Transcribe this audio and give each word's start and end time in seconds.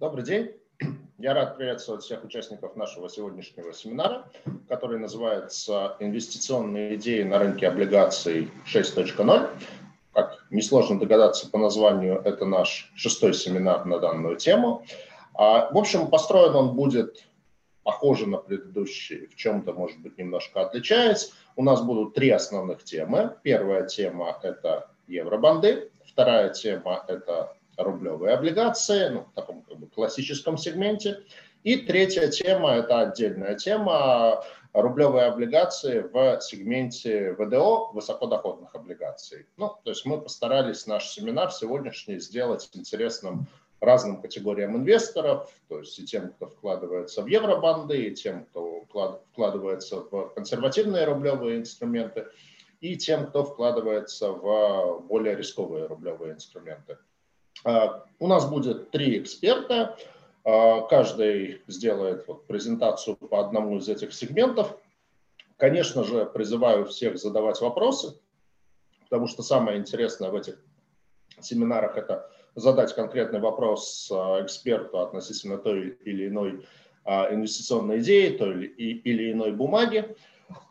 Добрый 0.00 0.24
день. 0.24 0.52
Я 1.18 1.34
рад 1.34 1.56
приветствовать 1.56 2.04
всех 2.04 2.22
участников 2.22 2.76
нашего 2.76 3.08
сегодняшнего 3.08 3.72
семинара, 3.72 4.30
который 4.68 5.00
называется 5.00 5.96
«Инвестиционные 5.98 6.94
идеи 6.94 7.24
на 7.24 7.40
рынке 7.40 7.66
облигаций 7.66 8.48
6.0». 8.72 9.50
Как 10.12 10.46
несложно 10.50 11.00
догадаться 11.00 11.50
по 11.50 11.58
названию, 11.58 12.22
это 12.24 12.44
наш 12.44 12.92
шестой 12.94 13.34
семинар 13.34 13.86
на 13.86 13.98
данную 13.98 14.36
тему. 14.36 14.84
А, 15.34 15.68
в 15.72 15.76
общем, 15.76 16.06
построен 16.06 16.54
он 16.54 16.76
будет 16.76 17.26
похоже 17.82 18.28
на 18.28 18.36
предыдущий, 18.36 19.26
в 19.26 19.34
чем-то, 19.34 19.72
может 19.72 19.98
быть, 19.98 20.16
немножко 20.16 20.60
отличаясь. 20.60 21.32
У 21.56 21.64
нас 21.64 21.82
будут 21.82 22.14
три 22.14 22.30
основных 22.30 22.84
темы. 22.84 23.34
Первая 23.42 23.84
тема– 23.84 24.38
это 24.44 24.92
евробанды. 25.08 25.90
Вторая 26.06 26.50
тема– 26.50 27.04
это 27.08 27.57
рублевые 27.78 28.34
облигации, 28.34 29.08
ну, 29.08 29.20
в 29.20 29.32
таком 29.34 29.62
как 29.62 29.78
бы, 29.78 29.86
классическом 29.86 30.58
сегменте. 30.58 31.22
И 31.64 31.76
третья 31.76 32.28
тема– 32.28 32.70
это 32.74 33.00
отдельная 33.00 33.54
тема– 33.54 34.44
рублевые 34.72 35.26
облигации 35.26 36.00
в 36.00 36.40
сегменте 36.40 37.34
ВДО, 37.38 37.90
высокодоходных 37.92 38.74
облигаций. 38.74 39.46
Ну, 39.56 39.74
то 39.82 39.90
есть 39.90 40.04
мы 40.04 40.20
постарались 40.20 40.86
наш 40.86 41.08
семинар 41.08 41.50
сегодняшний 41.50 42.18
сделать 42.18 42.68
интересным 42.74 43.46
разным 43.80 44.20
категориям 44.20 44.76
инвесторов, 44.76 45.50
то 45.68 45.78
есть 45.78 45.98
и 45.98 46.04
тем, 46.04 46.32
кто 46.32 46.46
вкладывается 46.46 47.22
в 47.22 47.26
евробанды, 47.26 48.06
и 48.06 48.14
тем, 48.14 48.44
кто 48.46 48.84
вкладывается 49.30 50.00
в 50.00 50.32
консервативные 50.34 51.04
рублевые 51.04 51.58
инструменты, 51.58 52.26
и 52.80 52.96
тем, 52.96 53.26
кто 53.26 53.44
вкладывается 53.44 54.32
в 54.32 55.00
более 55.08 55.36
рисковые 55.36 55.86
рублевые 55.86 56.34
инструменты. 56.34 56.98
А, 57.64 58.04
у 58.18 58.26
нас 58.26 58.48
будет 58.48 58.90
три 58.90 59.18
эксперта. 59.18 59.96
А, 60.44 60.82
каждый 60.82 61.62
сделает 61.66 62.26
вот 62.26 62.46
презентацию 62.46 63.16
по 63.16 63.40
одному 63.40 63.78
из 63.78 63.88
этих 63.88 64.12
сегментов. 64.12 64.76
Конечно 65.56 66.04
же, 66.04 66.26
призываю 66.26 66.86
всех 66.86 67.18
задавать 67.18 67.60
вопросы, 67.60 68.18
потому 69.04 69.26
что 69.26 69.42
самое 69.42 69.78
интересное 69.78 70.30
в 70.30 70.36
этих 70.36 70.62
семинарах– 71.40 71.96
это 71.96 72.30
задать 72.54 72.94
конкретный 72.94 73.40
вопрос 73.40 74.10
а, 74.12 74.42
эксперту 74.42 75.00
относительно 75.00 75.58
той 75.58 75.98
или 76.04 76.28
иной 76.28 76.66
инвестиционной 77.06 78.00
идеи, 78.00 78.36
той 78.36 78.66
или 78.66 79.32
иной 79.32 79.52
бумаги. 79.52 80.14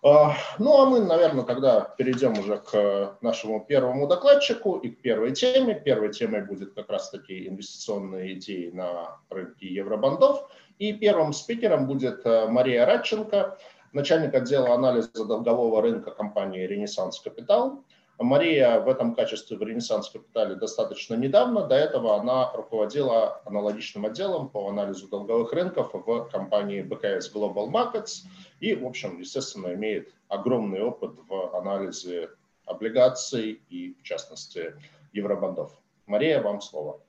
А, 0.03 0.33
ну, 0.59 0.81
а 0.81 0.85
мы, 0.85 1.01
наверное, 1.01 1.43
тогда 1.43 1.81
перейдем 1.97 2.37
уже 2.39 2.57
к 2.57 3.17
нашему 3.21 3.63
первому 3.63 4.07
докладчику 4.07 4.77
и 4.77 4.89
к 4.89 5.01
первой 5.01 5.33
теме. 5.33 5.75
Первой 5.75 6.11
темой 6.11 6.45
будет 6.45 6.73
как 6.73 6.89
раз-таки 6.89 7.47
инвестиционные 7.47 8.33
идеи 8.33 8.69
на 8.71 9.17
рынке 9.29 9.67
евробандов. 9.67 10.49
И 10.79 10.93
первым 10.93 11.33
спикером 11.33 11.87
будет 11.87 12.25
э, 12.25 12.47
Мария 12.47 12.85
Радченко, 12.85 13.57
начальник 13.93 14.33
отдела 14.35 14.73
анализа 14.75 15.25
долгового 15.25 15.81
рынка 15.81 16.11
компании 16.11 16.67
«Ренессанс 16.67 17.19
Капитал». 17.19 17.83
Мария 18.19 18.79
в 18.79 18.87
этом 18.89 19.13
качестве 19.13 19.57
в 19.57 19.61
Ренессанс 19.61 20.09
Капитале 20.09 20.55
достаточно 20.55 21.13
недавно. 21.13 21.67
До 21.67 21.75
этого 21.75 22.19
она 22.19 22.51
руководила 22.53 23.41
аналогичным 23.45 24.05
отделом 24.05 24.49
по 24.49 24.67
анализу 24.69 25.07
долговых 25.07 25.53
рынков 25.53 25.91
в 25.93 26.29
компании 26.31 26.83
BKS 26.83 27.31
Global 27.33 27.69
Markets 27.69 28.23
и, 28.59 28.73
в 28.73 28.85
общем, 28.85 29.19
естественно, 29.19 29.73
имеет 29.73 30.13
огромный 30.29 30.81
опыт 30.81 31.11
в 31.27 31.55
анализе 31.55 32.29
облигаций 32.65 33.61
и, 33.69 33.93
в 33.93 34.03
частности, 34.03 34.73
евробандов. 35.13 35.71
Мария, 36.07 36.41
вам 36.41 36.61
слово. 36.61 36.99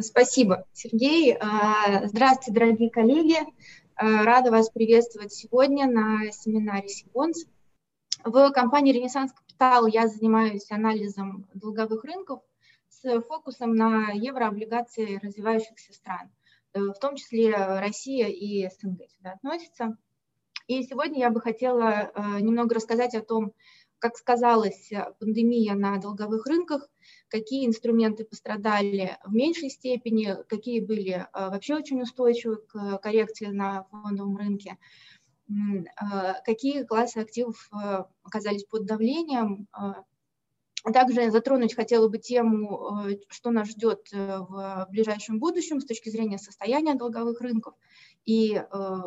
Спасибо, 0.00 0.66
Сергей. 0.72 1.36
А, 1.40 2.06
здравствуйте, 2.06 2.52
дорогие 2.52 2.90
коллеги. 2.90 3.38
А, 3.98 4.24
рада 4.26 4.50
вас 4.50 4.68
приветствовать 4.68 5.32
сегодня 5.32 5.90
на 5.90 6.30
семинаре 6.30 6.86
Сибонс. 6.86 7.46
В 8.24 8.50
компании 8.50 8.92
«Ренессанс 8.92 9.32
Капитал» 9.32 9.86
я 9.86 10.06
занимаюсь 10.06 10.70
анализом 10.70 11.48
долговых 11.54 12.04
рынков 12.04 12.42
с 12.90 13.22
фокусом 13.22 13.74
на 13.74 14.10
еврооблигации 14.10 15.18
развивающихся 15.22 15.94
стран, 15.94 16.30
э, 16.74 16.80
в 16.80 16.98
том 17.00 17.16
числе 17.16 17.54
Россия 17.56 18.26
и 18.26 18.68
СНГ 18.68 19.08
сюда 19.16 19.32
относятся. 19.32 19.96
И 20.66 20.82
сегодня 20.82 21.20
я 21.20 21.30
бы 21.30 21.40
хотела 21.40 22.12
э, 22.14 22.40
немного 22.40 22.74
рассказать 22.74 23.14
о 23.14 23.22
том, 23.22 23.54
как 23.98 24.18
сказалась 24.18 24.90
пандемия 25.18 25.72
на 25.72 25.96
долговых 25.96 26.44
рынках, 26.46 26.86
какие 27.28 27.66
инструменты 27.66 28.24
пострадали 28.24 29.18
в 29.24 29.32
меньшей 29.32 29.70
степени, 29.70 30.36
какие 30.48 30.80
были 30.80 31.12
э, 31.12 31.26
вообще 31.32 31.76
очень 31.76 32.02
устойчивы 32.02 32.56
к 32.56 32.98
коррекции 32.98 33.46
на 33.46 33.84
фондовом 33.90 34.36
рынке, 34.36 34.78
э, 35.48 35.52
какие 36.44 36.84
классы 36.84 37.18
активов 37.18 37.68
э, 37.72 38.04
оказались 38.22 38.64
под 38.64 38.86
давлением. 38.86 39.68
Также 40.92 41.32
затронуть 41.32 41.74
хотела 41.74 42.08
бы 42.08 42.18
тему, 42.18 43.08
что 43.28 43.50
нас 43.50 43.70
ждет 43.70 44.06
в 44.12 44.86
ближайшем 44.88 45.40
будущем 45.40 45.80
с 45.80 45.84
точки 45.84 46.10
зрения 46.10 46.38
состояния 46.38 46.94
долговых 46.94 47.40
рынков 47.40 47.74
и 48.24 48.62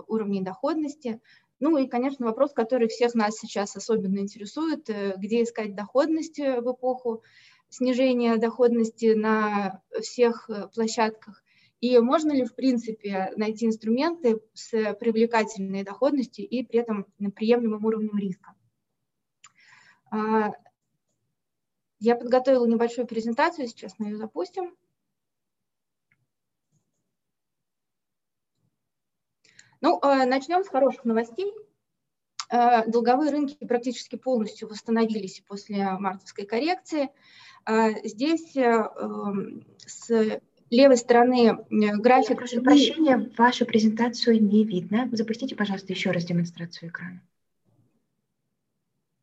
уровней 0.08 0.42
доходности. 0.42 1.22
Ну 1.62 1.78
и, 1.78 1.88
конечно, 1.88 2.26
вопрос, 2.26 2.52
который 2.52 2.90
всех 2.90 3.16
нас 3.16 3.38
сейчас 3.38 3.78
особенно 3.78 4.20
интересует, 4.20 4.90
где 5.16 5.44
искать 5.44 5.74
доходность 5.74 6.38
в 6.38 6.70
эпоху 6.70 7.24
снижения 7.70 8.38
доходности 8.38 9.14
на 9.14 9.82
всех 10.02 10.50
э, 10.50 10.68
площадках? 10.68 11.44
И 11.82 11.98
можно 12.00 12.34
ли, 12.34 12.44
в 12.44 12.56
принципе, 12.56 13.32
найти 13.38 13.66
инструменты 13.66 14.42
с 14.54 14.94
привлекательной 14.96 15.84
доходностью 15.84 16.48
и 16.48 16.64
при 16.64 16.80
этом 16.80 17.06
приемлемым 17.36 17.86
уровнем 17.86 18.18
риска? 18.18 18.54
А, 20.12 20.52
я 22.00 22.16
подготовила 22.16 22.66
небольшую 22.66 23.08
презентацию, 23.08 23.68
сейчас 23.68 23.96
мы 23.98 24.08
ее 24.08 24.18
запустим. 24.18 24.76
Ну, 29.82 30.00
а, 30.02 30.26
начнем 30.26 30.64
с 30.64 30.68
хороших 30.68 31.06
новостей. 31.06 31.54
А, 32.50 32.86
долговые 32.86 33.32
рынки 33.32 33.56
практически 33.66 34.18
полностью 34.18 34.68
восстановились 34.68 35.42
после 35.48 35.92
мартовской 35.92 36.46
коррекции. 36.46 37.10
А, 37.70 37.92
здесь 38.04 38.56
э, 38.56 38.62
эм, 38.62 39.64
с 39.86 40.10
левой 40.72 40.98
стороны 40.98 41.50
э, 41.50 41.98
график... 41.98 42.32
Я 42.32 42.36
прошу 42.36 42.64
прощения, 42.64 43.32
вашу 43.38 43.68
презентацию 43.68 44.44
не 44.44 44.64
видно. 44.64 45.08
Запустите, 45.12 45.56
пожалуйста, 45.56 45.94
еще 45.94 46.10
раз 46.10 46.26
демонстрацию 46.26 46.90
экрана. 46.90 47.22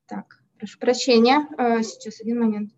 Так, 0.06 0.40
прошу 0.58 0.78
прощения. 0.78 1.48
Э, 1.58 1.82
сейчас, 1.82 2.20
один 2.20 2.38
момент. 2.38 2.72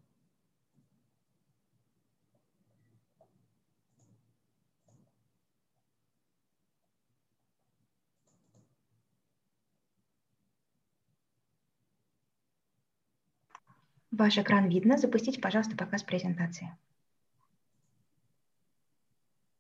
Ваш 14.19 14.37
экран 14.37 14.69
видно. 14.69 14.99
Запустите, 14.99 15.41
пожалуйста, 15.41 15.77
показ 15.77 16.03
презентации. 16.03 16.77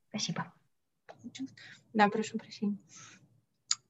Спасибо. 0.08 0.52
Да, 1.92 2.08
прошу 2.08 2.38
прощения. 2.38 2.78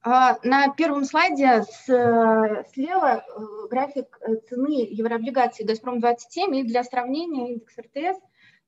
А, 0.03 0.37
на 0.43 0.69
первом 0.69 1.05
слайде 1.05 1.63
слева 1.85 3.25
э, 3.25 3.67
график 3.69 4.19
э, 4.21 4.35
цены 4.47 4.87
еврооблигаций 4.91 5.65
«Газпром-27» 5.65 6.59
и 6.59 6.63
для 6.63 6.83
сравнения 6.83 7.53
индекс 7.53 7.75
РТС. 7.79 8.19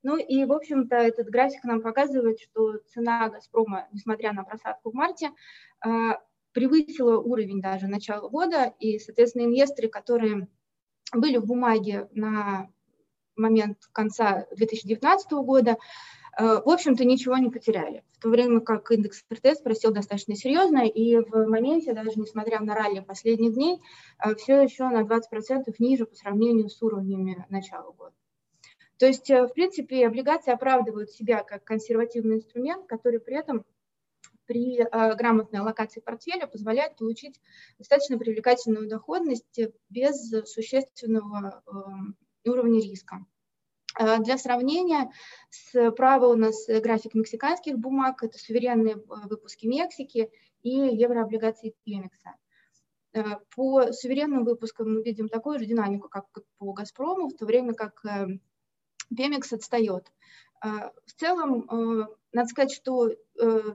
Ну 0.02 0.18
и, 0.18 0.44
в 0.46 0.54
общем-то, 0.54 0.96
этот 0.96 1.30
график 1.30 1.64
нам 1.64 1.82
показывает, 1.82 2.40
что 2.40 2.80
цена 2.92 3.30
«Газпрома», 3.30 3.88
несмотря 3.92 4.34
на 4.34 4.44
просадку 4.44 4.90
в 4.90 4.96
марте, 4.96 5.30
э, 5.86 5.90
превысила 6.52 7.20
уровень 7.20 7.62
даже 7.62 7.88
начала 7.88 8.28
года, 8.28 8.74
и, 8.80 8.98
соответственно, 8.98 9.44
инвесторы, 9.46 9.88
которые 9.88 10.48
были 11.14 11.38
в 11.38 11.46
бумаге 11.46 12.08
на 12.14 12.70
момент 13.36 13.78
конца 13.92 14.46
2019 14.56 15.32
года, 15.44 15.78
э, 16.38 16.44
в 16.44 16.70
общем-то, 16.70 17.06
ничего 17.06 17.38
не 17.38 17.50
потеряли. 17.50 18.04
В 18.14 18.20
то 18.20 18.30
время 18.30 18.60
как 18.60 18.92
индекс 18.92 19.24
РТС 19.34 19.62
просел 19.62 19.92
достаточно 19.92 20.36
серьезно, 20.36 20.86
и 20.86 21.18
в 21.18 21.48
моменте, 21.48 21.94
даже 21.94 22.12
несмотря 22.20 22.60
на 22.60 22.76
ралли 22.76 23.00
последних 23.00 23.54
дней, 23.54 23.82
э, 24.24 24.36
все 24.36 24.62
еще 24.62 24.88
на 24.90 25.04
20% 25.04 25.76
ниже 25.80 26.06
по 26.06 26.16
сравнению 26.16 26.70
с 26.70 26.82
уровнями 26.82 27.46
начала 27.50 27.92
года. 27.92 28.14
То 28.98 29.08
есть, 29.08 29.30
э, 29.32 29.48
в 29.48 29.54
принципе, 29.54 30.06
облигации 30.06 30.52
оправдывают 30.52 31.10
себя 31.10 31.44
как 31.44 31.64
консервативный 31.64 32.36
инструмент, 32.36 32.86
который 32.86 33.20
при 33.20 33.36
этом 33.36 33.66
при 34.46 34.80
э, 34.80 35.16
грамотной 35.16 35.60
аллокации 35.60 36.00
портфеля 36.00 36.48
позволяет 36.48 36.98
получить 36.98 37.40
достаточно 37.78 38.18
привлекательную 38.18 38.88
доходность 38.88 39.60
без 39.90 40.32
существенного 40.46 41.64
эм, 41.68 42.18
уровня 42.46 42.82
риска. 42.82 43.26
Для 44.20 44.38
сравнения, 44.38 45.12
справа 45.50 46.28
у 46.28 46.36
нас 46.36 46.66
график 46.68 47.14
мексиканских 47.14 47.78
бумаг, 47.78 48.24
это 48.24 48.38
суверенные 48.38 48.96
выпуски 48.96 49.68
Мексики 49.68 50.32
и 50.64 50.70
еврооблигации 50.70 51.76
Пемекса. 51.84 52.36
По 53.54 53.92
суверенным 53.92 54.46
выпускам 54.46 54.94
мы 54.94 55.04
видим 55.04 55.28
такую 55.28 55.60
же 55.60 55.66
динамику, 55.66 56.08
как 56.08 56.26
по 56.58 56.72
«Газпрому», 56.72 57.28
в 57.28 57.36
то 57.36 57.46
время 57.46 57.74
как 57.74 58.02
Пемекс 59.16 59.52
отстает. 59.52 60.10
В 60.62 61.14
целом, 61.18 61.68
надо 62.34 62.48
сказать, 62.48 62.72
что 62.72 63.10
э, 63.10 63.16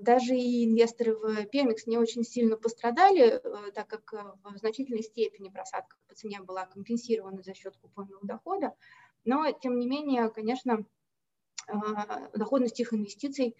даже 0.00 0.34
и 0.34 0.64
инвесторы 0.64 1.14
в 1.14 1.46
Пемикс 1.46 1.86
не 1.86 1.98
очень 1.98 2.24
сильно 2.24 2.56
пострадали, 2.56 3.38
э, 3.38 3.70
так 3.72 3.86
как 3.86 4.14
э, 4.14 4.22
в 4.44 4.56
значительной 4.56 5.02
степени 5.02 5.50
просадка 5.50 5.96
по 6.08 6.14
цене 6.14 6.40
была 6.40 6.64
компенсирована 6.64 7.42
за 7.42 7.54
счет 7.54 7.76
купонного 7.76 8.26
дохода. 8.26 8.74
Но, 9.24 9.50
тем 9.52 9.78
не 9.78 9.86
менее, 9.86 10.30
конечно, 10.30 10.86
э, 11.68 11.72
доходность 12.34 12.80
их 12.80 12.94
инвестиций 12.94 13.56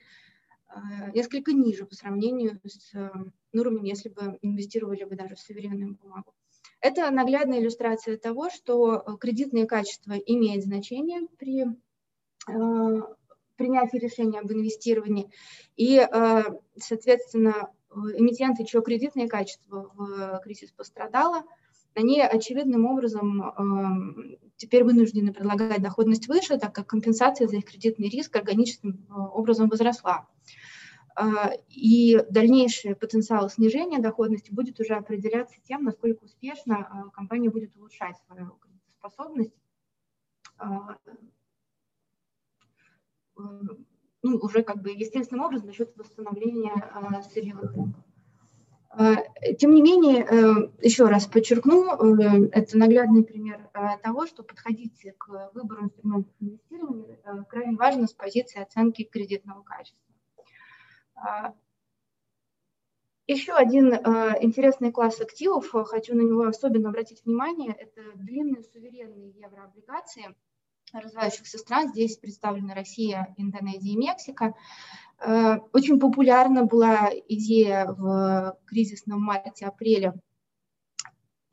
э, 0.68 1.10
несколько 1.12 1.52
ниже 1.52 1.84
по 1.84 1.94
сравнению 1.94 2.58
с 2.64 2.94
э, 2.94 3.10
уровнем, 3.52 3.84
если 3.84 4.08
бы 4.08 4.38
инвестировали 4.40 5.04
бы 5.04 5.14
даже 5.14 5.34
в 5.34 5.40
суверенную 5.40 5.94
бумагу. 5.96 6.34
Это 6.80 7.10
наглядная 7.10 7.60
иллюстрация 7.60 8.16
того, 8.16 8.48
что 8.48 8.96
э, 8.96 9.16
кредитное 9.18 9.66
качество 9.66 10.12
имеет 10.14 10.64
значение 10.64 11.28
при 11.38 11.64
э, 11.64 11.76
принятия 13.56 13.98
решения 13.98 14.40
об 14.40 14.52
инвестировании. 14.52 15.30
И, 15.76 15.98
э, 15.98 16.42
соответственно, 16.76 17.70
эмитенты, 17.90 18.64
чье 18.64 18.82
кредитное 18.82 19.26
качество 19.26 19.90
в 19.94 20.40
кризис 20.44 20.70
пострадало, 20.70 21.44
они 21.94 22.20
очевидным 22.20 22.84
образом 22.84 23.42
э, 23.42 24.36
теперь 24.56 24.84
вынуждены 24.84 25.32
предлагать 25.32 25.82
доходность 25.82 26.28
выше, 26.28 26.58
так 26.58 26.74
как 26.74 26.86
компенсация 26.86 27.48
за 27.48 27.56
их 27.56 27.64
кредитный 27.64 28.10
риск 28.10 28.36
органическим 28.36 29.06
э, 29.08 29.12
образом 29.14 29.68
возросла. 29.68 30.28
И 31.70 32.20
дальнейший 32.28 32.94
потенциал 32.94 33.48
снижения 33.48 34.00
доходности 34.00 34.52
будет 34.52 34.78
уже 34.80 34.96
определяться 34.96 35.56
тем, 35.62 35.84
насколько 35.84 36.24
успешно 36.24 37.10
компания 37.14 37.48
будет 37.48 37.74
улучшать 37.74 38.16
свою 38.26 38.58
способность 38.98 39.54
ну, 43.36 44.38
уже 44.38 44.62
как 44.62 44.82
бы 44.82 44.90
естественным 44.90 45.44
образом 45.44 45.68
за 45.68 45.72
счет 45.72 45.96
восстановления 45.96 46.72
э, 46.74 47.22
сырьевых 47.30 47.72
рынков. 47.74 48.04
Э, 48.98 49.54
тем 49.54 49.74
не 49.74 49.82
менее, 49.82 50.24
э, 50.24 50.72
еще 50.82 51.06
раз 51.06 51.26
подчеркну, 51.26 52.16
это 52.50 52.76
наглядный 52.76 53.24
пример 53.24 53.70
того, 54.02 54.26
что 54.26 54.42
подходить 54.42 55.06
к 55.18 55.52
выбору 55.54 55.84
инструментов 55.84 56.32
инвестирования 56.40 57.18
крайне 57.48 57.76
важно 57.76 58.06
с 58.06 58.12
позиции 58.12 58.60
оценки 58.60 59.04
кредитного 59.04 59.62
качества. 59.62 60.02
Еще 63.28 63.54
один 63.54 63.92
интересный 63.92 64.92
класс 64.92 65.20
активов, 65.20 65.70
хочу 65.70 66.14
на 66.14 66.20
него 66.20 66.46
особенно 66.46 66.90
обратить 66.90 67.24
внимание, 67.24 67.72
это 67.72 68.02
длинные 68.14 68.62
суверенные 68.62 69.30
еврооблигации– 69.30 70.34
развивающихся 70.92 71.58
стран. 71.58 71.88
Здесь 71.88 72.16
представлены 72.16 72.74
Россия, 72.74 73.34
Индонезия 73.36 73.92
и 73.92 73.96
Мексика. 73.96 74.54
Э, 75.18 75.58
очень 75.72 75.98
популярна 75.98 76.64
была 76.64 77.10
идея 77.28 77.86
в 77.86 78.58
кризисном 78.66 79.22
марте-апреле 79.22 80.14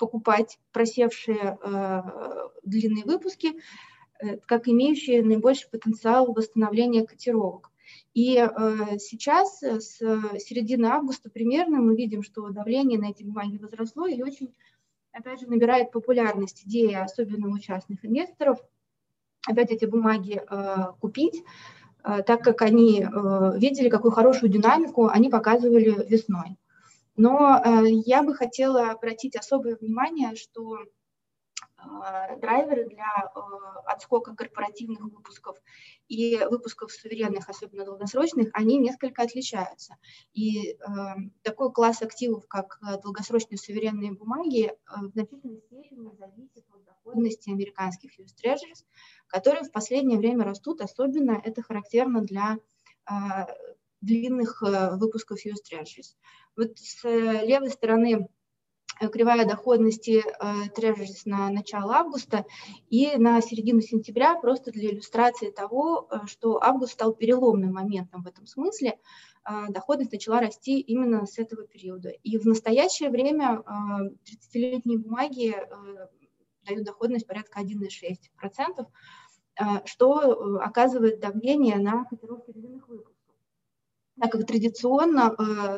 покупать 0.04 0.60
просевшие 0.74 1.58
э, 1.62 2.02
длинные 2.64 3.06
выпуски, 3.06 3.54
э, 4.20 4.38
как 4.46 4.68
имеющие 4.68 5.24
наибольший 5.24 5.70
потенциал 5.70 6.34
восстановления 6.34 7.06
котировок. 7.06 7.72
И 8.14 8.38
э, 8.38 8.98
сейчас, 9.00 9.62
с 9.62 9.98
середины 9.98 10.88
августа 10.88 11.30
примерно, 11.30 11.80
мы 11.80 11.96
видим, 11.96 12.22
что 12.22 12.50
давление 12.50 13.00
на 13.00 13.12
эти 13.12 13.24
бумаги 13.24 13.58
возросло 13.58 14.06
и 14.06 14.22
очень, 14.22 14.54
опять 15.14 15.40
же, 15.40 15.48
набирает 15.48 15.92
популярность 15.92 16.64
идея, 16.66 17.04
особенно 17.04 17.48
у 17.48 17.58
частных 17.58 18.04
инвесторов, 18.04 18.60
опять 19.48 19.72
эти 19.72 19.86
бумаги 19.86 20.42
э, 20.50 20.76
купить, 21.00 21.44
э, 22.04 22.24
так 22.26 22.42
как 22.42 22.62
они 22.62 23.02
э, 23.02 23.58
видели, 23.58 23.90
какую 23.90 24.12
хорошую 24.12 24.52
динамику 24.52 25.08
они 25.08 25.30
показывали 25.30 26.06
весной. 26.08 26.58
Но 27.16 27.62
я 28.06 28.24
бы 28.24 28.34
хотела 28.34 28.90
обратить 28.90 29.36
особое 29.36 29.78
внимание, 29.80 30.36
что 30.36 30.80
драйверы 32.40 32.86
для 32.86 33.32
э, 33.36 33.40
отскока 33.86 34.36
корпоративных 34.36 35.02
выпусков 35.02 35.58
и 36.08 36.38
выпусков 36.50 36.92
суверенных, 36.92 37.50
особенно 37.50 37.86
долгосрочных, 37.86 38.50
они 38.54 38.78
несколько 38.78 39.24
отличаются. 39.24 39.96
И 40.34 40.72
э, 40.72 40.76
такой 41.42 41.72
класс 41.72 42.02
активов, 42.02 42.48
как 42.48 42.80
долгосрочные 43.04 43.58
суверенные 43.58 44.14
бумаги, 44.14 44.74
в 44.88 45.10
значительной 45.10 45.62
степени 45.62 46.12
зависит 46.18 46.66
от 46.74 46.84
доходности 46.86 47.50
американских 47.50 48.20
US 48.20 48.34
Treasuries, 48.44 48.86
которые 49.28 49.64
в 49.64 49.72
последнее 49.72 50.18
время 50.18 50.46
растут, 50.46 50.82
особенно 50.82 51.42
это 51.44 51.62
характерно 51.62 52.22
для 52.22 52.58
длинных 54.02 54.62
выпусков 54.62 55.46
US 55.46 55.60
Treasuries. 55.70 56.16
Вот 56.56 56.78
с 56.78 57.04
левой 57.04 57.70
стороны 57.70 58.28
Э, 58.28 58.28
кривая 59.00 59.46
доходности 59.48 60.24
э, 60.24 61.24
на 61.26 61.50
начало 61.50 61.96
августа 61.96 62.46
и 62.90 63.16
на 63.18 63.42
середину 63.42 63.82
сентября, 63.82 64.36
просто 64.36 64.72
для 64.72 64.92
иллюстрации 64.92 65.52
того, 65.52 66.08
э, 66.10 66.28
что 66.28 66.62
август 66.62 66.94
стал 66.94 67.14
переломным 67.14 67.74
моментом 67.74 68.24
в 68.24 68.28
этом 68.28 68.46
смысле, 68.46 69.00
доходность 69.68 70.14
начала 70.14 70.40
расти 70.40 70.80
именно 70.80 71.26
с 71.26 71.38
этого 71.38 71.68
периода. 71.68 72.08
И 72.10 72.38
в 72.38 72.46
настоящее 72.46 73.10
время 73.10 73.62
30-летние 74.26 75.00
бумаги 75.00 75.54
дают 76.66 76.86
доходность 76.86 77.28
порядка 77.28 77.60
1,6%, 77.60 78.88
что 79.84 80.60
оказывает 80.62 81.20
давление 81.20 81.78
на 81.78 82.06
котировки 82.06 82.52
длинных 82.52 82.88
выпусков 82.88 83.13
так 84.20 84.32
как 84.32 84.46
традиционно 84.46 85.36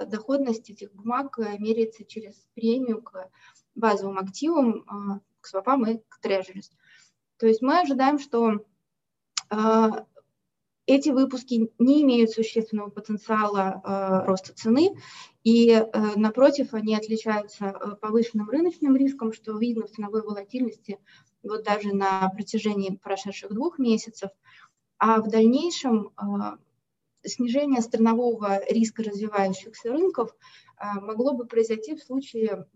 доходность 0.07 0.69
этих 0.69 0.93
бумаг 0.93 1.39
э, 1.39 1.57
меряется 1.57 2.03
через 2.03 2.35
премию 2.53 3.01
к 3.01 3.29
базовым 3.75 4.17
активам, 4.17 4.81
э, 4.81 5.19
к 5.41 5.47
свопам 5.47 5.85
и 5.87 5.97
к 6.09 6.19
трежерис. 6.19 6.71
То 7.37 7.47
есть 7.47 7.61
мы 7.61 7.79
ожидаем, 7.79 8.19
что 8.19 8.65
э, 9.51 9.89
эти 10.85 11.09
выпуски 11.09 11.71
не 11.79 12.03
имеют 12.03 12.31
существенного 12.31 12.89
потенциала 12.89 13.81
э, 13.83 14.25
роста 14.25 14.53
цены, 14.53 14.95
и 15.43 15.69
э, 15.71 15.85
напротив, 16.15 16.73
они 16.73 16.95
отличаются 16.95 17.97
повышенным 18.01 18.49
рыночным 18.49 18.95
риском, 18.95 19.33
что 19.33 19.57
видно 19.57 19.85
в 19.85 19.91
ценовой 19.91 20.23
волатильности 20.23 20.99
вот 21.43 21.63
даже 21.63 21.93
на 21.93 22.29
протяжении 22.29 22.95
прошедших 22.95 23.53
двух 23.53 23.77
месяцев. 23.77 24.31
А 24.97 25.21
в 25.21 25.29
дальнейшем 25.29 26.11
снижение 27.25 27.81
странового 27.81 28.61
риска 28.69 29.03
развивающихся 29.03 29.91
рынков 29.91 30.35
а, 30.77 30.99
могло 30.99 31.33
бы 31.33 31.45
произойти 31.45 31.95
в 31.95 32.03
случае 32.03 32.67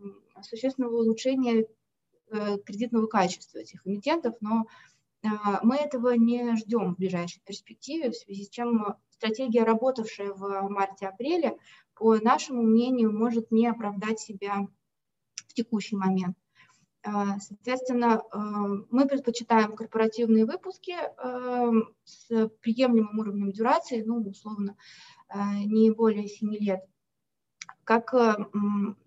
существенного 0.41 1.01
улучшения 1.01 1.65
э, 2.31 2.57
кредитного 2.59 3.07
качества 3.07 3.59
этих 3.59 3.85
эмитентов, 3.85 4.35
но 4.39 4.65
а, 5.23 5.59
мы 5.63 5.75
этого 5.75 6.13
не 6.13 6.55
ждем 6.55 6.93
в 6.93 6.97
ближайшей 6.97 7.41
перспективе, 7.45 8.11
в 8.11 8.15
связи 8.15 8.45
с 8.45 8.49
чем 8.49 8.95
стратегия, 9.09 9.63
работавшая 9.63 10.31
в 10.31 10.69
марте-апреле, 10.69 11.57
по 11.93 12.15
нашему 12.15 12.63
мнению, 12.63 13.11
может 13.11 13.51
не 13.51 13.67
оправдать 13.67 14.19
себя 14.19 14.67
в 15.47 15.53
текущий 15.53 15.97
момент. 15.97 16.37
А, 17.01 17.39
соответственно, 17.39 18.21
а, 18.31 18.39
мы 18.89 19.07
предпочитаем 19.07 19.75
корпоративные 19.75 20.45
выпуски 20.45 20.91
а, 20.91 21.71
с 22.03 22.49
приемлемым 22.61 23.19
уровнем 23.19 23.51
дюрации, 23.51 24.03
ну, 24.03 24.21
условно, 24.21 24.75
не 25.65 25.91
более 25.91 26.27
7 26.27 26.55
лет, 26.55 26.83
как 27.83 28.13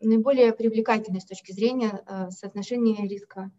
наиболее 0.01 0.53
привлекательный 0.53 1.21
с 1.21 1.25
точки 1.25 1.51
зрения 1.51 2.05
соотношения 2.31 3.09
риска 3.09 3.51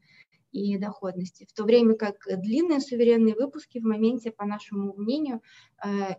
и 0.53 0.77
доходности, 0.77 1.45
в 1.45 1.51
то 1.51 1.65
время 1.65 1.95
как 1.95 2.25
длинные 2.25 2.79
суверенные 2.79 3.35
выпуски 3.35 3.79
в 3.79 3.83
моменте, 3.83 4.31
по 4.31 4.45
нашему 4.45 4.93
мнению, 4.93 5.41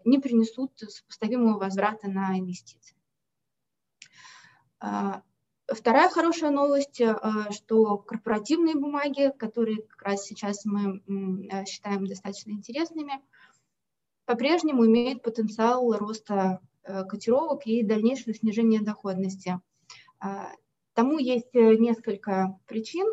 не 0.05 0.19
принесут 0.19 0.73
сопоставимого 0.79 1.59
возврата 1.59 2.09
на 2.11 2.39
инвестиции. 2.39 2.97
Вторая 5.67 6.11
хорошая 6.11 6.51
новость, 6.51 7.01
э, 7.01 7.17
что 7.51 7.97
корпоративные 7.97 8.75
бумаги, 8.75 9.33
которые 9.39 9.83
как 9.83 10.03
раз 10.03 10.25
сейчас 10.25 10.67
мы 10.67 11.01
э, 11.01 11.65
считаем 11.65 12.07
достаточно 12.07 12.51
интересными, 12.51 13.15
по-прежнему 14.27 14.87
имеют 14.87 15.23
потенциал 15.23 15.97
роста 15.97 16.61
э, 16.83 17.05
котировок 17.05 17.67
и 17.67 17.83
дальнейшего 17.83 18.35
снижения 18.35 18.81
доходности. 18.81 19.61
Тому 20.95 21.19
есть 21.19 21.53
несколько 21.53 22.59
причин. 22.67 23.07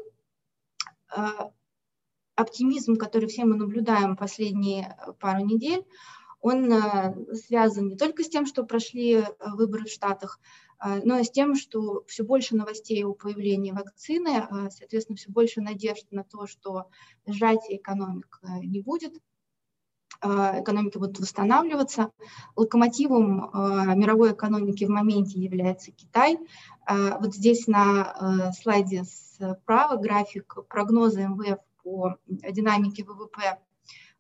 оптимизм, 2.36 2.96
который 2.96 3.28
все 3.28 3.44
мы 3.44 3.58
наблюдаем 3.58 4.16
последние 4.16 4.96
пару 5.20 5.44
недель, 5.44 5.86
он 6.40 6.72
связан 7.34 7.90
не 7.90 7.98
только 7.98 8.24
с 8.24 8.30
тем, 8.30 8.46
что 8.46 8.64
прошли 8.64 9.26
выборы 9.40 9.86
в 9.86 9.92
Штатах, 9.92 10.40
но 10.84 11.20
и 11.20 11.24
с 11.24 11.32
тем, 11.32 11.56
что 11.56 12.04
все 12.08 12.24
больше 12.24 12.56
новостей 12.56 13.04
о 13.04 13.14
появлении 13.14 13.72
вакцины, 13.72 14.48
соответственно, 14.72 15.16
все 15.16 15.30
больше 15.30 15.62
надежд 15.62 16.08
на 16.12 16.24
то, 16.24 16.48
что 16.48 16.88
сжатия 17.28 17.78
экономик 17.78 18.40
не 18.64 18.82
будет, 18.82 19.14
Э, 20.22 20.62
экономики 20.62 20.98
будут 20.98 21.20
восстанавливаться. 21.20 22.12
Локомотивом 22.56 23.46
э, 23.46 23.96
мировой 23.96 24.34
экономики 24.34 24.86
в 24.86 24.90
моменте 24.90 25.40
является 25.40 25.92
Китай. 25.92 26.38
Э, 26.88 27.18
вот 27.20 27.34
здесь 27.34 27.68
на 27.68 28.52
слайде 28.54 29.04
справа 29.04 29.98
график 29.98 30.58
прогноза 30.68 31.28
МВФ 31.28 31.60
по 31.84 32.18
динамике 32.28 33.04
ВВП 33.04 33.60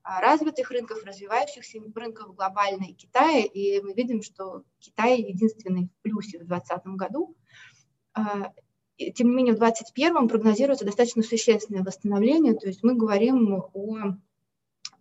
развитых 0.03 0.71
рынков, 0.71 1.03
развивающихся 1.03 1.79
рынков 1.95 2.35
глобально 2.35 2.93
Китая. 2.93 3.45
И 3.45 3.79
мы 3.81 3.93
видим, 3.93 4.21
что 4.21 4.63
Китай 4.79 5.21
единственный 5.21 5.85
в 5.85 6.01
плюсе 6.01 6.39
в 6.39 6.47
2020 6.47 6.85
году. 6.97 7.35
Тем 8.97 9.29
не 9.29 9.35
менее, 9.35 9.53
в 9.53 9.59
2021 9.59 10.27
прогнозируется 10.27 10.85
достаточно 10.85 11.23
существенное 11.23 11.83
восстановление, 11.83 12.53
то 12.53 12.67
есть 12.67 12.83
мы 12.83 12.93
говорим 12.93 13.63
о 13.73 14.15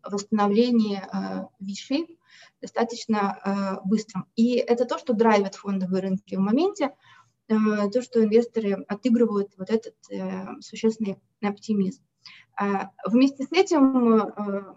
восстановлении 0.02 0.99
э, 0.99 1.47
V-shape 1.61 2.16
достаточно 2.61 3.38
э, 3.45 3.87
быстрым. 3.87 4.26
И 4.37 4.57
это 4.57 4.85
то, 4.85 4.99
что 4.99 5.12
драйвит 5.12 5.54
фондовые 5.54 6.02
рынки 6.02 6.37
в 6.37 6.40
моменте, 6.40 6.95
э, 7.49 7.54
то, 7.92 8.02
что 8.02 8.25
инвесторы 8.25 8.85
отыгрывают 8.88 9.52
вот 9.57 9.71
этот 9.71 9.95
существенный 10.61 11.19
оптимизм. 11.42 12.02
Вместе 13.07 13.45
с 13.45 13.52
этим 13.52 14.76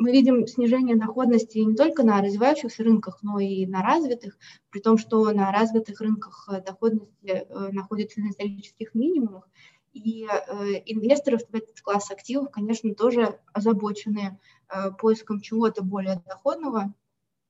мы 0.00 0.12
видим 0.12 0.46
снижение 0.46 0.96
доходности 0.96 1.58
не 1.58 1.76
только 1.76 2.02
на 2.02 2.22
развивающихся 2.22 2.82
рынках, 2.82 3.18
но 3.22 3.38
и 3.38 3.66
на 3.66 3.82
развитых, 3.82 4.38
при 4.70 4.80
том, 4.80 4.96
что 4.96 5.30
на 5.30 5.52
развитых 5.52 6.00
рынках 6.00 6.48
доходности 6.66 7.46
находится 7.70 8.20
на 8.20 8.30
исторических 8.30 8.94
минимумах, 8.94 9.46
и 9.92 10.24
э, 10.24 10.82
инвесторов 10.86 11.42
в 11.48 11.54
этот 11.54 11.80
класс 11.80 12.10
активов, 12.10 12.50
конечно, 12.50 12.94
тоже 12.94 13.40
озабочены 13.52 14.38
э, 14.68 14.90
поиском 14.92 15.40
чего-то 15.40 15.82
более 15.82 16.22
доходного, 16.26 16.94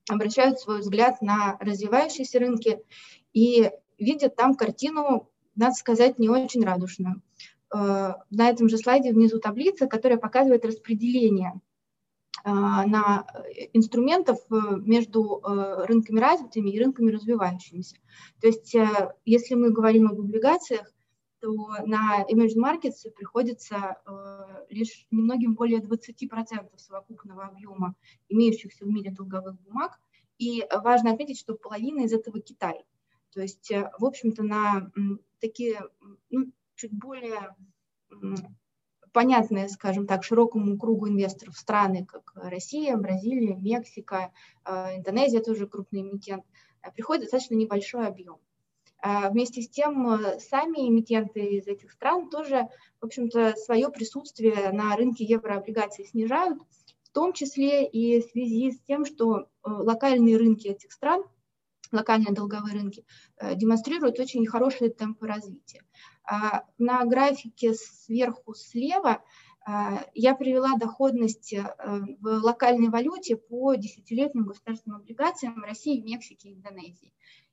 обращают 0.09 0.59
свой 0.59 0.81
взгляд 0.81 1.21
на 1.23 1.57
развивающиеся 1.61 2.39
рынки 2.39 2.83
и 3.33 3.71
видят 3.99 4.37
там 4.37 4.55
картину, 4.55 5.31
надо 5.55 5.75
сказать, 5.75 6.19
не 6.19 6.29
очень 6.29 6.65
радужную. 6.65 7.23
Э, 7.75 8.15
на 8.31 8.49
этом 8.49 8.69
же 8.69 8.79
слайде 8.79 9.13
внизу 9.13 9.39
таблица, 9.39 9.87
которая 9.87 10.19
показывает 10.19 10.65
распределение 10.65 11.53
э, 11.55 11.70
на 12.45 13.27
инструментов 13.75 14.39
э, 14.51 14.55
между 14.77 15.41
э, 15.43 15.85
рынками 15.87 16.21
развитыми 16.21 16.71
и 16.71 16.79
рынками 16.79 17.11
развивающимися. 17.11 17.97
То 18.41 18.47
есть, 18.47 18.75
если 19.27 19.55
мы 19.55 19.71
говорим 19.71 20.07
об 20.09 20.21
облигациях, 20.21 20.91
то 21.41 21.53
на 21.87 22.25
emerging 22.31 22.61
markets 22.63 23.11
приходится 23.17 23.97
э, 24.07 24.67
лишь 24.69 25.07
немногим 25.11 25.55
более 25.55 25.81
20% 25.81 26.69
совокупного 26.77 27.47
объема 27.47 27.95
имеющихся 28.29 28.85
в 28.85 28.89
мире 28.89 29.11
долговых 29.11 29.61
бумаг. 29.63 29.99
И 30.39 30.65
важно 30.71 31.13
отметить, 31.13 31.39
что 31.39 31.55
половина 31.55 32.03
из 32.05 32.13
этого 32.13 32.41
Китай. 32.41 32.85
То 33.33 33.41
есть, 33.41 33.71
э, 33.71 33.91
в 33.99 34.05
общем-то, 34.05 34.43
на 34.43 34.91
такие 35.41 35.81
ну, 36.31 36.53
чуть 36.75 36.93
более 36.93 37.57
понятные, 39.13 39.69
скажем 39.69 40.07
так, 40.07 40.25
широкому 40.25 40.79
кругу 40.79 41.09
инвесторов 41.09 41.57
страны, 41.57 42.05
как 42.07 42.33
Россия, 42.35 42.97
Бразилия, 42.97 43.57
Мексика, 43.57 44.33
э, 44.65 44.97
Индонезия 44.97 45.41
тоже 45.41 45.67
крупный 45.67 46.03
эмитент, 46.03 46.45
э, 46.83 46.91
приходит 46.93 47.25
достаточно 47.25 47.55
небольшой 47.55 48.07
объем. 48.07 48.39
А 49.03 49.31
вместе 49.31 49.63
с 49.63 49.69
тем, 49.69 50.09
э, 50.11 50.39
сами 50.41 50.89
эмитенты 50.89 51.41
из 51.41 51.67
этих 51.67 51.91
стран 51.93 52.29
тоже, 52.29 52.69
в 53.01 53.07
общем-то, 53.07 53.55
свое 53.57 53.89
присутствие 53.89 54.71
на 54.73 54.95
рынке 54.95 55.25
еврооблигаций 55.25 56.05
снижают, 56.05 56.59
в 57.03 57.11
том 57.13 57.33
числе 57.33 57.87
и 57.89 58.21
в 58.21 58.31
связи 58.31 58.73
с 58.73 58.81
тем, 58.83 59.07
что 59.07 59.39
э, 59.39 59.45
локальные 59.65 60.37
рынки 60.37 60.69
этих 60.69 60.93
стран, 60.93 61.25
локальные 61.93 62.35
долговые 62.35 62.75
рынки, 62.75 63.05
э, 63.39 63.55
демонстрируют 63.57 64.21
очень 64.21 64.47
хорошие 64.47 64.91
темпы 64.91 65.27
развития. 65.27 65.83
А 66.25 66.65
на 66.79 67.05
графике 67.05 67.75
сверху 67.75 68.55
слева 68.55 69.23
я 70.15 70.35
привела 70.35 70.77
доходность 70.79 71.55
в 71.55 72.27
локальной 72.43 72.89
валюте 72.89 73.37
по 73.37 73.75
десятилетним 73.75 74.47
государственным 74.47 75.01
облигациям 75.01 75.63
России, 75.63 76.01
Мексики 76.01 76.49
и 76.49 76.55
Индонезии. 76.55 77.13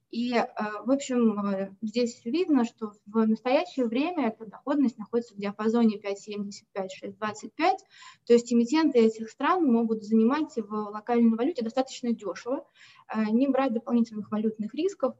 И, 0.10 0.34
э, 0.34 0.46
в 0.86 0.92
общем, 0.92 1.40
э, 1.46 1.76
здесь 1.82 2.24
видно, 2.24 2.64
что 2.64 2.94
в 3.06 3.26
настоящее 3.26 3.88
время 3.88 4.30
эта 4.30 4.46
доходность 4.46 4.98
находится 4.98 5.34
в 5.36 5.38
диапазоне 5.38 5.98
5,75-6,25, 5.98 7.78
то 8.26 8.34
есть 8.34 8.52
эмитенты 8.54 9.00
этих 9.00 9.30
стран 9.30 9.66
могут 9.66 10.04
занимать 10.04 10.56
в 10.56 10.72
локальной 10.72 11.36
валюте 11.36 11.62
достаточно 11.62 12.14
дешево, 12.14 12.66
э, 13.14 13.26
не 13.32 13.48
брать 13.48 13.74
дополнительных 13.74 14.32
валютных 14.32 14.74
рисков, 14.74 15.16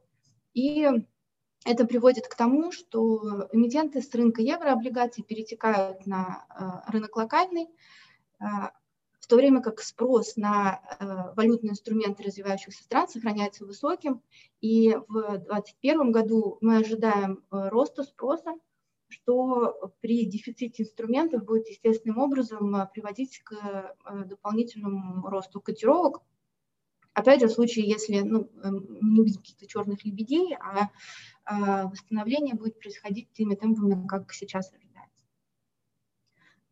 и 0.54 0.88
это 1.64 1.86
приводит 1.86 2.28
к 2.28 2.34
тому, 2.34 2.72
что 2.72 3.48
эмитенты 3.52 4.00
с 4.00 4.14
рынка 4.14 4.42
еврооблигаций 4.42 5.24
перетекают 5.24 6.06
на 6.06 6.84
рынок 6.88 7.16
локальный, 7.16 7.68
в 9.28 9.30
то 9.30 9.36
время 9.36 9.60
как 9.60 9.80
спрос 9.80 10.36
на 10.36 10.80
э, 10.98 11.34
валютные 11.36 11.72
инструменты 11.72 12.22
развивающихся 12.22 12.82
стран 12.82 13.08
сохраняется 13.08 13.66
высоким, 13.66 14.22
и 14.62 14.94
в 15.06 15.12
2021 15.12 16.12
году 16.12 16.56
мы 16.62 16.78
ожидаем 16.78 17.44
э, 17.50 17.68
роста 17.68 18.04
спроса, 18.04 18.54
что 19.08 19.92
при 20.00 20.24
дефиците 20.24 20.82
инструментов 20.82 21.44
будет 21.44 21.68
естественным 21.68 22.16
образом 22.18 22.74
э, 22.74 22.88
приводить 22.90 23.40
к 23.40 23.52
э, 23.52 24.24
дополнительному 24.24 25.28
росту 25.28 25.60
котировок. 25.60 26.22
Опять 27.12 27.40
же, 27.40 27.48
в 27.48 27.52
случае, 27.52 27.86
если 27.86 28.20
ну, 28.20 28.48
эм, 28.62 28.86
не 29.02 29.20
увидим 29.20 29.40
каких-то 29.40 29.66
черных 29.66 30.04
лебедей, 30.04 30.56
а 30.60 30.84
э, 30.84 30.88
восстановление 31.50 32.54
будет 32.54 32.78
происходить 32.78 33.32
теми 33.32 33.54
темпами, 33.54 34.06
как 34.06 34.32
сейчас 34.32 34.72
ожидается. 34.72 35.24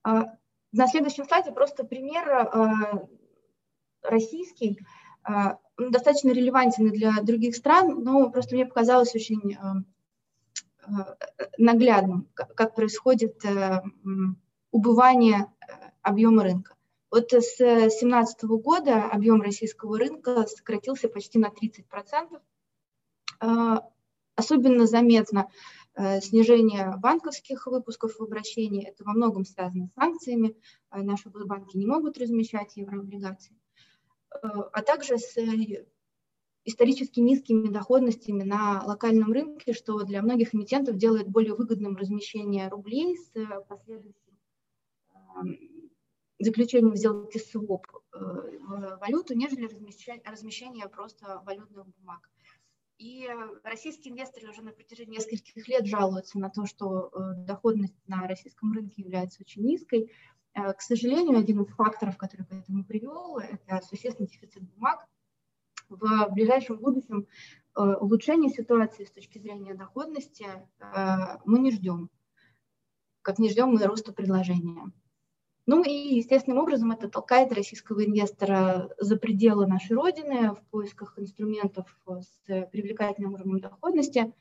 А 0.03 0.37
на 0.73 0.87
следующем 0.87 1.25
слайде 1.25 1.53
просто 1.53 1.85
пример 1.85 2.29
э, 2.29 3.07
российский, 4.03 4.79
э, 5.29 5.33
достаточно 5.79 6.31
релевантен 6.31 6.91
для 6.91 7.23
других 7.23 7.57
стран, 7.57 8.03
но 8.05 8.31
просто 8.31 8.55
мне 8.55 8.67
показалось 8.67 9.15
очень 9.15 9.55
э, 9.55 9.59
наглядным, 11.59 12.29
как 12.35 12.75
происходит 12.77 13.43
убывание 14.71 15.47
объема 16.03 16.45
рынка. 16.45 16.77
Вот 17.11 17.33
с 17.33 17.57
2017 17.57 18.45
года 18.45 19.11
объем 19.11 19.43
российского 19.43 19.99
рынка 19.99 20.47
сократился 20.47 21.09
почти 21.09 21.41
на 21.41 21.49
30%. 21.49 22.41
Особенно 24.37 24.87
заметно 24.87 25.49
Э, 25.99 26.21
снижение 26.21 26.95
банковских 26.99 27.67
выпусков 27.67 28.17
в 28.17 28.23
обращении. 28.23 28.87
Это 28.87 29.03
во 29.03 29.15
многом 29.15 29.47
связано 29.47 29.87
с 29.87 29.95
санкциями. 29.95 30.55
Э, 30.91 31.01
наши 31.01 31.31
банки 31.31 31.79
не 31.79 31.87
могут 31.87 32.19
размещать 32.19 32.77
еврооблигации. 32.77 33.57
Э, 34.31 34.39
а 34.73 34.83
также 34.83 35.17
с 35.17 35.39
исторически 36.67 37.21
низкими 37.21 37.69
доходностями 37.69 38.43
на 38.43 38.85
локальном 38.85 39.33
рынке, 39.33 39.73
что 39.73 40.03
для 40.03 40.21
многих 40.21 40.55
эмитентов 40.55 40.99
делает 40.99 41.29
более 41.29 41.55
выгодным 41.55 41.97
размещение 41.97 42.69
рублей 42.69 43.17
с 43.17 43.33
последующим 43.69 44.37
заключением 46.39 46.97
сделки 46.97 47.39
своп 47.39 47.87
в 48.13 48.99
валюту, 49.01 49.35
нежели 49.35 49.67
размещение 50.27 50.89
просто 50.89 51.41
валютных 51.47 51.87
бумаг. 51.87 52.29
И 52.99 53.29
российские 53.63 54.15
инвесторы 54.15 54.49
уже 54.49 54.63
на 54.63 54.73
протяжении 54.73 55.17
нескольких 55.17 55.69
лет 55.69 55.87
жалуются 55.87 56.39
на 56.39 56.49
то, 56.49 56.65
что 56.65 57.11
э, 57.13 57.35
доходность 57.45 57.95
на 58.07 58.27
российском 58.27 58.73
рынке 58.73 59.03
является 59.03 59.43
очень 59.43 59.65
низкой. 59.65 60.11
Э, 60.55 60.73
к 60.73 60.81
сожалению, 60.81 61.39
один 61.39 61.63
из 61.63 61.69
факторов, 61.75 62.17
который 62.17 62.47
к 62.47 62.53
этому 62.53 62.85
привел, 62.85 63.39
это 63.39 63.85
существенный 63.87 64.29
дефицит 64.29 64.63
бумаг. 64.63 65.07
В 65.91 66.29
ближайшем 66.31 66.79
будущем 66.79 67.27
э, 67.77 67.81
улучшение 67.81 68.51
ситуации 68.51 69.05
с 69.05 69.11
точки 69.11 69.39
зрения 69.39 69.75
доходности 69.75 70.47
мы 71.45 71.59
не 71.59 71.73
ждем, 71.73 72.11
как 73.21 73.39
не 73.39 73.51
ждем 73.51 73.69
мы 73.69 73.85
роста 73.85 74.13
предложения. 74.13 74.91
Ну 75.67 75.83
и 75.83 76.15
естественным 76.15 76.59
образом 76.59 76.93
это 76.93 77.09
толкает 77.09 77.53
российского 77.53 78.05
инвестора 78.05 78.89
за 78.99 79.17
пределы 79.17 79.67
нашей 79.67 79.97
Родины 79.97 80.55
в 80.55 80.63
поисках 80.71 81.19
инструментов 81.19 81.99
с 82.07 82.67
привлекательным 82.71 83.35
уровнем 83.35 83.59
доходности. 83.59 84.33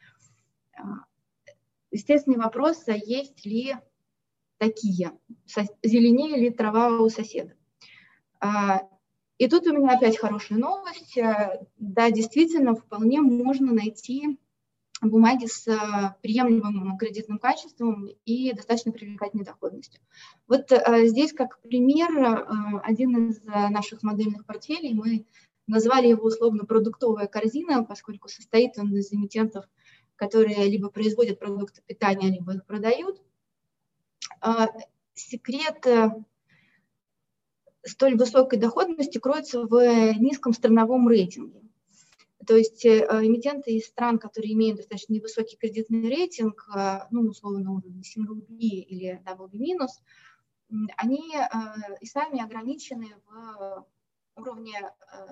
А, 0.77 1.05
естественный 1.89 2.38
вопрос, 2.38 2.88
а 2.88 2.94
есть 2.94 3.44
ли 3.44 3.75
такие. 4.60 5.13
Зеленее 5.84 6.38
ли 6.38 6.51
трава 6.51 7.00
у 7.00 7.10
соседа? 7.10 7.53
И 9.38 9.48
тут 9.50 9.65
у 9.67 9.75
меня 9.75 9.98
опять 9.98 10.20
хорошая 10.20 10.60
новость. 10.60 11.17
Да, 11.77 12.12
действительно, 12.12 12.75
вполне 12.75 13.22
можно 13.22 13.74
найти 13.74 14.39
бумаги 15.02 15.46
с 15.46 15.68
э, 15.68 16.16
приемлемым 16.22 16.98
кредитным 16.98 17.38
качеством 17.38 18.08
и 18.25 18.54
достаточно 18.54 18.92
привлекательной 18.92 19.46
доходностью. 19.46 20.02
Вот 20.48 20.72
э, 20.72 21.08
здесь 21.08 21.34
как 21.34 21.60
пример 21.62 22.12
э, 22.18 22.80
один 22.84 23.30
из 23.30 23.42
наших 23.44 24.04
модельных 24.04 24.46
портфелей, 24.46 24.94
мы 24.94 25.25
назвали 25.68 26.08
его 26.08 26.25
условно 26.25 26.66
продуктовая 26.66 27.28
корзина, 27.28 27.84
поскольку 27.84 28.30
состоит 28.30 28.78
он 28.78 28.96
из 28.96 29.12
эмитентов, 29.12 29.66
которые 30.16 30.70
либо 30.70 30.90
производят 30.90 31.40
продукты 31.40 31.82
питания, 31.86 32.30
либо 32.30 32.54
их 32.54 32.66
продают. 32.66 33.22
Секрет 35.16 35.86
столь 37.84 38.16
высокой 38.16 38.60
доходности 38.60 39.18
кроется 39.18 39.66
в 39.66 40.14
низком 40.20 40.54
страновом 40.54 41.08
рейтинге. 41.10 41.64
То 42.46 42.56
есть 42.56 42.86
э, 42.86 43.06
эмитенты 43.24 43.72
из 43.72 43.86
стран, 43.86 44.20
которые 44.20 44.54
имеют 44.54 44.78
достаточно 44.78 45.14
невысокий 45.14 45.58
кредитный 45.58 46.10
рейтинг, 46.10 46.68
э, 46.75 47.00
ну, 47.12 47.22
условно, 47.22 47.60
на 47.60 47.72
уровне 47.74 48.02
single 48.02 48.46
B 48.48 48.58
или 48.58 49.22
double 49.25 49.50
B-, 49.50 49.88
они 50.98 51.36
э, 51.36 51.48
и 52.02 52.06
сами 52.06 52.44
ограничены 52.44 53.16
в 53.28 53.86
уровне 54.38 54.74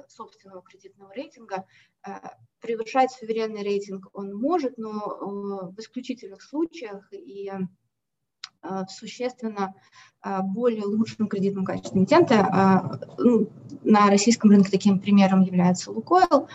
собственного 0.07 0.61
кредитного 0.61 1.11
рейтинга. 1.13 1.65
Превышать 2.61 3.11
суверенный 3.11 3.61
рейтинг 3.61 4.07
он 4.13 4.33
может, 4.33 4.77
но 4.77 5.71
в 5.75 5.77
исключительных 5.77 6.41
случаях 6.41 7.11
и 7.11 7.51
в 8.61 8.87
существенно 8.87 9.73
более 10.23 10.85
лучшем 10.85 11.27
кредитном 11.27 11.65
качестве 11.65 11.99
эмитента. 11.99 12.97
Ну, 13.17 13.49
на 13.83 14.09
российском 14.09 14.51
рынке 14.51 14.71
таким 14.71 15.01
примером 15.01 15.41
является 15.41 15.91
Лукойл. 15.91 16.47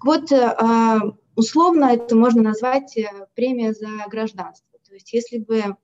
Так 0.00 0.06
вот, 0.06 0.32
э, 0.32 0.56
а, 0.58 1.00
условно 1.36 1.84
это 1.84 2.16
можно 2.16 2.40
назвать 2.42 2.96
э, 2.96 3.26
премия 3.34 3.74
за 3.74 3.88
гражданство. 4.08 4.78
То 4.88 4.94
есть 4.94 5.12
если 5.12 5.36
бы 5.36 5.58
э, 5.58 5.74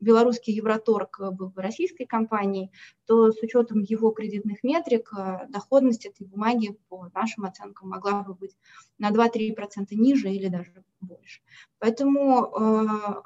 белорусский 0.00 0.52
Евроторг 0.52 1.18
был 1.32 1.48
бы 1.48 1.62
российской 1.62 2.04
компанией, 2.04 2.70
то 3.06 3.32
с 3.32 3.42
учетом 3.42 3.80
его 3.80 4.10
кредитных 4.10 4.62
метрик 4.62 5.10
доходность 5.48 6.04
этой 6.04 6.26
бумаги 6.26 6.78
по 6.90 7.08
нашим 7.14 7.44
оценкам 7.44 7.88
могла 7.88 8.22
бы 8.22 8.34
быть 8.34 8.54
на 8.98 9.10
2-3% 9.10 9.86
ниже 9.92 10.28
или 10.30 10.48
даже 10.48 10.84
больше. 11.00 11.40
Поэтому 11.78 13.24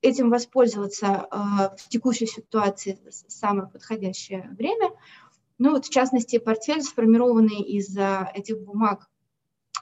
этим 0.00 0.30
воспользоваться 0.30 1.28
в 1.30 1.88
текущей 1.88 2.26
ситуации 2.26 2.98
самое 3.28 3.68
подходящее 3.68 4.48
время– 4.58 4.90
ну 5.58 5.72
вот 5.72 5.86
в 5.86 5.90
частности 5.90 6.38
портфель, 6.38 6.82
сформированный 6.82 7.62
из 7.62 7.96
этих 8.34 8.60
бумаг 8.60 9.08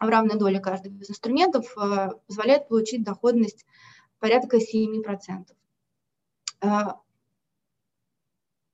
в 0.00 0.08
равной 0.08 0.38
доле 0.38 0.60
каждого 0.60 0.94
из 0.94 1.10
инструментов, 1.10 1.66
э, 1.76 2.10
позволяет 2.26 2.68
получить 2.68 3.04
доходность 3.04 3.64
порядка 4.18 4.58
7%. 4.58 5.56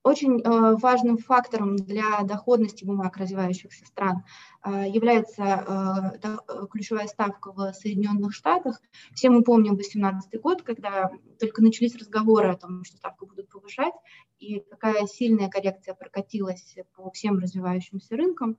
Очень 0.03 0.41
э, 0.41 0.75
важным 0.77 1.19
фактором 1.19 1.75
для 1.75 2.21
доходности 2.23 2.83
бумаг 2.83 3.17
развивающихся 3.17 3.85
стран 3.85 4.23
э, 4.65 4.85
является 4.89 6.19
э, 6.23 6.65
ключевая 6.71 7.05
ставка 7.05 7.51
в 7.51 7.71
Соединенных 7.73 8.33
Штатах. 8.33 8.81
Все 9.13 9.29
мы 9.29 9.43
помним 9.43 9.75
2018 9.75 10.41
год, 10.41 10.63
когда 10.63 11.11
только 11.39 11.61
начались 11.61 11.95
разговоры 11.95 12.49
о 12.49 12.57
том, 12.57 12.83
что 12.83 12.97
ставку 12.97 13.27
будут 13.27 13.49
повышать, 13.49 13.93
и 14.39 14.61
какая 14.71 15.05
сильная 15.05 15.49
коррекция 15.49 15.93
прокатилась 15.93 16.77
по 16.95 17.11
всем 17.11 17.37
развивающимся 17.37 18.15
рынкам. 18.15 18.57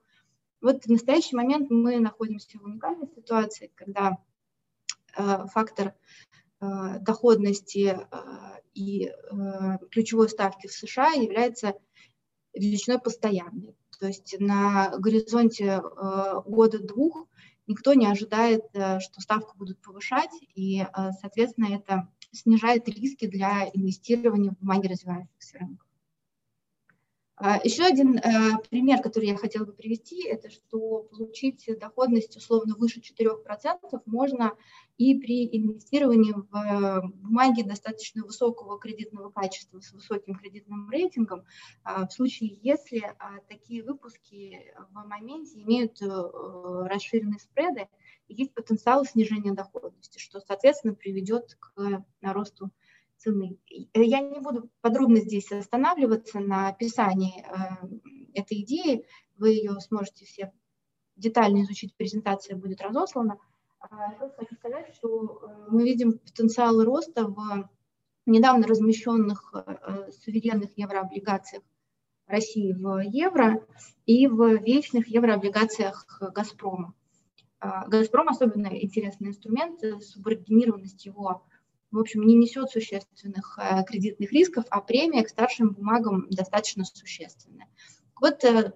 Вот 0.61 0.84
в 0.84 0.88
настоящий 0.88 1.34
момент 1.34 1.71
мы 1.71 1.99
находимся 1.99 2.56
в 2.60 2.62
уникальной 2.62 3.08
ситуации, 3.08 3.73
когда 3.75 4.19
фактор 5.14 5.95
доходности 7.00 7.98
и 8.75 9.06
э, 9.06 9.12
ключевой 9.90 10.28
ставки 10.28 10.66
в 10.66 10.72
США 10.72 11.10
является 11.10 11.75
величиной 12.54 12.98
постоянной. 13.00 13.76
То 13.98 14.06
есть 14.06 14.36
на 14.38 14.90
горизонте 14.98 15.80
года-двух 16.46 17.26
никто 17.66 17.94
не 17.94 18.06
ожидает, 18.06 18.64
что 18.72 19.20
ставку 19.20 19.56
будут 19.56 19.80
повышать, 19.80 20.30
и, 20.54 20.84
соответственно, 21.20 21.75
это 21.75 22.08
снижает 22.32 22.88
риски 22.88 23.26
для 23.26 23.70
инвестирования 23.72 24.50
в 24.50 24.58
бумаги 24.58 24.88
развивающихся 24.88 25.58
рынков. 25.58 25.81
А, 27.45 27.59
Еще 27.65 27.83
один 27.83 28.19
э, 28.19 28.23
пример, 28.71 29.02
который 29.02 29.26
я 29.26 29.37
хотела 29.37 29.65
бы 29.65 29.73
привести, 29.73 30.28
это 30.28 30.49
что 30.49 31.02
получить 31.11 31.69
доходность 31.81 32.37
условно 32.37 32.76
выше 32.76 33.00
4% 33.00 34.00
можно 34.07 34.52
и 34.97 35.19
при 35.19 35.49
инвестировании 35.50 36.35
в 36.35 36.55
э, 36.55 37.00
бумаги 37.02 37.63
достаточно 37.63 38.23
высокого 38.23 38.78
кредитного 38.78 39.31
качества 39.31 39.81
с 39.81 39.91
высоким 39.91 40.37
кредитным 40.37 40.89
рейтингом, 40.89 41.43
а, 41.83 42.07
в 42.07 42.13
случае, 42.13 42.61
если 42.63 43.00
а, 43.00 43.41
такие 43.49 43.83
выпуски 43.83 44.73
в 44.93 45.05
моменте 45.09 45.61
имеют 45.63 46.00
э, 46.00 46.07
расширенные 46.07 47.41
спреды, 47.41 47.89
есть 48.28 48.55
потенциал 48.55 49.05
снижения 49.05 49.52
доходности, 49.52 50.21
что, 50.21 50.39
соответственно, 50.39 50.95
приведет 50.95 51.57
к 51.59 52.05
росту 52.23 52.71
цены. 53.23 53.58
Э, 53.95 54.02
я 54.02 54.21
не 54.21 54.41
буду 54.41 54.69
подробно 54.80 55.21
здесь 55.21 55.50
останавливаться 55.52 56.41
на 56.41 56.69
описании 56.69 57.45
э, 57.45 57.87
этой 58.35 58.63
идеи, 58.63 59.06
вы 59.37 59.50
ее 59.50 59.80
сможете 59.80 60.25
все 60.25 60.52
детально 61.17 61.63
изучить, 61.63 61.95
презентация 61.97 62.56
будет 62.56 62.80
разослана. 62.80 63.39
А, 63.80 64.13
я 64.13 64.30
хочу 64.37 64.54
сказать, 64.56 64.95
что 64.95 65.41
э, 65.43 65.67
мы 65.71 65.85
видим 65.85 66.19
потенциал 66.19 66.82
роста 66.82 67.26
в 67.26 67.69
недавно 68.25 68.69
размещенных 68.69 69.52
суверенных 70.13 70.78
еврооблигациях 70.78 71.65
России 72.28 72.73
в 72.73 73.00
евро 73.00 73.67
и 74.06 74.28
в 74.28 74.63
вечных 74.63 75.08
еврооблигациях 75.08 76.06
«Газпрома». 76.32 76.95
А, 77.58 77.89
«Газпром» 77.89 78.28
особенно 78.28 78.69
интересный 78.69 79.28
инструмент, 79.28 79.80
субординированность 80.00 81.04
его 81.04 81.45
в 81.93 81.99
общем, 81.99 82.23
не 82.23 82.35
несет 82.35 82.71
существенных 82.71 83.59
э, 83.59 83.85
кредитных 83.85 84.33
рисков, 84.33 84.65
а 84.71 84.81
премия 84.81 85.23
к 85.23 85.28
старшим 85.28 85.71
бумагам 85.71 86.26
достаточно 86.31 86.85
существенная. 86.85 87.69
Вот 88.21 88.43
э, 88.45 88.73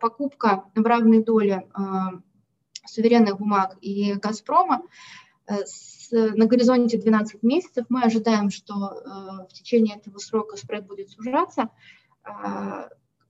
покупка 0.00 0.64
в 0.74 0.82
равной 0.82 1.22
доле 1.24 1.68
э, 1.76 1.82
суверенных 2.86 3.38
бумаг 3.38 3.76
и 3.80 4.14
«Газпрома» 4.14 4.82
на 6.10 6.46
горизонте 6.46 6.98
12 6.98 7.42
месяцев 7.42 7.86
мы 7.88 8.02
ожидаем, 8.02 8.50
что 8.50 9.46
в 9.48 9.52
течение 9.54 9.96
этого 9.96 10.18
срока 10.18 10.58
спред 10.58 10.86
будет 10.86 11.08
сужаться. 11.08 11.70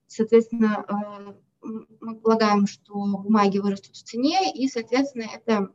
Соответственно, 0.09 1.37
мы 1.63 2.17
полагаем, 2.17 2.67
что 2.67 2.95
бумаги 2.95 3.59
вырастут 3.59 3.97
в 3.97 4.03
цене, 4.03 4.53
и, 4.55 4.69
соответственно, 4.69 5.27
это 5.33 5.71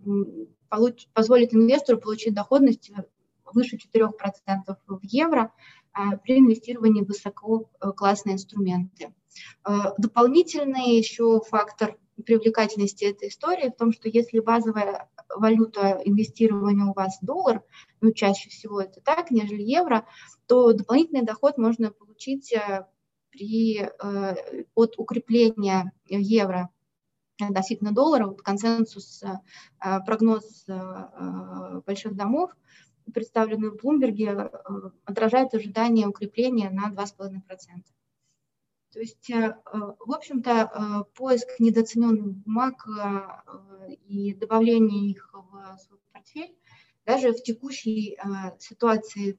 получ, 0.69 1.07
позволит 1.13 1.53
инвестору 1.53 1.99
получить 1.99 2.33
доходность 2.33 2.91
выше 3.45 3.77
4% 3.77 4.09
в 4.87 4.99
евро 5.03 5.51
а, 5.93 6.17
при 6.17 6.39
инвестировании 6.39 7.03
в 7.03 7.07
высококлассные 7.07 8.33
инструменты. 8.33 9.13
А, 9.63 9.93
дополнительный 9.97 10.97
еще 10.97 11.41
фактор 11.47 11.97
привлекательности 12.25 13.05
этой 13.05 13.29
истории 13.29 13.69
в 13.69 13.75
том, 13.75 13.91
что 13.91 14.07
если 14.07 14.39
базовая 14.39 15.09
валюта 15.35 16.01
инвестирования 16.05 16.85
у 16.85 16.93
вас 16.93 17.17
доллар, 17.21 17.63
ну 18.01 18.11
чаще 18.11 18.49
всего 18.49 18.81
это 18.81 19.01
так, 19.01 19.31
нежели 19.31 19.61
евро, 19.61 20.05
то 20.47 20.73
дополнительный 20.73 21.23
доход 21.23 21.57
можно 21.57 21.91
получить 21.91 22.53
а, 22.53 22.89
при, 23.33 23.79
э, 23.79 24.63
от 24.75 24.99
укрепления 24.99 25.91
евро 26.05 26.69
относительно 27.41 27.91
доллара, 27.91 28.27
вот 28.27 28.41
консенсус, 28.43 29.23
э, 29.23 29.99
прогноз 30.05 30.65
э, 30.67 31.81
больших 31.85 32.15
домов, 32.15 32.51
представленный 33.13 33.71
в 33.71 33.77
Блумберге, 33.77 34.31
отражает 35.03 35.53
ожидание 35.53 36.07
укрепления 36.07 36.69
на 36.69 36.89
2,5%. 36.89 37.83
То 38.93 38.99
есть, 38.99 39.27
в 39.29 40.11
общем-то, 40.13 41.07
поиск 41.15 41.47
недооцененных 41.59 42.27
бумаг 42.27 42.87
и 44.07 44.35
добавление 44.35 45.09
их 45.09 45.33
в 45.33 45.77
свой 45.79 45.99
портфель 46.13 46.55
даже 47.05 47.33
в 47.33 47.41
текущей 47.43 48.17
ситуации 48.59 49.37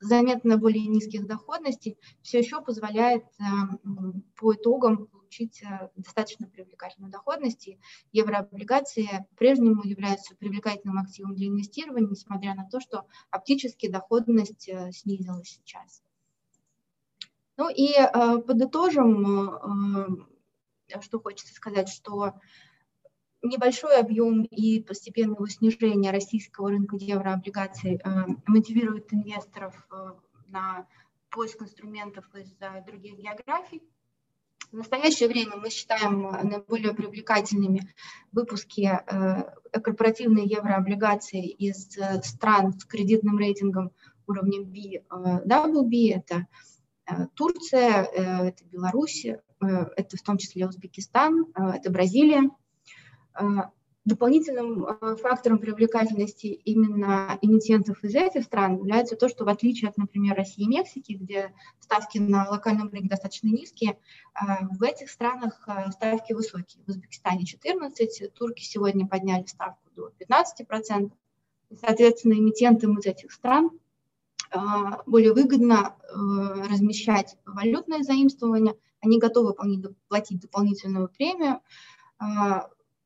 заметно 0.00 0.56
более 0.56 0.86
низких 0.86 1.26
доходностей 1.26 1.98
все 2.22 2.38
еще 2.38 2.60
позволяет 2.62 3.24
по 4.36 4.54
итогам 4.54 5.06
получить 5.06 5.62
достаточно 5.94 6.46
привлекательную 6.48 7.12
доходность. 7.12 7.68
И 7.68 7.78
еврооблигации 8.12 9.26
по-прежнему 9.30 9.82
являются 9.84 10.34
привлекательным 10.36 10.98
активом 10.98 11.34
для 11.34 11.48
инвестирования, 11.48 12.08
несмотря 12.08 12.54
на 12.54 12.64
то, 12.68 12.80
что 12.80 13.06
оптически 13.30 13.88
доходность 13.88 14.68
снизилась 14.92 15.48
сейчас. 15.48 16.02
Ну 17.56 17.68
и 17.68 17.92
подытожим, 18.46 20.26
что 21.00 21.20
хочется 21.20 21.54
сказать, 21.54 21.88
что 21.90 22.32
небольшой 23.42 23.98
объем 23.98 24.42
и 24.42 24.80
постепенного 24.80 25.48
снижения 25.48 26.10
российского 26.10 26.70
рынка 26.70 26.96
еврооблигаций 26.96 27.96
э, 27.96 28.00
мотивирует 28.46 29.12
инвесторов 29.12 29.74
э, 29.90 30.12
на 30.48 30.86
поиск 31.30 31.62
инструментов 31.62 32.24
из 32.34 32.52
э, 32.60 32.84
других 32.86 33.16
географий. 33.16 33.82
В 34.70 34.76
настоящее 34.76 35.28
время 35.28 35.56
мы 35.56 35.68
считаем 35.70 36.22
наиболее 36.22 36.94
привлекательными 36.94 37.92
выпуски 38.30 38.88
корпоративной 39.72 40.46
еврооблигации 40.46 41.48
из 41.48 41.98
стран 42.22 42.78
с 42.78 42.84
кредитным 42.84 43.36
рейтингом 43.36 43.90
уровня 44.28 44.62
B, 44.62 45.02
WB. 45.10 46.14
Это 46.14 46.46
Турция, 47.34 48.04
это 48.04 48.64
Беларусь, 48.66 49.26
это 49.58 50.16
в 50.16 50.22
том 50.22 50.38
числе 50.38 50.68
Узбекистан, 50.68 51.46
это 51.56 51.90
Бразилия. 51.90 52.48
А, 53.40 53.70
дополнительным 54.04 54.84
а, 54.84 55.16
фактором 55.16 55.58
привлекательности 55.58 56.46
именно 56.46 57.38
эмитентов 57.42 58.02
из 58.04 58.14
этих 58.14 58.44
стран 58.44 58.76
является 58.76 59.16
то, 59.16 59.28
что 59.28 59.44
в 59.44 59.48
отличие 59.48 59.88
от, 59.88 59.96
например, 59.96 60.36
России 60.36 60.64
и 60.64 60.68
Мексики, 60.68 61.12
где 61.12 61.52
ставки 61.80 62.18
на 62.18 62.48
локальном 62.48 62.90
рынке 62.90 63.08
достаточно 63.08 63.48
низкие, 63.48 63.98
а, 64.34 64.66
в 64.70 64.82
этих 64.82 65.10
странах 65.10 65.66
ставки 65.92 66.32
высокие. 66.32 66.82
В 66.84 66.90
Узбекистане 66.90 67.44
14, 67.44 68.32
турки 68.34 68.62
сегодня 68.62 69.06
подняли 69.06 69.46
ставку 69.46 69.88
до 69.96 70.12
15%. 70.18 71.12
И, 71.70 71.76
соответственно, 71.76 72.34
эмитентам 72.34 72.98
из 72.98 73.06
этих 73.06 73.32
стран 73.32 73.70
более 75.06 75.32
выгодно 75.32 75.94
размещать 76.68 77.36
валютное 77.46 78.02
заимствование, 78.02 78.74
они 79.00 79.20
готовы 79.20 79.54
платить 80.08 80.40
дополнительную 80.40 81.08
премию, 81.08 81.60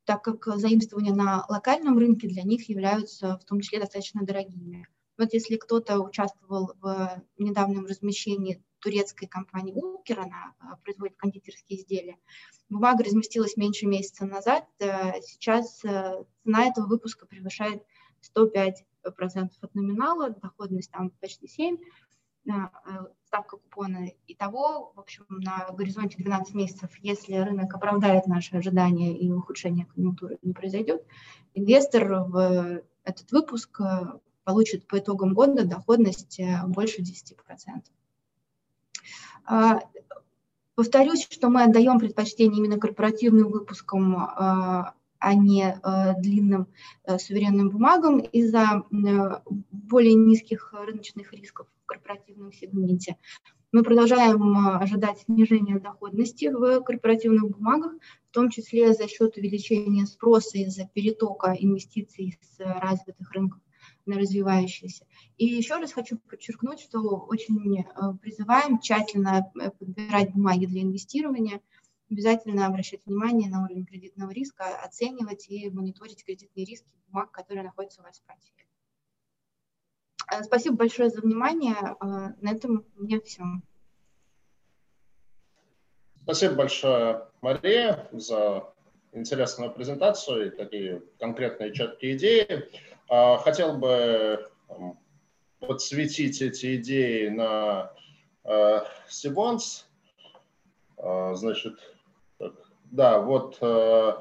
так 0.04 0.22
как 0.22 0.46
заимствования 0.58 1.12
на 1.14 1.44
локальном 1.48 1.98
рынке 1.98 2.28
для 2.28 2.42
них 2.42 2.68
являются 2.68 3.38
в 3.38 3.44
том 3.44 3.60
числе 3.60 3.80
достаточно 3.80 4.24
дорогими. 4.24 4.86
Вот 5.16 5.32
если 5.32 5.56
кто-то 5.56 6.00
участвовал 6.00 6.72
в 6.80 7.22
недавнем 7.38 7.86
размещении 7.86 8.62
турецкой 8.80 9.26
компании 9.26 9.72
Улкер, 9.72 10.20
она 10.20 10.54
а, 10.58 10.76
производит 10.76 11.16
кондитерские 11.16 11.80
изделия, 11.80 12.18
бумага 12.68 13.04
разместилась 13.04 13.56
меньше 13.56 13.86
месяца 13.86 14.26
назад, 14.26 14.66
э, 14.80 15.22
сейчас 15.22 15.82
э, 15.84 16.24
цена 16.42 16.66
этого 16.66 16.86
выпуска 16.86 17.24
превышает 17.24 17.82
105% 18.36 18.74
от 19.60 19.74
номинала, 19.74 20.30
доходность 20.30 20.90
там 20.90 21.10
почти 21.20 21.46
7%, 21.46 21.78
Э, 22.46 23.06
ставка 23.34 23.56
купона. 23.56 24.06
и 24.28 24.34
того, 24.34 24.92
в 24.94 25.00
общем, 25.00 25.24
на 25.28 25.66
горизонте 25.72 26.16
12 26.18 26.54
месяцев, 26.54 26.90
если 27.00 27.34
рынок 27.34 27.74
оправдает 27.74 28.26
наши 28.26 28.56
ожидания 28.56 29.18
и 29.18 29.28
ухудшение 29.32 29.86
конъюнктуры 29.86 30.38
не 30.42 30.52
произойдет, 30.52 31.02
инвестор 31.54 32.22
в 32.28 32.82
этот 33.02 33.32
выпуск 33.32 33.80
э, 33.80 34.18
получит 34.44 34.86
по 34.86 34.98
итогам 35.00 35.34
года 35.34 35.64
доходность 35.64 36.38
э, 36.38 36.60
больше 36.68 37.02
10%. 37.02 37.34
А, 39.46 39.80
повторюсь, 40.76 41.26
что 41.28 41.48
мы 41.48 41.64
отдаем 41.64 41.98
предпочтение 41.98 42.58
именно 42.58 42.78
корпоративным 42.78 43.50
выпускам 43.50 44.94
а, 45.24 45.32
не 45.32 45.62
э, 45.62 46.20
длинным 46.20 46.68
э, 47.04 47.18
суверенным 47.18 47.70
бумагам 47.70 48.18
из-за 48.18 48.82
э, 48.92 49.40
более 49.70 50.12
низких 50.12 50.74
рыночных 50.74 51.32
рисков 51.32 51.66
в 51.82 51.86
корпоративном 51.86 52.52
сегменте. 52.52 53.16
Мы 53.72 53.82
продолжаем 53.84 54.54
ожидать 54.76 55.20
снижения 55.20 55.80
доходности 55.80 56.50
в 56.52 56.82
корпоративных 56.82 57.48
бумагах, 57.48 57.94
в 58.28 58.34
том 58.34 58.50
числе 58.50 58.92
за 58.92 59.08
счет 59.08 59.38
увеличения 59.38 60.04
спроса 60.04 60.58
из-за 60.58 60.84
перетока 60.92 61.56
инвестиций 61.58 62.38
с 62.42 62.58
развитых 62.60 63.32
рынков 63.32 63.60
на 64.04 64.18
развивающиеся. 64.18 65.06
И 65.38 65.46
еще 65.46 65.76
раз 65.76 65.94
хочу 65.94 66.18
подчеркнуть, 66.18 66.80
что 66.80 67.00
очень 67.00 67.86
призываем 68.20 68.78
тщательно 68.78 69.50
подбирать 69.78 70.34
бумаги 70.34 70.66
для 70.66 70.82
инвестирования– 70.82 71.62
обязательно 72.10 72.66
обращать 72.66 73.04
внимание 73.06 73.50
на 73.50 73.64
уровень 73.64 73.86
кредитного 73.86 74.30
риска, 74.30 74.76
оценивать 74.82 75.48
и 75.48 75.70
мониторить 75.70 76.24
кредитные 76.24 76.64
риски 76.64 76.86
бумаг, 77.08 77.30
которые 77.30 77.64
находятся 77.64 78.02
у 78.02 78.04
вас 78.04 78.20
в 78.20 78.22
портфеле. 78.24 78.64
Э, 80.30 80.42
спасибо 80.42 80.76
большое 80.76 81.10
за 81.10 81.20
внимание. 81.20 81.74
Э, 81.74 82.34
на 82.40 82.50
этом 82.50 82.84
у 82.96 83.02
меня 83.02 83.20
все. 83.20 83.42
Спасибо 86.22 86.54
большое, 86.54 87.28
Мария, 87.42 88.08
за 88.12 88.72
интересную 89.12 89.72
презентацию 89.72 90.46
и 90.46 90.56
такие 90.56 91.02
конкретные 91.18 91.72
четкие 91.72 92.16
идеи. 92.16 92.68
Э, 93.10 93.36
хотел 93.38 93.76
бы 93.76 94.50
подсветить 95.60 96.42
эти 96.42 96.76
идеи 96.76 97.28
на 97.28 97.92
Сибонс. 99.08 99.86
Значит, 100.98 101.78
да, 102.94 103.18
вот 103.18 103.58
э, 103.60 104.12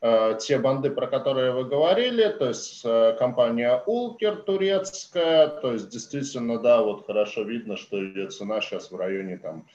э, 0.00 0.38
те 0.40 0.58
банды, 0.58 0.90
про 0.90 1.06
которые 1.06 1.52
вы 1.52 1.64
говорили, 1.64 2.28
то 2.28 2.48
есть 2.48 2.82
э, 2.84 3.14
компания 3.18 3.82
Улкер 3.86 4.42
турецкая, 4.42 5.46
то 5.46 5.72
есть 5.72 5.88
действительно, 5.90 6.58
да, 6.58 6.82
вот 6.82 7.06
хорошо 7.06 7.42
видно, 7.42 7.76
что 7.76 7.98
ее 7.98 8.28
цена 8.28 8.60
сейчас 8.60 8.90
в 8.90 8.96
районе 8.96 9.38
там 9.38 9.66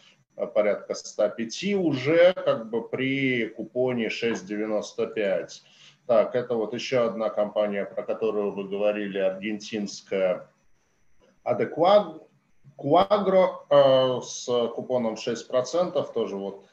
порядка 0.54 0.96
105 0.96 1.76
уже, 1.76 2.34
как 2.34 2.70
бы 2.70 2.86
при 2.86 3.48
купоне 3.48 4.08
6,95. 4.08 5.62
Так, 6.06 6.36
это 6.36 6.56
вот 6.56 6.74
еще 6.74 7.06
одна 7.06 7.30
компания, 7.30 7.86
про 7.86 8.04
которую 8.04 8.52
вы 8.52 8.66
говорили, 8.66 9.18
аргентинская 9.18 10.50
Адеквагро 11.44 12.20
э, 13.70 14.22
с 14.22 14.46
купоном 14.76 15.14
6%, 15.14 16.14
тоже 16.14 16.36
вот 16.36 16.66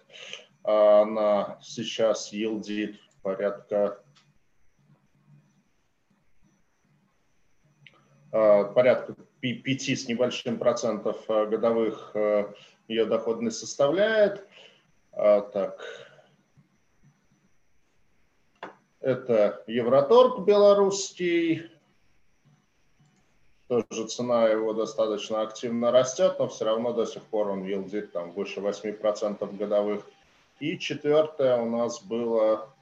она 0.65 1.59
сейчас 1.63 2.33
елдит 2.33 3.01
порядка 3.23 4.03
а, 8.33 8.65
порядка 8.65 9.15
5 9.41 9.83
с 9.83 10.09
небольшим 10.09 10.59
процентов 10.59 11.19
а, 11.29 11.47
годовых 11.47 12.13
а, 12.15 12.53
ее 12.89 13.07
доходность 13.07 13.59
составляет. 13.59 14.47
Так. 15.15 15.85
Это 19.01 19.63
Евроторг 19.67 20.47
белорусский. 20.47 21.71
Тоже 23.69 24.07
цена 24.09 24.49
его 24.49 24.73
достаточно 24.73 25.43
активно 25.43 25.91
растет, 25.91 26.37
но 26.39 26.49
все 26.49 26.65
равно 26.65 26.95
до 26.95 27.05
сих 27.05 27.23
пор 27.25 27.49
он 27.49 27.65
елдит 27.65 28.13
там 28.13 28.33
выше 28.33 28.61
8% 28.61 29.57
годовых. 29.57 30.07
И 30.63 30.79
четвертое 30.79 31.61
у 31.61 31.69
нас 31.69 32.01
было 32.05 32.73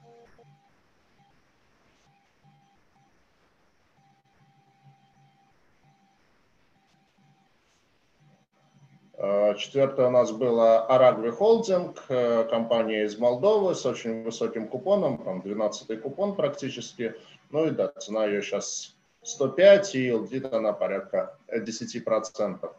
э, 9.17 9.55
Четвертое 9.57 10.09
у 10.09 10.11
нас 10.11 10.31
было 10.31 10.85
Aragvi 10.91 11.35
Holding, 11.35 11.97
э, 12.09 12.43
компания 12.51 13.05
из 13.05 13.17
Молдовы 13.17 13.73
с 13.73 13.83
очень 13.83 14.21
высоким 14.21 14.67
купоном, 14.67 15.23
там 15.23 15.41
12 15.41 15.99
купон 16.03 16.35
практически. 16.35 17.15
Ну 17.49 17.65
и 17.65 17.71
да, 17.71 17.87
цена 17.87 18.25
ее 18.25 18.43
сейчас 18.43 18.95
105, 19.23 19.95
и 19.95 20.09
LD 20.09 20.55
она 20.55 20.73
порядка 20.73 21.35
10%. 21.51 22.75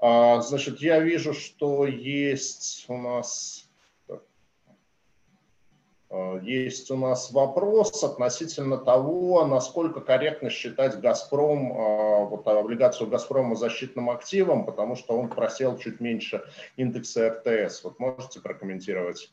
А, 0.00 0.40
значит, 0.40 0.80
я 0.80 0.98
вижу, 0.98 1.34
что 1.34 1.86
есть 1.86 2.86
у 2.88 2.98
нас 2.98 3.63
есть 6.42 6.90
у 6.90 6.96
нас 6.96 7.32
вопрос 7.32 8.02
относительно 8.02 8.78
того, 8.78 9.46
насколько 9.46 10.00
корректно 10.00 10.50
считать 10.50 11.00
«Газпром», 11.00 11.72
э, 11.72 12.24
вот 12.26 12.46
облигацию 12.46 13.08
«Газпрома» 13.08 13.56
защитным 13.56 14.10
активом, 14.10 14.64
потому 14.64 14.96
что 14.96 15.18
он 15.18 15.28
просел 15.28 15.76
чуть 15.78 16.00
меньше 16.00 16.44
индекса 16.76 17.30
РТС. 17.30 17.84
Вот 17.84 17.98
можете 17.98 18.40
прокомментировать? 18.40 19.32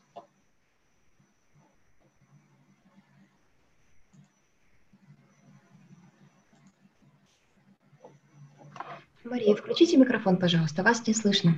Мария, 9.23 9.55
включите 9.55 9.97
микрофон, 9.97 10.37
пожалуйста, 10.37 10.83
вас 10.83 11.07
не 11.07 11.13
слышно. 11.13 11.53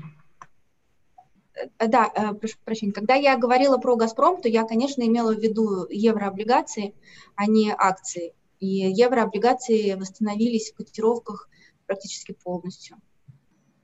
Э, 1.56 1.88
да, 1.88 2.12
э, 2.14 2.34
прошу 2.34 2.58
прощения. 2.64 2.94
Когда 2.94 3.16
я 3.16 3.38
говорила 3.38 3.78
про 3.78 3.96
«Газпром», 3.96 4.42
то 4.42 4.50
я, 4.50 4.64
конечно, 4.64 5.04
имела 5.04 5.34
в 5.34 5.40
виду 5.40 5.88
еврооблигации, 5.90 6.96
а 7.36 7.46
не 7.48 7.72
акции. 7.72 8.34
И 8.60 8.68
еврооблигации 8.68 9.94
восстановились 9.94 10.72
в 10.72 10.76
котировках 10.76 11.50
практически 11.86 12.34
полностью. 12.34 12.98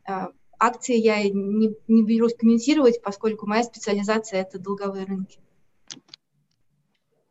Э, 0.08 0.28
акции 0.58 0.98
я 0.98 1.24
не, 1.24 1.76
не 1.88 2.04
берусь 2.04 2.36
комментировать, 2.36 3.02
поскольку 3.02 3.46
моя 3.48 3.64
специализация– 3.64 4.42
это 4.42 4.60
долговые 4.60 5.06
рынки. 5.06 5.40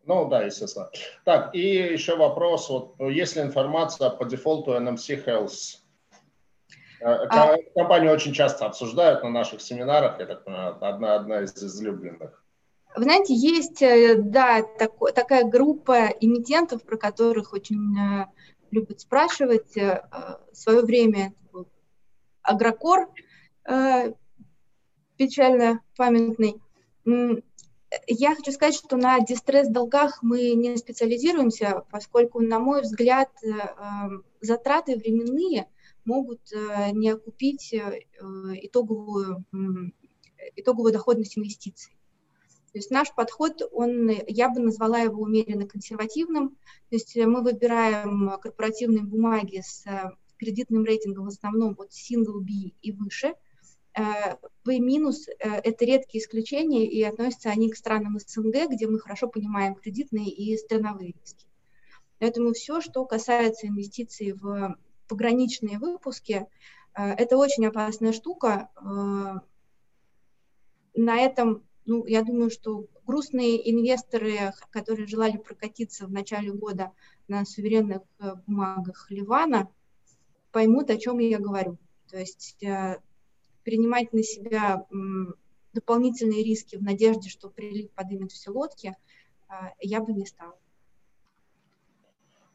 Ну 0.04 0.26
да, 0.28 0.42
естественно. 0.42 0.90
Так, 1.24 1.54
и 1.54 1.60
еще 1.60 2.16
вопрос. 2.16 2.70
Вот, 2.70 2.94
есть 2.98 3.36
ли 3.36 3.42
информация 3.42 4.08
по 4.08 4.24
дефолту 4.24 4.72
NMC 4.72 5.26
Health? 5.26 5.80
Э, 7.00 7.26
а... 7.28 7.56
Компанию 7.74 8.12
очень 8.12 8.32
часто 8.32 8.66
обсуждают 8.66 9.22
на 9.22 9.30
наших 9.30 9.60
семинарах, 9.60 10.18
я 10.18 10.26
так 10.26 10.44
понимаю, 10.44 10.76
одна, 10.80 11.14
одна 11.14 11.42
из 11.42 11.54
излюбленных. 11.56 12.42
Вы 12.96 13.02
знаете, 13.02 13.34
есть, 13.34 13.82
э, 13.82 14.16
да, 14.16 14.62
такой, 14.62 15.12
такая 15.12 15.44
группа 15.44 16.08
эмитентов, 16.20 16.82
про 16.82 16.96
которых 16.96 17.52
очень 17.52 17.96
э, 17.96 18.26
любят 18.70 19.00
спрашивать. 19.00 19.76
Э, 19.76 20.04
в 20.52 20.56
свое 20.56 20.82
время 20.82 21.32
Агрокор, 22.42 23.08
э, 23.68 24.12
печально 25.16 25.80
памятный. 25.96 26.60
Я 28.06 28.34
хочу 28.34 28.52
сказать, 28.52 28.74
что 28.74 28.96
на 28.96 29.18
дистресс-долгах 29.20 30.22
мы 30.22 30.52
не 30.52 30.76
специализируемся, 30.76 31.84
поскольку, 31.90 32.40
на 32.40 32.58
мой 32.58 32.82
взгляд, 32.82 33.30
э, 33.42 33.48
затраты 34.40 34.96
временные 34.96 35.68
могут 36.08 36.40
э, 36.52 36.90
не 36.92 37.10
окупить 37.10 37.72
э, 37.72 38.00
итоговую, 38.62 39.44
итоговую 40.56 40.92
доходность 40.92 41.38
инвестиций. 41.38 41.92
То 42.72 42.78
есть 42.78 42.90
наш 42.90 43.14
подход, 43.14 43.62
он, 43.72 44.10
я 44.26 44.48
бы 44.50 44.60
назвала 44.60 44.98
его 44.98 45.22
умеренно 45.22 45.66
консервативным. 45.66 46.50
То 46.90 46.96
есть 46.96 47.16
мы 47.16 47.42
выбираем 47.42 48.30
корпоративные 48.40 49.04
бумаги 49.04 49.62
с 49.64 49.84
кредитным 50.36 50.84
рейтингом 50.84 51.24
в 51.26 51.28
основном 51.28 51.76
от 51.78 51.92
single 51.92 52.40
B 52.40 52.72
и 52.82 52.92
выше– 52.92 53.34
B 54.64 54.78
минус 54.78 55.28
э,– 55.28 55.32
это 55.40 55.84
редкие 55.84 56.22
исключения, 56.22 56.86
и 56.86 57.02
относятся 57.02 57.50
они 57.50 57.70
к 57.70 57.76
странам 57.76 58.18
СНГ, 58.18 58.70
где 58.70 58.86
мы 58.86 59.00
хорошо 59.00 59.28
понимаем 59.28 59.74
кредитные 59.74 60.30
и 60.30 60.56
страновые 60.56 61.14
риски. 61.20 61.46
Поэтому 62.18 62.52
все, 62.52 62.80
что 62.80 63.04
касается 63.04 63.66
инвестиций 63.66 64.32
в 64.32 64.76
пограничные 65.08 65.78
выпуски, 65.78 66.46
э, 66.94 67.02
это 67.02 67.36
очень 67.36 67.66
опасная 67.66 68.12
штука. 68.12 68.70
Э, 68.76 69.40
на 70.94 71.16
этом, 71.20 71.64
ну, 71.86 72.06
я 72.06 72.22
думаю, 72.22 72.50
что 72.50 72.86
грустные 73.06 73.70
инвесторы, 73.70 74.52
которые 74.70 75.06
желали 75.06 75.36
прокатиться 75.36 76.06
в 76.06 76.12
начале 76.12 76.52
года 76.52 76.92
на 77.28 77.44
суверенных 77.44 78.02
бумагах 78.46 79.10
Ливана, 79.10 79.68
поймут, 80.50 80.90
о 80.90 80.96
чем 80.96 81.18
я 81.18 81.38
говорю. 81.38 81.78
То 82.10 82.18
есть 82.18 82.58
принимать 83.64 84.12
на 84.12 84.22
себя 84.22 84.86
дополнительные 85.72 86.42
риски 86.42 86.76
в 86.76 86.82
надежде, 86.82 87.28
что 87.28 87.48
прилив 87.48 87.90
поднимет 87.92 88.32
все 88.32 88.50
лодки, 88.50 88.96
я 89.80 90.00
бы 90.00 90.12
не 90.12 90.26
стала. 90.26 90.58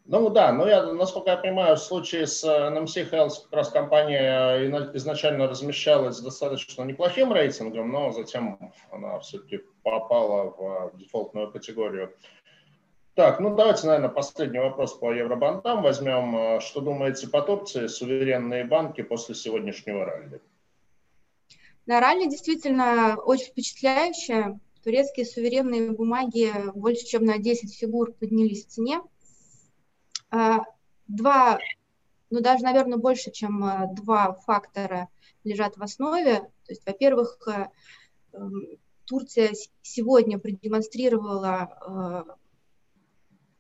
Ну 0.05 0.29
да, 0.29 0.51
но 0.51 0.67
я, 0.67 0.91
насколько 0.91 1.31
я 1.31 1.37
понимаю, 1.37 1.77
в 1.77 1.79
случае 1.79 2.27
с 2.27 2.43
NMC 2.43 3.09
Health 3.09 3.43
как 3.43 3.53
раз 3.53 3.69
компания 3.69 4.57
э, 4.57 4.95
изначально 4.97 5.47
размещалась 5.47 6.17
с 6.17 6.21
достаточно 6.21 6.83
неплохим 6.83 7.31
рейтингом, 7.31 7.89
но 7.89 8.11
затем 8.11 8.73
она 8.91 9.19
все-таки 9.19 9.61
попала 9.81 10.49
в 10.91 10.97
дефолтную 10.97 11.51
категорию. 11.51 12.13
Так, 13.15 13.39
ну 13.39 13.55
давайте, 13.55 13.87
наверное, 13.87 14.09
последний 14.09 14.59
вопрос 14.59 14.93
по 14.93 15.13
евробандам 15.13 15.83
возьмем. 15.83 16.35
Э, 16.35 16.59
что 16.59 16.81
думаете 16.81 17.29
по 17.29 17.41
Турции, 17.41 17.87
суверенные 17.87 18.65
банки 18.65 19.03
после 19.03 19.35
сегодняшнего 19.35 20.03
ралли? 20.03 20.41
На 21.85 22.01
ралли 22.01 22.25
действительно 22.25 23.15
очень 23.23 23.51
впечатляющая. 23.51 24.59
Турецкие 24.83 25.25
суверенные 25.25 25.91
бумаги 25.91 26.51
больше, 26.75 27.05
чем 27.05 27.23
на 27.23 27.37
10 27.37 27.73
фигур 27.73 28.11
поднялись 28.11 28.65
в 28.65 28.69
цене. 28.69 28.99
А, 30.33 30.61
два, 31.07 31.59
ну 32.31 32.41
даже, 32.41 32.63
наверное, 32.63 32.97
больше, 32.97 33.29
чем 33.29 33.63
а, 33.63 33.85
два 33.85 34.33
фактора 34.33 35.09
лежат 35.43 35.77
в 35.77 35.83
основе. 35.83 36.39
То 36.65 36.71
есть, 36.71 36.83
во-первых, 36.87 37.37
а, 37.47 37.69
эм, 38.31 38.79
Турция 39.05 39.51
сегодня 39.83 40.39
продемонстрировала 40.39 42.37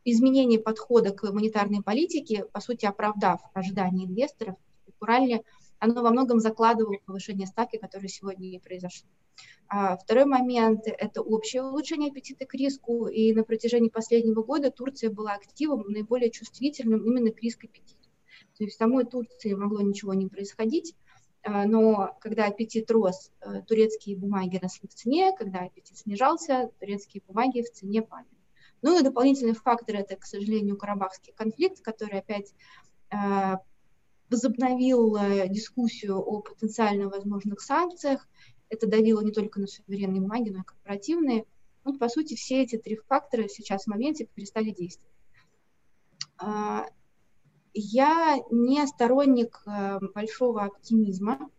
изменение 0.05 0.57
подхода 0.57 1.11
к 1.11 1.31
монетарной 1.31 1.83
политике, 1.83 2.45
по 2.45 2.59
сути, 2.59 2.85
оправдав 2.85 3.41
ожидания 3.53 4.05
инвесторов. 4.05 4.55
Ралли 4.99 5.43
оно 5.79 6.01
во 6.01 6.11
многом 6.11 6.39
закладывало 6.39 6.97
повышение 7.05 7.47
ставки, 7.47 7.77
которое 7.77 8.07
сегодня 8.07 8.49
и 8.49 8.59
произошло. 8.59 9.09
А 9.67 9.97
второй 9.97 10.25
момент– 10.25 10.81
это 10.85 11.21
общее 11.21 11.63
улучшение 11.63 12.11
аппетита 12.11 12.45
к 12.45 12.53
риску, 12.53 13.07
и 13.07 13.33
на 13.33 13.43
протяжении 13.43 13.89
последнего 13.89 14.43
года 14.43 14.71
Турция 14.71 15.09
была 15.09 15.33
активом 15.33 15.85
наиболее 15.87 16.29
чувствительным 16.29 17.03
именно 17.03 17.31
к 17.31 17.41
риску 17.41 17.65
аппетита. 17.65 18.03
То 18.57 18.63
есть 18.63 18.75
в 18.75 18.77
самой 18.77 19.05
Турции 19.05 19.53
могло 19.53 19.81
ничего 19.81 20.13
не 20.13 20.27
происходить, 20.27 20.95
а, 21.43 21.65
но 21.65 22.15
когда 22.21 22.45
аппетит 22.45 22.89
рос, 22.91 23.31
э, 23.41 23.61
турецкие 23.67 24.15
бумаги 24.15 24.57
росли 24.57 24.87
в 24.87 24.93
цене, 24.93 25.35
когда 25.37 25.59
аппетит 25.59 25.97
снижался, 25.97 26.71
турецкие 26.79 27.21
бумаги 27.27 27.61
в 27.61 27.71
цене 27.71 28.01
падали. 28.01 28.29
Ну 28.81 28.99
и 28.99 29.03
дополнительный 29.03 29.53
фактор– 29.53 29.95
это, 29.97 30.15
к 30.15 30.25
сожалению, 30.25 30.77
карабахский 30.77 31.33
конфликт, 31.33 31.81
который 31.81 32.19
опять 32.19 32.53
а, 33.09 33.59
возобновил 34.33 35.15
э, 35.15 35.47
дискуссию 35.47 36.17
о 36.17 36.41
потенциально 36.41 37.07
возможных 37.07 37.61
санкциях. 37.61 38.27
Это 38.67 38.87
давило 38.87 39.21
не 39.21 39.31
только 39.31 39.59
на 39.59 39.67
суверенные 39.67 40.21
бумаги, 40.21 40.49
но 40.49 40.61
и 40.61 40.63
корпоративные. 40.63 41.45
Ну, 41.85 41.99
по 41.99 42.09
сути, 42.09 42.33
все 42.33 42.63
эти 42.63 42.77
три 42.77 42.95
фактора 42.95 43.47
сейчас 43.47 43.83
в 43.83 43.87
моменте 43.87 44.27
перестали 44.33 44.71
действовать. 44.71 45.13
А, 46.39 46.87
я 47.75 48.39
не 48.49 48.85
сторонник 48.87 49.61
э, 49.67 49.99
большого 50.15 50.63
оптимизма 50.63 51.51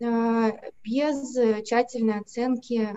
э, 0.00 0.52
без 0.82 1.34
тщательной 1.64 2.20
оценки 2.20 2.96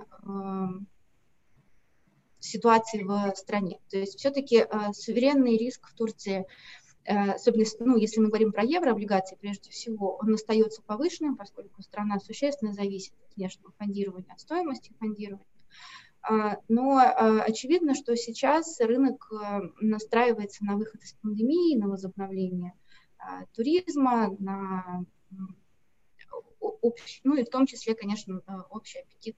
ситуации 2.40 3.04
в 3.04 3.34
стране. 3.36 3.80
То 3.90 3.98
есть 3.98 4.20
все-таки 4.20 4.66
суверенный 4.94 5.58
риск 5.58 5.88
в 5.90 5.96
Турции 5.96 6.46
Э, 6.87 6.87
особенно 7.08 7.66
ну, 7.80 7.98
если 7.98 8.20
мы 8.20 8.28
говорим 8.28 8.52
про 8.52 8.64
еврооблигации, 8.64 9.38
прежде 9.40 9.70
всего, 9.70 10.18
он 10.18 10.34
остается 10.34 10.82
повышенным, 10.82 11.38
поскольку 11.38 11.82
страна 11.82 12.20
существенно 12.20 12.74
зависит 12.74 13.14
от 13.26 13.36
внешнего 13.36 13.72
фондирования, 13.78 14.34
от 14.34 14.40
стоимости 14.42 14.94
фондирования. 15.00 15.46
А, 16.22 16.58
но 16.68 16.98
а, 16.98 17.42
очевидно, 17.44 17.96
что 17.96 18.16
сейчас 18.18 18.82
рынок 18.82 19.32
э, 19.32 19.62
настраивается 19.80 20.66
на 20.66 20.76
выход 20.76 21.02
из 21.02 21.14
пандемии, 21.14 21.78
на 21.78 21.88
возобновление 21.88 22.74
туризма, 23.54 24.36
на 24.40 25.06
общий, 26.60 27.22
ну 27.24 27.36
и 27.36 27.44
в 27.44 27.50
том 27.50 27.66
числе, 27.66 27.96
конечно, 27.96 28.42
э, 28.46 28.52
общий 28.70 29.00
аппетит 29.00 29.38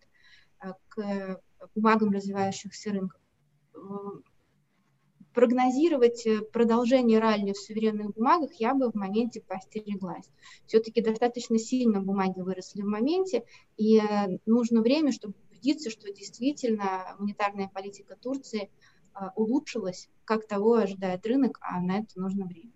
к 0.90 1.42
бумагам 1.76 2.12
развивающихся 2.12 2.92
рынков 2.92 3.22
прогнозировать 5.34 6.26
э, 6.26 6.42
продолжение 6.42 7.20
ралли 7.20 7.54
в 7.54 7.58
суверенных 7.58 8.14
бумагах 8.14 8.52
я 8.56 8.74
бы 8.74 8.92
в 8.92 8.96
моменте 8.96 9.42
постереглась. 9.42 10.30
Все-таки 10.66 11.02
достаточно 11.02 11.58
сильно 11.58 12.02
бумаги 12.02 12.40
выросли 12.40 12.82
в 12.82 12.88
моменте, 12.88 13.44
и 13.78 14.00
э, 14.00 14.40
нужно 14.46 14.82
время, 14.82 15.12
чтобы 15.12 15.36
убедиться, 15.50 15.90
что 15.90 16.12
действительно 16.12 17.16
монетарная 17.20 17.70
политика 17.74 18.16
Турции 18.16 18.70
э, 19.14 19.20
улучшилась, 19.36 20.10
как 20.26 20.48
того 20.48 20.76
ожидает 20.76 21.26
рынок, 21.26 21.60
а 21.62 21.80
на 21.82 22.00
это 22.00 22.20
нужно 22.20 22.46
время. 22.46 22.72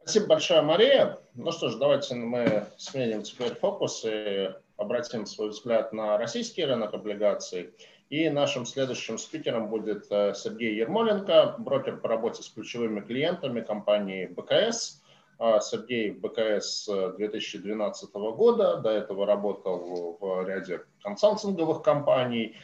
Спасибо 0.00 0.26
большое, 0.28 0.62
Мария. 0.62 1.18
Ну 1.34 1.52
что 1.52 1.68
ж, 1.68 1.76
давайте 1.76 2.14
мы 2.14 2.66
сменим 2.78 3.22
теперь 3.22 3.54
фокус 3.54 4.06
и 4.06 4.48
обратим 4.78 5.26
свой 5.26 5.50
взгляд 5.50 5.92
на 5.92 6.16
российский 6.16 6.64
рынок 6.64 6.94
облигаций. 6.94 7.74
И 8.10 8.30
нашим 8.30 8.64
следующим 8.64 9.18
спикером 9.18 9.68
будет 9.68 10.06
э, 10.10 10.32
Сергей 10.34 10.74
Ермоленко, 10.76 11.56
брокер 11.58 11.98
по 11.98 12.08
работе 12.08 12.42
с 12.42 12.48
ключевыми 12.48 13.00
клиентами 13.00 13.60
компании 13.60 14.26
БКС. 14.26 15.02
А, 15.38 15.60
Сергей 15.60 16.10
в 16.10 16.20
БКС 16.20 16.88
2012 16.88 18.12
года, 18.14 18.78
до 18.78 18.90
этого 18.90 19.26
работал 19.26 20.16
в 20.20 20.48
ряде 20.48 20.80
консалтинговых 21.02 21.82
компаний. 21.82 22.56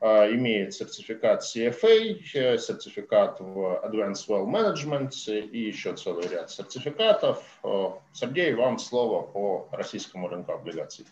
имеет 0.00 0.74
сертификат 0.74 1.42
CFA, 1.42 2.58
сертификат 2.58 3.40
в 3.40 3.80
Advanced 3.84 4.28
Well 4.28 4.46
Management 4.46 5.12
и 5.26 5.58
еще 5.58 5.94
целый 5.94 6.28
ряд 6.28 6.50
сертификатов. 6.50 7.42
Сергей, 8.12 8.52
вам 8.52 8.78
слово 8.78 9.22
по 9.22 9.68
российскому 9.72 10.28
рынку 10.28 10.52
облигаций. 10.52 11.06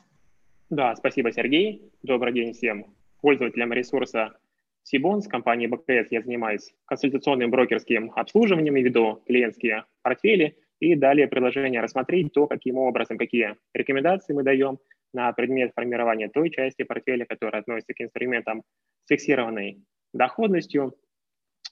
Да, 0.70 0.94
спасибо, 0.96 1.32
Сергей. 1.32 1.82
Добрый 2.02 2.32
день 2.34 2.52
всем 2.52 2.95
пользователям 3.20 3.72
ресурса 3.72 4.36
Сибон 4.82 5.20
с 5.20 5.26
компанией 5.26 5.68
БКС 5.68 6.12
я 6.12 6.22
занимаюсь 6.22 6.72
консультационным 6.84 7.50
брокерским 7.50 8.12
обслуживанием 8.14 8.76
и 8.76 8.82
веду 8.82 9.22
клиентские 9.26 9.84
портфели. 10.02 10.56
И 10.78 10.94
далее 10.94 11.26
предложение 11.26 11.80
рассмотреть 11.80 12.32
то, 12.32 12.46
каким 12.46 12.76
образом, 12.76 13.18
какие 13.18 13.56
рекомендации 13.74 14.32
мы 14.32 14.42
даем 14.42 14.78
на 15.12 15.32
предмет 15.32 15.72
формирования 15.74 16.28
той 16.28 16.50
части 16.50 16.84
портфеля, 16.84 17.24
которая 17.24 17.62
относится 17.62 17.94
к 17.94 18.00
инструментам 18.00 18.62
с 19.04 19.08
фиксированной 19.08 19.82
доходностью. 20.12 20.94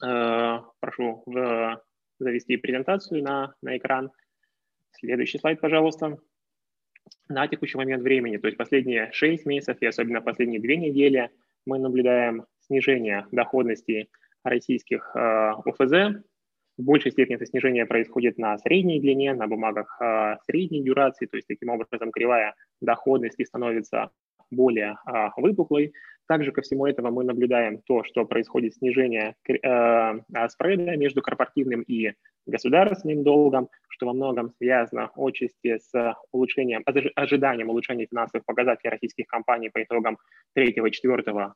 Э, 0.05 0.61
прошу 0.81 1.23
завести 2.19 2.57
презентацию 2.57 3.23
на, 3.23 3.55
на 3.63 3.77
экран. 3.77 4.11
Следующий 4.93 5.39
слайд, 5.39 5.61
пожалуйста. 5.61 6.19
На 7.29 7.49
текущий 7.49 7.79
момент 7.79 8.03
времени, 8.03 8.37
то 8.37 8.49
есть 8.49 8.59
последние 8.59 9.11
6 9.13 9.47
месяцев 9.47 9.79
и 9.81 9.87
особенно 9.87 10.21
последние 10.21 10.61
2 10.61 10.75
недели, 10.75 11.31
мы 11.67 11.79
наблюдаем 11.79 12.45
снижение 12.61 13.27
доходности 13.33 14.09
российских 14.43 15.11
э, 15.15 15.19
ОФЗ. 15.19 16.21
В 16.77 16.83
большей 16.83 17.13
степени 17.13 17.37
это 17.37 17.47
снижение 17.47 17.87
происходит 17.87 18.37
на 18.37 18.59
средней 18.59 19.01
длине, 19.01 19.33
на 19.33 19.47
бумагах 19.47 19.97
э, 20.01 20.37
средней 20.47 20.83
дюрации, 20.83 21.27
то 21.27 21.37
есть 21.37 21.49
таким 21.49 21.71
образом 21.71 22.11
кривая 22.11 22.55
доходности 22.83 23.45
становится 23.45 24.11
более 24.51 24.99
э, 25.07 25.29
выпуклой. 25.39 25.95
Также 26.27 26.53
ко 26.53 26.63
всему 26.63 26.87
этому 26.87 27.11
мы 27.11 27.25
наблюдаем 27.25 27.83
то, 27.83 28.03
что 28.05 28.25
происходит 28.25 28.75
снижение 28.75 29.37
э, 29.47 30.49
спреда 30.49 30.97
между 30.97 31.21
корпоративным 31.21 31.83
и 31.83 32.13
государственным 32.47 33.23
долгом, 33.25 33.69
что 33.89 34.07
во 34.07 34.13
многом 34.13 34.53
связано 34.59 35.11
отчасти 35.17 35.79
с 35.79 36.17
улучшением, 36.33 36.83
ожиданием 37.15 37.69
улучшения 37.69 38.07
финансовых 38.07 38.45
показателей 38.47 38.91
российских 38.91 39.27
компаний 39.27 39.69
по 39.69 39.83
итогам 39.83 40.19
третьего 40.55 40.87
и 40.87 40.93
четвертого 40.93 41.55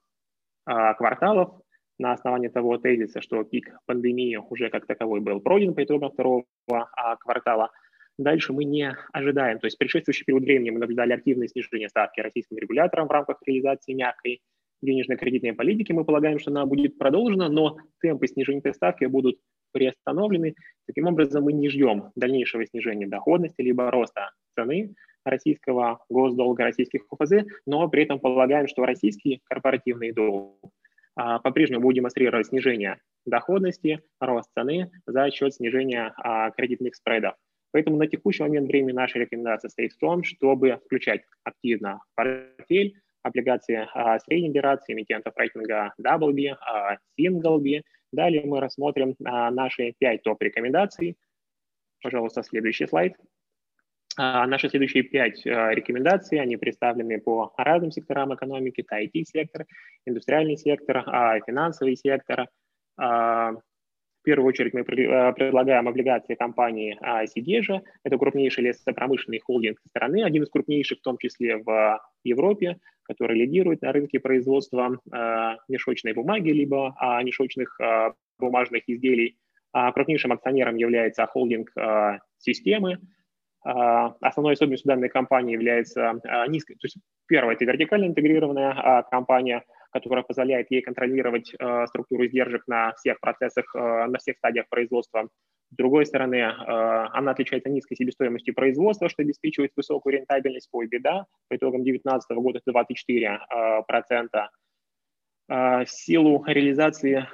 а, 0.67 0.95
кварталов 0.95 1.61
на 1.99 2.13
основании 2.13 2.49
того 2.49 2.79
тезиса, 2.79 3.21
что 3.21 3.43
пик 3.45 3.75
пандемии 3.87 4.37
уже 4.37 4.71
как 4.71 4.87
таковой 4.87 5.21
был 5.21 5.41
пройден 5.41 5.75
по 5.75 5.83
итогам 5.83 6.11
второго 6.11 6.45
а, 6.67 7.17
квартала. 7.17 7.71
Дальше 8.19 8.53
мы 8.53 8.65
не 8.65 8.97
ожидаем, 9.13 9.61
то 9.61 9.67
есть 9.67 9.77
в 9.77 9.79
предшествующий 9.79 10.25
период 10.25 10.43
времени 10.43 10.71
мы 10.71 10.81
наблюдали 10.81 11.13
активное 11.13 11.49
снижение 11.49 11.89
ставки 11.89 12.21
российским 12.21 12.59
регулятором 12.59 13.09
в 13.09 13.13
рамках 13.13 13.39
реализации 13.47 13.95
мягкой 13.95 14.43
денежной 14.83 15.17
кредитной 15.17 15.53
политики. 15.53 15.93
Мы 15.93 16.05
полагаем, 16.05 16.39
что 16.39 16.51
она 16.51 16.67
будет 16.67 16.99
продолжена, 16.99 17.49
но 17.49 17.79
темпы 18.01 18.27
снижения 18.27 18.73
ставки 18.73 19.05
будут 19.05 19.39
приостановлены. 19.73 20.55
Таким 20.87 21.07
образом, 21.07 21.45
мы 21.45 21.53
не 21.53 21.69
ждем 21.69 22.11
дальнейшего 22.17 22.65
снижения 22.67 23.07
доходности 23.07 23.61
либо 23.61 23.91
роста 23.91 24.31
цены 24.55 24.95
российского 25.25 26.05
госдолга, 26.09 26.65
российских 26.65 27.03
ОФЗ, 27.11 27.47
но 27.67 27.89
при 27.89 28.05
этом 28.05 28.19
полагаем, 28.19 28.67
что 28.67 28.85
российский 28.85 29.41
корпоративный 29.45 30.13
долг 30.13 30.57
а, 31.17 31.39
по-прежнему 31.39 31.83
будет 31.83 31.97
демонстрировать 31.97 32.47
снижение 32.47 33.01
доходности, 33.27 34.01
рост 34.21 34.51
цены 34.55 34.91
за 35.07 35.31
счет 35.31 35.55
снижения 35.55 36.15
а, 36.17 36.51
кредитных 36.51 36.95
спредов. 36.95 37.35
Поэтому 37.73 37.97
на 37.97 38.07
текущий 38.07 38.43
момент 38.43 38.69
времени 38.69 38.93
наша 38.93 39.19
рекомендация 39.19 39.69
стоит 39.69 39.93
в 39.93 39.99
том, 39.99 40.25
чтобы 40.25 40.81
включать 40.87 41.23
активно 41.45 42.01
портфель, 42.15 42.95
облигации 43.23 43.89
а, 43.95 44.19
средней 44.21 44.53
дюрации, 44.53 44.93
эмитентов 44.93 45.35
рейтинга 45.37 45.93
WB, 46.01 46.57
а, 46.61 46.97
Single 47.19 47.59
B. 47.59 47.83
Далее 48.13 48.45
мы 48.47 48.61
рассмотрим 48.61 49.15
а, 49.25 49.51
наши 49.51 49.95
5 49.99 50.23
топ-рекомендаций. 50.23 51.17
Пожалуйста, 52.03 52.43
следующий 52.43 52.87
слайд. 52.87 53.15
А, 54.21 54.47
наши 54.49 54.69
следующие 54.69 55.05
пять 55.05 55.47
а, 55.47 55.71
рекомендаций, 55.71 56.41
они 56.41 56.57
представлены 56.57 57.21
по 57.21 57.53
разным 57.57 57.93
секторам 57.93 58.35
экономики, 58.35 58.85
IT-сектор, 58.93 59.65
индустриальный 60.07 60.57
сектор, 60.57 61.05
а, 61.07 61.39
финансовый 61.41 61.97
сектор. 61.97 62.49
Первую 64.29 64.49
очередь 64.49 64.75
мы 64.75 64.85
предлагаем 64.85 65.89
облигации 65.89 66.35
компании 66.35 66.99
Сидежа. 67.29 67.81
Это 68.05 68.19
крупнейший 68.19 68.65
лесопромышленный 68.65 69.39
холдинг 69.39 69.79
страны, 69.89 70.23
один 70.23 70.43
из 70.43 70.51
крупнейших 70.51 70.99
в 70.99 71.03
том 71.03 71.17
числе 71.17 71.57
в 71.57 71.99
Европе, 72.25 72.77
который 73.05 73.39
лидирует 73.39 73.81
на 73.81 73.91
рынке 73.91 74.21
производства 74.21 75.01
мешочной 75.67 76.13
бумаги 76.13 76.51
либо 76.51 76.95
мешочных 77.25 77.81
бумажных 78.39 78.83
изделий. 78.87 79.39
Крупнейшим 79.73 80.33
акционером 80.33 80.77
является 80.77 81.25
холдинг 81.25 81.73
системы, 82.37 82.99
а, 83.65 84.15
основной 84.21 84.55
особенностью 84.55 84.89
данной 84.89 85.09
компании 85.09 85.53
является 85.53 86.21
а, 86.25 86.47
низкая, 86.47 86.77
то 86.77 86.85
есть 86.87 86.99
первое, 87.27 87.55
это 87.55 87.65
вертикально 87.65 88.07
интегрированная 88.07 88.71
а, 88.71 89.03
компания, 89.03 89.65
которая 89.91 90.25
позволяет 90.25 90.71
ей 90.71 90.83
контролировать 90.83 91.55
структуру 91.87 92.27
издержек 92.27 92.67
на 92.67 92.93
всех 92.95 93.21
процессах, 93.21 93.75
на 93.75 94.19
всех 94.19 94.37
стадиях 94.37 94.69
производства. 94.69 95.29
С 95.71 95.77
другой 95.77 96.07
стороны, 96.07 96.43
она 96.43 97.33
отличается 97.33 97.69
низкой 97.69 97.97
себестоимостью 97.97 98.55
производства, 98.55 99.09
что 99.09 99.23
обеспечивает 99.23 99.73
высокую 99.77 100.15
рентабельность 100.19 100.71
по 100.71 100.83
EBITDA. 100.83 101.25
По 101.49 101.57
итогам 101.57 101.85
2019 101.85 102.31
года 102.37 102.61
это 102.65 102.71
24%. 105.49 105.85
В 105.85 105.87
силу 105.87 106.45
реализации 106.47 107.27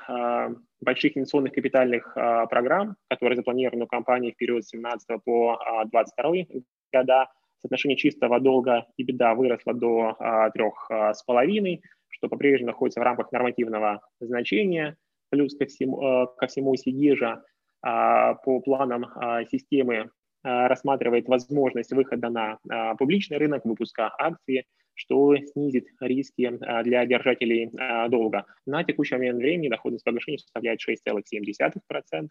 больших 0.85 1.17
инвестиционных 1.17 1.53
капитальных 1.53 2.13
а, 2.17 2.47
программ, 2.47 2.97
которые 3.09 3.37
запланированы 3.37 3.85
у 3.85 3.89
компании 3.89 4.33
в 4.33 4.37
период 4.37 4.65
с 4.65 4.69
17 4.69 5.09
по 5.25 5.59
22 5.91 6.31
а, 6.31 6.45
года, 6.93 7.27
соотношение 7.61 7.97
чистого 7.97 8.39
долга 8.39 8.87
и 8.97 9.03
беда 9.03 9.35
выросло 9.35 9.75
до 9.75 10.17
а, 10.19 10.51
трех 10.51 10.89
с 10.91 11.23
половиной, 11.25 11.83
что 12.15 12.29
по-прежнему 12.29 12.69
находится 12.69 13.01
в 13.01 13.03
рамках 13.03 13.33
нормативного 13.33 14.01
значения, 14.21 14.97
плюс 15.31 15.57
ко 15.57 15.67
всему, 15.67 16.29
ко 16.37 16.47
всему 16.47 16.77
Сидижа 16.77 17.43
по 17.83 18.61
планам 18.65 19.05
системы 19.51 20.11
рассматривает 20.43 21.29
возможность 21.29 21.93
выхода 21.93 22.31
на 22.31 22.59
публичный 22.97 23.39
рынок, 23.39 23.65
выпуска 23.65 24.11
акций, 24.17 24.65
что 24.95 25.37
снизит 25.37 25.89
риски 26.01 26.59
а, 26.63 26.83
для 26.83 27.05
держателей 27.05 27.71
а, 27.77 28.09
долга. 28.09 28.47
На 28.67 28.85
текущий 28.85 29.15
момент 29.15 29.39
времени 29.39 29.69
доходность 29.69 30.05
погашения 30.05 30.39
составляет 30.39 30.81
6,7%. 30.81 32.29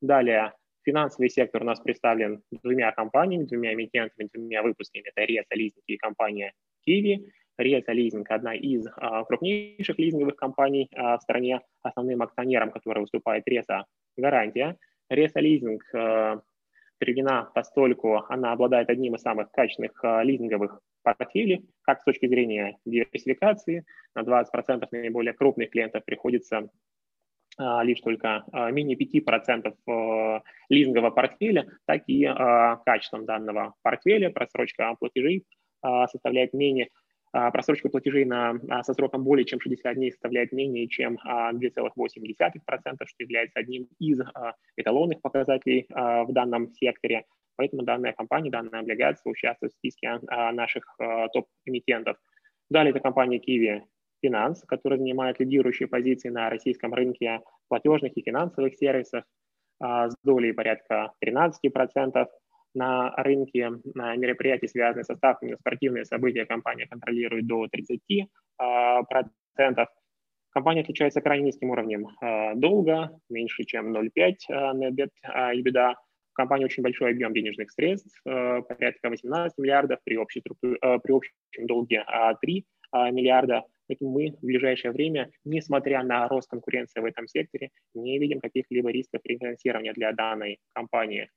Далее, 0.00 0.52
финансовый 0.82 1.28
сектор 1.28 1.62
у 1.62 1.66
нас 1.66 1.80
представлен 1.80 2.42
двумя 2.50 2.90
компаниями, 2.92 3.44
двумя 3.44 3.74
эмитентами, 3.74 4.28
двумя 4.32 4.62
выпусками. 4.62 5.04
Это 5.14 5.24
Риаса 5.24 5.54
Лизинг 5.54 5.84
и 5.86 5.96
компания 5.96 6.52
Kiwi. 6.88 7.26
Риаса 7.60 7.92
Лизинг– 7.92 8.28
одна 8.30 8.54
из 8.54 8.86
а, 8.96 9.24
крупнейших 9.24 9.98
лизинговых 9.98 10.36
компаний 10.36 10.88
в 10.92 11.18
стране. 11.22 11.60
Основным 11.82 12.22
акционером, 12.22 12.70
который 12.70 13.00
выступает 13.00 13.46
Реса 13.46 13.84
Гарантия. 14.16 14.76
Реса 15.08 15.40
Лизинг 15.40 15.82
приведена 16.98 17.50
постольку 17.54 18.16
она 18.28 18.52
обладает 18.52 18.90
одним 18.90 19.14
из 19.14 19.22
самых 19.22 19.50
качественных 19.50 20.04
лизинговых 20.22 20.80
портфели, 21.02 21.64
как 21.82 22.00
с 22.00 22.04
точки 22.04 22.26
зрения 22.26 22.76
диверсификации. 22.84 23.84
На 24.14 24.22
20% 24.22 24.86
наиболее 24.90 25.32
крупных 25.32 25.70
клиентов 25.70 26.04
приходится 26.04 26.68
а, 27.60 27.82
лишь 27.82 28.00
только 28.00 28.44
а, 28.52 28.70
менее 28.70 28.96
5% 28.96 29.74
а, 29.86 30.42
лизингового 30.68 31.10
портфеля, 31.10 31.66
так 31.86 32.02
и 32.06 32.26
качеством 32.84 33.26
данного 33.26 33.74
портфеля 33.82 34.30
просрочка 34.30 34.94
платежей 34.98 35.44
составляет 35.82 36.52
менее 36.52 36.88
просрочка 37.32 37.88
платежей 37.88 38.24
на, 38.24 38.58
со 38.82 38.92
сроком 38.94 39.24
более 39.24 39.44
чем 39.44 39.60
60 39.60 39.94
дней 39.94 40.10
составляет 40.10 40.52
менее 40.52 40.88
чем 40.88 41.18
2,8%, 41.24 41.54
что 43.06 43.22
является 43.22 43.60
одним 43.60 43.88
из 43.98 44.20
эталонных 44.76 45.20
показателей 45.20 45.86
в 45.90 46.32
данном 46.32 46.72
секторе. 46.72 47.24
Поэтому 47.60 47.82
данная 47.82 48.14
компания, 48.14 48.50
данная 48.50 48.80
облигация 48.80 49.30
участвует 49.30 49.74
в 49.74 49.76
списке 49.76 50.18
а, 50.28 50.50
наших 50.50 50.82
а, 50.98 51.28
топ-эмитентов. 51.28 52.16
Далее 52.70 52.92
это 52.92 53.00
компания 53.00 53.38
Kiwi 53.38 53.82
Finance, 54.24 54.60
которая 54.66 54.98
занимает 54.98 55.40
лидирующие 55.40 55.86
позиции 55.86 56.30
на 56.30 56.48
российском 56.48 56.94
рынке 56.94 57.42
платежных 57.68 58.16
и 58.16 58.22
финансовых 58.22 58.76
сервисов 58.76 59.24
а, 59.78 60.08
с 60.08 60.14
долей 60.24 60.52
порядка 60.52 61.12
13%. 61.22 62.26
На 62.74 63.14
рынке 63.16 63.70
мероприятий, 63.94 64.68
связанных 64.68 65.06
со 65.06 65.16
ставками 65.16 65.52
на 65.52 65.56
спортивные 65.56 66.04
события, 66.04 66.46
компания 66.46 66.86
контролирует 66.86 67.46
до 67.46 67.66
30%. 67.66 68.26
Компания 70.52 70.80
отличается 70.80 71.20
крайне 71.20 71.46
низким 71.46 71.70
уровнем 71.70 72.08
долга, 72.60 73.10
меньше 73.28 73.64
чем 73.64 73.96
0,5 73.96 74.34
net 74.50 74.92
debt 74.92 75.10
EBITDA, 75.24 75.94
компании 76.40 76.64
очень 76.64 76.82
большой 76.82 77.10
объем 77.10 77.34
денежных 77.34 77.70
средств, 77.70 78.20
порядка 78.24 79.10
18 79.10 79.58
миллиардов, 79.58 79.98
при, 80.04 80.16
общей 80.16 80.42
при 80.42 81.12
общем 81.12 81.32
долге 81.66 82.04
3 82.40 82.64
а, 82.92 83.10
миллиарда. 83.10 83.64
Поэтому 83.86 84.10
мы 84.12 84.36
в 84.40 84.46
ближайшее 84.46 84.92
время, 84.92 85.30
несмотря 85.44 86.02
на 86.02 86.28
рост 86.28 86.48
конкуренции 86.48 87.00
в 87.00 87.04
этом 87.04 87.26
секторе, 87.26 87.70
не 87.94 88.18
видим 88.18 88.40
каких-либо 88.40 88.90
рисков 88.90 89.20
рефинансирования 89.24 89.92
для 89.92 90.12
данной 90.12 90.58
компании. 90.72 91.28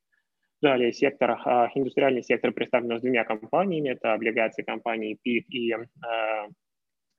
Далее 0.63 0.93
сектор, 0.93 1.31
а, 1.43 1.69
индустриальный 1.75 2.23
сектор 2.23 2.53
представлен 2.53 2.97
с 2.97 3.01
двумя 3.01 3.25
компаниями. 3.25 3.89
Это 3.89 4.13
облигации 4.13 4.63
компании 4.63 5.19
ПИК 5.21 5.45
и 5.49 5.73
а, 5.73 6.47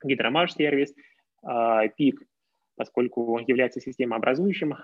Гидромаш 0.02 0.54
сервис. 0.54 0.94
А, 1.42 1.86
ПИК, 1.88 2.22
поскольку 2.74 3.38
является 3.46 3.82
системообразующим 3.82 4.74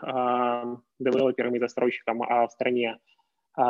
девелопером 0.99 1.57
и 1.57 1.59
застройщиком 1.59 2.19
в 2.19 2.49
стране, 2.51 2.99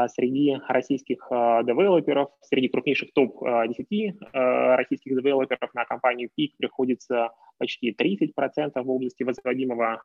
среди 0.08 0.58
российских 0.68 1.24
девелоперов, 1.30 2.30
среди 2.42 2.68
крупнейших 2.68 3.12
топ-10 3.14 4.76
российских 4.76 5.14
девелоперов 5.14 5.72
на 5.72 5.84
компанию 5.84 6.28
ПИК 6.34 6.56
приходится 6.58 7.30
почти 7.58 7.94
30% 7.94 8.72
в 8.74 8.90
области 8.90 9.22
возводимого 9.22 10.02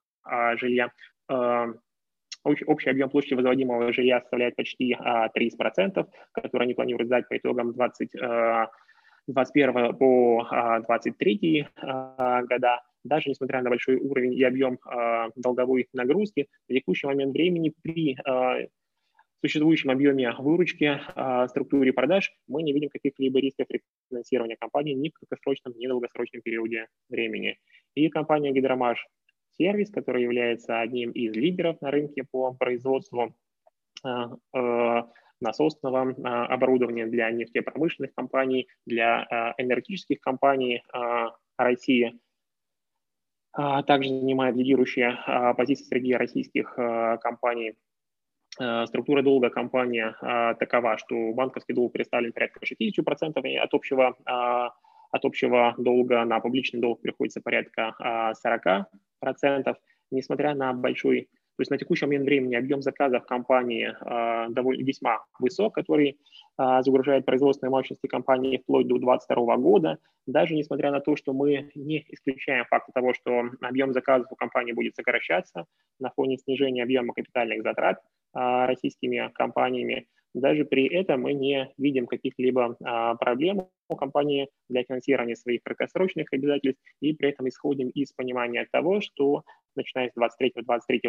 жилья. 0.57 0.91
Общий 2.45 2.89
объем 2.89 3.09
площади 3.09 3.33
возводимого 3.33 3.91
жилья 3.91 4.21
составляет 4.21 4.55
почти 4.55 4.95
30%, 4.95 6.07
который 6.31 6.63
они 6.63 6.75
планируют 6.75 7.07
сдать 7.07 7.27
по 7.27 7.35
итогам 7.35 7.73
20, 7.73 8.11
21 9.27 9.77
а, 9.77 9.93
по 9.93 10.47
23 10.85 11.67
а, 11.75 12.15
а, 12.17 12.43
года. 12.43 12.81
Даже 13.03 13.29
несмотря 13.29 13.61
на 13.61 13.69
большой 13.69 13.95
уровень 13.97 14.33
и 14.33 14.43
объем 14.43 14.79
долговой 15.35 15.87
нагрузки, 15.93 16.47
в 16.67 16.73
текущий 16.73 17.05
момент 17.05 17.33
времени 17.33 17.71
при 17.83 18.17
существующем 19.41 19.91
объеме 19.91 20.33
выручки, 20.39 20.99
структуре 21.49 21.93
продаж, 21.93 22.33
мы 22.47 22.63
не 22.63 22.73
видим 22.73 22.89
каких-либо 22.89 23.39
рисков 23.39 23.67
финансирования 24.09 24.55
компании 24.59 24.93
ни 24.93 25.09
в 25.09 25.13
краткосрочном, 25.13 25.77
ни 25.77 25.85
в 25.85 25.89
долгосрочном 25.89 26.41
периоде 26.41 26.87
времени. 27.07 27.59
И 27.93 28.09
компания 28.09 28.51
«Гидромаш» 28.51 29.05
сервис, 29.57 29.89
который 29.91 30.23
является 30.23 30.79
одним 30.79 31.11
из 31.11 31.33
лидеров 31.33 31.81
на 31.81 31.91
рынке 31.91 32.23
по 32.23 32.53
производству 32.53 33.35
э, 34.03 34.09
э, 34.53 35.03
насосного 35.41 36.11
э, 36.11 36.21
оборудования 36.23 37.05
для 37.07 37.29
нефтепромышленных 37.31 38.13
компаний, 38.13 38.67
для 38.85 39.53
энергетических 39.57 40.19
компаний 40.21 40.81
России. 41.57 42.17
Также 43.87 44.09
занимает 44.09 44.55
лидирующие 44.57 45.17
позиции 45.55 45.85
среди 45.85 46.13
российских 46.13 46.73
компаний. 47.21 47.75
Структура 48.85 49.21
долга 49.21 49.49
компании 49.49 50.13
такова, 50.55 50.97
что 50.97 51.31
банковский 51.33 51.73
долг 51.73 51.93
представлен 51.93 52.33
порядка 52.33 52.59
60% 52.65 53.57
от 53.57 53.73
общего, 53.73 54.17
от 55.15 55.23
общего 55.23 55.73
долга, 55.77 56.25
на 56.25 56.39
публичный 56.39 56.81
долг 56.81 57.01
приходится 57.01 57.41
порядка 57.41 57.95
40% 58.45 58.85
процентов, 59.19 59.77
несмотря 60.11 60.53
на 60.53 60.73
большой, 60.73 61.21
то 61.55 61.61
есть 61.61 61.71
на 61.71 61.77
текущий 61.77 62.05
момент 62.05 62.25
времени 62.25 62.55
объем 62.55 62.81
заказов 62.81 63.25
компании 63.25 63.87
э, 63.87 64.49
довольно 64.49 64.83
весьма 64.83 65.23
высок, 65.39 65.73
который 65.73 66.19
э, 66.59 66.81
загружает 66.81 67.25
производственные 67.25 67.71
мощности 67.71 68.07
компании 68.07 68.57
вплоть 68.57 68.87
до 68.87 68.97
2022 68.97 69.57
года, 69.57 69.97
даже 70.27 70.53
несмотря 70.53 70.91
на 70.91 70.99
то, 70.99 71.15
что 71.15 71.31
мы 71.31 71.71
не 71.75 72.05
исключаем 72.09 72.65
факта 72.65 72.91
того, 72.93 73.13
что 73.13 73.45
объем 73.61 73.93
заказов 73.93 74.27
у 74.31 74.35
компании 74.35 74.73
будет 74.73 74.95
сокращаться 74.95 75.65
на 75.99 76.09
фоне 76.09 76.37
снижения 76.37 76.83
объема 76.83 77.13
капитальных 77.13 77.63
затрат 77.63 78.01
российскими 78.33 79.31
компаниями, 79.33 80.07
даже 80.35 80.65
при 80.65 80.87
этом 80.87 81.21
мы 81.21 81.33
не 81.33 81.71
видим 81.77 82.07
каких-либо 82.07 82.75
а, 82.83 83.15
проблем 83.15 83.69
у 83.87 83.95
компании 83.95 84.49
для 84.69 84.83
финансирования 84.83 85.37
своих 85.37 85.63
краткосрочных 85.63 86.27
обязательств 86.33 86.83
и 86.99 87.13
при 87.13 87.29
этом 87.29 87.47
исходим 87.47 87.87
из 87.89 88.11
понимания 88.11 88.67
того, 88.69 88.99
что 88.99 89.45
начиная 89.75 90.09
с 90.09 90.13
22-23 90.17 90.99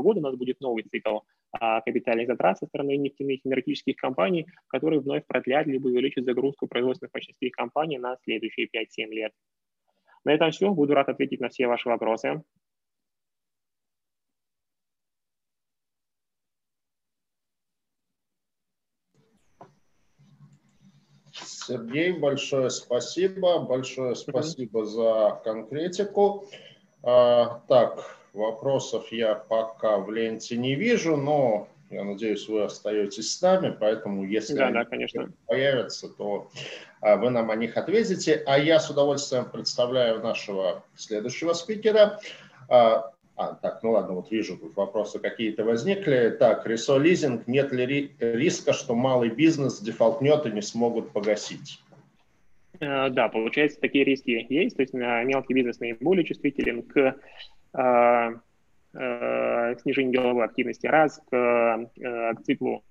года 0.00 0.20
у 0.20 0.22
нас 0.22 0.34
будет 0.34 0.60
новый 0.60 0.84
цикл 0.84 1.18
а, 1.52 1.82
капитальных 1.82 2.26
затрат 2.26 2.58
со 2.58 2.66
стороны 2.66 2.96
нефтяных 2.96 3.40
энергетических 3.44 3.96
компаний, 3.96 4.46
которые 4.68 5.00
вновь 5.00 5.26
продлят 5.26 5.66
либо 5.66 5.88
увеличат 5.88 6.24
загрузку 6.24 6.66
производственных 6.66 7.12
мощностей 7.12 7.50
компании 7.50 7.98
на 7.98 8.16
следующие 8.24 8.66
5-7 8.66 9.10
лет. 9.10 9.32
На 10.24 10.32
этом 10.32 10.52
все. 10.52 10.70
Буду 10.70 10.94
рад 10.94 11.10
ответить 11.10 11.40
на 11.40 11.50
все 11.50 11.66
ваши 11.66 11.90
вопросы. 11.90 12.42
Сергей, 21.66 22.12
большое 22.12 22.70
спасибо. 22.70 23.58
Большое 23.58 24.14
спасибо 24.14 24.80
mm-hmm. 24.80 24.84
за 24.84 25.40
конкретику. 25.44 26.46
А, 27.02 27.60
так, 27.68 28.16
вопросов 28.32 29.10
я 29.12 29.34
пока 29.34 29.98
в 29.98 30.10
ленте 30.10 30.56
не 30.56 30.74
вижу, 30.74 31.16
но 31.16 31.68
я 31.90 32.04
надеюсь, 32.04 32.48
вы 32.48 32.64
остаетесь 32.64 33.36
с 33.36 33.42
нами, 33.42 33.76
поэтому 33.78 34.24
если 34.24 34.54
да, 34.54 34.70
да, 34.70 34.84
конечно. 34.84 35.30
появятся, 35.46 36.08
то 36.08 36.48
а, 37.00 37.16
вы 37.16 37.30
нам 37.30 37.50
о 37.50 37.56
них 37.56 37.76
ответите. 37.76 38.42
А 38.46 38.58
я 38.58 38.80
с 38.80 38.90
удовольствием 38.90 39.44
представляю 39.50 40.20
нашего 40.20 40.82
следующего 40.96 41.52
спикера. 41.52 42.20
А, 43.36 43.48
а, 43.48 43.54
так, 43.54 43.82
ну 43.82 43.92
ладно, 43.92 44.14
вот 44.14 44.30
вижу, 44.30 44.56
тут 44.56 44.76
вопросы 44.76 45.18
какие-то 45.18 45.64
возникли. 45.64 46.36
Так, 46.38 46.66
Ресо 46.66 46.98
лизинг, 46.98 47.46
нет 47.48 47.72
ли 47.72 48.14
риска, 48.18 48.72
что 48.72 48.94
малый 48.94 49.30
бизнес 49.30 49.80
дефолтнет 49.80 50.46
и 50.46 50.52
не 50.52 50.62
смогут 50.62 51.10
погасить? 51.10 51.80
Э, 52.80 53.08
да, 53.10 53.28
получается, 53.28 53.80
такие 53.80 54.04
риски 54.04 54.46
есть. 54.48 54.76
То 54.76 54.82
есть 54.82 54.94
мелкий 54.94 55.54
бизнес 55.54 55.80
наиболее 55.80 56.24
чувствителен 56.24 56.82
к 56.82 57.16
э, 57.76 58.30
э, 58.94 59.76
снижению 59.82 60.12
деловой 60.12 60.44
активности 60.44 60.86
раз, 60.86 61.20
к, 61.28 61.36
э, 61.36 62.34
к 62.34 62.42
циклу, 62.42 62.84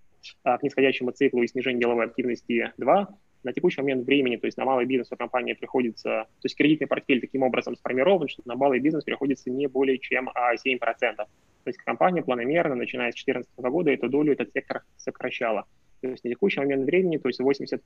к 0.44 0.60
нисходящему 0.62 1.12
циклу 1.12 1.42
и 1.44 1.48
снижению 1.48 1.82
деловой 1.82 2.06
активности 2.06 2.74
два 2.78 3.08
на 3.44 3.54
текущий 3.54 3.82
момент 3.82 4.06
времени, 4.06 4.38
то 4.38 4.46
есть 4.46 4.58
на 4.58 4.66
малый 4.66 4.86
бизнес 4.86 5.12
у 5.12 5.16
компании 5.16 5.54
приходится, 5.54 6.26
то 6.26 6.46
есть 6.46 6.56
кредитный 6.56 6.88
портфель 6.88 7.22
таким 7.22 7.44
образом 7.44 7.76
сформирован, 7.76 8.28
что 8.28 8.42
на 8.46 8.56
малый 8.56 8.80
бизнес 8.80 9.04
приходится 9.04 9.50
не 9.50 9.68
более 9.68 10.00
чем 10.00 10.30
7%. 10.30 10.34
А, 10.34 11.16
то 11.16 11.26
есть 11.70 11.80
компания 11.80 12.22
планомерно, 12.22 12.76
начиная 12.76 13.12
с 13.12 13.16
2014 13.16 13.52
года, 13.58 13.92
эту 13.92 14.10
долю, 14.10 14.34
этот 14.34 14.52
сектор 14.54 14.84
сокращала. 14.98 15.66
То 16.02 16.10
есть 16.10 16.24
на 16.26 16.30
текущий 16.30 16.60
момент 16.60 16.86
времени, 16.86 17.18
то 17.18 17.30
есть 17.30 17.40
80% 17.40 17.80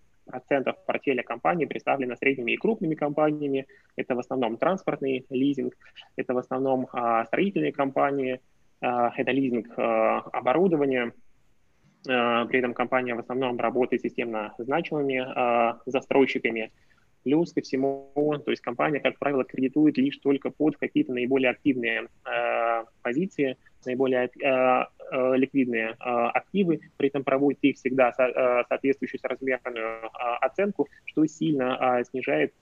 портфеля 0.88 1.22
компании 1.22 1.66
представлено 1.66 2.16
средними 2.16 2.54
и 2.54 2.58
крупными 2.58 2.96
компаниями. 2.96 3.68
Это 3.96 4.16
в 4.16 4.20
основном 4.20 4.58
транспортный 4.58 5.26
лизинг, 5.30 5.78
это 6.16 6.34
в 6.34 6.40
основном 6.40 6.88
а, 6.94 7.26
строительные 7.26 7.72
компании, 7.72 8.40
а, 8.82 9.12
это 9.16 9.32
лизинг 9.32 9.68
а, 9.78 10.22
оборудования, 10.34 11.14
при 12.08 12.60
этом 12.60 12.74
компания 12.74 13.14
в 13.16 13.20
основном 13.20 13.60
работает 13.60 14.02
системно 14.02 14.54
значимыми 14.58 15.20
э, 15.22 15.78
застройщиками. 15.86 16.72
Плюс 17.24 17.52
ко 17.52 17.62
всему, 17.62 18.12
то 18.46 18.52
есть 18.52 18.62
компания, 18.62 19.02
как 19.02 19.20
правило, 19.20 19.44
кредитует 19.44 19.98
лишь 19.98 20.18
только 20.20 20.50
под 20.50 20.78
какие-то 20.78 21.12
наиболее 21.12 21.52
активные 21.52 22.08
э, 22.26 22.86
позиции, 23.02 23.58
наиболее 23.86 24.30
ликвидные 25.38 25.96
активы, 26.00 26.82
при 26.98 27.08
этом 27.08 27.24
проводит 27.24 27.60
их 27.62 27.78
всегда 27.78 28.12
соответствующую 28.12 29.22
соразмерную 29.22 30.10
оценку, 30.42 30.90
что 31.06 31.26
сильно 31.26 32.04
снижает 32.10 32.54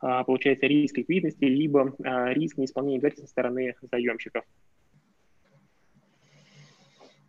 получается 0.00 0.66
риск 0.66 0.96
ликвидности, 0.96 1.44
либо 1.44 1.94
риск 2.32 2.56
неисполнения 2.56 3.12
со 3.12 3.28
стороны 3.28 3.76
заемщиков. 3.92 4.44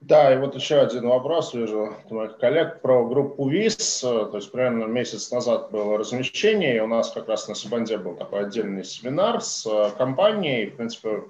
Да, 0.02 0.34
и 0.34 0.38
вот 0.38 0.56
еще 0.56 0.80
один 0.80 1.08
вопрос 1.08 1.54
вижу 1.54 1.95
от 2.06 2.10
моих 2.10 2.38
коллег 2.38 2.82
про 2.82 3.06
группу 3.06 3.50
ВИС. 3.50 4.00
То 4.00 4.32
есть 4.34 4.52
примерно 4.52 4.86
месяц 4.86 5.30
назад 5.32 5.72
было 5.72 5.97
размещение, 5.97 6.78
и 6.78 6.80
у 6.80 6.88
нас 6.88 7.12
как 7.12 7.28
раз 7.28 7.47
на 7.50 7.56
Сибанде 7.56 7.97
был 7.97 8.16
такой 8.16 8.45
отдельный 8.45 8.86
семинар 8.86 9.41
с 9.41 9.66
э, 9.66 9.91
компанией. 9.97 10.68
В 10.68 10.78
принципе, 10.78 11.24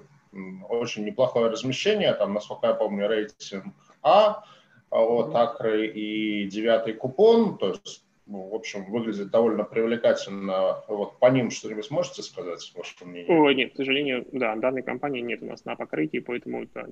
очень 0.68 1.04
неплохое 1.04 1.50
размещение. 1.50 2.14
Там, 2.14 2.32
насколько 2.32 2.68
я 2.68 2.74
помню, 2.74 3.08
рейтинг 3.08 3.64
А 4.02 4.44
от 4.90 5.34
Акры 5.34 5.88
и 5.88 6.46
девятый 6.46 6.94
купон. 6.94 7.58
То 7.58 7.70
есть, 7.70 8.04
ну, 8.26 8.48
в 8.50 8.54
общем, 8.54 8.84
выглядит 8.90 9.30
довольно 9.30 9.64
привлекательно. 9.64 10.84
Вот 10.86 11.18
по 11.18 11.26
ним 11.26 11.50
что-нибудь 11.50 11.90
можете 11.90 12.22
сказать, 12.22 12.72
ваше 12.76 13.04
мнение? 13.04 13.36
О, 13.36 13.50
нет, 13.50 13.72
к 13.72 13.76
сожалению, 13.76 14.26
да, 14.30 14.54
данной 14.54 14.82
компании 14.82 15.20
нет 15.22 15.42
у 15.42 15.46
нас 15.46 15.64
на 15.64 15.74
покрытии, 15.74 16.18
поэтому 16.18 16.62
это 16.62 16.88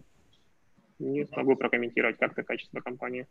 не 0.98 1.24
смогу 1.26 1.56
прокомментировать 1.56 2.18
как-то 2.18 2.42
качество 2.42 2.80
компании. 2.80 3.26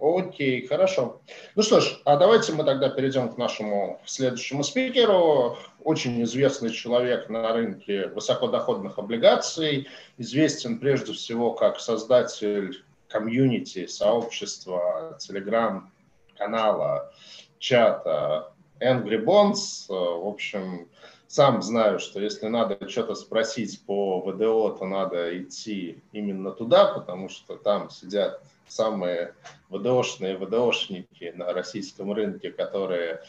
Окей, 0.00 0.66
хорошо. 0.66 1.20
Ну 1.56 1.62
что 1.62 1.80
ж, 1.80 2.00
а 2.04 2.16
давайте 2.16 2.52
мы 2.52 2.64
тогда 2.64 2.88
перейдем 2.88 3.28
к 3.28 3.36
нашему 3.36 4.00
следующему 4.06 4.62
спикеру. 4.62 5.58
Очень 5.84 6.22
известный 6.22 6.70
человек 6.70 7.28
на 7.28 7.52
рынке 7.52 8.08
высокодоходных 8.08 8.98
облигаций, 8.98 9.88
известен 10.16 10.78
прежде 10.78 11.12
всего 11.12 11.52
как 11.52 11.80
создатель 11.80 12.82
комьюнити, 13.08 13.86
сообщества, 13.86 15.18
телеграм-канала, 15.18 17.12
чата 17.58 18.54
Angry 18.80 19.22
Bonds. 19.22 19.86
В 19.88 20.26
общем, 20.26 20.88
сам 21.30 21.62
знаю, 21.62 22.00
что 22.00 22.20
если 22.20 22.48
надо 22.48 22.88
что-то 22.88 23.14
спросить 23.14 23.80
по 23.86 24.20
ВДО, 24.20 24.70
то 24.70 24.84
надо 24.84 25.40
идти 25.40 26.02
именно 26.10 26.50
туда, 26.50 26.86
потому 26.86 27.28
что 27.28 27.54
там 27.54 27.88
сидят 27.88 28.42
самые 28.66 29.34
ВДОшные 29.68 30.36
ВДОшники 30.36 31.32
на 31.36 31.52
российском 31.52 32.12
рынке, 32.12 32.50
которые 32.50 33.22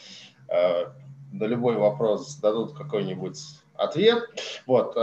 э, 0.48 0.86
на 1.32 1.44
любой 1.44 1.76
вопрос 1.76 2.34
дадут 2.38 2.76
какой-нибудь 2.76 3.38
ответ. 3.74 4.24
Вот, 4.66 4.96
э, 4.96 5.00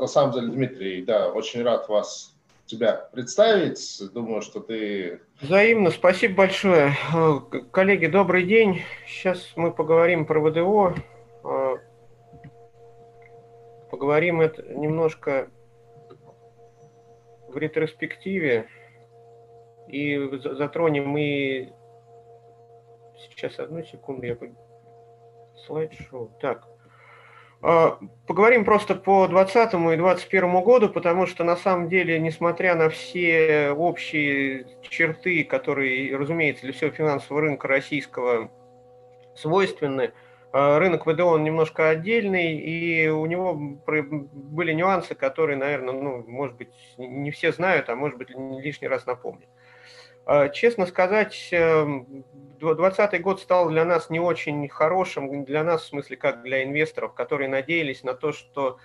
на 0.00 0.06
самом 0.06 0.32
деле, 0.32 0.48
Дмитрий, 0.48 1.02
да, 1.02 1.30
очень 1.30 1.62
рад 1.62 1.88
вас 1.88 2.34
тебя 2.66 3.08
представить. 3.10 4.02
Думаю, 4.12 4.42
что 4.42 4.60
ты... 4.60 5.22
Взаимно, 5.40 5.90
спасибо 5.90 6.34
большое. 6.34 6.94
Э, 7.14 7.40
коллеги, 7.70 8.04
добрый 8.04 8.44
день. 8.44 8.82
Сейчас 9.08 9.50
мы 9.56 9.72
поговорим 9.72 10.26
про 10.26 10.40
ВДО. 10.40 10.94
Поговорим 13.94 14.40
это 14.40 14.60
немножко 14.74 15.48
в 17.46 17.56
ретроспективе. 17.56 18.66
И 19.86 20.18
затронем 20.42 21.06
мы... 21.10 21.72
Сейчас, 23.16 23.60
одну 23.60 23.84
секунду, 23.84 24.26
я... 24.26 24.36
Слайд-шоу. 25.64 26.36
Так, 26.40 26.66
а, 27.62 28.00
Поговорим 28.26 28.64
просто 28.64 28.96
по 28.96 29.28
2020 29.28 29.74
и 29.74 29.96
2021 29.96 30.62
году, 30.64 30.88
потому 30.88 31.26
что 31.26 31.44
на 31.44 31.54
самом 31.54 31.88
деле, 31.88 32.18
несмотря 32.18 32.74
на 32.74 32.88
все 32.88 33.70
общие 33.70 34.66
черты, 34.82 35.44
которые, 35.44 36.16
разумеется, 36.16 36.64
для 36.64 36.72
всего 36.72 36.90
финансового 36.90 37.42
рынка 37.42 37.68
российского 37.68 38.50
свойственны, 39.36 40.12
рынок 40.54 41.04
ВДО 41.04 41.26
он 41.26 41.42
немножко 41.42 41.88
отдельный, 41.88 42.54
и 42.54 43.08
у 43.08 43.26
него 43.26 43.54
были 43.54 44.72
нюансы, 44.72 45.16
которые, 45.16 45.56
наверное, 45.56 45.94
ну, 45.94 46.24
может 46.28 46.56
быть, 46.56 46.68
не 46.96 47.32
все 47.32 47.50
знают, 47.50 47.88
а 47.88 47.96
может 47.96 48.18
быть, 48.18 48.30
лишний 48.30 48.86
раз 48.86 49.04
напомню. 49.04 49.48
А, 50.26 50.48
честно 50.48 50.86
сказать, 50.86 51.48
2020 51.50 53.14
эм, 53.14 53.22
год 53.22 53.40
стал 53.40 53.68
для 53.68 53.84
нас 53.84 54.10
не 54.10 54.20
очень 54.20 54.68
хорошим, 54.68 55.44
для 55.44 55.64
нас, 55.64 55.82
в 55.82 55.88
смысле, 55.88 56.16
как 56.16 56.42
для 56.42 56.62
инвесторов, 56.62 57.14
которые 57.14 57.48
надеялись 57.48 58.04
на 58.04 58.14
то, 58.14 58.32
что 58.32 58.78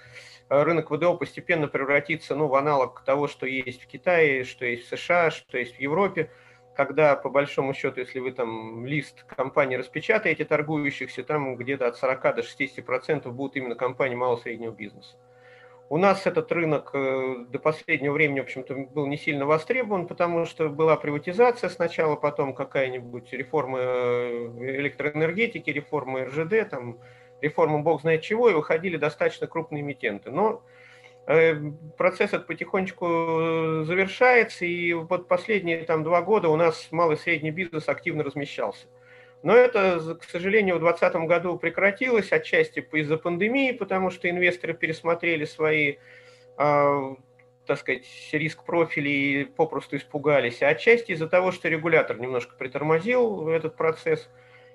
э, 0.49 0.63
рынок 0.63 0.89
ВДО 0.89 1.15
постепенно 1.15 1.67
превратится 1.67 2.35
ну, 2.35 2.47
в 2.47 2.55
аналог 2.55 3.03
того, 3.05 3.27
что 3.27 3.45
есть 3.45 3.83
в 3.83 3.87
Китае, 3.87 4.43
что 4.43 4.65
есть 4.65 4.85
в 4.85 4.97
США, 4.97 5.29
что 5.29 5.59
есть 5.59 5.75
в 5.75 5.79
Европе, 5.79 6.31
когда, 6.75 7.15
по 7.15 7.29
большому 7.29 7.73
счету, 7.73 7.99
если 7.99 8.19
вы 8.19 8.31
там 8.31 8.85
лист 8.85 9.23
компании 9.23 9.75
распечатаете 9.75 10.45
торгующихся, 10.45 11.23
там 11.23 11.55
где-то 11.55 11.87
от 11.87 11.97
40 11.97 12.35
до 12.35 12.43
60 12.43 12.85
процентов 12.85 13.33
будут 13.33 13.55
именно 13.55 13.75
компании 13.75 14.15
малого 14.15 14.39
и 14.39 14.41
среднего 14.41 14.71
бизнеса. 14.71 15.15
У 15.91 15.97
нас 15.97 16.27
этот 16.27 16.51
рынок 16.51 16.91
э, 16.93 17.45
до 17.49 17.57
последнего 17.57 18.13
времени, 18.13 18.41
в 18.41 18.43
общем-то, 18.43 18.75
был 18.75 19.07
не 19.07 19.17
сильно 19.17 19.47
востребован, 19.47 20.05
потому 20.07 20.45
что 20.45 20.69
была 20.69 20.95
приватизация 20.95 21.67
сначала, 21.67 22.15
потом 22.15 22.53
какая-нибудь 22.53 23.33
реформа 23.33 23.79
э, 23.81 24.49
электроэнергетики, 24.77 25.71
реформа 25.71 26.25
РЖД, 26.25 26.69
там, 26.69 26.99
реформа 27.41 27.79
бог 27.79 28.01
знает 28.01 28.21
чего, 28.21 28.49
и 28.49 28.53
выходили 28.53 28.97
достаточно 28.97 29.47
крупные 29.47 29.81
эмитенты. 29.81 30.29
Но 30.29 30.61
процесс 31.97 32.33
этот 32.33 32.47
потихонечку 32.47 33.83
завершается, 33.83 34.65
и 34.65 34.93
вот 34.93 35.27
последние 35.27 35.83
там 35.83 36.03
два 36.03 36.23
года 36.23 36.49
у 36.49 36.55
нас 36.55 36.87
малый 36.91 37.17
и 37.17 37.19
средний 37.19 37.51
бизнес 37.51 37.87
активно 37.87 38.23
размещался. 38.23 38.87
Но 39.43 39.55
это, 39.55 40.17
к 40.19 40.23
сожалению, 40.23 40.77
в 40.77 40.79
2020 40.79 41.27
году 41.27 41.57
прекратилось, 41.57 42.31
отчасти 42.31 42.85
из-за 42.91 43.17
пандемии, 43.17 43.71
потому 43.71 44.09
что 44.09 44.29
инвесторы 44.29 44.73
пересмотрели 44.73 45.45
свои, 45.45 45.97
э, 46.57 47.15
так 47.65 47.77
сказать, 47.77 48.05
риск 48.31 48.65
профили 48.65 49.09
и 49.09 49.45
попросту 49.45 49.97
испугались, 49.97 50.63
а 50.63 50.69
отчасти 50.69 51.11
из-за 51.11 51.29
того, 51.29 51.51
что 51.51 51.69
регулятор 51.69 52.19
немножко 52.19 52.55
притормозил 52.57 53.49
этот 53.49 53.75
процесс 53.77 54.29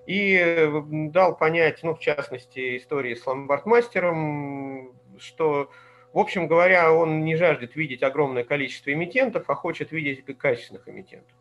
и 0.07 0.71
дал 1.11 1.37
понять, 1.37 1.81
ну, 1.83 1.95
в 1.95 1.99
частности, 1.99 2.77
истории 2.77 3.15
с 3.15 3.27
ломбардмастером, 3.27 4.95
что, 5.19 5.71
в 6.15 6.19
общем 6.21 6.47
говоря, 6.47 6.93
он 6.93 7.25
не 7.25 7.35
жаждет 7.35 7.75
видеть 7.75 8.05
огромное 8.05 8.45
количество 8.45 8.93
эмитентов, 8.93 9.51
а 9.51 9.57
хочет 9.57 9.91
видеть 9.91 10.25
качественных 10.39 10.89
эмитентов. 10.89 11.37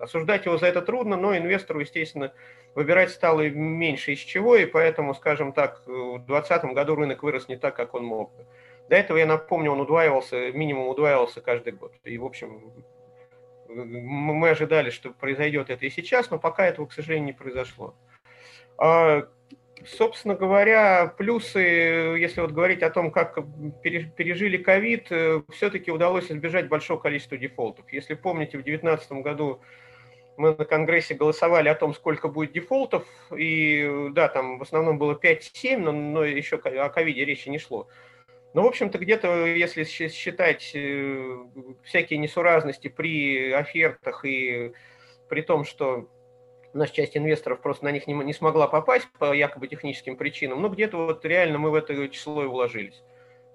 Осуждать 0.00 0.46
его 0.46 0.56
за 0.56 0.66
это 0.66 0.80
трудно, 0.80 1.16
но 1.16 1.36
инвестору, 1.36 1.80
естественно, 1.80 2.32
выбирать 2.74 3.10
стало 3.10 3.46
меньше 3.50 4.14
из 4.14 4.20
чего, 4.20 4.56
и 4.56 4.64
поэтому, 4.64 5.14
скажем 5.14 5.52
так, 5.52 5.82
в 5.86 6.24
2020 6.24 6.64
году 6.72 6.94
рынок 6.94 7.22
вырос 7.22 7.48
не 7.48 7.56
так, 7.56 7.76
как 7.76 7.92
он 7.92 8.04
мог 8.06 8.34
бы. 8.34 8.46
До 8.88 8.96
этого, 8.96 9.18
я 9.18 9.26
напомню, 9.26 9.72
он 9.72 9.80
удваивался, 9.80 10.52
минимум 10.52 10.88
удваивался 10.88 11.42
каждый 11.42 11.74
год. 11.74 11.92
И, 12.04 12.16
в 12.16 12.24
общем, 12.24 12.72
мы 13.68 14.48
ожидали, 14.48 14.88
что 14.88 15.10
произойдет 15.10 15.68
это 15.68 15.84
и 15.84 15.90
сейчас, 15.90 16.30
но 16.30 16.38
пока 16.38 16.66
этого, 16.66 16.86
к 16.86 16.94
сожалению, 16.94 17.26
не 17.26 17.32
произошло. 17.34 17.94
Собственно 19.86 20.34
говоря, 20.34 21.12
плюсы, 21.18 21.58
если 21.58 22.40
вот 22.40 22.52
говорить 22.52 22.82
о 22.82 22.90
том, 22.90 23.10
как 23.10 23.38
пережили 23.82 24.56
ковид, 24.56 25.08
э, 25.10 25.42
все-таки 25.52 25.90
удалось 25.90 26.30
избежать 26.30 26.68
большого 26.68 26.98
количества 26.98 27.36
дефолтов. 27.36 27.84
Если 27.92 28.14
помните, 28.14 28.56
в 28.56 28.62
2019 28.62 29.12
году 29.22 29.60
мы 30.36 30.54
на 30.54 30.64
Конгрессе 30.64 31.14
голосовали 31.14 31.68
о 31.68 31.74
том, 31.74 31.92
сколько 31.94 32.28
будет 32.28 32.52
дефолтов, 32.52 33.04
и 33.36 34.08
да, 34.12 34.28
там 34.28 34.58
в 34.58 34.62
основном 34.62 34.98
было 34.98 35.18
5-7, 35.20 35.76
но, 35.76 35.92
но 35.92 36.24
еще 36.24 36.56
о 36.56 36.88
ковиде 36.88 37.24
речи 37.24 37.48
не 37.48 37.58
шло. 37.58 37.88
Но, 38.54 38.62
в 38.62 38.66
общем-то, 38.66 38.98
где-то, 38.98 39.46
если 39.46 39.84
считать 39.84 40.70
э, 40.74 41.36
всякие 41.82 42.18
несуразности 42.20 42.88
при 42.88 43.50
офертах 43.50 44.24
и 44.24 44.72
при 45.28 45.42
том, 45.42 45.64
что 45.64 46.08
наша 46.74 46.92
часть 46.92 47.16
инвесторов 47.16 47.60
просто 47.60 47.84
на 47.84 47.92
них 47.92 48.06
не, 48.06 48.14
не 48.14 48.32
смогла 48.32 48.68
попасть 48.68 49.08
по 49.18 49.32
якобы 49.32 49.68
техническим 49.68 50.16
причинам, 50.16 50.62
ну, 50.62 50.68
где-то 50.68 50.96
вот 51.06 51.24
реально 51.24 51.58
мы 51.58 51.70
в 51.70 51.74
это 51.74 52.08
число 52.08 52.42
и 52.42 52.46
уложились. 52.46 53.02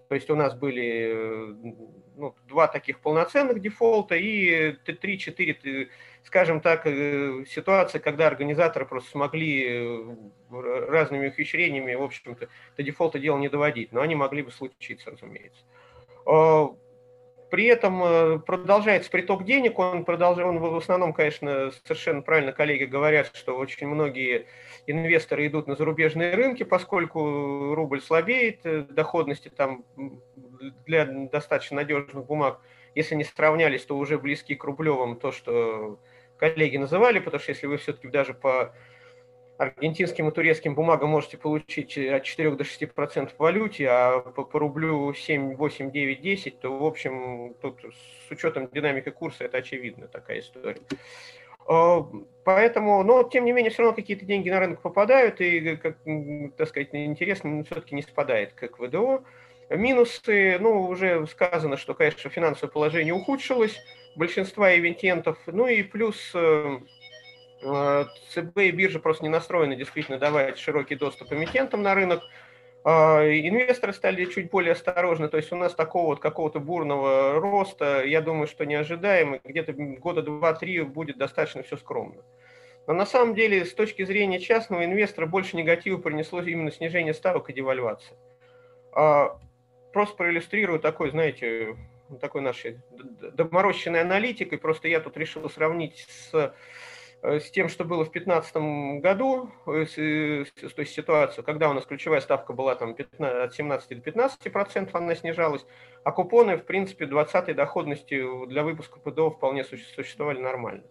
То 0.08 0.16
есть 0.16 0.30
у 0.32 0.36
нас 0.36 0.56
были 0.56 1.14
э, 1.14 1.54
ну, 2.18 2.36
два 2.48 2.68
таких 2.68 3.00
полноценных 3.00 3.62
дефолта 3.62 4.16
и 4.16 4.72
3-4 4.86 5.90
скажем 6.24 6.62
так, 6.62 6.86
э, 6.86 7.46
ситуация, 7.48 8.00
когда 8.00 8.28
организаторы 8.28 8.86
просто 8.86 9.12
смогли 9.12 9.66
э, 9.68 10.16
разными 10.52 11.30
ухищрениями, 11.30 11.96
в 11.96 12.04
общем-то, 12.04 12.50
до 12.78 12.84
дефолта 12.84 13.20
дела 13.20 13.38
не 13.38 13.50
доводить, 13.50 13.92
но 13.92 14.02
они 14.02 14.16
могли 14.16 14.42
бы 14.42 14.52
случиться, 14.52 15.12
разумеется. 15.12 15.62
При 17.50 17.66
этом 17.66 18.04
э, 18.04 18.40
продолжается 18.40 19.10
приток 19.10 19.44
денег, 19.44 19.80
он 19.80 20.06
продолжает, 20.06 20.48
он 20.48 20.60
в 20.60 20.76
основном, 20.76 21.14
конечно, 21.14 21.72
совершенно 21.84 22.22
правильно 22.22 22.52
коллеги 22.52 22.84
говорят, 22.84 23.32
что 23.36 23.58
очень 23.58 23.88
многие 23.88 24.46
инвесторы 24.86 25.48
идут 25.48 25.68
на 25.68 25.76
зарубежные 25.76 26.36
рынки, 26.36 26.64
поскольку 26.64 27.74
рубль 27.74 28.02
слабеет, 28.02 28.62
доходности 28.94 29.50
там 29.50 29.84
для 30.86 31.06
достаточно 31.06 31.78
надежных 31.78 32.26
бумаг, 32.26 32.60
если 32.94 33.16
не 33.16 33.24
сравнялись, 33.24 33.86
то 33.86 33.98
уже 33.98 34.20
близки 34.20 34.56
к 34.56 34.64
рублевым, 34.64 35.16
то, 35.16 35.32
что 35.32 36.00
коллеги 36.38 36.78
называли, 36.78 37.20
потому 37.20 37.42
что 37.42 37.52
если 37.52 37.68
вы 37.68 37.78
все-таки 37.78 38.08
даже 38.08 38.34
по 38.34 38.74
аргентинским 39.60 40.30
и 40.30 40.32
турецким 40.32 40.74
бумагам 40.74 41.10
можете 41.10 41.38
получить 41.38 41.98
от 41.98 42.24
4 42.24 42.52
до 42.52 42.64
6 42.64 42.94
процентов 42.94 43.36
в 43.36 43.40
валюте, 43.40 43.88
а 43.90 44.20
по, 44.22 44.46
по 44.46 44.58
рублю 44.58 45.14
7, 45.14 45.56
8, 45.56 45.92
9, 45.92 46.22
10, 46.22 46.60
то, 46.62 46.80
в 46.80 46.86
общем, 46.86 47.54
тут 47.62 47.82
с 48.28 48.32
учетом 48.32 48.70
динамики 48.72 49.10
курса 49.10 49.44
это 49.44 49.58
очевидно 49.58 50.08
такая 50.08 50.40
история. 50.40 50.80
А, 51.68 52.08
поэтому, 52.46 53.04
но 53.04 53.24
тем 53.24 53.44
не 53.44 53.52
менее, 53.52 53.70
все 53.70 53.84
равно 53.84 53.98
какие-то 53.98 54.26
деньги 54.26 54.50
на 54.50 54.62
рынок 54.62 54.82
попадают, 54.82 55.42
и, 55.42 55.76
как, 55.76 55.98
так 56.56 56.70
сказать, 56.70 56.90
интересно 56.94 57.62
все-таки 57.66 57.96
не 57.96 58.02
спадает, 58.02 58.54
как 58.54 58.80
ВДО. 58.80 59.26
Минусы, 59.70 60.58
ну, 60.62 60.88
уже 60.88 61.28
сказано, 61.28 61.76
что, 61.76 61.94
конечно, 61.94 62.30
финансовое 62.30 62.72
положение 62.72 63.14
ухудшилось, 63.14 63.78
большинства 64.16 64.76
ивентентов, 64.76 65.38
ну 65.48 65.68
и 65.68 65.84
плюс 65.84 66.32
э, 66.34 66.40
э, 66.40 66.80
ЦБ 67.62 68.58
и 68.58 68.72
биржа 68.72 69.00
просто 69.00 69.24
не 69.24 69.30
настроены 69.30 69.76
действительно 69.76 70.18
давать 70.18 70.58
широкий 70.58 70.96
доступ 70.96 71.34
эмитентам 71.34 71.84
на 71.84 71.94
рынок. 71.94 72.22
А, 72.86 73.22
инвесторы 73.26 73.92
стали 73.92 74.26
чуть 74.26 74.50
более 74.50 74.72
осторожны, 74.72 75.28
то 75.28 75.38
есть 75.38 75.52
у 75.52 75.58
нас 75.58 75.76
такого 75.76 76.08
вот 76.08 76.20
какого-то 76.22 76.60
бурного 76.60 77.34
роста, 77.40 78.04
я 78.06 78.22
думаю, 78.22 78.48
что 78.48 78.66
не 78.66 78.76
ожидаем, 78.76 79.42
где-то 79.44 79.74
года 79.74 80.22
два-три 80.22 80.82
будет 80.84 81.18
достаточно 81.18 81.62
все 81.62 81.76
скромно. 81.76 82.24
Но 82.88 82.94
на 82.94 83.06
самом 83.06 83.36
деле, 83.36 83.66
с 83.66 83.74
точки 83.74 84.06
зрения 84.06 84.40
частного 84.40 84.86
инвестора, 84.86 85.26
больше 85.26 85.58
негатива 85.58 85.98
принесло 85.98 86.42
именно 86.42 86.72
снижение 86.72 87.14
ставок 87.14 87.50
и 87.50 87.54
девальвация. 87.54 88.18
А, 88.94 89.38
просто 89.92 90.16
проиллюстрирую 90.16 90.80
такой, 90.80 91.12
знаете, 91.12 91.76
такой 92.22 92.42
нашей 92.42 92.80
доморощенной 93.36 94.02
аналитикой. 94.02 94.58
Просто 94.58 94.88
я 94.88 95.02
тут 95.02 95.18
решил 95.18 95.48
сравнить 95.50 96.08
с 96.08 96.32
Э, 96.34 96.52
с 97.22 97.52
тем, 97.52 97.68
что 97.68 97.84
было 97.84 98.06
в 98.06 98.12
2015 98.12 99.02
году, 99.02 99.52
э, 99.68 99.86
э, 99.98 100.46
то 100.46 100.82
есть 100.82 100.94
ситуацию, 100.94 101.44
когда 101.44 101.70
у 101.70 101.74
нас 101.74 101.86
ключевая 101.86 102.22
ставка 102.22 102.54
была 102.54 102.76
там 102.76 102.96
15, 102.96 103.44
от 103.44 103.54
17 103.54 103.90
до 103.90 104.02
15 104.02 104.52
процентов, 104.52 104.96
она 104.96 105.16
снижалась, 105.16 105.66
а 106.04 106.12
купоны, 106.12 106.58
в 106.58 106.66
принципе, 106.66 107.06
20 107.06 107.56
доходности 107.56 108.48
для 108.48 108.64
выпуска 108.64 109.00
ПДО 109.00 109.32
вполне 109.32 109.64
существовали 109.64 110.40
нормально. 110.40 110.84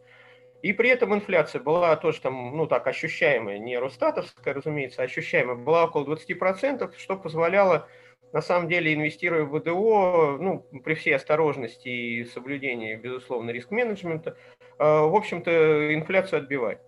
И 0.60 0.72
при 0.72 0.90
этом 0.90 1.14
инфляция 1.14 1.62
была 1.62 1.94
тоже 1.96 2.20
там, 2.20 2.56
ну 2.56 2.66
так, 2.66 2.86
ощущаемая, 2.86 3.58
не 3.58 3.78
Росстатовская, 3.78 4.54
разумеется, 4.54 5.02
а 5.02 5.04
ощущаемая, 5.04 5.54
была 5.54 5.84
около 5.84 6.04
20%, 6.04 6.92
что 6.98 7.16
позволяло 7.16 7.88
на 8.32 8.42
самом 8.42 8.68
деле, 8.68 8.94
инвестируя 8.94 9.44
в 9.44 9.58
ВДО, 9.58 10.36
ну, 10.38 10.66
при 10.84 10.94
всей 10.94 11.14
осторожности 11.14 11.88
и 11.88 12.24
соблюдении, 12.24 12.94
безусловно, 12.94 13.50
риск-менеджмента, 13.50 14.36
э, 14.57 14.57
в 14.78 15.16
общем-то, 15.16 15.94
инфляцию 15.94 16.40
отбивать. 16.40 16.78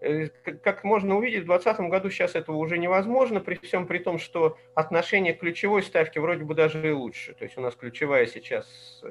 Э, 0.00 0.28
как 0.62 0.82
можно 0.84 1.16
увидеть, 1.16 1.42
в 1.42 1.46
2020 1.46 1.90
году 1.90 2.10
сейчас 2.10 2.34
этого 2.34 2.56
уже 2.56 2.78
невозможно, 2.78 3.40
при 3.40 3.56
всем 3.56 3.86
при 3.86 3.98
том, 3.98 4.18
что 4.18 4.56
отношение 4.74 5.34
к 5.34 5.40
ключевой 5.40 5.82
ставке 5.82 6.20
вроде 6.20 6.44
бы 6.44 6.54
даже 6.54 6.88
и 6.88 6.92
лучше. 6.92 7.34
То 7.34 7.44
есть 7.44 7.58
у 7.58 7.60
нас 7.60 7.74
ключевая 7.74 8.26
сейчас 8.26 9.02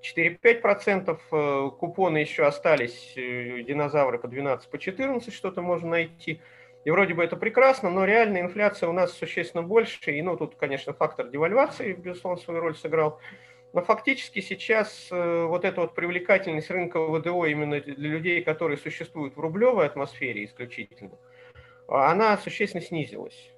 4-5%, 0.00 1.18
э, 1.30 1.70
купоны 1.78 2.18
еще 2.18 2.46
остались, 2.46 3.12
динозавры 3.16 4.18
по 4.18 4.28
12, 4.28 4.70
по 4.70 4.78
14 4.78 5.32
что-то 5.32 5.60
можно 5.60 5.90
найти. 5.90 6.40
И 6.84 6.90
вроде 6.90 7.12
бы 7.12 7.22
это 7.22 7.36
прекрасно, 7.36 7.90
но 7.90 8.06
реальная 8.06 8.40
инфляция 8.40 8.88
у 8.88 8.92
нас 8.92 9.12
существенно 9.12 9.62
больше. 9.62 10.12
И, 10.12 10.22
ну, 10.22 10.38
тут, 10.38 10.54
конечно, 10.56 10.94
фактор 10.94 11.28
девальвации, 11.28 11.92
безусловно, 11.92 12.40
свою 12.40 12.60
роль 12.60 12.74
сыграл. 12.74 13.20
Но 13.72 13.82
фактически 13.82 14.40
сейчас 14.40 15.08
э, 15.10 15.44
вот 15.44 15.64
эта 15.64 15.82
вот 15.82 15.94
привлекательность 15.94 16.70
рынка 16.70 17.00
ВДО 17.06 17.46
именно 17.46 17.80
для 17.80 17.94
людей, 18.08 18.42
которые 18.42 18.76
существуют 18.76 19.36
в 19.36 19.40
рублевой 19.40 19.86
атмосфере 19.86 20.44
исключительно, 20.44 21.18
она 21.86 22.36
существенно 22.36 22.82
снизилась. 22.82 23.50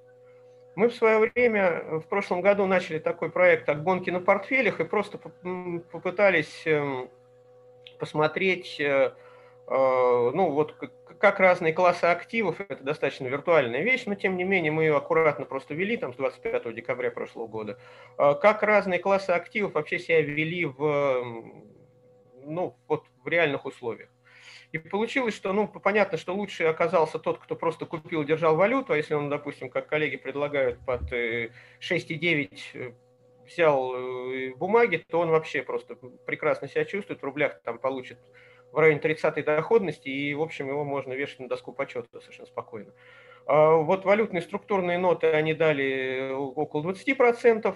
Мы 0.74 0.88
в 0.88 0.94
свое 0.94 1.18
время, 1.18 2.00
в 2.00 2.08
прошлом 2.08 2.40
году, 2.40 2.66
начали 2.66 2.98
такой 2.98 3.30
проект 3.30 3.66
«Так 3.66 3.82
гонки 3.82 4.10
на 4.10 4.20
портфелях» 4.20 4.80
и 4.80 4.84
просто 4.84 5.18
попытались 5.18 6.62
эм, 6.66 7.10
посмотреть 7.98 8.80
Э, 8.80 9.12
ну 9.72 10.50
вот 10.50 10.74
как 11.22 11.38
разные 11.38 11.72
классы 11.72 12.06
активов, 12.06 12.60
это 12.60 12.82
достаточно 12.82 13.28
виртуальная 13.28 13.82
вещь, 13.82 14.02
но 14.06 14.16
тем 14.16 14.36
не 14.36 14.42
менее 14.42 14.72
мы 14.72 14.82
ее 14.82 14.96
аккуратно 14.96 15.44
просто 15.44 15.72
вели 15.72 15.96
там 15.96 16.12
с 16.12 16.16
25 16.16 16.74
декабря 16.74 17.12
прошлого 17.12 17.46
года, 17.46 17.78
э, 18.18 18.34
как 18.42 18.64
разные 18.64 18.98
классы 18.98 19.30
активов 19.30 19.74
вообще 19.74 20.00
себя 20.00 20.20
вели 20.20 20.64
в, 20.64 21.24
ну, 22.44 22.76
вот 22.88 23.04
в 23.22 23.28
реальных 23.28 23.66
условиях. 23.66 24.10
И 24.72 24.78
получилось, 24.78 25.34
что, 25.34 25.52
ну, 25.52 25.68
понятно, 25.68 26.18
что 26.18 26.34
лучше 26.34 26.64
оказался 26.64 27.20
тот, 27.20 27.38
кто 27.38 27.54
просто 27.54 27.86
купил, 27.86 28.24
держал 28.24 28.56
валюту, 28.56 28.92
а 28.92 28.96
если 28.96 29.14
он, 29.14 29.30
допустим, 29.30 29.70
как 29.70 29.86
коллеги 29.86 30.16
предлагают, 30.16 30.84
под 30.84 31.02
6,9 31.12 32.50
э, 32.74 32.92
взял 33.46 33.94
бумаги, 34.56 35.04
то 35.08 35.20
он 35.20 35.30
вообще 35.30 35.62
просто 35.62 35.94
прекрасно 36.26 36.66
себя 36.66 36.84
чувствует, 36.84 37.20
в 37.20 37.24
рублях 37.24 37.62
там 37.62 37.78
получит 37.78 38.18
в 38.72 38.78
районе 38.78 39.00
30 39.00 39.44
доходности, 39.44 40.08
и, 40.08 40.34
в 40.34 40.42
общем, 40.42 40.68
его 40.68 40.84
можно 40.84 41.12
вешать 41.12 41.40
на 41.40 41.48
доску 41.48 41.72
почета 41.72 42.08
совершенно 42.20 42.46
спокойно. 42.46 42.92
А 43.46 43.76
вот 43.76 44.04
валютные 44.04 44.42
структурные 44.42 44.98
ноты 44.98 45.26
они 45.28 45.54
дали 45.54 46.32
около 46.32 46.92
20%, 46.92 47.74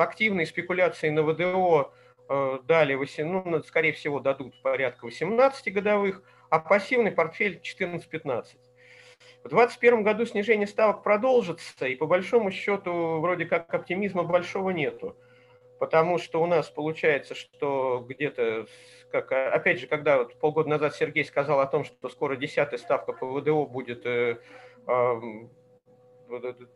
активные 0.00 0.46
спекуляции 0.46 1.08
на 1.08 1.22
ВДО 1.22 1.92
э, 2.28 2.58
дали, 2.64 2.94
8, 2.94 3.26
ну, 3.26 3.62
скорее 3.62 3.92
всего, 3.92 4.20
дадут 4.20 4.60
порядка 4.62 5.04
18 5.04 5.72
годовых, 5.72 6.22
а 6.50 6.58
пассивный 6.58 7.12
портфель 7.12 7.60
14-15. 7.62 8.56
В 9.44 9.48
2021 9.48 10.02
году 10.02 10.26
снижение 10.26 10.66
ставок 10.66 11.02
продолжится, 11.02 11.86
и 11.86 11.96
по 11.96 12.06
большому 12.06 12.50
счету 12.50 13.20
вроде 13.20 13.44
как 13.44 13.72
оптимизма 13.72 14.24
большого 14.24 14.70
нету. 14.70 15.16
Потому 15.84 16.16
что 16.16 16.42
у 16.42 16.46
нас 16.46 16.70
получается, 16.70 17.34
что 17.34 18.02
где-то 18.08 18.64
как, 19.12 19.30
а, 19.32 19.52
опять 19.52 19.78
же, 19.78 19.86
когда 19.86 20.16
вот 20.16 20.34
полгода 20.40 20.70
назад 20.70 20.96
Сергей 20.96 21.26
сказал 21.26 21.60
о 21.60 21.66
том, 21.66 21.84
что 21.84 22.08
скоро 22.08 22.36
десятая 22.36 22.78
ставка 22.78 23.12
по 23.12 23.26
ВДО 23.26 23.66
будет 23.66 24.06
э, 24.06 24.38
э, 24.86 25.20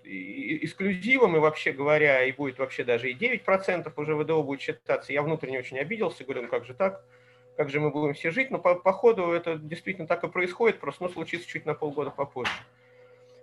эксклюзивом, 0.04 1.36
и 1.36 1.38
вообще 1.38 1.72
говоря, 1.72 2.22
и 2.22 2.32
будет 2.32 2.58
вообще 2.58 2.84
даже 2.84 3.10
и 3.10 3.16
9% 3.16 3.90
уже 3.96 4.14
ВДО 4.14 4.42
будет 4.42 4.60
считаться, 4.60 5.14
я 5.14 5.22
внутренне 5.22 5.60
очень 5.60 5.78
обиделся, 5.78 6.24
говорю, 6.24 6.42
ну 6.42 6.48
как 6.48 6.66
же 6.66 6.74
так, 6.74 7.02
как 7.56 7.70
же 7.70 7.80
мы 7.80 7.90
будем 7.90 8.12
все 8.12 8.30
жить, 8.30 8.50
но 8.50 8.58
по, 8.58 8.74
по 8.74 8.92
ходу 8.92 9.32
это 9.32 9.56
действительно 9.56 10.06
так 10.06 10.22
и 10.22 10.28
происходит, 10.28 10.80
просто 10.80 11.04
ну, 11.04 11.08
случится 11.08 11.48
чуть 11.48 11.64
на 11.64 11.72
полгода 11.72 12.10
попозже. 12.10 12.52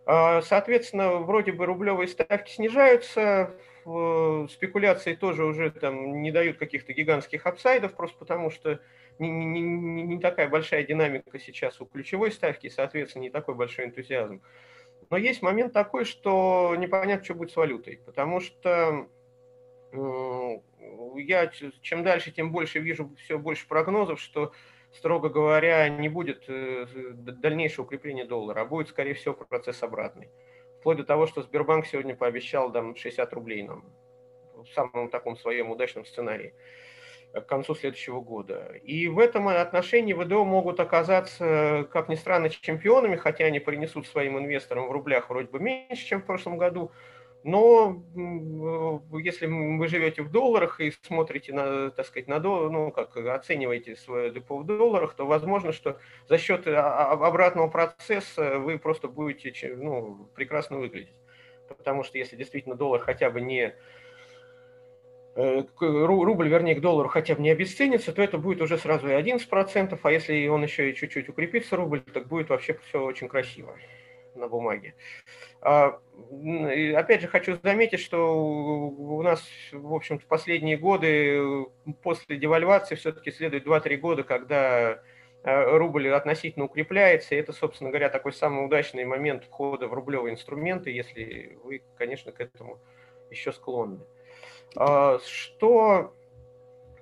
А, 0.06 0.44
соответственно, 0.44 1.16
вроде 1.16 1.54
бы 1.54 1.66
рублевые 1.66 2.08
ставки 2.08 2.52
снижаются, 2.52 3.56
спекуляции 4.50 5.14
тоже 5.14 5.46
уже 5.46 5.70
там 5.70 6.24
не 6.24 6.32
дают 6.32 6.58
каких-то 6.58 6.92
гигантских 6.94 7.46
апсайдов, 7.46 7.94
просто 7.94 8.18
потому 8.18 8.50
что 8.50 8.80
не, 9.20 9.30
не, 9.30 9.62
не, 9.62 10.04
не 10.04 10.20
такая 10.20 10.50
большая 10.50 10.84
динамика 10.84 11.38
сейчас 11.38 11.80
у 11.80 11.86
ключевой 11.86 12.32
ставки, 12.32 12.66
и, 12.66 12.72
соответственно, 12.72 13.24
не 13.24 13.30
такой 13.30 13.54
большой 13.54 13.86
энтузиазм. 13.86 14.42
Но 15.12 15.18
есть 15.18 15.44
момент 15.44 15.72
такой, 15.72 16.06
что 16.06 16.76
непонятно, 16.78 17.24
что 17.24 17.36
будет 17.36 17.52
с 17.52 17.56
валютой, 17.56 18.02
потому 18.06 18.40
что 18.40 19.08
я 21.18 21.48
чем 21.82 22.04
дальше, 22.04 22.32
тем 22.32 22.52
больше 22.52 22.80
вижу 22.80 23.12
все 23.18 23.38
больше 23.38 23.68
прогнозов, 23.68 24.20
что, 24.20 24.52
строго 24.92 25.30
говоря, 25.30 25.88
не 25.90 26.10
будет 26.10 26.46
э, 26.48 26.88
дальнейшего 27.14 27.86
укрепления 27.86 28.26
доллара, 28.26 28.62
а 28.62 28.66
будет, 28.66 28.90
скорее 28.90 29.14
всего, 29.14 29.36
процесс 29.36 29.84
обратный 29.84 30.30
вплоть 30.86 30.98
до 30.98 31.04
того, 31.04 31.26
что 31.26 31.42
Сбербанк 31.42 31.88
сегодня 31.88 32.16
пообещал 32.16 32.72
там 32.72 32.96
60 32.96 33.34
рублей 33.34 33.64
нам 33.64 33.86
в 34.54 34.68
самом 34.68 35.10
таком 35.10 35.36
своем 35.36 35.72
удачном 35.72 36.06
сценарии 36.06 36.54
к 37.34 37.42
концу 37.42 37.74
следующего 37.74 38.22
года. 38.22 38.72
И 38.84 39.08
в 39.08 39.18
этом 39.18 39.48
отношении 39.48 40.14
ВДО 40.14 40.46
могут 40.46 40.80
оказаться, 40.80 41.88
как 41.92 42.08
ни 42.08 42.14
странно, 42.14 42.52
чемпионами, 42.52 43.16
хотя 43.16 43.46
они 43.46 43.60
принесут 43.60 44.06
своим 44.06 44.38
инвесторам 44.38 44.88
в 44.88 44.92
рублях 44.92 45.32
вроде 45.32 45.48
бы 45.48 45.60
меньше, 45.60 46.06
чем 46.06 46.22
в 46.22 46.26
прошлом 46.28 46.60
году, 46.60 46.92
но 47.46 48.02
если 49.20 49.46
вы 49.46 49.88
живете 49.88 50.24
в 50.24 50.32
долларах 50.32 50.82
и 50.82 50.92
смотрите 51.04 51.54
на, 51.54 51.92
так 51.92 52.08
сказать, 52.08 52.28
на 52.28 52.40
доллар, 52.40 52.72
ну, 52.72 52.92
как 52.92 53.16
оцениваете 53.16 53.96
свое 53.96 54.32
депо 54.32 54.58
в 54.58 54.66
долларах, 54.66 55.14
то 55.14 55.28
возможно, 55.28 55.72
что 55.72 56.00
за 56.28 56.40
счет 56.40 56.66
а, 56.66 57.12
а, 57.12 57.12
обратного 57.12 57.68
процесса 57.68 58.58
вы 58.58 58.80
просто 58.80 59.08
будете 59.10 59.76
ну, 59.76 60.28
прекрасно 60.34 60.80
выглядеть. 60.80 61.14
Потому 61.68 62.04
что 62.04 62.18
если 62.18 62.36
действительно 62.36 62.74
доллар 62.74 63.02
хотя 63.02 63.30
бы 63.30 63.42
не 63.42 63.76
э, 65.36 65.64
рубль, 65.80 66.50
вернее, 66.50 66.74
к 66.74 66.82
доллару 66.82 67.10
хотя 67.10 67.36
бы 67.36 67.44
не 67.44 67.52
обесценится, 67.52 68.12
то 68.12 68.24
это 68.24 68.40
будет 68.40 68.60
уже 68.60 68.80
сразу 68.80 69.08
и 69.08 69.12
11%, 69.12 70.00
а 70.02 70.12
если 70.12 70.48
он 70.48 70.64
еще 70.64 70.90
и 70.90 70.96
чуть-чуть 70.96 71.30
укрепится, 71.30 71.76
рубль, 71.76 72.02
так 72.02 72.28
будет 72.28 72.50
вообще 72.50 72.80
все 72.88 73.04
очень 73.04 73.28
красиво 73.28 73.78
на 74.36 74.48
бумаге. 74.48 74.96
А, 75.62 76.00
опять 76.96 77.22
же, 77.22 77.28
хочу 77.28 77.58
заметить, 77.64 78.00
что 78.00 78.38
у 78.38 79.22
нас, 79.22 79.44
в 79.72 79.94
общем-то, 79.94 80.26
последние 80.28 80.78
годы 80.78 81.66
после 82.04 82.38
девальвации 82.38 82.96
все-таки 82.96 83.32
следует 83.32 83.66
2-3 83.66 83.98
года, 83.98 84.24
когда 84.24 85.02
а, 85.44 85.78
рубль 85.78 86.10
относительно 86.10 86.66
укрепляется, 86.66 87.36
и 87.36 87.38
это, 87.38 87.54
собственно 87.54 87.92
говоря, 87.92 88.10
такой 88.10 88.34
самый 88.34 88.66
удачный 88.66 89.06
момент 89.06 89.44
входа 89.44 89.88
в 89.88 89.94
рублевые 89.94 90.34
инструменты, 90.34 90.90
если 90.90 91.58
вы, 91.64 91.84
конечно, 91.98 92.32
к 92.32 92.42
этому 92.42 92.80
еще 93.30 93.52
склонны. 93.52 94.00
А, 94.76 95.20
что 95.24 96.16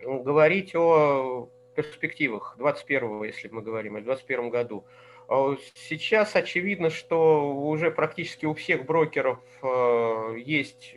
говорить 0.01 0.75
о 0.75 1.49
перспективах 1.75 2.55
21 2.57 3.23
если 3.23 3.47
мы 3.47 3.61
говорим 3.61 3.95
о 3.95 4.01
21 4.01 4.49
году? 4.49 4.85
А 5.27 5.55
сейчас 5.75 6.35
очевидно, 6.35 6.89
что 6.89 7.53
уже 7.55 7.91
практически 7.91 8.45
у 8.45 8.53
всех 8.53 8.85
брокеров 8.85 9.39
э, 9.61 10.35
есть 10.37 10.95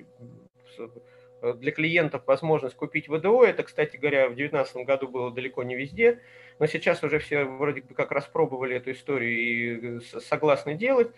э, 0.79 1.53
для 1.55 1.73
клиентов 1.73 2.23
возможность 2.27 2.77
купить 2.77 3.09
ВДО. 3.09 3.45
Это, 3.45 3.63
кстати 3.63 3.97
говоря, 3.97 4.27
в 4.27 4.35
2019 4.35 4.77
году 4.87 5.09
было 5.09 5.31
далеко 5.31 5.63
не 5.63 5.77
везде, 5.77 6.21
но 6.59 6.67
сейчас 6.67 7.03
уже 7.03 7.19
все 7.19 7.45
вроде 7.45 7.83
бы 7.83 7.95
как 7.95 8.11
раз 8.11 8.27
пробовали 8.27 8.77
эту 8.77 8.93
историю 8.93 9.31
и 9.31 9.99
э, 9.99 10.21
согласны 10.21 10.75
делать. 10.75 11.11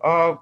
А 0.00 0.40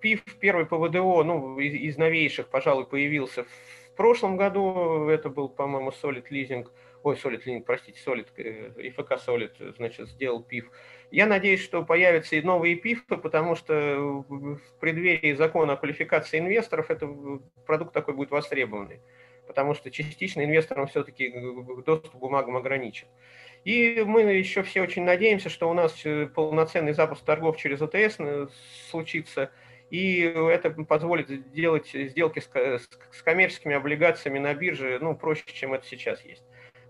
ПИФ 0.00 0.22
первый 0.40 0.66
по 0.66 0.78
ВДО, 0.78 1.24
ну, 1.24 1.58
из, 1.58 1.74
из 1.74 1.98
новейших, 1.98 2.48
пожалуй, 2.48 2.86
появился 2.86 3.44
в 3.44 3.96
прошлом 3.96 4.36
году. 4.36 5.08
Это 5.08 5.28
был, 5.28 5.48
по-моему, 5.48 5.90
Solid 5.90 6.24
Leasing, 6.30 6.68
ой, 7.02 7.16
Solid 7.16 7.44
Leasing, 7.44 7.62
простите, 7.62 8.00
Solid, 8.04 8.26
ИФК 8.88 9.12
Solid, 9.12 9.74
значит, 9.76 10.08
сделал 10.08 10.42
ПИФ. 10.42 10.70
Я 11.10 11.26
надеюсь, 11.26 11.62
что 11.62 11.84
появятся 11.84 12.36
и 12.36 12.42
новые 12.42 12.76
ПИФы, 12.76 13.16
потому 13.16 13.54
что 13.54 14.24
в 14.28 14.60
преддверии 14.80 15.34
закона 15.34 15.74
о 15.74 15.76
квалификации 15.76 16.38
инвесторов 16.38 16.90
это 16.90 17.08
продукт 17.66 17.92
такой 17.92 18.14
будет 18.14 18.30
востребованный, 18.30 19.00
потому 19.46 19.74
что 19.74 19.90
частично 19.90 20.44
инвесторам 20.44 20.86
все-таки 20.86 21.32
доступ 21.86 22.12
к 22.12 22.16
бумагам 22.16 22.56
ограничен. 22.56 23.06
И 23.64 24.02
мы 24.06 24.22
еще 24.22 24.62
все 24.62 24.82
очень 24.82 25.04
надеемся, 25.04 25.48
что 25.48 25.68
у 25.68 25.74
нас 25.74 26.00
э, 26.04 26.26
полноценный 26.26 26.92
запуск 26.92 27.24
торгов 27.24 27.56
через 27.56 27.82
ОТС 27.82 28.16
э, 28.18 28.46
случится, 28.88 29.50
и 29.90 30.20
это 30.20 30.70
позволит 30.70 31.28
сделать 31.28 31.88
сделки 31.88 32.40
с 32.40 33.22
коммерческими 33.22 33.74
облигациями 33.74 34.38
на 34.38 34.54
бирже 34.54 34.98
ну, 35.00 35.16
проще, 35.16 35.44
чем 35.46 35.74
это 35.74 35.86
сейчас 35.86 36.24
есть. 36.24 36.44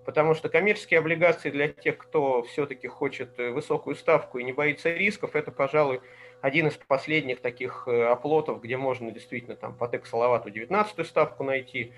Потому 0.09 0.32
что 0.32 0.48
коммерческие 0.48 1.00
облигации 1.00 1.50
для 1.50 1.68
тех, 1.68 1.98
кто 1.98 2.42
все-таки 2.44 2.88
хочет 2.88 3.38
э, 3.38 3.50
высокую 3.50 3.94
ставку 3.94 4.38
и 4.38 4.42
не 4.42 4.54
боится 4.54 4.88
рисков, 4.90 5.36
это, 5.36 5.52
пожалуй, 5.52 6.00
один 6.40 6.66
из 6.68 6.78
последних 6.78 7.42
таких 7.42 7.86
оплотов, 7.86 8.62
где 8.62 8.78
можно 8.78 9.11
действительно 9.11 9.54
там 9.54 9.76
по 9.76 9.86
Тексалавату 9.86 10.48
19 10.48 11.06
ставку 11.06 11.44
найти, 11.44 11.92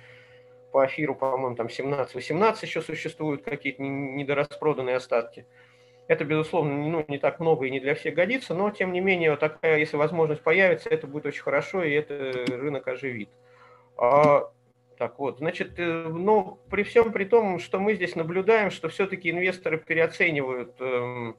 по 0.73 0.85
эфиру, 0.87 1.15
по-моему, 1.15 1.55
там 1.55 1.69
17-18 1.69 2.57
еще 2.63 2.83
существуют 2.83 3.45
какие-то 3.45 3.81
недораспроданные 3.81 4.97
остатки. 4.97 5.47
Это, 6.09 6.25
безусловно, 6.25 6.75
ну, 6.75 7.05
не 7.07 7.19
так 7.19 7.39
много 7.39 7.67
и 7.67 7.71
не 7.71 7.79
для 7.79 7.95
всех 7.95 8.15
годится, 8.17 8.55
но, 8.55 8.73
тем 8.73 8.93
не 8.93 8.99
менее, 8.99 9.37
такая, 9.37 9.79
если 9.79 9.97
возможность 9.97 10.43
появится, 10.43 10.89
это 10.89 11.07
будет 11.07 11.27
очень 11.27 11.43
хорошо, 11.43 11.85
и 11.85 11.93
это 11.93 12.45
рынок 12.49 12.89
оживит. 12.89 13.29
Так 15.01 15.19
вот, 15.19 15.39
значит, 15.39 15.79
э, 15.79 16.09
ну, 16.11 16.59
при 16.69 16.83
всем 16.83 17.11
при 17.11 17.25
том, 17.25 17.59
что 17.59 17.81
мы 17.81 17.95
здесь 17.95 18.17
наблюдаем, 18.17 18.71
что 18.71 18.91
все-таки 18.91 19.31
инвесторы 19.31 19.79
переоценивают 19.79 20.75
э, 20.79 21.33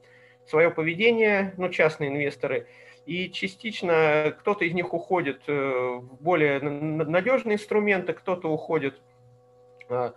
свое 0.47 0.71
поведение, 0.71 1.53
ну, 1.57 1.69
частные 1.69 2.09
инвесторы, 2.09 2.65
и 3.05 3.29
частично 3.29 4.35
кто-то 4.39 4.65
из 4.65 4.73
них 4.73 4.95
уходит 4.95 5.43
э, 5.45 5.53
в 5.53 6.23
более 6.23 6.59
надежные 6.59 7.57
инструменты, 7.57 8.13
кто-то 8.13 8.51
уходит 8.51 8.99
а, 9.89 10.15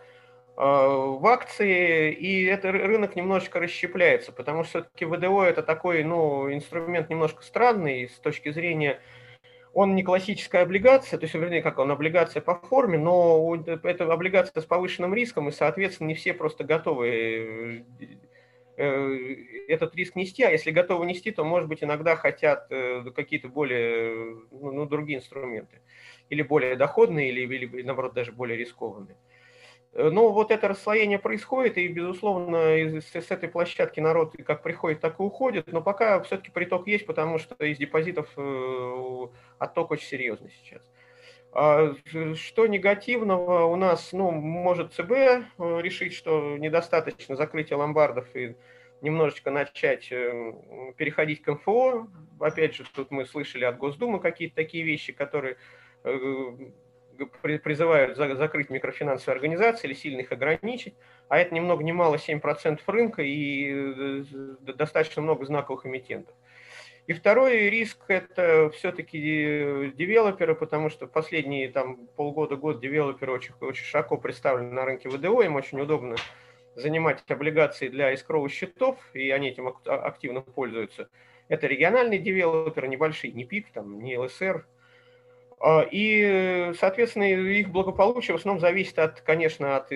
а, 0.56 0.88
в 0.88 1.26
акции, 1.26 2.12
и 2.12 2.44
этот 2.44 2.72
рынок 2.72 3.14
немножечко 3.14 3.60
расщепляется, 3.60 4.32
потому 4.32 4.64
что 4.64 4.84
все-таки 4.84 5.04
ВДО 5.04 5.44
это 5.44 5.62
такой 5.62 6.02
ну, 6.02 6.50
инструмент 6.50 7.10
немножко 7.10 7.42
странный 7.42 8.08
с 8.08 8.18
точки 8.20 8.50
зрения 8.52 9.02
он 9.74 9.96
не 9.96 10.04
классическая 10.04 10.62
облигация, 10.62 11.18
то 11.18 11.24
есть, 11.24 11.34
вернее, 11.34 11.60
как 11.60 11.78
он, 11.78 11.90
облигация 11.90 12.40
по 12.40 12.54
форме, 12.54 12.96
но 12.96 13.56
это 13.82 14.10
облигация 14.10 14.62
с 14.62 14.64
повышенным 14.64 15.14
риском, 15.14 15.48
и, 15.48 15.52
соответственно, 15.52 16.08
не 16.08 16.14
все 16.14 16.32
просто 16.32 16.62
готовы 16.62 17.84
э, 18.76 19.36
этот 19.68 19.96
риск 19.96 20.14
нести, 20.14 20.44
а 20.44 20.50
если 20.50 20.70
готовы 20.70 21.06
нести, 21.06 21.32
то, 21.32 21.44
может 21.44 21.68
быть, 21.68 21.82
иногда 21.82 22.14
хотят 22.14 22.68
э, 22.70 23.04
какие-то 23.14 23.48
более, 23.48 24.36
ну, 24.52 24.72
ну, 24.72 24.86
другие 24.86 25.18
инструменты, 25.18 25.80
или 26.30 26.42
более 26.42 26.76
доходные, 26.76 27.30
или, 27.30 27.40
или, 27.40 27.82
наоборот, 27.82 28.14
даже 28.14 28.30
более 28.30 28.56
рискованные. 28.56 29.16
Э, 29.94 30.10
но 30.10 30.32
вот 30.32 30.50
это 30.50 30.68
расслоение 30.68 31.18
происходит, 31.18 31.78
и, 31.78 31.88
безусловно, 31.88 32.76
из, 32.76 33.04
с 33.04 33.30
этой 33.30 33.48
площадки 33.48 34.00
народ 34.00 34.34
как 34.44 34.62
приходит, 34.62 35.00
так 35.00 35.20
и 35.20 35.22
уходит, 35.22 35.72
но 35.72 35.80
пока 35.80 36.20
все-таки 36.22 36.50
приток 36.50 36.86
есть, 36.86 37.06
потому 37.06 37.38
что 37.38 37.54
из 37.64 37.78
депозитов 37.78 38.28
э, 38.36 39.26
отток 39.58 39.92
очень 39.92 40.06
серьезный 40.06 40.50
сейчас. 40.50 40.82
А 41.52 41.94
что 42.34 42.66
негативного 42.66 43.66
у 43.66 43.76
нас, 43.76 44.12
ну, 44.12 44.32
может 44.32 44.92
ЦБ 44.92 45.12
э, 45.12 45.42
решить, 45.80 46.12
что 46.14 46.56
недостаточно 46.58 47.36
закрытия 47.36 47.76
ломбардов 47.76 48.26
и 48.34 48.56
немножечко 49.00 49.50
начать 49.50 50.08
переходить 50.08 51.42
к 51.42 51.52
МФО. 51.52 52.08
Опять 52.40 52.74
же, 52.74 52.84
тут 52.94 53.10
мы 53.10 53.26
слышали 53.26 53.64
от 53.64 53.76
Госдумы 53.76 54.18
какие-то 54.18 54.56
такие 54.56 54.82
вещи, 54.82 55.12
которые 55.12 55.58
призывают 57.42 58.16
закрыть 58.16 58.70
микрофинансовые 58.70 59.36
организации 59.36 59.88
или 59.88 59.94
сильно 59.94 60.20
их 60.20 60.32
ограничить, 60.32 60.94
а 61.28 61.38
это 61.38 61.54
ни 61.54 61.60
много 61.60 61.82
ни 61.84 61.92
мало 61.92 62.16
7% 62.16 62.80
рынка 62.86 63.22
и 63.22 63.70
э, 63.72 64.24
достаточно 64.60 65.22
много 65.22 65.44
знаковых 65.44 65.86
эмитентов. 65.86 66.34
И 67.06 67.12
второй 67.12 67.68
риск– 67.68 67.98
это 68.08 68.70
все-таки 68.70 69.18
девелоперы, 69.94 70.54
потому 70.54 70.88
что 70.88 71.06
последние 71.06 71.70
там, 71.70 72.06
полгода-год 72.16 72.80
девелоперы 72.80 73.32
очень, 73.32 73.54
очень 73.60 73.84
широко 73.84 74.16
представлены 74.16 74.70
на 74.70 74.86
рынке 74.86 75.10
ВДО, 75.10 75.42
им 75.42 75.56
очень 75.56 75.80
удобно 75.80 76.16
занимать 76.76 77.22
облигации 77.28 77.88
для 77.88 78.12
искровых 78.12 78.50
счетов, 78.50 78.98
и 79.12 79.30
они 79.30 79.50
этим 79.50 79.68
активно 79.84 80.40
пользуются. 80.40 81.08
Это 81.48 81.66
региональные 81.66 82.18
девелоперы, 82.18 82.88
небольшие, 82.88 83.32
не 83.32 83.44
ПИК, 83.44 83.72
там, 83.72 84.00
не 84.02 84.16
ЛСР, 84.16 84.66
и, 85.90 86.72
соответственно, 86.78 87.24
их 87.24 87.70
благополучие 87.70 88.36
в 88.36 88.40
основном 88.40 88.60
зависит 88.60 88.98
от, 88.98 89.20
конечно, 89.20 89.76
от 89.76 89.90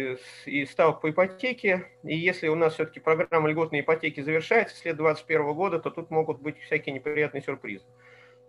и 0.46 0.64
ставок 0.64 1.00
по 1.00 1.10
ипотеке. 1.10 1.86
И 2.04 2.16
если 2.16 2.48
у 2.48 2.54
нас 2.54 2.74
все-таки 2.74 3.00
программа 3.00 3.50
льготной 3.50 3.80
ипотеки 3.80 4.20
завершается 4.20 4.76
след 4.76 4.96
2021 4.96 5.54
года, 5.54 5.78
то 5.78 5.90
тут 5.90 6.10
могут 6.10 6.40
быть 6.40 6.58
всякие 6.60 6.94
неприятные 6.94 7.42
сюрпризы. 7.42 7.84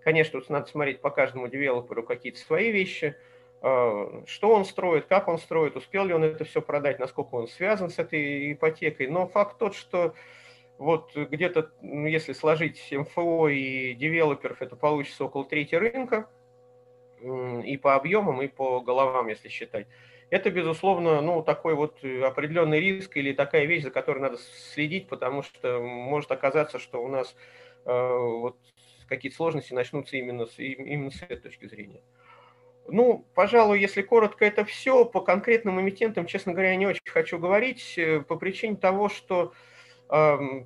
Конечно, 0.04 0.40
тут 0.40 0.50
надо 0.50 0.68
смотреть 0.68 1.02
по 1.02 1.10
каждому 1.10 1.48
девелоперу 1.48 2.04
какие-то 2.04 2.40
свои 2.40 2.72
вещи, 2.72 3.18
а, 3.62 4.24
что 4.26 4.54
он 4.54 4.64
строит, 4.64 5.08
как 5.08 5.28
он 5.28 5.40
строит, 5.40 5.76
успел 5.76 6.06
ли 6.06 6.14
он 6.14 6.24
это 6.24 6.46
все 6.46 6.62
продать, 6.62 7.00
насколько 7.00 7.36
он 7.36 7.48
связан 7.50 7.90
с 7.90 8.00
этой 8.00 8.54
ипотекой. 8.54 9.08
Но 9.08 9.28
факт 9.28 9.58
тот, 9.58 9.76
что 9.76 10.14
вот 10.78 11.14
где-то, 11.16 11.72
если 11.82 12.32
сложить 12.32 12.94
МФО 12.94 13.50
и 13.50 13.94
девелоперов, 13.96 14.62
это 14.62 14.78
получится 14.78 15.26
около 15.26 15.44
трети 15.44 15.76
рынка– 15.76 16.30
и 17.22 17.78
по 17.78 17.96
объемам, 17.96 18.42
и 18.42 18.48
по 18.48 18.82
головам, 18.82 19.28
если 19.28 19.50
считать. 19.50 19.88
Это, 20.30 20.52
безусловно, 20.52 21.22
ну, 21.22 21.42
такой 21.42 21.74
вот 21.74 22.04
э, 22.04 22.22
определенный 22.22 22.80
риск 22.80 23.18
или 23.18 23.34
такая 23.34 23.66
вещь, 23.66 23.84
за 23.84 23.90
которой 23.90 24.20
надо 24.20 24.38
следить, 24.74 25.08
потому 25.08 25.42
что 25.42 25.80
может 25.80 26.32
оказаться, 26.32 26.78
что 26.78 27.04
у 27.04 27.08
нас 27.08 27.36
э, 27.86 27.92
вот 27.92 28.56
какие-то 29.08 29.36
сложности 29.36 29.74
начнутся 29.74 30.18
именно 30.18 30.46
с, 30.46 30.60
именно 30.60 31.10
с 31.10 31.24
этой 31.24 31.38
точки 31.38 31.68
зрения. 31.68 32.02
Ну, 32.88 33.26
пожалуй, 33.34 33.80
если 33.80 34.04
коротко, 34.04 34.46
это 34.46 34.66
все. 34.66 35.04
По 35.04 35.22
конкретным 35.22 35.82
эмитентам, 35.82 36.28
честно 36.28 36.54
говоря, 36.54 36.72
я 36.72 36.76
не 36.76 36.88
очень 36.88 37.02
хочу 37.06 37.40
говорить, 37.40 37.96
э, 37.98 38.22
по 38.22 38.36
причине 38.36 38.76
того, 38.76 39.10
что 39.10 39.54
ну, 40.12 40.66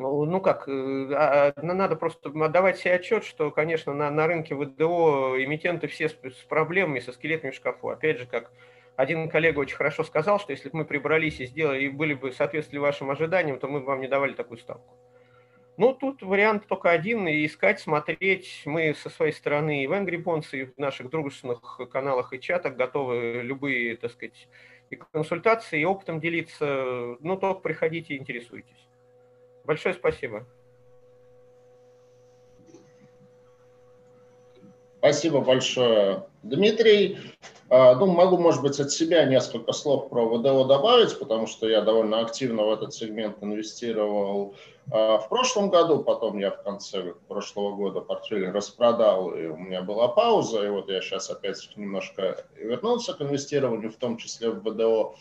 ну 0.00 0.40
как, 0.40 0.68
э, 0.68 1.12
а, 1.12 1.52
а, 1.54 1.62
надо 1.62 1.96
просто 1.96 2.30
отдавать 2.30 2.78
себе 2.78 2.94
отчет, 2.94 3.24
что, 3.24 3.50
конечно, 3.50 3.92
на, 3.92 4.10
на 4.10 4.26
рынке 4.26 4.54
ВДО 4.54 5.36
эмитенты 5.38 5.88
все 5.88 6.08
с, 6.08 6.12
с 6.12 6.44
проблемами, 6.48 7.00
со 7.00 7.12
скелетами 7.12 7.50
в 7.50 7.54
шкафу. 7.54 7.90
Опять 7.90 8.18
же, 8.18 8.26
как 8.26 8.50
один 8.96 9.28
коллега 9.28 9.60
очень 9.60 9.76
хорошо 9.76 10.04
сказал, 10.04 10.40
что 10.40 10.52
если 10.52 10.70
бы 10.70 10.78
мы 10.78 10.84
прибрались 10.84 11.40
и 11.40 11.46
сделали, 11.46 11.84
и 11.84 11.88
были 11.88 12.14
бы 12.14 12.32
соответствовали 12.32 12.80
вашим 12.80 13.10
ожиданиям, 13.10 13.58
то 13.58 13.68
мы 13.68 13.80
бы 13.80 13.86
вам 13.86 14.00
не 14.00 14.08
давали 14.08 14.32
такую 14.32 14.58
ставку. 14.58 14.96
Ну, 15.76 15.94
тут 15.94 16.20
вариант 16.22 16.66
только 16.66 16.90
один, 16.90 17.26
и 17.26 17.46
искать, 17.46 17.80
смотреть. 17.80 18.62
Мы 18.66 18.94
со 18.94 19.08
своей 19.08 19.32
стороны 19.32 19.82
и 19.82 19.86
в 19.86 19.92
Angry 19.92 20.22
Bonds, 20.22 20.48
и 20.52 20.64
в 20.64 20.76
наших 20.76 21.08
дружественных 21.08 21.80
каналах 21.90 22.32
и 22.34 22.40
чатах 22.40 22.76
готовы 22.76 23.40
любые, 23.42 23.96
так 23.96 24.10
сказать, 24.10 24.48
и 24.90 24.96
консультации, 24.96 25.80
и 25.80 25.84
опытом 25.84 26.20
делиться. 26.20 27.16
Ну, 27.20 27.36
только 27.36 27.60
приходите 27.60 28.14
и 28.14 28.18
интересуйтесь. 28.18 28.89
Большое 29.70 29.94
спасибо. 29.94 30.44
Спасибо 34.98 35.42
большое, 35.42 36.26
Дмитрий. 36.42 37.18
А, 37.68 37.94
ну, 37.94 38.06
могу, 38.06 38.36
может 38.36 38.62
быть, 38.62 38.80
от 38.80 38.90
себя 38.90 39.24
несколько 39.26 39.72
слов 39.72 40.08
про 40.08 40.26
ВДО 40.26 40.64
добавить, 40.64 41.16
потому 41.20 41.46
что 41.46 41.68
я 41.68 41.82
довольно 41.82 42.18
активно 42.18 42.64
в 42.64 42.72
этот 42.72 42.92
сегмент 42.92 43.36
инвестировал 43.44 44.56
а, 44.90 45.18
в 45.18 45.28
прошлом 45.28 45.70
году, 45.70 46.02
потом 46.02 46.38
я 46.38 46.50
в 46.50 46.64
конце 46.64 47.14
прошлого 47.28 47.76
года 47.76 48.00
портфель 48.00 48.50
распродал, 48.50 49.32
и 49.36 49.46
у 49.46 49.56
меня 49.56 49.82
была 49.82 50.08
пауза, 50.08 50.66
и 50.66 50.68
вот 50.68 50.90
я 50.90 51.00
сейчас 51.00 51.30
опять 51.30 51.70
немножко 51.76 52.44
вернулся 52.56 53.14
к 53.14 53.22
инвестированию, 53.22 53.92
в 53.92 53.96
том 53.98 54.16
числе 54.16 54.50
в 54.50 54.68
ВДО. 54.68 55.14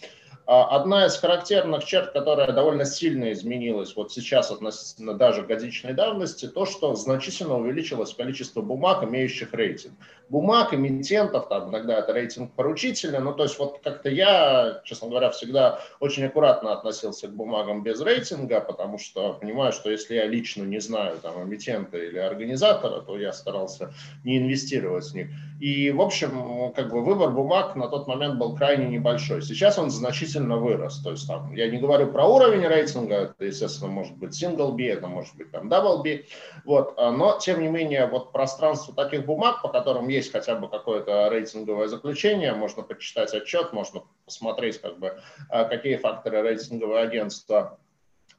А, 0.52 0.66
одна 0.76 1.06
из 1.06 1.16
характерных 1.16 1.86
черт, 1.86 2.12
которая 2.12 2.52
довольно 2.52 2.84
сильно 2.84 3.32
изменилась 3.34 3.96
вот 3.96 4.12
сейчас 4.12 4.50
относительно 4.50 5.14
даже 5.14 5.44
годичной 5.44 5.94
давности, 5.94 6.48
то, 6.48 6.66
что 6.66 6.96
значительно 6.96 7.60
увеличилось 7.60 8.16
количество 8.16 8.64
бумаг, 8.64 9.04
имеющих 9.04 9.54
рейтинг. 9.54 9.94
Бумаг, 10.28 10.74
эмитентов, 10.74 11.50
там 11.50 11.70
иногда 11.70 12.00
это 12.00 12.14
рейтинг 12.14 12.52
поручительный, 12.56 13.20
ну 13.20 13.32
то 13.36 13.44
есть 13.44 13.60
вот 13.60 13.82
как-то 13.84 14.10
я, 14.10 14.82
честно 14.86 15.10
говоря, 15.10 15.30
всегда 15.30 15.82
очень 16.00 16.26
аккуратно 16.26 16.74
относился 16.74 17.28
к 17.28 17.36
бумагам 17.36 17.84
без 17.84 18.02
рейтинга, 18.02 18.60
потому 18.60 18.98
что 18.98 19.34
понимаю, 19.34 19.72
что 19.72 19.92
если 19.92 20.16
я 20.16 20.26
лично 20.26 20.64
не 20.64 20.80
знаю 20.80 21.20
там 21.22 21.44
эмитента 21.44 22.00
или 22.00 22.18
организатора, 22.18 23.02
то 23.02 23.20
я 23.20 23.34
старался 23.34 23.94
не 24.24 24.40
инвестировать 24.40 25.06
в 25.12 25.14
них. 25.14 25.28
И, 25.60 25.92
в 25.92 26.02
общем, 26.02 26.72
как 26.74 26.90
бы 26.90 27.04
выбор 27.04 27.32
бумаг 27.32 27.76
на 27.76 27.90
тот 27.90 28.08
момент 28.08 28.40
был 28.40 28.56
крайне 28.56 28.88
небольшой. 28.88 29.42
Сейчас 29.42 29.78
он 29.78 29.90
значительно 29.90 30.58
вырос. 30.58 31.00
То 31.00 31.12
есть 31.12 31.28
там, 31.28 31.54
я 31.54 31.70
не 31.70 31.78
говорю 31.78 32.08
про 32.08 32.26
уровень 32.26 32.66
рейтинга, 32.66 33.16
это, 33.16 33.46
естественно, 33.46 33.92
может 33.92 34.16
быть 34.16 34.42
single 34.42 34.72
B, 34.72 34.86
это 34.86 35.08
может 35.08 35.36
быть 35.36 35.52
там 35.52 35.68
double 35.68 36.02
B, 36.02 36.24
вот, 36.64 36.94
а, 36.98 37.12
но, 37.12 37.38
тем 37.40 37.62
не 37.62 37.68
менее, 37.68 38.06
вот 38.08 38.32
пространство 38.32 38.94
таких 38.94 39.26
бумаг, 39.26 39.62
по 39.62 39.68
которым 39.68 40.08
есть 40.08 40.32
хотя 40.32 40.56
бы 40.56 40.70
какое-то 40.70 41.28
рейтинговое 41.30 41.88
заключение, 41.88 42.54
можно 42.54 42.84
почитать 42.84 43.34
отчет, 43.34 43.74
можно 43.74 44.04
посмотреть, 44.26 44.80
как 44.80 44.98
бы, 44.98 45.20
а, 45.50 45.66
какие 45.66 45.98
факторы 45.98 46.42
рейтинговое 46.42 47.02
агентство 47.02 47.78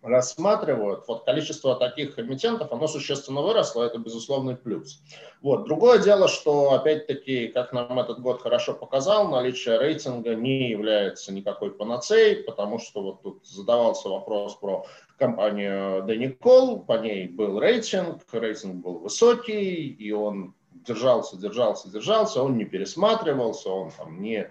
рассматривают, 0.02 1.04
вот 1.06 1.24
количество 1.24 1.76
таких 1.76 2.18
эмитентов, 2.18 2.72
оно 2.72 2.86
существенно 2.86 3.42
выросло, 3.42 3.84
это 3.84 3.98
безусловный 3.98 4.56
плюс. 4.56 5.02
Вот. 5.42 5.64
Другое 5.64 5.98
дело, 5.98 6.28
что, 6.28 6.72
опять-таки, 6.72 7.48
как 7.48 7.72
нам 7.72 7.98
этот 7.98 8.20
год 8.20 8.40
хорошо 8.40 8.74
показал, 8.74 9.28
наличие 9.28 9.78
рейтинга 9.78 10.34
не 10.34 10.70
является 10.70 11.32
никакой 11.32 11.72
панацеей, 11.72 12.42
потому 12.44 12.78
что 12.78 13.02
вот 13.02 13.22
тут 13.22 13.46
задавался 13.46 14.08
вопрос 14.08 14.54
про 14.56 14.86
компанию 15.18 16.02
Деникол, 16.06 16.80
по 16.80 16.98
ней 16.98 17.28
был 17.28 17.60
рейтинг, 17.60 18.22
рейтинг 18.32 18.76
был 18.76 19.00
высокий, 19.00 19.88
и 19.88 20.12
он 20.12 20.54
держался, 20.86 21.36
держался, 21.36 21.90
держался, 21.90 22.42
он 22.42 22.56
не 22.56 22.64
пересматривался, 22.64 23.70
он 23.70 23.90
там 23.90 24.20
не 24.20 24.50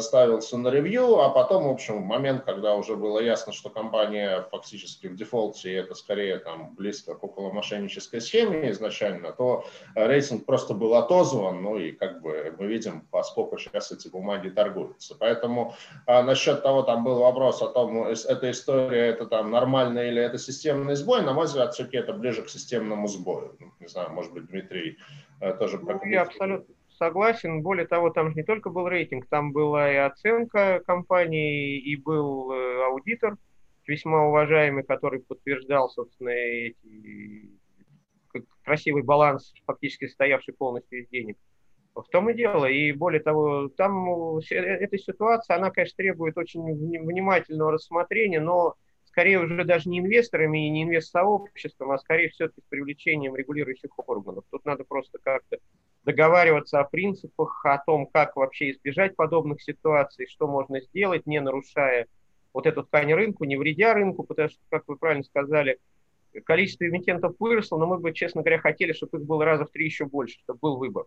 ставился 0.00 0.58
на 0.58 0.68
ревью, 0.68 1.20
а 1.20 1.30
потом, 1.30 1.64
в 1.64 1.70
общем, 1.70 2.02
в 2.02 2.04
момент, 2.04 2.44
когда 2.44 2.74
уже 2.74 2.94
было 2.94 3.20
ясно, 3.20 3.54
что 3.54 3.70
компания 3.70 4.46
фактически 4.50 5.06
в 5.06 5.16
дефолте, 5.16 5.70
и 5.70 5.74
это 5.74 5.94
скорее 5.94 6.38
там 6.38 6.74
близко 6.74 7.14
к 7.14 7.24
около 7.24 7.50
мошеннической 7.52 8.20
схеме 8.20 8.70
изначально, 8.70 9.32
то 9.32 9.64
рейтинг 9.94 10.44
просто 10.44 10.74
был 10.74 10.94
отозван, 10.94 11.62
ну 11.62 11.78
и 11.78 11.92
как 11.92 12.20
бы 12.20 12.54
мы 12.58 12.66
видим, 12.66 13.06
поскольку 13.10 13.56
сейчас 13.56 13.90
эти 13.90 14.08
бумаги 14.08 14.50
торгуются. 14.50 15.16
Поэтому 15.18 15.74
а, 16.06 16.22
насчет 16.22 16.62
того, 16.62 16.82
там 16.82 17.02
был 17.02 17.20
вопрос 17.20 17.62
о 17.62 17.68
том, 17.68 18.04
эта 18.04 18.50
история, 18.50 19.06
это 19.06 19.24
там 19.24 19.50
нормально 19.50 20.00
или 20.00 20.20
это 20.20 20.36
системный 20.36 20.96
сбой, 20.96 21.22
на 21.22 21.32
мой 21.32 21.46
взгляд, 21.46 21.72
все-таки 21.72 21.96
это 21.96 22.12
ближе 22.12 22.42
к 22.42 22.50
системному 22.50 23.08
сбою. 23.08 23.56
Ну, 23.58 23.72
не 23.80 23.88
знаю, 23.88 24.10
может 24.10 24.34
быть, 24.34 24.46
Дмитрий 24.48 24.90
э, 24.90 25.27
тоже 25.58 25.78
ну, 25.78 26.04
Я 26.04 26.22
абсолютно 26.22 26.74
согласен. 26.98 27.62
Более 27.62 27.86
того, 27.86 28.10
там 28.10 28.30
же 28.30 28.34
не 28.34 28.42
только 28.42 28.70
был 28.70 28.88
рейтинг, 28.88 29.26
там 29.28 29.52
была 29.52 29.90
и 29.92 29.96
оценка 29.96 30.82
компании, 30.86 31.78
и 31.78 31.96
был 31.96 32.52
э, 32.52 32.84
аудитор 32.84 33.36
весьма 33.86 34.26
уважаемый, 34.26 34.84
который 34.84 35.20
подтверждал, 35.20 35.88
собственно, 35.88 36.28
эти 36.28 37.50
красивый 38.62 39.02
баланс, 39.02 39.54
фактически 39.66 40.06
стоявший 40.06 40.54
полностью 40.54 41.00
из 41.00 41.08
денег. 41.08 41.38
В 41.94 42.04
том 42.12 42.30
и 42.30 42.34
дело. 42.34 42.66
И 42.66 42.92
более 42.92 43.20
того, 43.20 43.68
там 43.68 44.38
э, 44.38 44.54
эта 44.54 44.98
ситуация, 44.98 45.56
она, 45.56 45.70
конечно, 45.70 45.96
требует 45.96 46.36
очень 46.36 46.62
внимательного 46.62 47.72
рассмотрения, 47.72 48.40
но 48.40 48.74
скорее 49.18 49.40
уже 49.40 49.64
даже 49.64 49.88
не 49.88 49.98
инвесторами 49.98 50.64
и 50.64 50.70
не 50.70 50.84
инвест-сообществом, 50.84 51.90
а 51.90 51.98
скорее 51.98 52.28
все-таки 52.28 52.60
с 52.60 52.68
привлечением 52.68 53.34
регулирующих 53.34 53.90
органов. 54.08 54.44
Тут 54.48 54.64
надо 54.64 54.84
просто 54.84 55.18
как-то 55.20 55.58
договариваться 56.04 56.78
о 56.78 56.84
принципах, 56.84 57.66
о 57.66 57.78
том, 57.78 58.06
как 58.06 58.36
вообще 58.36 58.70
избежать 58.70 59.16
подобных 59.16 59.60
ситуаций, 59.60 60.28
что 60.28 60.46
можно 60.46 60.80
сделать, 60.82 61.26
не 61.26 61.40
нарушая 61.40 62.06
вот 62.52 62.66
эту 62.66 62.84
ткань 62.84 63.12
рынку, 63.12 63.42
не 63.42 63.56
вредя 63.56 63.92
рынку, 63.92 64.22
потому 64.22 64.50
что, 64.50 64.60
как 64.68 64.84
вы 64.86 64.94
правильно 64.94 65.24
сказали, 65.24 65.80
количество 66.44 66.84
эмитентов 66.84 67.34
выросло, 67.40 67.76
но 67.76 67.88
мы 67.88 67.98
бы, 67.98 68.12
честно 68.12 68.42
говоря, 68.42 68.60
хотели, 68.60 68.92
чтобы 68.92 69.18
их 69.18 69.24
было 69.24 69.44
раза 69.44 69.64
в 69.64 69.70
три 69.70 69.86
еще 69.86 70.04
больше, 70.04 70.38
чтобы 70.44 70.60
был 70.62 70.76
выбор. 70.76 71.06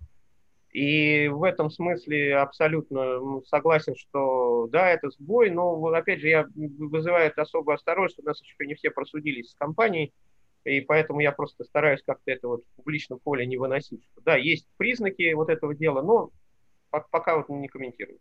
И 0.72 1.28
в 1.28 1.44
этом 1.44 1.70
смысле 1.70 2.38
абсолютно 2.38 3.42
согласен, 3.46 3.94
что 3.96 4.68
да, 4.68 4.90
это 4.90 5.10
сбой, 5.10 5.50
но 5.50 5.86
опять 5.88 6.22
же 6.22 6.30
я 6.30 6.48
вызывает 6.56 7.38
особую 7.38 7.76
осторожность, 7.76 8.20
у 8.20 8.24
нас 8.24 8.42
еще 8.42 8.66
не 8.66 8.76
все 8.76 8.90
просудились 8.90 9.52
с 9.52 9.56
компанией, 9.56 10.14
и 10.64 10.80
поэтому 10.80 11.20
я 11.20 11.34
просто 11.34 11.66
стараюсь 11.66 12.02
как-то 12.06 12.32
это 12.32 12.48
вот 12.48 12.64
в 12.64 12.76
публичном 12.78 13.20
поле 13.20 13.46
не 13.46 13.58
выносить. 13.58 14.08
Да, 14.24 14.38
есть 14.38 14.66
признаки 14.78 15.34
вот 15.34 15.50
этого 15.50 15.76
дела, 15.76 16.02
но 16.02 16.30
пока 17.12 17.38
вот 17.38 17.50
не 17.50 17.68
комментирую. 17.68 18.20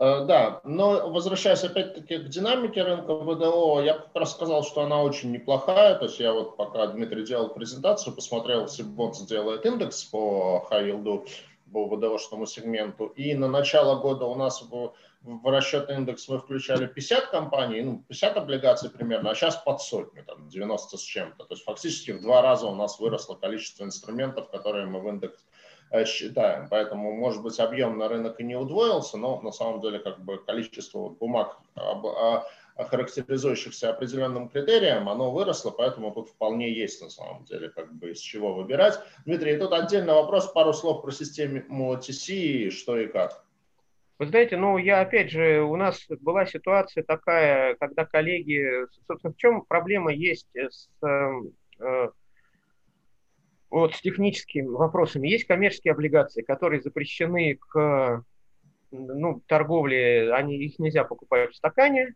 Э, 0.00 0.24
да, 0.24 0.60
но 0.64 1.08
возвращаясь 1.08 1.62
опять-таки 1.62 2.18
к 2.18 2.28
динамике 2.28 2.82
рынка 2.82 3.14
ВДО, 3.14 3.80
я 3.80 3.94
как 3.94 4.14
раз 4.14 4.32
сказал, 4.32 4.64
что 4.64 4.82
она 4.82 5.02
очень 5.02 5.30
неплохая. 5.30 5.94
То 5.96 6.06
есть 6.06 6.18
я 6.18 6.32
вот 6.32 6.56
пока 6.56 6.86
Дмитрий 6.88 7.24
делал 7.24 7.50
презентацию, 7.50 8.14
посмотрел, 8.14 8.66
Сиббонс 8.66 9.20
делает 9.22 9.64
индекс 9.64 10.02
по 10.04 10.66
yield, 10.70 11.28
по 11.72 11.86
ВДОшному 11.86 12.46
сегменту. 12.46 13.06
И 13.06 13.34
на 13.34 13.48
начало 13.48 14.00
года 14.00 14.24
у 14.24 14.34
нас 14.34 14.62
в 14.62 15.50
расчетный 15.50 15.96
индекс 15.96 16.28
мы 16.28 16.38
включали 16.38 16.86
50 16.86 17.28
компаний, 17.28 17.82
ну, 17.82 18.04
50 18.08 18.36
облигаций 18.36 18.90
примерно, 18.90 19.30
а 19.30 19.34
сейчас 19.34 19.56
под 19.56 19.80
сотню, 19.80 20.24
там, 20.24 20.48
90 20.48 20.98
с 20.98 21.00
чем-то. 21.00 21.44
То 21.44 21.54
есть 21.54 21.64
фактически 21.64 22.10
в 22.10 22.20
два 22.20 22.42
раза 22.42 22.66
у 22.66 22.74
нас 22.74 22.98
выросло 22.98 23.34
количество 23.34 23.84
инструментов, 23.84 24.50
которые 24.50 24.86
мы 24.86 25.00
в 25.00 25.08
индекс 25.08 25.44
считаем. 26.04 26.66
Поэтому, 26.68 27.12
может 27.12 27.42
быть, 27.42 27.60
объем 27.60 27.98
на 27.98 28.08
рынок 28.08 28.40
и 28.40 28.44
не 28.44 28.56
удвоился, 28.56 29.16
но 29.16 29.40
на 29.40 29.52
самом 29.52 29.80
деле 29.80 30.00
как 30.00 30.18
бы 30.24 30.38
количество 30.38 31.10
бумаг, 31.10 31.58
характеризующихся 32.76 33.90
определенным 33.90 34.48
критерием, 34.48 35.08
оно 35.08 35.30
выросло, 35.30 35.70
поэтому 35.70 36.10
тут 36.10 36.28
вполне 36.28 36.72
есть 36.72 37.00
на 37.00 37.08
самом 37.08 37.44
деле 37.44 37.68
как 37.68 37.92
бы 37.94 38.10
из 38.10 38.18
чего 38.18 38.54
выбирать. 38.54 38.98
Дмитрий, 39.24 39.56
тут 39.56 39.72
отдельный 39.72 40.14
вопрос, 40.14 40.50
пару 40.50 40.72
слов 40.72 41.02
про 41.02 41.12
систему 41.12 41.94
TC, 41.94 42.70
что 42.70 42.98
и 42.98 43.06
как. 43.06 43.44
Вы 44.18 44.26
знаете, 44.26 44.56
ну, 44.56 44.78
я 44.78 45.00
опять 45.00 45.30
же, 45.30 45.62
у 45.62 45.76
нас 45.76 46.04
была 46.20 46.46
ситуация 46.46 47.02
такая, 47.02 47.74
когда 47.76 48.04
коллеги, 48.04 48.86
собственно, 49.06 49.32
в 49.32 49.36
чем 49.36 49.62
проблема 49.62 50.12
есть 50.12 50.48
с, 50.54 50.88
э, 51.02 52.08
вот, 53.74 53.92
с 53.92 54.00
техническими 54.00 54.68
вопросами. 54.68 55.26
Есть 55.26 55.48
коммерческие 55.48 55.94
облигации, 55.94 56.42
которые 56.42 56.80
запрещены 56.80 57.56
к 57.56 58.24
ну, 58.92 59.42
торговле, 59.48 60.32
они, 60.32 60.56
их 60.58 60.78
нельзя 60.78 61.02
покупать 61.02 61.50
в 61.50 61.56
стакане, 61.56 62.14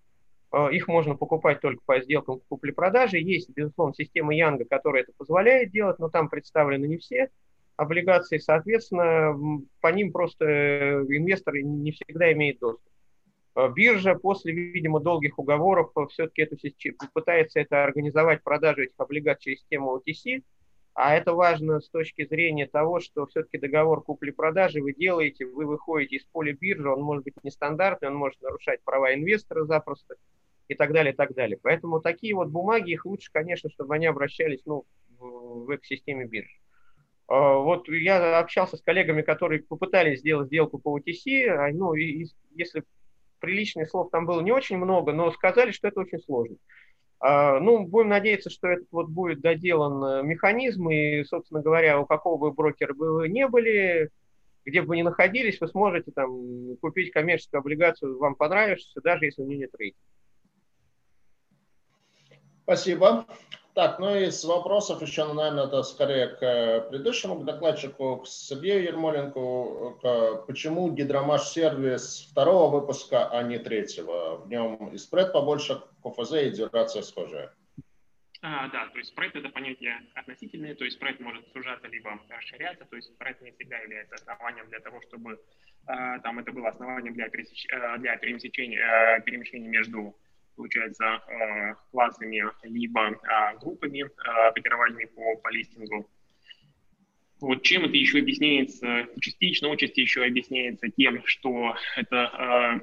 э, 0.52 0.68
их 0.70 0.86
можно 0.86 1.16
покупать 1.16 1.60
только 1.60 1.82
по 1.84 1.98
сделкам 2.00 2.42
купли-продажи. 2.48 3.18
Есть, 3.18 3.50
безусловно, 3.50 3.92
система 3.92 4.36
Янга, 4.36 4.66
которая 4.66 5.02
это 5.02 5.10
позволяет 5.16 5.72
делать, 5.72 5.98
но 5.98 6.08
там 6.08 6.28
представлены 6.28 6.86
не 6.86 6.98
все 6.98 7.28
облигаций, 7.74 8.38
соответственно, 8.38 9.36
по 9.80 9.88
ним 9.88 10.12
просто 10.12 10.44
э, 10.44 11.02
инвесторы 11.08 11.64
не 11.64 11.90
всегда 11.90 12.32
имеют 12.34 12.60
доступ. 12.60 12.92
Э, 13.56 13.68
биржа 13.74 14.14
после, 14.14 14.52
видимо, 14.52 15.00
долгих 15.00 15.40
уговоров 15.40 15.90
все-таки 16.10 16.42
эту, 16.42 16.56
пытается 17.12 17.58
это 17.58 17.82
организовать 17.82 18.44
продажу 18.44 18.82
этих 18.82 18.94
облигаций 18.98 19.54
через 19.54 19.60
систему 19.62 19.96
OTC, 19.96 20.44
а 21.00 21.14
это 21.14 21.32
важно 21.32 21.78
с 21.78 21.88
точки 21.88 22.26
зрения 22.26 22.66
того, 22.66 22.98
что 22.98 23.24
все-таки 23.26 23.56
договор 23.56 24.02
купли-продажи 24.02 24.82
вы 24.82 24.92
делаете, 24.92 25.46
вы 25.46 25.64
выходите 25.64 26.16
из 26.16 26.24
поля 26.24 26.52
биржи, 26.52 26.90
он 26.90 27.02
может 27.02 27.22
быть 27.22 27.34
нестандартный, 27.44 28.08
он 28.08 28.16
может 28.16 28.42
нарушать 28.42 28.82
права 28.82 29.14
инвестора 29.14 29.64
запросто 29.64 30.16
и 30.66 30.74
так 30.74 30.92
далее, 30.92 31.12
и 31.12 31.16
так 31.16 31.34
далее. 31.34 31.56
Поэтому 31.62 32.00
такие 32.00 32.34
вот 32.34 32.48
бумаги, 32.48 32.90
их 32.90 33.06
лучше, 33.06 33.30
конечно, 33.32 33.70
чтобы 33.70 33.94
они 33.94 34.06
обращались 34.06 34.62
ну, 34.66 34.86
в 35.20 35.72
экосистеме 35.72 36.24
биржи. 36.26 36.58
А, 37.28 37.58
вот 37.58 37.88
я 37.88 38.40
общался 38.40 38.76
с 38.76 38.82
коллегами, 38.82 39.22
которые 39.22 39.62
попытались 39.62 40.18
сделать 40.18 40.48
сделку 40.48 40.78
по 40.80 40.98
OTC, 40.98 41.46
а, 41.46 41.70
ну, 41.72 41.94
и, 41.94 42.26
если 42.56 42.82
приличных 43.38 43.88
слов 43.88 44.10
там 44.10 44.26
было 44.26 44.40
не 44.40 44.50
очень 44.50 44.78
много, 44.78 45.12
но 45.12 45.30
сказали, 45.30 45.70
что 45.70 45.86
это 45.86 46.00
очень 46.00 46.18
сложно. 46.18 46.56
А, 47.20 47.58
ну, 47.58 47.84
будем 47.84 48.08
надеяться, 48.08 48.48
что 48.48 48.68
этот 48.68 48.86
вот 48.92 49.08
будет 49.08 49.40
доделан 49.40 50.04
э, 50.04 50.22
механизм, 50.22 50.88
и, 50.88 51.24
собственно 51.24 51.60
говоря, 51.60 52.00
у 52.00 52.06
какого 52.06 52.38
бы 52.38 52.52
брокера 52.52 52.94
бы 52.94 53.14
вы 53.14 53.28
не 53.28 53.48
были, 53.48 54.10
где 54.64 54.82
бы 54.82 54.88
вы 54.88 54.98
ни 54.98 55.02
находились, 55.02 55.60
вы 55.60 55.66
сможете 55.68 56.12
там 56.12 56.76
купить 56.80 57.10
коммерческую 57.10 57.60
облигацию, 57.60 58.18
вам 58.18 58.36
понравится, 58.36 59.00
даже 59.02 59.24
если 59.24 59.42
у 59.42 59.46
нее 59.46 59.58
нет 59.58 59.70
рейтинга. 59.76 60.04
Спасибо. 62.62 63.26
Так, 63.78 64.00
ну 64.00 64.12
и 64.12 64.28
с 64.28 64.42
вопросов 64.42 65.02
еще, 65.02 65.24
ну, 65.24 65.34
наверное, 65.34 65.66
это 65.66 65.84
скорее 65.84 66.26
к 66.26 66.42
э, 66.42 66.80
предыдущему 66.90 67.44
докладчику, 67.44 68.16
к 68.16 68.26
Сергею 68.26 68.82
Ермоленко. 68.82 69.98
К, 70.02 70.46
почему 70.48 70.90
гидромаш 70.90 71.42
сервис 71.42 72.26
второго 72.28 72.80
выпуска, 72.80 73.28
а 73.30 73.40
не 73.44 73.56
третьего? 73.56 74.38
В 74.38 74.48
нем 74.48 74.88
и 74.88 74.98
спред 74.98 75.32
побольше, 75.32 75.80
КФЗ 76.02 76.32
и 76.32 76.50
дюрация 76.50 77.02
схожая. 77.02 77.54
А, 78.42 78.66
да, 78.66 78.88
то 78.88 78.98
есть 78.98 79.10
спред 79.10 79.36
это 79.36 79.48
понятие 79.48 80.00
относительное, 80.16 80.74
то 80.74 80.84
есть 80.84 80.96
спред 80.96 81.20
может 81.20 81.46
сужаться 81.52 81.86
либо 81.86 82.18
расширяться, 82.28 82.84
то 82.84 82.96
есть 82.96 83.14
спред 83.14 83.40
не 83.42 83.52
всегда 83.52 83.78
является 83.78 84.16
основанием 84.16 84.68
для 84.70 84.80
того, 84.80 85.00
чтобы 85.02 85.40
а, 85.86 86.18
там 86.18 86.40
это 86.40 86.50
было 86.50 86.70
основанием 86.70 87.14
для, 87.14 87.28
пересеч... 87.28 87.68
Э, 87.70 87.96
для 87.98 88.16
перемещения, 88.16 89.22
перемещения 89.24 89.68
между 89.68 90.16
получается, 90.58 91.04
э, 91.04 91.74
классами, 91.92 92.44
либо 92.64 93.00
э, 93.10 93.58
группами 93.60 94.04
э, 94.04 94.52
котировальными 94.54 95.06
по, 95.06 95.36
по 95.36 95.48
листингу. 95.50 96.10
Вот 97.40 97.62
чем 97.62 97.84
это 97.84 97.96
еще 97.96 98.18
объясняется? 98.18 99.06
Частично, 99.20 99.70
отчасти 99.70 100.00
еще 100.00 100.24
объясняется 100.24 100.88
тем, 100.88 101.22
что 101.24 101.76
это 101.96 102.26
А, 102.26 102.80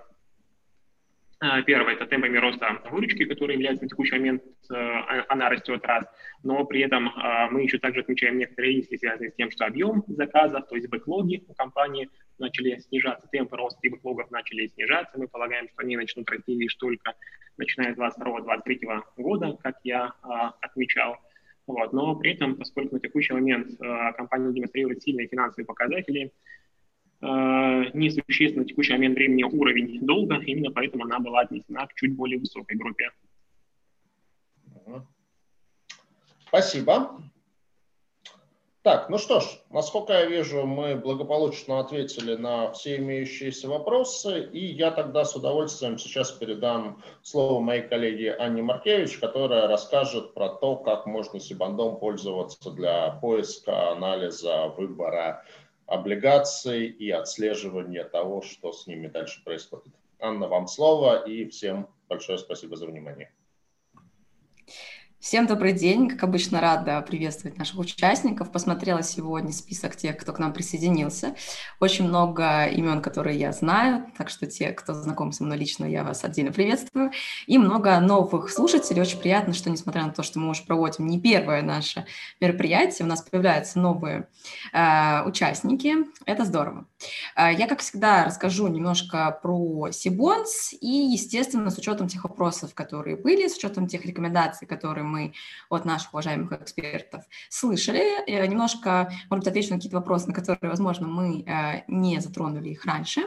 первое– 1.65 1.93
это 1.95 2.05
темпами 2.05 2.37
роста 2.37 2.81
выручки, 2.91 3.25
которая 3.25 3.55
является 3.55 3.83
на 3.83 3.89
текущий 3.89 4.13
момент, 4.13 4.43
а, 4.71 5.25
она 5.29 5.49
растет 5.49 5.85
раз, 5.85 6.05
но 6.43 6.63
при 6.65 6.81
этом 6.81 7.09
а, 7.09 7.49
мы 7.49 7.63
еще 7.63 7.77
также 7.77 8.01
отмечаем 8.01 8.37
некоторые 8.37 8.75
риски, 8.75 8.97
связанные 8.97 9.31
с 9.31 9.35
тем, 9.35 9.51
что 9.51 9.65
объем 9.65 10.03
заказов, 10.07 10.67
то 10.67 10.75
есть 10.75 10.87
бэклоги 10.89 11.43
у 11.47 11.53
компании 11.53 12.09
начали 12.37 12.77
снижаться, 12.79 13.27
темпы 13.31 13.57
роста 13.57 13.79
и 13.83 13.89
бэклогов 13.89 14.31
начали 14.31 14.67
снижаться. 14.67 15.17
Мы 15.17 15.27
полагаем, 15.27 15.67
что 15.69 15.81
они 15.81 15.97
начнут 15.97 16.29
расти 16.29 16.55
лишь 16.55 16.75
только 16.75 17.13
начиная 17.57 17.93
с 17.93 17.97
2022-2023 17.97 19.03
года, 19.17 19.57
как 19.63 19.77
я 19.83 20.13
отмечал. 20.61 21.17
Вот. 21.65 21.93
Но 21.93 22.15
при 22.15 22.33
этом, 22.33 22.57
поскольку 22.57 22.95
на 22.95 22.99
текущий 22.99 23.33
момент 23.33 23.69
компания 24.17 24.51
демонстрирует 24.51 25.01
сильные 25.01 25.27
финансовые 25.27 25.65
показатели, 25.65 26.33
несущественно 27.93 28.63
в 28.63 28.67
текущий 28.67 28.93
момент 28.93 29.15
времени 29.15 29.43
уровень 29.43 29.99
долга, 30.05 30.37
именно 30.37 30.71
поэтому 30.71 31.05
она 31.05 31.19
была 31.19 31.41
отнесена 31.41 31.87
к 31.87 31.93
чуть 31.95 32.15
более 32.15 32.39
высокой 32.39 32.77
группе. 32.77 33.11
Спасибо. 36.47 37.21
Так, 38.85 39.09
ну 39.09 39.17
что 39.17 39.39
ж, 39.39 39.45
насколько 39.71 40.13
я 40.13 40.25
вижу, 40.25 40.67
мы 40.67 40.95
благополучно 40.95 41.79
ответили 41.79 42.35
на 42.35 42.71
все 42.71 42.97
имеющиеся 42.97 43.67
вопросы, 43.67 44.47
и 44.53 44.63
я 44.63 44.91
тогда 44.91 45.25
с 45.25 45.35
удовольствием 45.35 45.97
сейчас 45.97 46.31
передам 46.31 47.01
слово 47.23 47.59
моей 47.61 47.81
коллеге 47.81 48.35
Анне 48.35 48.61
Маркевич, 48.61 49.17
которая 49.17 49.67
расскажет 49.67 50.35
про 50.35 50.49
то, 50.49 50.75
как 50.75 51.07
можно 51.07 51.39
Сибандом 51.39 51.97
пользоваться 51.97 52.69
для 52.69 53.09
поиска, 53.09 53.89
анализа, 53.89 54.67
выбора 54.77 55.43
облигаций 55.85 56.87
и 56.87 57.09
отслеживания 57.11 58.03
того, 58.03 58.41
что 58.41 58.71
с 58.71 58.87
ними 58.87 59.07
дальше 59.07 59.43
происходит. 59.43 59.93
Анна, 60.19 60.47
вам 60.47 60.67
слово 60.67 61.23
и 61.23 61.47
всем 61.49 61.87
большое 62.07 62.37
спасибо 62.37 62.75
за 62.75 62.87
внимание. 62.87 63.31
Всем 65.25 65.47
добрый 65.47 65.73
день. 65.73 66.07
Как 66.07 66.23
обычно, 66.23 66.61
рада 66.61 67.01
приветствовать 67.01 67.57
наших 67.57 67.79
участников. 67.79 68.51
Посмотрела 68.51 69.01
сегодня 69.01 69.51
список 69.53 69.95
тех, 69.95 70.17
кто 70.17 70.33
к 70.33 70.37
нам 70.37 70.53
присоединился. 70.53 71.33
Очень 71.79 72.07
много 72.07 72.67
имен, 72.67 73.01
которые 73.01 73.39
я 73.39 73.51
знаю, 73.51 74.05
так 74.19 74.29
что 74.29 74.45
те, 74.45 74.71
кто 74.71 74.93
знаком 74.93 75.31
со 75.31 75.43
мной 75.43 75.57
лично, 75.57 75.85
я 75.85 76.03
вас 76.03 76.23
отдельно 76.23 76.51
приветствую. 76.51 77.09
И 77.47 77.57
много 77.57 77.99
новых 77.99 78.51
слушателей. 78.51 79.01
Очень 79.01 79.17
приятно, 79.17 79.53
что, 79.53 79.71
несмотря 79.71 80.03
на 80.03 80.11
то, 80.11 80.21
что 80.21 80.37
мы 80.37 80.47
уже 80.51 80.61
проводим 80.61 81.07
не 81.07 81.19
первое 81.19 81.63
наше 81.63 82.05
мероприятие, 82.39 83.07
у 83.07 83.09
нас 83.09 83.23
появляются 83.23 83.79
новые 83.79 84.27
э, 84.73 85.23
участники. 85.25 85.95
Это 86.27 86.45
здорово. 86.45 86.85
Э, 87.35 87.51
я, 87.51 87.65
как 87.65 87.79
всегда, 87.79 88.25
расскажу 88.25 88.67
немножко 88.67 89.39
про 89.41 89.89
Сибонс 89.89 90.71
и, 90.79 90.87
естественно, 90.87 91.71
с 91.71 91.79
учетом 91.79 92.09
тех 92.09 92.25
вопросов, 92.25 92.75
которые 92.75 93.17
были, 93.17 93.47
с 93.47 93.57
учетом 93.57 93.87
тех 93.87 94.05
рекомендаций, 94.05 94.67
которые 94.67 95.03
мы 95.03 95.14
мы 95.15 95.33
от 95.69 95.85
наших 95.85 96.13
уважаемых 96.13 96.51
экспертов 96.51 97.23
слышали. 97.49 98.03
Э, 98.27 98.45
немножко, 98.47 99.11
может 99.29 99.45
быть, 99.45 99.47
отвечу 99.47 99.69
на 99.69 99.75
какие-то 99.77 99.97
вопросы, 99.97 100.27
на 100.27 100.33
которые, 100.33 100.69
возможно, 100.69 101.07
мы 101.07 101.41
э, 101.41 101.83
не 101.87 102.19
затронули 102.19 102.69
их 102.69 102.85
раньше. 102.85 103.21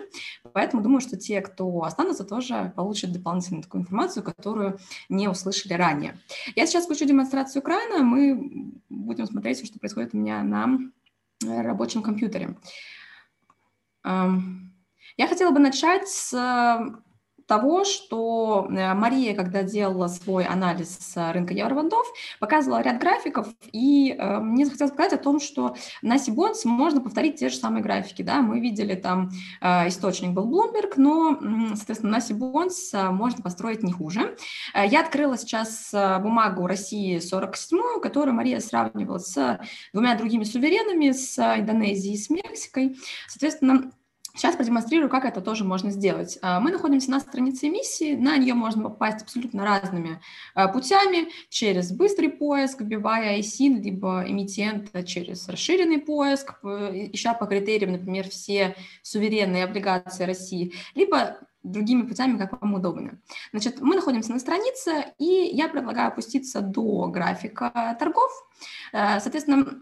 Поэтому 0.53 0.83
думаю, 0.83 1.01
что 1.01 1.17
те, 1.17 1.41
кто 1.41 1.83
останутся, 1.83 2.25
тоже 2.25 2.73
получат 2.77 3.13
дополнительную 3.13 3.63
такую 3.63 3.83
информацию, 3.83 4.23
которую 4.23 4.79
не 5.09 5.29
услышали 5.29 5.73
ранее. 5.73 6.19
Я 6.57 6.67
сейчас 6.67 6.85
включу 6.85 7.07
демонстрацию 7.07 7.63
экрана, 7.63 8.03
мы 8.03 8.73
будем 8.89 9.27
смотреть, 9.27 9.67
что 9.67 9.79
происходит 9.79 10.15
у 10.15 10.19
меня 10.19 10.43
на 10.43 10.79
э, 11.45 11.63
рабочем 11.63 12.03
компьютере. 12.03 12.57
Эм, 14.05 14.75
я 15.17 15.27
хотела 15.27 15.51
бы 15.51 15.59
начать 15.59 16.09
с 16.09 16.33
того, 17.49 17.85
что 17.85 18.69
э, 18.71 18.95
Мария, 18.95 19.35
когда 19.35 19.63
делала 19.63 20.07
свой 20.09 20.45
анализ 20.45 21.15
рынка 21.17 21.55
евробандов, 21.55 22.07
показывала 22.39 22.83
ряд 22.83 23.01
графиков, 23.01 23.49
и 23.73 24.13
э, 24.13 24.39
мне 24.39 24.67
захотелось 24.67 24.93
сказать 24.93 25.15
о 25.15 25.19
том, 25.19 25.41
что 25.41 25.75
на 26.03 26.19
Сибонс 26.19 26.67
можно 26.67 27.01
повторить 27.01 27.37
те 27.37 27.49
же 27.49 27.57
самые 27.57 27.83
графики. 27.83 28.21
Да? 28.21 28.43
Мы 28.43 28.61
видели 28.61 28.95
там 28.95 29.31
э, 29.63 29.89
источник 29.89 30.33
был 30.33 30.47
Bloomberg, 30.47 30.93
но, 30.97 31.39
соответственно, 31.75 32.13
на 32.13 32.21
Сибонс 32.21 32.93
можно 32.93 33.43
построить 33.43 33.83
не 33.83 33.93
хуже. 33.93 34.37
Я 34.75 35.01
открыла 35.01 35.39
сейчас 35.39 35.91
бумагу 36.21 36.67
России 36.67 37.19
47, 37.19 38.01
которую 38.03 38.35
Мария 38.35 38.61
сравнивала 38.61 39.19
с 39.19 39.59
двумя 39.95 40.15
другими 40.17 40.45
суверенами, 40.45 41.13
с 41.13 41.39
Индонезией 41.39 42.15
и 42.15 42.19
с 42.19 42.29
Мексикой. 42.29 42.99
Соответственно, 43.27 43.91
Сейчас 44.39 44.55
продемонстрирую, 44.55 45.11
как 45.11 45.25
это 45.25 45.41
тоже 45.41 45.65
можно 45.65 45.91
сделать. 45.91 46.39
А, 46.43 46.61
мы 46.61 46.71
находимся 46.71 47.11
на 47.11 47.19
странице 47.19 47.67
эмиссии, 47.67 48.15
на 48.15 48.37
нее 48.37 48.55
можно 48.55 48.85
попасть 48.85 49.23
абсолютно 49.23 49.65
разными 49.65 50.21
а, 50.55 50.69
путями, 50.69 51.31
через 51.49 51.91
быстрый 51.91 52.29
поиск, 52.29 52.81
вбивая 52.81 53.41
ISIN, 53.41 53.83
либо 53.83 54.23
эмитента 54.25 55.03
через 55.03 55.49
расширенный 55.49 55.99
поиск, 55.99 56.55
ища 56.63 57.35
по 57.35 57.47
критериям, 57.47 57.91
например, 57.91 58.29
все 58.29 58.77
суверенные 59.03 59.65
облигации 59.65 60.23
России, 60.23 60.73
либо 60.95 61.39
другими 61.65 62.03
путями, 62.03 62.39
как 62.39 62.63
вам 62.63 62.75
удобно. 62.75 63.21
Значит, 63.51 63.81
мы 63.81 63.97
находимся 63.97 64.31
на 64.31 64.39
странице, 64.39 65.07
и 65.19 65.51
я 65.53 65.67
предлагаю 65.67 66.09
опуститься 66.09 66.61
до 66.61 67.09
графика 67.09 67.97
торгов. 67.99 68.31
А, 68.93 69.19
соответственно, 69.19 69.81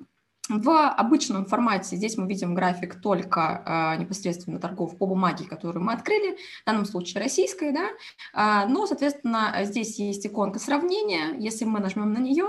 в 0.48 0.88
обычном 0.88 1.44
формате 1.46 1.96
здесь 1.96 2.16
мы 2.16 2.28
видим 2.28 2.54
график 2.54 3.00
только 3.00 3.62
э, 3.96 4.00
непосредственно 4.00 4.60
торгов 4.60 4.96
по 4.96 5.06
бумаге, 5.06 5.44
которую 5.44 5.84
мы 5.84 5.92
открыли, 5.92 6.36
в 6.62 6.66
данном 6.66 6.84
случае 6.84 7.22
российской, 7.22 7.72
да, 7.72 7.88
э, 8.32 8.68
но, 8.68 8.86
соответственно, 8.86 9.52
здесь 9.64 9.98
есть 9.98 10.26
иконка 10.26 10.58
сравнения, 10.58 11.34
если 11.38 11.64
мы 11.64 11.80
нажмем 11.80 12.12
на 12.12 12.18
нее 12.18 12.46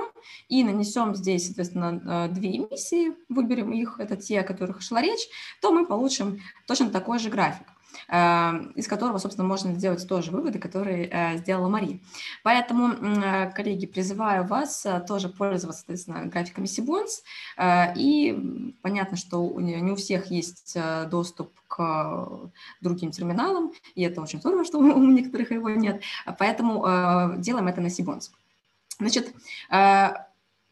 и 0.48 0.64
нанесем 0.64 1.16
здесь, 1.16 1.46
соответственно, 1.46 2.28
э, 2.30 2.34
две 2.34 2.58
эмиссии, 2.58 3.14
выберем 3.30 3.72
их, 3.72 4.00
это 4.00 4.16
те, 4.16 4.42
о 4.42 4.44
которых 4.44 4.82
шла 4.82 5.02
речь, 5.02 5.28
то 5.62 5.72
мы 5.72 5.86
получим 5.86 6.40
точно 6.68 6.90
такой 6.90 7.20
же 7.20 7.30
график. 7.30 7.68
Эм, 8.10 8.72
из 8.72 8.88
которого, 8.88 9.18
собственно, 9.18 9.46
можно 9.48 9.74
сделать 9.74 10.08
тоже 10.08 10.32
выводы, 10.32 10.60
которые 10.60 11.10
э, 11.12 11.38
сделала 11.38 11.68
Мария. 11.68 12.00
Поэтому, 12.42 12.94
э, 12.94 13.52
коллеги, 13.52 13.86
призываю 13.86 14.46
вас 14.46 14.86
э, 14.86 15.04
тоже 15.06 15.28
пользоваться, 15.28 15.82
соответственно, 15.82 16.26
графиками 16.26 16.68
Сибонс. 16.68 17.24
И 17.98 18.76
понятно, 18.82 19.18
что 19.18 19.60
не 19.60 19.92
у 19.92 19.96
всех 19.96 20.32
есть 20.32 20.78
доступ 21.10 21.52
к 21.68 22.52
другим 22.82 23.12
терминалам, 23.12 23.74
и 23.96 24.04
это 24.04 24.22
очень 24.22 24.40
здорово, 24.40 24.64
что 24.64 24.78
у 24.80 25.04
некоторых 25.04 25.52
его 25.52 25.70
нет. 25.70 26.02
Поэтому 26.40 27.36
делаем 27.38 27.68
это 27.68 27.82
на 27.82 27.90
Сибонс. 27.90 28.32
Значит, 29.00 29.34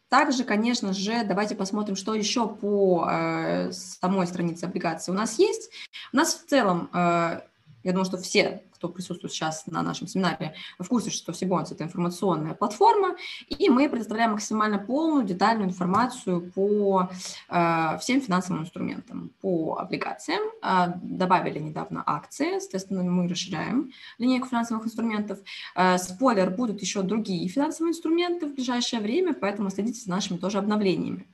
также, 0.08 0.44
конечно 0.44 0.92
же, 0.92 1.24
давайте 1.24 1.54
посмотрим, 1.54 1.96
что 1.96 2.14
еще 2.14 2.48
по 2.48 3.08
э, 3.10 3.72
самой 3.72 4.26
странице 4.26 4.64
облигаций 4.64 5.12
у 5.12 5.16
нас 5.16 5.38
есть. 5.38 5.70
У 6.12 6.16
нас 6.16 6.34
в 6.34 6.48
целом, 6.48 6.88
э, 6.92 7.40
я 7.82 7.92
думаю, 7.92 8.04
что 8.04 8.18
все 8.18 8.62
кто 8.76 8.88
присутствует 8.88 9.32
сейчас 9.32 9.66
на 9.66 9.82
нашем 9.82 10.06
семинаре, 10.06 10.54
в 10.78 10.86
курсе, 10.88 11.10
что 11.10 11.32
Сибонс– 11.32 11.70
это 11.72 11.84
информационная 11.84 12.54
платформа, 12.54 13.16
и 13.48 13.68
мы 13.68 13.88
предоставляем 13.88 14.32
максимально 14.32 14.78
полную, 14.78 15.24
детальную 15.24 15.68
информацию 15.68 16.52
по 16.52 17.08
э, 17.48 17.98
всем 17.98 18.20
финансовым 18.20 18.62
инструментам, 18.62 19.30
по 19.40 19.78
облигациям. 19.78 20.42
Э, 20.62 20.92
добавили 21.02 21.58
недавно 21.58 22.02
акции, 22.06 22.58
соответственно, 22.58 23.02
мы 23.02 23.28
расширяем 23.28 23.92
линейку 24.18 24.48
финансовых 24.48 24.86
инструментов. 24.86 25.38
Э, 25.74 25.98
спойлер, 25.98 26.50
будут 26.50 26.80
еще 26.80 27.02
другие 27.02 27.48
финансовые 27.48 27.90
инструменты 27.90 28.46
в 28.46 28.54
ближайшее 28.54 29.00
время, 29.00 29.34
поэтому 29.34 29.70
следите 29.70 30.00
за 30.00 30.10
нашими 30.10 30.38
тоже 30.38 30.58
обновлениями. 30.58 31.26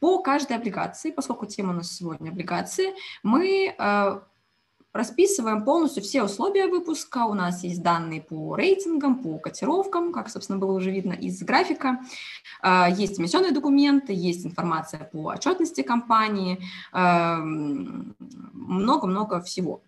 По 0.00 0.22
каждой 0.22 0.56
облигации, 0.56 1.10
поскольку 1.10 1.46
тема 1.46 1.70
у 1.70 1.76
нас 1.76 1.92
сегодня 1.92 2.30
облигации, 2.30 2.94
мы 3.22 3.74
э, 3.76 4.20
расписываем 4.92 5.64
полностью 5.64 6.02
все 6.02 6.22
условия 6.22 6.66
выпуска. 6.66 7.24
У 7.26 7.34
нас 7.34 7.62
есть 7.64 7.82
данные 7.82 8.22
по 8.22 8.56
рейтингам, 8.56 9.22
по 9.22 9.38
котировкам, 9.38 10.12
как, 10.12 10.28
собственно, 10.28 10.58
было 10.58 10.72
уже 10.72 10.90
видно 10.90 11.12
из 11.12 11.42
графика. 11.42 12.00
А, 12.60 12.88
есть 12.88 13.20
эмиссионные 13.20 13.52
документы, 13.52 14.12
есть 14.12 14.46
информация 14.46 15.04
по 15.04 15.28
отчетности 15.28 15.82
компании, 15.82 16.58
много-много 18.52 19.40
всего. 19.40 19.82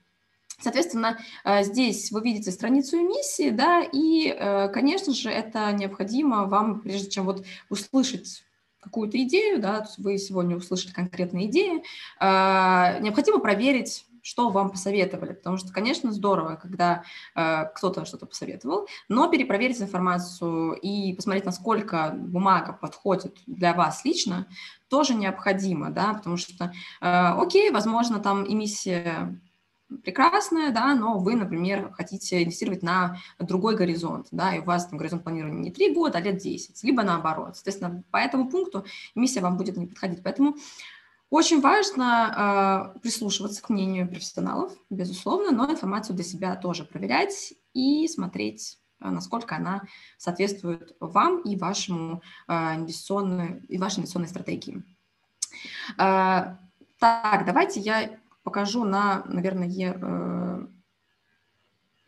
Соответственно, 0.61 1.19
э, 1.45 1.65
здесь 1.65 2.13
вы 2.13 2.21
видите 2.21 2.51
страницу 2.51 2.97
эмиссии, 2.97 3.51
да, 3.51 3.83
и, 3.83 4.29
э, 4.29 4.69
конечно 4.69 5.15
же, 5.15 5.31
это 5.31 5.73
необходимо 5.73 6.45
вам, 6.45 6.81
прежде 6.81 7.09
чем 7.09 7.25
вот 7.25 7.45
услышать 7.71 8.45
какую-то 8.81 9.23
идею, 9.25 9.61
да, 9.61 9.87
вы 9.99 10.19
сегодня 10.19 10.57
услышали 10.57 10.93
конкретные 10.93 11.47
идеи, 11.47 11.83
э, 12.21 13.01
необходимо 13.01 13.39
проверить 13.39 14.05
что 14.23 14.51
вам 14.51 14.71
посоветовали, 14.71 15.33
потому 15.33 15.57
что, 15.57 15.73
конечно, 15.73 16.13
здорово, 16.13 16.57
когда 16.57 17.05
э, 17.35 17.65
кто-то 17.75 18.05
что-то 18.05 18.27
посоветовал, 18.27 18.87
но 19.09 19.29
перепроверить 19.29 19.81
информацию 19.81 20.73
и 20.75 21.15
посмотреть, 21.15 21.45
насколько 21.45 22.15
бумага 22.17 22.73
подходит 22.73 23.39
для 23.47 23.75
вас 23.75 24.05
лично, 24.05 24.47
тоже 24.89 25.15
необходимо, 25.15 25.91
да, 25.91 26.15
потому 26.15 26.37
что, 26.37 26.73
э, 27.01 27.07
окей, 27.07 27.71
возможно, 27.71 28.19
там 28.19 28.45
эмиссия 28.47 29.41
прекрасная, 30.05 30.71
да, 30.71 30.95
но 30.95 31.19
вы, 31.19 31.35
например, 31.37 31.93
хотите 31.93 32.43
инвестировать 32.43 32.83
на 32.83 33.19
другой 33.39 33.77
горизонт, 33.77 34.29
да, 34.31 34.55
и 34.55 34.61
у 34.61 34.65
вас 34.65 34.87
там 34.87 34.99
горизонт 34.99 35.25
планирования 35.25 35.61
не 35.61 35.71
3 35.71 35.95
года, 35.95 36.19
а 36.19 36.21
лет 36.21 36.39
10, 36.39 36.83
либо 36.85 37.03
наоборот. 37.03 37.57
Соответственно, 37.57 38.03
по 38.11 38.17
этому 38.17 38.49
пункту 38.49 38.85
миссия 39.15 39.41
вам 39.41 39.57
будет 39.57 39.77
не 39.77 39.87
подходить. 39.87 40.23
Поэтому 40.23 40.55
очень 41.31 41.61
важно 41.61 42.93
э, 42.95 42.99
прислушиваться 43.01 43.63
к 43.63 43.71
мнению 43.71 44.09
профессионалов, 44.09 44.73
безусловно, 44.91 45.53
но 45.53 45.71
информацию 45.71 46.17
для 46.17 46.25
себя 46.25 46.57
тоже 46.57 46.85
проверять 46.85 47.55
и 47.73 48.09
смотреть, 48.09 48.79
э, 49.01 49.09
насколько 49.09 49.57
она 49.57 49.83
соответствует 50.19 50.97
вам 50.99 51.41
и 51.43 51.57
вашему 51.57 52.21
э, 52.49 52.53
инвестиционной, 52.75 53.63
и 53.69 53.79
вашей 53.79 54.01
инвестиционной 54.01 54.29
стратегии. 54.29 54.83
Э, 55.99 56.57
так, 56.99 57.47
давайте 57.47 57.81
я 57.81 58.19
покажу 58.43 58.85
на, 58.85 59.23
наверное, 59.27 59.69
э, 59.69 60.67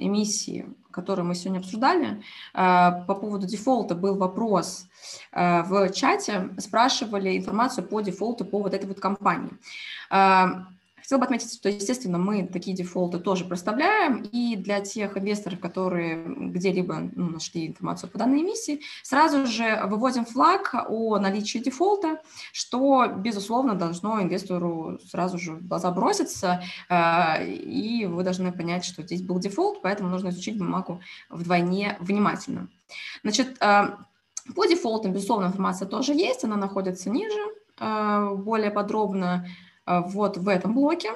эмиссии, 0.06 0.66
которые 0.90 1.24
мы 1.24 1.34
сегодня 1.34 1.60
обсуждали. 1.60 2.22
Э, 2.54 3.04
по 3.06 3.14
поводу 3.14 3.46
дефолта 3.46 3.94
был 3.94 4.16
вопрос 4.16 4.86
э, 5.32 5.62
в 5.62 5.90
чате, 5.90 6.50
спрашивали 6.58 7.36
информацию 7.36 7.86
по 7.86 8.00
дефолту 8.00 8.44
по 8.44 8.60
вот 8.60 8.74
этой 8.74 8.86
вот 8.86 9.00
компании. 9.00 9.52
Хотела 11.02 11.18
бы 11.18 11.24
отметить, 11.24 11.52
что, 11.52 11.68
естественно, 11.68 12.16
мы 12.16 12.46
такие 12.46 12.76
дефолты 12.76 13.18
тоже 13.18 13.44
проставляем, 13.44 14.22
и 14.22 14.56
для 14.56 14.80
тех 14.80 15.16
инвесторов, 15.16 15.58
которые 15.58 16.24
где-либо 16.24 17.10
ну, 17.14 17.30
нашли 17.30 17.66
информацию 17.66 18.08
по 18.10 18.18
данной 18.18 18.42
эмиссии, 18.42 18.80
сразу 19.02 19.46
же 19.46 19.82
выводим 19.86 20.24
флаг 20.24 20.74
о 20.88 21.18
наличии 21.18 21.58
дефолта, 21.58 22.20
что, 22.52 23.06
безусловно, 23.08 23.74
должно 23.74 24.22
инвестору 24.22 24.98
сразу 25.10 25.38
же 25.38 25.52
в 25.52 25.66
глаза 25.66 25.90
броситься, 25.90 26.62
э, 26.88 27.46
и 27.46 28.06
вы 28.06 28.22
должны 28.22 28.52
понять, 28.52 28.84
что 28.84 29.02
здесь 29.02 29.22
был 29.22 29.38
дефолт, 29.40 29.82
поэтому 29.82 30.08
нужно 30.08 30.28
изучить 30.28 30.56
бумагу 30.56 31.00
вдвойне 31.30 31.96
внимательно. 32.00 32.68
Значит, 33.22 33.56
э, 33.60 33.96
по 34.54 34.66
дефолтам, 34.66 35.12
безусловно, 35.12 35.46
информация 35.46 35.88
тоже 35.88 36.14
есть, 36.14 36.44
она 36.44 36.56
находится 36.56 37.10
ниже, 37.10 37.40
э, 37.80 38.34
более 38.36 38.70
подробно 38.70 39.46
вот 39.86 40.36
в 40.36 40.48
этом 40.48 40.74
блоке, 40.74 41.12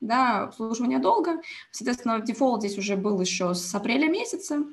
да, 0.00 0.44
обслуживание 0.44 0.98
долга. 0.98 1.40
Соответственно, 1.70 2.20
дефолт 2.20 2.60
здесь 2.60 2.78
уже 2.78 2.96
был 2.96 3.20
еще 3.20 3.54
с 3.54 3.74
апреля 3.74 4.08
месяца. 4.08 4.64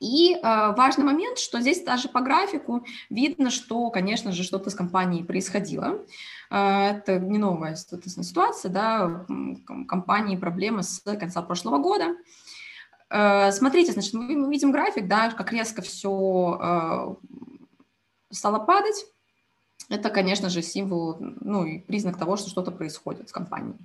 И 0.00 0.34
э, 0.34 0.40
важный 0.42 1.04
момент, 1.04 1.38
что 1.38 1.60
здесь 1.60 1.82
даже 1.82 2.08
по 2.08 2.22
графику 2.22 2.86
видно, 3.10 3.50
что, 3.50 3.90
конечно 3.90 4.32
же, 4.32 4.44
что-то 4.44 4.70
с 4.70 4.74
компанией 4.74 5.24
происходило. 5.24 6.00
Э, 6.50 6.96
это 6.96 7.18
не 7.18 7.36
новая 7.36 7.76
ситуация, 7.76 8.70
да, 8.70 9.26
компании 9.86 10.36
проблемы 10.36 10.82
с 10.82 11.00
конца 11.00 11.42
прошлого 11.42 11.78
года. 11.78 12.16
Э, 13.10 13.52
смотрите, 13.52 13.92
значит, 13.92 14.14
мы 14.14 14.50
видим 14.50 14.72
график, 14.72 15.06
да, 15.06 15.30
как 15.32 15.52
резко 15.52 15.82
все 15.82 16.58
э, 16.62 17.14
стало 18.30 18.58
падать 18.60 19.04
это, 19.90 20.08
конечно 20.08 20.48
же, 20.48 20.62
символ, 20.62 21.16
ну 21.18 21.66
и 21.66 21.80
признак 21.80 22.16
того, 22.16 22.36
что 22.36 22.48
что-то 22.48 22.70
происходит 22.70 23.28
с 23.28 23.32
компанией. 23.32 23.76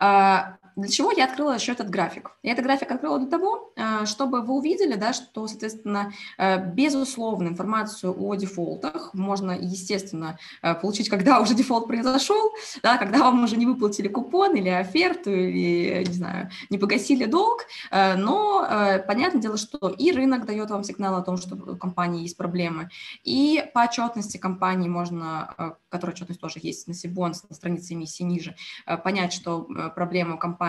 А, 0.00 0.56
для 0.78 0.88
чего 0.88 1.10
я 1.10 1.24
открыла 1.24 1.54
еще 1.54 1.72
этот 1.72 1.90
график? 1.90 2.30
Я 2.44 2.52
этот 2.52 2.64
график 2.64 2.92
открыла 2.92 3.18
для 3.18 3.28
того, 3.28 3.72
а, 3.76 4.06
чтобы 4.06 4.42
вы 4.42 4.54
увидели, 4.54 4.94
да, 4.94 5.12
что, 5.12 5.48
соответственно, 5.48 6.12
а, 6.38 6.58
безусловно, 6.58 7.48
информацию 7.48 8.14
о 8.16 8.36
дефолтах 8.36 9.12
можно, 9.12 9.50
естественно, 9.50 10.38
получить, 10.80 11.08
когда 11.08 11.40
уже 11.40 11.54
дефолт 11.54 11.88
произошел, 11.88 12.52
да, 12.82 12.96
когда 12.96 13.18
вам 13.18 13.42
уже 13.42 13.56
не 13.56 13.66
выплатили 13.66 14.06
купон 14.06 14.54
или 14.54 14.68
оферту, 14.68 15.30
или, 15.30 16.04
не 16.06 16.14
знаю, 16.14 16.50
не 16.70 16.78
погасили 16.78 17.24
долг, 17.24 17.66
но 17.90 18.66
понятное 19.06 19.42
дело, 19.42 19.56
что 19.56 19.88
и 19.88 20.12
рынок 20.12 20.46
дает 20.46 20.70
вам 20.70 20.84
сигнал 20.84 21.16
о 21.16 21.22
том, 21.22 21.38
что 21.38 21.56
у 21.56 21.76
компании 21.76 22.22
есть 22.22 22.36
проблемы, 22.36 22.90
и 23.24 23.64
по 23.74 23.80
отчетности 23.80 24.36
компании 24.36 24.88
можно, 24.88 25.76
которая 25.88 26.14
отчетность 26.14 26.40
тоже 26.40 26.60
есть 26.62 26.86
на 26.86 26.94
Сибонс, 26.94 27.44
на 27.48 27.56
странице 27.56 27.94
эмиссии 27.94 28.22
ниже, 28.22 28.54
понять, 29.02 29.32
что 29.32 29.62
проблемы 29.94 30.36
у 30.36 30.38
компании. 30.38 30.67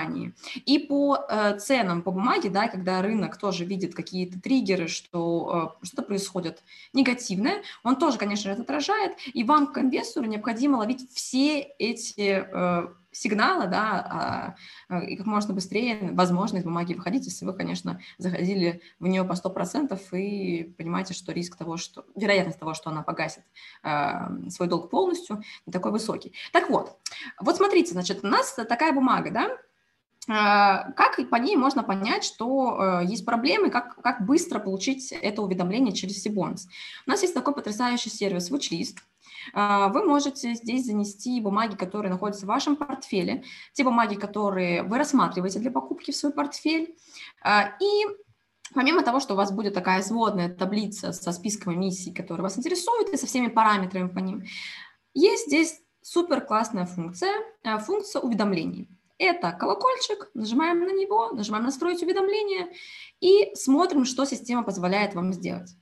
И 0.66 0.80
по 0.80 1.18
э, 1.30 1.58
ценам, 1.60 2.02
по 2.02 2.12
бумаге, 2.12 2.50
да, 2.50 2.68
когда 2.68 3.02
рынок 3.02 3.38
тоже 3.38 3.66
видит 3.66 3.95
какие-то 3.95 4.39
триггеры, 4.39 4.88
что 4.88 5.76
э, 5.82 5.86
что-то 5.86 6.04
происходит 6.04 6.64
негативное, 6.93 7.62
он 7.84 7.95
тоже, 7.97 8.18
конечно 8.18 8.50
это 8.50 8.62
отражает, 8.62 9.18
и 9.34 9.43
вам, 9.43 9.68
как 9.68 9.84
инвестору, 9.84 10.26
необходимо 10.26 10.78
ловить 10.78 11.10
все 11.14 11.60
эти 11.60 12.45
э, 12.52 12.88
сигналы, 13.12 13.68
да, 13.68 14.56
а, 14.89 15.00
и 15.02 15.16
как 15.16 15.26
можно 15.26 15.54
быстрее, 15.54 16.12
возможно, 16.14 16.58
из 16.58 16.64
бумаги 16.64 16.93
выходить, 16.93 17.26
если 17.26 17.43
вы, 17.43 17.54
конечно, 17.54 18.00
заходили 18.18 18.82
в 19.00 19.08
нее 19.08 19.24
по 19.24 19.34
100% 19.34 20.00
и 20.16 20.76
понимаете, 20.78 21.14
что 21.14 21.32
риск 21.32 21.56
того, 21.56 21.78
что, 21.78 22.06
вероятность 22.16 22.60
того, 22.60 22.76
что 22.76 22.91
она 22.91 23.02
погасит 23.02 23.43
свой 24.50 24.68
долг 24.68 24.91
полностью, 24.91 25.41
не 25.66 25.74
такой 25.74 25.91
высокий. 25.91 26.34
Так 26.54 26.70
вот, 26.70 27.00
вот 27.39 27.58
смотрите, 27.58 27.93
значит, 27.93 28.24
у 28.24 28.28
нас 28.28 28.54
такая 28.54 28.93
бумага, 28.93 29.32
да, 29.32 29.58
а, 30.30 30.91
как 30.91 31.17
по 31.30 31.36
ней 31.36 31.55
можно 31.55 31.84
понять, 31.84 32.23
что 32.23 33.01
э, 33.01 33.05
есть 33.05 33.25
проблемы, 33.25 33.69
как, 33.69 33.95
как 34.01 34.25
быстро 34.25 34.59
получить 34.59 35.11
это 35.11 35.41
уведомление 35.41 35.93
через 35.93 36.21
Сибонс? 36.21 36.67
У 37.07 37.09
нас 37.09 37.21
есть 37.23 37.34
такой 37.34 37.53
потрясающий 37.53 38.09
сервис 38.09 38.51
WatchList, 38.51 38.97
а, 39.53 39.89
вы 39.89 40.03
можете 40.03 40.53
здесь 40.53 40.86
занести 40.86 41.39
бумаги, 41.41 41.75
которые 41.75 42.11
находятся 42.11 42.45
в 42.45 42.49
вашем 42.49 42.75
портфеле, 42.75 43.43
те 43.73 43.84
бумаги, 43.84 44.15
которые 44.15 44.84
вы 44.84 44.97
рассматриваете 44.97 45.59
для 45.59 45.71
покупки 45.71 46.11
в 46.11 46.15
свой 46.15 46.32
портфель. 46.32 46.95
А, 47.43 47.71
и 47.82 48.05
Помимо 48.75 49.01
того, 49.01 49.19
что 49.19 49.34
у 49.34 49.38
вас 49.38 49.51
будет 49.51 49.73
такая 49.73 50.03
сводная 50.03 50.47
таблица 50.47 51.11
со 51.11 51.32
списком 51.32 51.73
эмиссий, 51.73 52.13
которые 52.13 52.43
вас 52.43 52.55
интересуют, 52.55 53.09
и 53.09 53.17
со 53.17 53.25
всеми 53.25 53.47
параметрами 53.47 54.09
по 54.09 54.19
ним, 54.19 54.43
есть 55.15 55.47
здесь 55.47 55.82
супер 56.03 56.41
классная 56.41 56.86
функция, 56.86 57.32
а, 57.63 57.80
функция 57.80 58.21
уведомлений. 58.21 58.88
Это 59.20 59.51
колокольчик, 59.51 60.32
нажимаем 60.34 60.80
на 60.80 60.93
него, 60.93 61.30
нажимаем 61.32 61.65
«Настроить 61.65 62.01
уведомления» 62.01 62.70
и 63.20 63.53
смотрим, 63.53 64.05
что 64.05 64.24
система 64.24 64.63
позволяет 64.63 65.13
вам 65.13 65.34
сделать. 65.34 65.76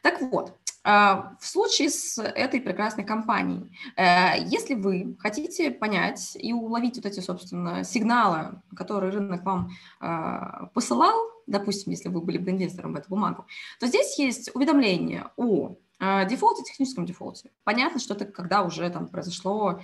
Так 0.00 0.22
вот, 0.22 0.56
а, 0.84 1.34
в 1.40 1.46
случае 1.46 1.90
с 1.90 2.22
этой 2.22 2.60
прекрасной 2.60 3.04
компанией, 3.04 3.68
э, 3.96 4.44
если 4.46 4.74
вы 4.74 5.16
хотите 5.18 5.72
понять 5.72 6.36
и 6.38 6.52
уловить 6.52 6.96
вот 6.96 7.06
эти, 7.06 7.18
собственно, 7.18 7.82
сигналы, 7.82 8.62
которые 8.76 9.12
рынок 9.12 9.44
вам 9.44 9.70
а, 9.98 10.66
посылал, 10.74 11.18
допустим, 11.48 11.90
если 11.90 12.08
вы 12.08 12.20
были 12.20 12.38
бы 12.38 12.52
инвестором 12.52 12.92
в 12.92 12.96
эту 12.96 13.08
бумагу, 13.08 13.44
то 13.80 13.88
здесь 13.88 14.16
есть 14.18 14.54
уведомление 14.54 15.30
о 15.36 15.74
а, 15.98 16.26
дефолте, 16.26 16.62
техническом 16.62 17.06
дефолте. 17.06 17.50
Понятно, 17.64 17.98
что 17.98 18.14
это 18.14 18.26
когда 18.26 18.62
уже 18.62 18.88
там 18.90 19.08
произошло 19.08 19.80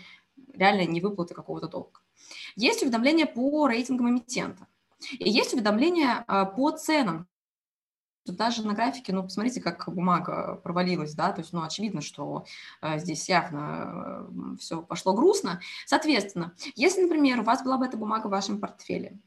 реально 0.52 0.86
невыплаты 0.86 1.34
какого-то 1.34 1.66
долга. 1.66 1.98
Есть 2.56 2.82
уведомление 2.82 3.26
по 3.26 3.66
рейтингам 3.66 4.10
эмитента. 4.10 4.66
И 5.18 5.30
есть 5.30 5.54
уведомление 5.54 6.24
по 6.56 6.70
ценам 6.72 7.26
даже 8.26 8.66
на 8.66 8.74
графике, 8.74 9.12
ну, 9.12 9.22
посмотрите, 9.22 9.60
как 9.60 9.88
бумага 9.92 10.56
провалилась, 10.62 11.14
да, 11.14 11.32
то 11.32 11.40
есть, 11.40 11.52
ну, 11.52 11.62
очевидно, 11.62 12.00
что 12.00 12.44
э, 12.82 12.98
здесь 12.98 13.28
явно 13.28 14.28
э, 14.54 14.56
все 14.58 14.82
пошло 14.82 15.14
грустно. 15.14 15.60
Соответственно, 15.86 16.54
если, 16.74 17.02
например, 17.02 17.40
у 17.40 17.44
вас 17.44 17.62
была 17.62 17.78
бы 17.78 17.86
эта 17.86 17.96
бумага 17.96 18.26
в 18.26 18.30
вашем 18.30 18.60
портфеле, 18.60 19.18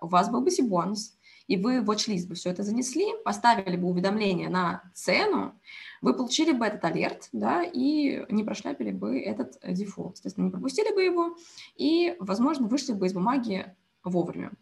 у 0.00 0.08
вас 0.08 0.30
был 0.30 0.40
бы 0.40 0.50
Сибонус, 0.50 1.16
и 1.50 1.56
вы 1.56 1.80
в 1.80 1.90
watch 1.90 2.28
бы 2.28 2.36
все 2.36 2.50
это 2.50 2.62
занесли, 2.62 3.06
поставили 3.24 3.74
бы 3.74 3.88
уведомление 3.88 4.48
на 4.48 4.84
цену, 4.94 5.60
вы 6.00 6.14
получили 6.14 6.52
бы 6.52 6.64
этот 6.64 6.84
алерт, 6.84 7.28
да, 7.32 7.64
и 7.64 8.24
не 8.32 8.44
прошляпили 8.44 8.92
бы 8.92 9.18
этот 9.18 9.58
дефолт. 9.66 10.16
Соответственно, 10.16 10.44
не 10.44 10.52
пропустили 10.52 10.94
бы 10.94 11.02
его, 11.02 11.36
и, 11.74 12.14
возможно, 12.20 12.68
вышли 12.68 12.92
бы 12.92 13.06
из 13.06 13.14
бумаги 13.14 13.66
вовремя. 14.04 14.52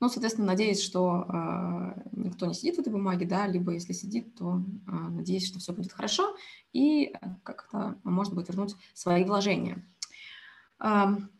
Ну, 0.00 0.10
соответственно, 0.10 0.48
надеюсь, 0.48 0.82
что 0.82 1.24
э, 1.26 2.00
никто 2.12 2.44
не 2.44 2.52
сидит 2.52 2.76
в 2.76 2.80
этой 2.80 2.92
бумаге, 2.92 3.24
да, 3.24 3.46
либо 3.46 3.72
если 3.72 3.94
сидит, 3.94 4.34
то 4.34 4.60
э, 4.86 4.90
надеюсь, 4.90 5.46
что 5.46 5.60
все 5.60 5.72
будет 5.72 5.92
хорошо 5.92 6.36
и 6.74 7.14
как-то 7.42 7.96
может 8.04 8.34
быть 8.34 8.50
вернуть 8.50 8.76
свои 8.92 9.24
вложения. 9.24 9.82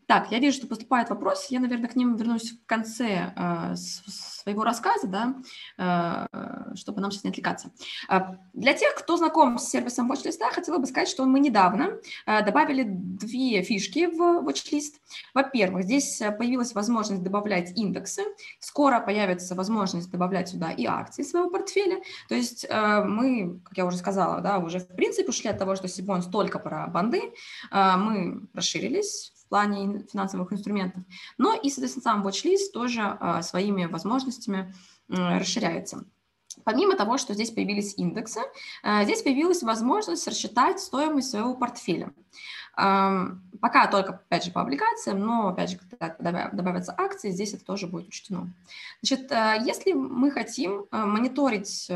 Так, 0.09 0.31
я 0.31 0.39
вижу, 0.39 0.57
что 0.57 0.65
поступает 0.65 1.11
вопрос. 1.11 1.51
Я, 1.51 1.59
наверное, 1.59 1.87
к 1.87 1.95
ним 1.95 2.15
вернусь 2.15 2.53
в 2.53 2.65
конце 2.65 3.31
э, 3.35 3.75
своего 3.75 4.63
рассказа, 4.63 5.05
да, 5.05 5.35
э, 5.77 6.73
чтобы 6.75 6.99
нам 6.99 7.11
сейчас 7.11 7.25
не 7.25 7.29
отвлекаться. 7.29 7.69
Э, 8.09 8.21
для 8.53 8.73
тех, 8.73 8.95
кто 8.95 9.17
знаком 9.17 9.59
с 9.59 9.69
сервисом 9.69 10.11
watchlist, 10.11 10.41
хотела 10.51 10.79
бы 10.79 10.87
сказать, 10.87 11.09
что 11.09 11.25
мы 11.25 11.39
недавно 11.39 11.99
э, 12.25 12.43
добавили 12.43 12.85
две 12.87 13.61
фишки 13.61 14.07
в 14.07 14.43
watchlist. 14.43 14.95
Во-первых, 15.35 15.83
здесь 15.83 16.17
появилась 16.39 16.73
возможность 16.73 17.21
добавлять 17.21 17.77
индексы. 17.77 18.23
Скоро 18.59 19.01
появится 19.01 19.53
возможность 19.53 20.09
добавлять 20.09 20.49
сюда 20.49 20.71
и 20.71 20.87
акции 20.87 21.21
своего 21.21 21.51
портфеля. 21.51 22.01
То 22.29 22.33
есть 22.33 22.65
э, 22.67 23.03
мы, 23.03 23.59
как 23.63 23.77
я 23.77 23.85
уже 23.85 23.97
сказала, 23.97 24.41
да, 24.41 24.57
уже 24.57 24.79
в 24.79 24.87
принципе 24.87 25.29
ушли 25.29 25.51
от 25.51 25.59
того, 25.59 25.75
что 25.75 25.87
Сибонс 25.87 26.25
только 26.25 26.57
про 26.57 26.87
банды. 26.87 27.21
Э, 27.71 27.95
мы 27.95 28.47
расширились 28.55 29.33
плане 29.49 30.05
финансовых 30.11 30.53
инструментов, 30.53 31.03
но 31.37 31.53
и, 31.53 31.69
соответственно, 31.69 32.03
сам 32.03 32.25
watch-list 32.25 32.71
тоже 32.73 33.17
своими 33.41 33.85
возможностями 33.85 34.73
расширяется. 35.07 36.05
Помимо 36.63 36.95
того, 36.95 37.17
что 37.17 37.33
здесь 37.33 37.51
появились 37.51 37.93
индексы, 37.97 38.41
здесь 39.03 39.21
появилась 39.21 39.63
возможность 39.63 40.27
рассчитать 40.27 40.79
стоимость 40.79 41.31
своего 41.31 41.55
портфеля. 41.55 42.11
Пока 42.75 43.87
только, 43.91 44.13
опять 44.13 44.45
же, 44.45 44.51
по 44.51 44.61
облигациям, 44.61 45.19
но, 45.19 45.49
опять 45.49 45.71
же, 45.71 45.77
когда 45.99 46.49
добавятся 46.51 46.93
акции, 46.97 47.29
здесь 47.29 47.53
это 47.53 47.65
тоже 47.65 47.87
будет 47.87 48.07
учтено. 48.07 48.53
Значит, 49.01 49.31
если 49.65 49.93
мы 49.93 50.31
хотим 50.31 50.85
мониторить 50.91 51.89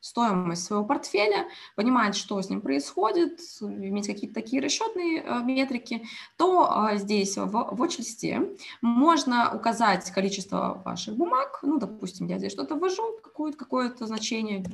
стоимость 0.00 0.64
своего 0.64 0.84
портфеля, 0.84 1.48
понимать, 1.76 2.16
что 2.16 2.40
с 2.40 2.48
ним 2.48 2.60
происходит, 2.60 3.40
иметь 3.60 4.06
какие-то 4.06 4.34
такие 4.34 4.62
расчетные 4.62 5.22
э, 5.22 5.40
метрики, 5.42 6.04
то 6.36 6.88
э, 6.90 6.98
здесь 6.98 7.36
в 7.36 7.74
watch-листе 7.74 8.56
можно 8.80 9.52
указать 9.54 10.10
количество 10.10 10.82
ваших 10.84 11.16
бумаг, 11.16 11.58
ну, 11.62 11.78
допустим, 11.78 12.26
я 12.26 12.38
здесь 12.38 12.52
что-то 12.52 12.76
ввожу, 12.76 13.18
какое-то 13.22 13.58
какое 13.58 13.94
значение, 14.00 14.64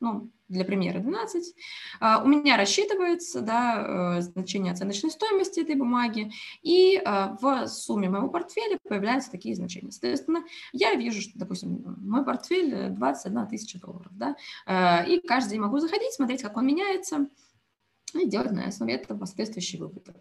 ну, 0.00 0.30
для 0.50 0.64
примера 0.64 0.98
12, 0.98 1.54
а, 2.00 2.22
у 2.22 2.26
меня 2.26 2.56
рассчитывается 2.56 3.40
да, 3.40 4.16
э, 4.18 4.20
значение 4.20 4.72
оценочной 4.72 5.10
стоимости 5.10 5.60
этой 5.60 5.76
бумаги, 5.76 6.32
и 6.62 7.00
а, 7.04 7.36
в 7.40 7.66
сумме 7.68 8.08
моего 8.10 8.28
портфеля 8.28 8.78
появляются 8.86 9.30
такие 9.30 9.54
значения. 9.54 9.92
Соответственно, 9.92 10.42
я 10.72 10.94
вижу, 10.94 11.22
что, 11.22 11.38
допустим, 11.38 11.96
мой 12.00 12.24
портфель 12.24 12.90
21 12.90 13.46
тысяча 13.46 13.78
долларов, 13.78 14.10
да, 14.12 14.36
а, 14.66 15.04
и 15.04 15.20
каждый 15.20 15.52
день 15.52 15.60
могу 15.60 15.78
заходить, 15.78 16.12
смотреть, 16.12 16.42
как 16.42 16.56
он 16.56 16.66
меняется, 16.66 17.28
и 18.14 18.26
делать 18.26 18.50
на 18.50 18.66
основе 18.66 18.94
этого 18.94 19.24
соответствующие 19.24 19.80
выводы. 19.80 20.14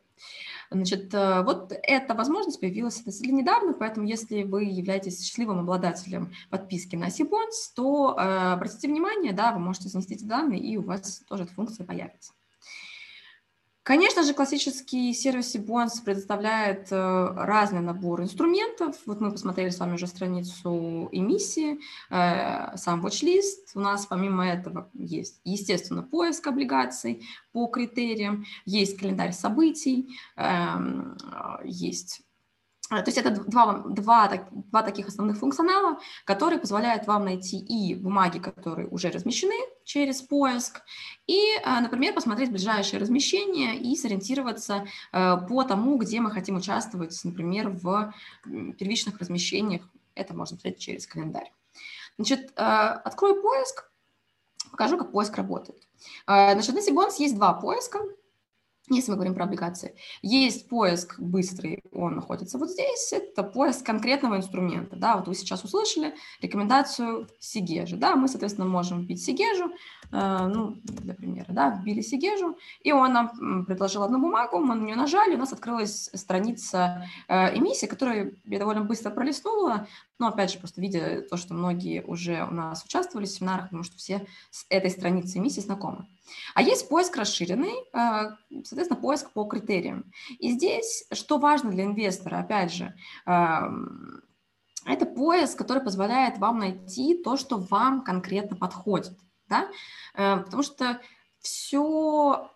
Значит, 0.72 1.14
э, 1.16 1.42
вот 1.44 1.72
эта 1.72 2.14
возможность 2.14 2.60
появилась 2.60 3.00
относительно 3.00 3.38
недавно, 3.38 3.74
поэтому 3.74 4.06
если 4.06 4.44
вы 4.44 4.66
являетесь 4.66 5.24
счастливым 5.24 5.60
обладателем 5.60 6.32
подписки 6.52 6.96
на 6.96 7.10
Сибонс, 7.10 7.72
то 7.74 8.16
э, 8.16 8.22
обратите 8.54 8.88
внимание, 8.88 9.34
да, 9.34 9.52
вы 9.52 9.60
можете 9.60 9.90
занести 9.90 10.14
эти 10.14 10.26
данные, 10.26 10.60
и 10.60 10.78
у 10.78 10.84
вас 10.84 11.24
тоже 11.28 11.44
эта 11.44 11.54
функция 11.54 11.86
появится. 11.86 12.34
Конечно 13.90 14.22
же, 14.22 14.36
классический 14.36 15.12
сервис 15.16 15.56
Bonds 15.56 16.04
предоставляет 16.06 16.92
э, 16.92 17.28
разный 17.36 17.80
набор 17.80 18.22
инструментов. 18.22 18.96
Вот 19.08 19.20
мы 19.20 19.32
посмотрели 19.32 19.72
с 19.72 19.80
вами 19.80 19.96
уже 19.96 20.06
страницу 20.06 21.10
эмиссии, 21.12 21.80
э, 22.12 22.78
сам 22.78 23.04
watch-лист. 23.04 23.72
У 23.74 23.80
нас 23.80 24.06
помимо 24.06 24.48
этого 24.48 24.92
есть, 24.94 25.42
естественно, 25.44 26.04
поиск 26.04 26.46
облигаций 26.46 27.26
по 27.52 27.66
критериям, 27.66 28.46
есть 28.64 28.96
календарь 28.96 29.34
событий, 29.34 30.16
эм, 30.36 31.18
есть 31.64 32.22
то 32.90 33.04
есть 33.06 33.20
это 33.20 33.30
два, 33.30 33.84
два, 33.88 34.48
два 34.50 34.82
таких 34.82 35.08
основных 35.08 35.38
функционала, 35.38 36.00
которые 36.26 36.60
позволяют 36.60 37.06
вам 37.06 37.26
найти 37.26 37.60
и 37.60 37.94
бумаги, 37.94 38.40
которые 38.40 38.88
уже 38.88 39.12
размещены 39.12 39.54
через 39.84 40.24
поиск, 40.24 40.82
и, 41.28 41.40
э, 41.56 41.80
например, 41.82 42.16
посмотреть 42.16 42.50
ближайшее 42.50 43.00
размещение 43.00 43.78
и 43.78 43.96
сориентироваться 43.96 44.88
э, 45.12 45.38
по 45.48 45.64
тому, 45.64 45.98
где 45.98 46.20
мы 46.20 46.32
хотим 46.32 46.56
участвовать, 46.56 47.20
например, 47.24 47.70
в 47.70 48.12
первичных 48.44 49.20
размещениях. 49.20 49.84
Это 50.16 50.34
можно 50.34 50.58
смотреть 50.58 50.80
через 50.80 51.06
календарь. 51.06 51.54
Значит, 52.18 52.52
э, 52.56 52.62
открою 52.64 53.42
поиск, 53.44 53.92
покажу, 54.72 54.98
как 54.98 55.12
поиск 55.12 55.36
работает. 55.38 55.88
Значит, 56.26 56.74
на 56.74 56.82
Сибонс 56.82 57.20
есть 57.20 57.36
два 57.36 57.54
поиска 57.54 58.00
если 58.98 59.12
мы 59.12 59.18
говорим 59.18 59.36
про 59.36 59.46
облигации. 59.46 59.96
Есть 60.22 60.68
поиск 60.68 61.20
быстрый, 61.20 61.84
он 61.92 62.16
находится 62.16 62.58
вот 62.58 62.70
здесь, 62.70 63.14
это 63.14 63.44
поиск 63.44 63.86
конкретного 63.86 64.38
инструмента, 64.38 64.96
да, 64.96 65.18
вот 65.18 65.28
вы 65.28 65.36
сейчас 65.36 65.64
услышали 65.64 66.16
рекомендацию 66.42 67.28
Сигежи, 67.40 67.98
да, 67.98 68.16
мы, 68.16 68.28
соответственно, 68.28 68.68
можем 68.68 69.02
вбить 69.02 69.24
Сигежу, 69.24 69.72
э, 70.12 70.48
ну, 70.48 70.78
для 70.84 71.14
примера, 71.14 71.48
да, 71.50 71.70
вбили 71.70 72.02
Сигежу, 72.02 72.58
и 72.82 72.92
он 72.92 73.14
нам 73.14 73.66
предложил 73.66 74.04
одну 74.04 74.20
бумагу, 74.20 74.60
мы 74.60 74.76
на 74.76 74.84
нее 74.84 74.96
нажали, 74.96 75.36
у 75.36 75.40
нас 75.40 75.54
открылась 75.54 76.10
страница 76.14 77.06
э, 77.28 77.58
эмиссии, 77.58 77.86
которую 77.86 78.38
я 78.46 78.60
довольно 78.60 78.82
быстро 78.82 79.12
пролистнула, 79.12 79.88
но, 80.20 80.28
опять 80.28 80.52
же, 80.52 80.60
просто 80.60 80.82
видя 80.82 81.22
то, 81.22 81.38
что 81.38 81.54
многие 81.54 82.04
уже 82.04 82.44
у 82.44 82.54
нас 82.54 82.84
участвовали 82.84 83.26
в 83.26 83.30
семинарах, 83.30 83.66
потому 83.66 83.84
что 83.84 83.98
все 83.98 84.28
с 84.52 84.66
этой 84.70 84.92
страницей 84.92 85.40
эмиссии 85.40 85.62
знакомы. 85.62 86.06
А 86.54 86.62
есть 86.62 86.90
поиск 86.90 87.16
расширенный, 87.18 87.74
э, 87.94 88.36
соответственно, 88.64 89.00
поиск 89.00 89.32
по 89.32 89.46
критериям. 89.46 90.12
И 90.38 90.52
здесь, 90.52 91.06
что 91.12 91.40
важно 91.40 91.72
для 91.72 91.86
инвестора, 91.86 92.40
опять 92.40 92.72
же, 92.72 92.94
это 94.86 95.06
поиск, 95.06 95.58
который 95.58 95.84
позволяет 95.84 96.38
вам 96.38 96.60
найти 96.60 97.22
то, 97.22 97.38
что 97.38 97.58
вам 97.58 98.04
конкретно 98.04 98.56
подходит. 98.56 99.18
Да? 99.48 99.68
Э, 100.16 100.38
потому 100.38 100.64
что 100.64 101.00
все 101.40 102.50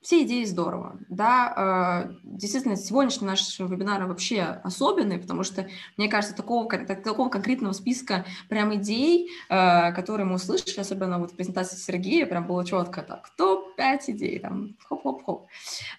все 0.00 0.22
идеи 0.22 0.44
здорово, 0.44 0.98
да, 1.08 2.06
э, 2.06 2.27
действительно, 2.38 2.76
сегодняшний 2.76 3.26
наш 3.26 3.58
вебинар 3.58 4.06
вообще 4.06 4.42
особенный, 4.62 5.18
потому 5.18 5.42
что, 5.42 5.68
мне 5.96 6.08
кажется, 6.08 6.36
такого, 6.36 6.68
такого 6.68 7.28
конкретного 7.28 7.72
списка 7.72 8.24
прям 8.48 8.74
идей, 8.76 9.30
э, 9.48 9.92
которые 9.92 10.26
мы 10.26 10.36
услышали, 10.36 10.80
особенно 10.80 11.18
вот 11.18 11.32
в 11.32 11.36
презентации 11.36 11.76
Сергея, 11.76 12.26
прям 12.26 12.46
было 12.46 12.64
четко 12.64 13.02
так, 13.02 13.28
топ-5 13.36 13.98
идей, 14.08 14.38
там, 14.38 14.76
хоп-хоп-хоп. 14.88 15.46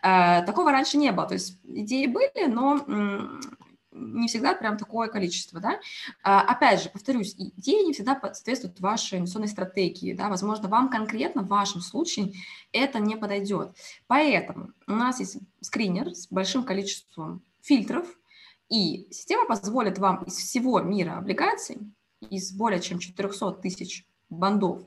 Э, 0.01 0.43
такого 0.45 0.71
раньше 0.71 0.97
не 0.97 1.11
было, 1.11 1.27
то 1.27 1.33
есть 1.33 1.59
идеи 1.65 2.07
были, 2.07 2.47
но 2.47 2.79
не 3.99 4.27
всегда 4.27 4.53
прям 4.55 4.77
такое 4.77 5.07
количество, 5.07 5.59
да. 5.59 5.79
А, 6.23 6.41
опять 6.41 6.81
же, 6.81 6.89
повторюсь, 6.89 7.35
идеи 7.37 7.85
не 7.85 7.93
всегда 7.93 8.19
соответствуют 8.21 8.79
вашей 8.79 9.19
инвестиционной 9.19 9.47
стратегии, 9.47 10.13
да, 10.13 10.29
возможно, 10.29 10.67
вам 10.69 10.89
конкретно 10.89 11.43
в 11.43 11.47
вашем 11.47 11.81
случае 11.81 12.33
это 12.71 12.99
не 12.99 13.15
подойдет. 13.15 13.75
Поэтому 14.07 14.71
у 14.87 14.93
нас 14.93 15.19
есть 15.19 15.37
скринер 15.61 16.13
с 16.13 16.27
большим 16.27 16.63
количеством 16.63 17.43
фильтров, 17.61 18.07
и 18.69 19.07
система 19.11 19.47
позволит 19.47 19.97
вам 19.97 20.23
из 20.23 20.35
всего 20.35 20.79
мира 20.79 21.17
облигаций, 21.17 21.77
из 22.29 22.51
более 22.51 22.79
чем 22.79 22.99
400 22.99 23.53
тысяч 23.53 24.05
бандов, 24.29 24.83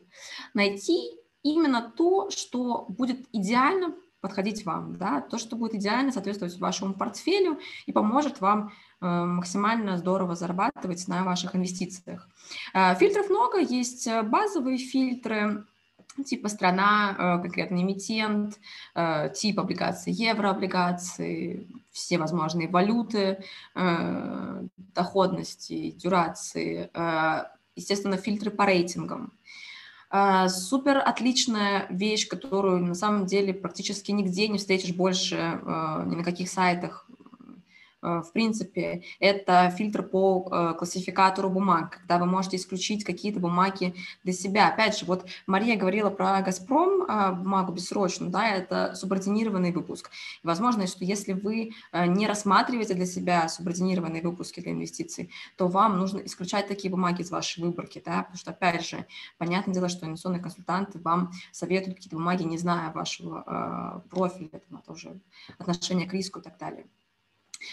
найти 0.55 1.19
именно 1.43 1.93
то, 1.97 2.31
что 2.31 2.87
будет 2.89 3.27
идеально 3.33 3.95
подходить 4.21 4.65
вам, 4.65 4.97
да, 4.97 5.21
то, 5.21 5.37
что 5.37 5.57
будет 5.57 5.75
идеально 5.75 6.13
соответствовать 6.13 6.57
вашему 6.59 6.95
портфелю 6.95 7.59
и 7.87 7.93
поможет 7.93 8.41
вам 8.41 8.73
максимально 9.03 9.99
здорово 9.99 10.35
зарабатывать 10.37 11.09
на 11.09 11.25
ваших 11.25 11.57
инвестициях. 11.57 12.29
Э, 12.75 12.95
фильтров 12.95 13.29
много, 13.31 13.59
есть 13.59 14.07
э, 14.07 14.23
базовые 14.23 14.79
фильтры, 14.79 15.65
типа 16.25 16.49
страна, 16.49 17.41
конкретный 17.43 17.81
эмитент, 17.81 18.59
тип 19.35 19.59
облигаций, 19.59 20.13
еврооблигации, 20.13 21.67
все 21.91 22.19
возможные 22.19 22.69
валюты, 22.69 23.43
доходности, 24.77 25.93
дюрации, 25.93 26.91
естественно, 27.75 28.19
фильтры 28.19 28.51
по 28.51 28.67
рейтингам. 28.67 29.33
Супер 30.49 30.99
отличная 30.99 31.87
вещь, 31.89 32.29
которую 32.29 32.85
на 32.85 32.95
самом 32.95 33.25
деле 33.25 33.55
практически 33.55 34.11
нигде 34.11 34.49
не 34.49 34.59
встретишь 34.59 34.95
больше, 34.95 35.37
ни 35.37 36.15
на 36.15 36.25
каких 36.25 36.51
сайтах 36.51 37.09
Э, 37.12 37.12
в 38.03 38.33
принципе, 38.33 39.05
это 39.21 39.71
фильтр 39.71 40.03
по 40.03 40.49
э, 40.51 40.75
классификатору 40.77 41.49
бумаг, 41.49 41.99
когда 42.01 42.19
вы 42.19 42.27
можете 42.27 42.57
исключить 42.57 43.05
какие-то 43.05 43.39
бумаги 43.39 43.95
для 44.25 44.33
себя. 44.33 44.69
Опять 44.69 44.99
же, 44.99 45.07
вот 45.07 45.25
Мария 45.47 45.77
говорила 45.77 46.11
про 46.11 46.43
«Газпром», 46.43 47.03
э, 47.03 47.33
бумагу 47.33 47.73
бессрочную, 47.73 48.31
да, 48.31 48.49
это 48.49 48.95
субординированный 48.97 49.73
выпуск. 49.73 50.11
И 50.43 50.47
возможно, 50.47 50.87
что 50.87 51.05
если 51.05 51.33
вы 51.33 51.73
не 51.93 52.27
рассматриваете 52.27 52.95
для 52.95 53.07
себя 53.07 53.49
субординированные 53.49 54.23
выпуски 54.23 54.61
для 54.61 54.73
инвестиций, 54.73 55.31
то 55.57 55.69
вам 55.69 55.99
нужно 55.99 56.21
исключать 56.21 56.67
такие 56.67 56.91
бумаги 56.91 57.23
из 57.23 57.31
вашей 57.31 57.63
выборки, 57.63 58.03
да, 58.05 58.23
потому 58.23 58.37
что, 58.37 58.51
опять 58.51 58.85
же, 58.85 59.07
понятное 59.39 59.75
дело, 59.75 59.89
что 59.89 60.07
инвестиционные 60.07 60.43
консультанты 60.43 60.99
вам 60.99 61.31
советуют 61.53 61.97
какие-то 61.97 62.17
бумаги, 62.17 62.43
не 62.43 62.59
зная 62.59 62.91
вашего 62.93 64.03
профиля, 64.11 64.49
это 64.53 64.67
тоже 64.87 65.21
отношение 65.59 66.09
к 66.09 66.13
риску 66.13 66.41
и 66.41 66.43
так 66.43 66.59
далее. 66.59 66.87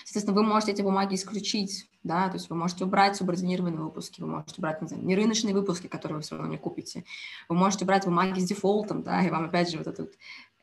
Соответственно, 0.03 0.35
вы 0.35 0.43
можете 0.43 0.71
эти 0.71 0.81
бумаги 0.81 1.15
исключить, 1.15 1.89
да, 2.03 2.27
то 2.29 2.35
есть 2.35 2.49
вы 2.49 2.55
можете 2.55 2.85
убрать 2.85 3.15
субординированные 3.15 3.81
выпуски, 3.81 4.21
вы 4.21 4.27
можете 4.27 4.55
убрать, 4.57 4.81
не 4.81 4.87
знаю, 4.87 5.05
нерыночные 5.05 5.53
выпуски, 5.53 5.87
которые 5.87 6.17
вы 6.17 6.21
все 6.21 6.35
равно 6.35 6.51
не 6.51 6.57
купите, 6.57 7.03
вы 7.47 7.55
можете 7.55 7.85
брать 7.85 8.05
бумаги 8.05 8.39
с 8.39 8.45
дефолтом, 8.45 9.03
да, 9.03 9.21
и 9.23 9.29
вам 9.29 9.45
опять 9.45 9.69
же 9.69 9.77
вот 9.77 9.87
этот 9.87 10.13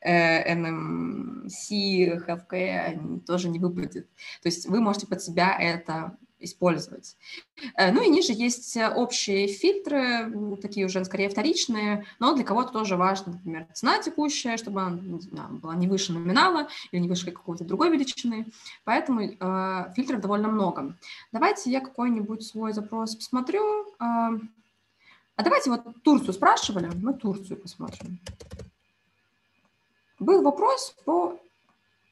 э, 0.01 0.53
NMC, 0.55 2.25
HFK 2.25 3.25
тоже 3.25 3.49
не 3.49 3.59
выпадет. 3.59 4.07
То 4.41 4.47
есть 4.47 4.67
вы 4.67 4.79
можете 4.79 5.07
под 5.07 5.21
себя 5.21 5.57
это 5.59 6.17
использовать. 6.39 7.15
Э, 7.75 7.91
ну 7.91 8.03
и 8.03 8.09
ниже 8.09 8.33
есть 8.33 8.77
общие 8.77 9.47
фильтры, 9.47 10.57
такие 10.61 10.85
уже 10.85 11.03
скорее 11.05 11.29
вторичные, 11.29 12.05
но 12.19 12.35
для 12.35 12.43
кого-то 12.43 12.71
тоже 12.71 12.95
важно, 12.95 13.33
например, 13.33 13.67
цена 13.73 14.01
текущая, 14.01 14.57
чтобы 14.57 14.81
она 14.81 14.99
была 15.49 15.75
не 15.75 15.87
выше 15.87 16.13
номинала 16.13 16.67
или 16.91 17.01
не 17.01 17.07
выше 17.07 17.31
какой-то 17.31 17.63
другой 17.63 17.89
величины. 17.91 18.47
Поэтому 18.83 19.21
э, 19.21 19.93
фильтров 19.95 20.21
довольно 20.21 20.47
много. 20.47 20.95
Давайте 21.31 21.71
я 21.71 21.81
какой-нибудь 21.81 22.43
свой 22.43 22.73
запрос 22.73 23.15
посмотрю. 23.15 23.87
Э, 23.99 24.39
а 25.37 25.43
давайте 25.43 25.69
вот 25.69 25.83
Турцию 26.03 26.33
спрашивали, 26.33 26.89
мы 26.95 27.13
Турцию 27.13 27.57
посмотрим. 27.57 28.19
Был 30.19 30.41
вопрос 30.41 30.95
по 31.05 31.39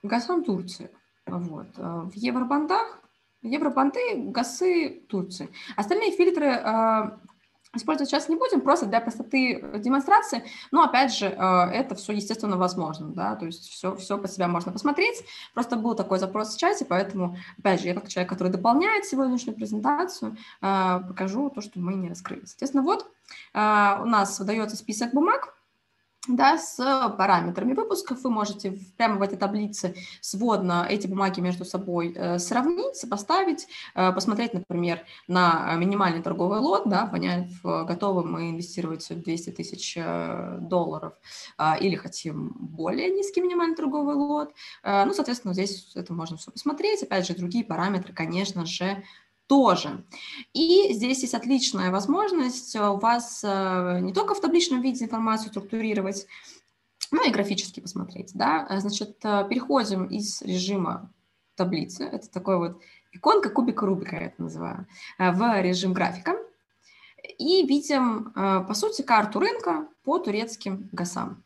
газам 0.04 0.44
Турции. 0.44 0.92
Вот. 1.26 1.68
Э, 1.78 2.02
в 2.02 2.14
евробандах 2.14 3.00
Евробанды, 3.46 4.00
ГАСы, 4.16 5.02
Турции. 5.08 5.50
Остальные 5.76 6.12
фильтры 6.12 6.48
э, 6.48 7.18
использовать 7.74 8.10
сейчас 8.10 8.28
не 8.30 8.36
будем, 8.36 8.62
просто 8.62 8.86
для 8.88 9.02
простоты 9.02 9.64
демонстрации, 9.80 10.44
но, 10.72 10.84
опять 10.84 11.14
же, 11.14 11.28
э, 11.28 11.32
это 11.72 11.96
все, 11.96 12.14
естественно, 12.14 12.58
возможно, 12.58 13.08
да, 13.10 13.36
то 13.36 13.46
есть 13.46 13.70
все, 13.70 13.96
все 13.96 14.18
по 14.18 14.28
себя 14.28 14.48
можно 14.48 14.72
посмотреть, 14.72 15.24
просто 15.54 15.76
был 15.76 15.96
такой 15.96 16.20
запрос 16.20 16.56
в 16.56 16.60
чате, 16.60 16.86
поэтому, 16.86 17.38
опять 17.60 17.82
же, 17.82 17.88
я 17.88 17.94
как 17.94 18.08
человек, 18.08 18.30
который 18.30 18.52
дополняет 18.52 19.06
сегодняшнюю 19.06 19.56
презентацию, 19.56 20.38
э, 20.62 21.00
покажу 21.08 21.50
то, 21.50 21.62
что 21.62 21.80
мы 21.80 21.94
не 21.94 22.10
раскрыли. 22.10 22.46
Соответственно, 22.46 22.84
вот 22.84 23.12
у 23.54 23.58
нас 23.58 24.38
выдается 24.38 24.78
список 24.78 25.12
бумаг, 25.12 25.56
да, 26.28 26.58
с 26.58 26.78
параметрами 27.18 27.74
выпусков. 27.74 28.24
Вы 28.24 28.30
можете 28.30 28.80
прямо 28.98 29.18
в 29.18 29.22
этой 29.22 29.38
таблице 29.38 29.96
сводно 30.22 30.86
эти 30.90 31.08
бумаги 31.08 31.40
между 31.40 31.66
собой 31.66 32.14
э, 32.16 32.40
сравнить, 32.40 32.96
сопоставить, 32.96 33.68
э, 33.94 34.12
посмотреть, 34.12 34.54
например, 34.54 35.02
на 35.28 35.76
минимальный 35.76 36.22
торговый 36.22 36.60
лот, 36.60 36.84
да, 36.86 37.06
понять, 37.06 37.50
готовы 37.64 38.24
мы 38.24 38.50
инвестировать 38.50 39.08
200 39.10 39.50
тысяч 39.52 39.96
э, 39.98 40.58
долларов 40.62 41.14
или 41.80 41.96
хотим 41.96 42.54
более 42.60 43.10
низкий 43.10 43.42
минимальный 43.42 43.76
торговый 43.76 44.16
лот. 44.16 44.54
Ну, 44.84 45.14
соответственно, 45.14 45.54
здесь 45.54 45.92
это 45.96 46.14
можно 46.14 46.38
все 46.38 46.52
посмотреть. 46.52 47.04
Опять 47.04 47.28
же, 47.28 47.36
другие 47.36 47.64
параметры, 47.64 48.14
конечно 48.14 48.66
же, 48.66 49.04
тоже. 49.48 50.04
И 50.54 50.94
здесь 50.94 51.22
есть 51.22 51.34
отличная 51.34 51.92
возможность 51.92 52.76
у 52.76 52.98
вас 52.98 53.42
э, 53.44 54.00
не 54.02 54.14
только 54.14 54.34
в 54.34 54.42
табличном 54.42 54.82
виде 54.82 55.06
информацию 55.06 55.50
структурировать, 55.50 56.26
но 57.12 57.24
и 57.24 57.32
графически 57.32 57.80
посмотреть. 57.80 58.32
Да? 58.34 58.68
Значит, 58.80 59.18
э, 59.24 59.46
переходим 59.50 60.06
из 60.06 60.42
режима 60.42 61.12
таблицы, 61.56 62.04
это 62.04 62.30
такой 62.30 62.58
вот 62.58 62.82
иконка 63.12 63.50
кубика 63.50 63.86
Рубика, 63.86 64.16
я 64.16 64.26
это 64.28 64.42
называю, 64.42 64.88
э, 65.20 65.32
в 65.32 65.62
режим 65.62 65.94
графика. 65.94 66.36
И 67.38 67.66
видим, 67.66 68.32
по 68.34 68.74
сути, 68.76 69.02
карту 69.02 69.40
рынка 69.40 69.88
по 70.04 70.20
турецким 70.20 70.90
ГАСам. 70.92 71.44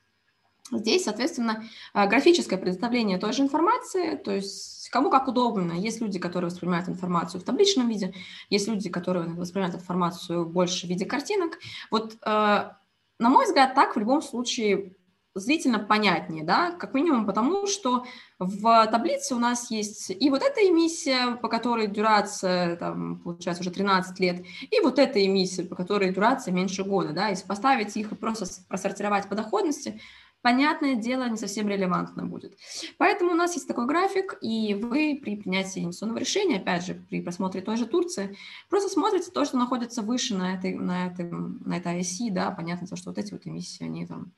Здесь, 0.72 1.06
соответственно, 1.06 1.64
графическое 1.94 2.60
предоставление 2.60 3.18
той 3.18 3.34
же 3.34 3.44
информации, 3.44 4.16
то 4.16 4.32
есть 4.32 4.80
Кому 4.91 5.10
как 5.10 5.28
удобно. 5.28 5.74
Есть 5.74 6.02
люди, 6.02 6.20
которые 6.20 6.50
воспринимают 6.50 6.90
информацию 6.90 7.41
в 7.41 7.44
табличном 7.44 7.90
виде, 7.90 8.14
есть 8.50 8.68
люди, 8.68 8.90
которые 8.90 9.28
воспринимают 9.28 9.76
информацию 9.76 10.46
больше 10.46 10.88
в 10.88 10.90
виде 10.90 11.06
картинок. 11.06 11.60
Вот, 11.91 12.14
э, 12.14 12.26
на 12.26 13.30
мой 13.30 13.46
взгляд, 13.46 13.76
так 13.76 13.96
в 13.96 14.00
любом 14.00 14.22
случае 14.22 14.96
зрительно 15.36 15.78
понятнее, 15.78 16.44
да, 16.44 16.72
как 16.72 16.96
минимум 16.96 17.28
потому, 17.28 17.68
что 17.68 18.06
в 18.40 18.88
таблице 18.88 19.36
у 19.36 19.40
нас 19.40 19.70
есть 19.70 20.10
и 20.10 20.30
вот 20.32 20.41
эта 20.41 20.68
эмиссия, 20.68 21.36
по 21.36 21.48
которой 21.48 21.88
дюрация, 21.88 22.76
там, 22.78 23.20
получается, 23.20 23.62
уже 23.62 23.70
13 23.70 24.20
лет, 24.20 24.44
и 24.72 24.80
вот 24.82 24.98
эта 24.98 25.24
эмиссия, 25.24 25.66
по 25.66 25.76
которой 25.76 26.12
дюрация 26.12 26.52
меньше 26.52 26.84
года, 26.84 27.14
да, 27.14 27.28
если 27.28 27.46
поставить 27.46 27.96
их 27.96 28.12
и 28.12 28.16
просто 28.16 28.48
просортировать 28.68 29.30
по 29.30 29.36
доходности, 29.36 30.02
понятное 30.41 30.95
дело, 30.95 31.28
не 31.30 31.38
совсем 31.38 31.68
релевантно 31.68 32.26
будет. 32.26 32.57
Поэтому 32.98 33.32
у 33.32 33.36
нас 33.36 33.56
есть 33.56 33.68
такой 33.68 33.86
график, 33.86 34.38
и 34.41 34.74
вы 34.74 35.20
при 35.22 35.36
принятии 35.36 35.84
инвестиционного 35.84 36.20
решения, 36.20 36.57
опять 36.57 36.86
же, 36.86 36.95
при 36.95 37.22
просмотре 37.22 37.61
той 37.61 37.78
же 37.78 37.86
Турции, 37.86 38.36
просто 38.70 38.90
смотрите 38.90 39.32
то, 39.32 39.45
что 39.45 39.57
находится 39.57 40.02
выше 40.02 40.36
на 40.36 40.56
этой, 40.56 40.74
на 40.76 41.07
этой, 41.07 41.30
на 41.30 41.78
этой 41.78 41.99
оси, 41.99 42.30
да, 42.30 42.52
понятно, 42.52 42.88
что 42.95 43.10
вот 43.10 43.18
эти 43.18 43.34
вот 43.34 43.45
эмиссии, 43.45 43.84
они 43.84 44.06
там 44.06 44.32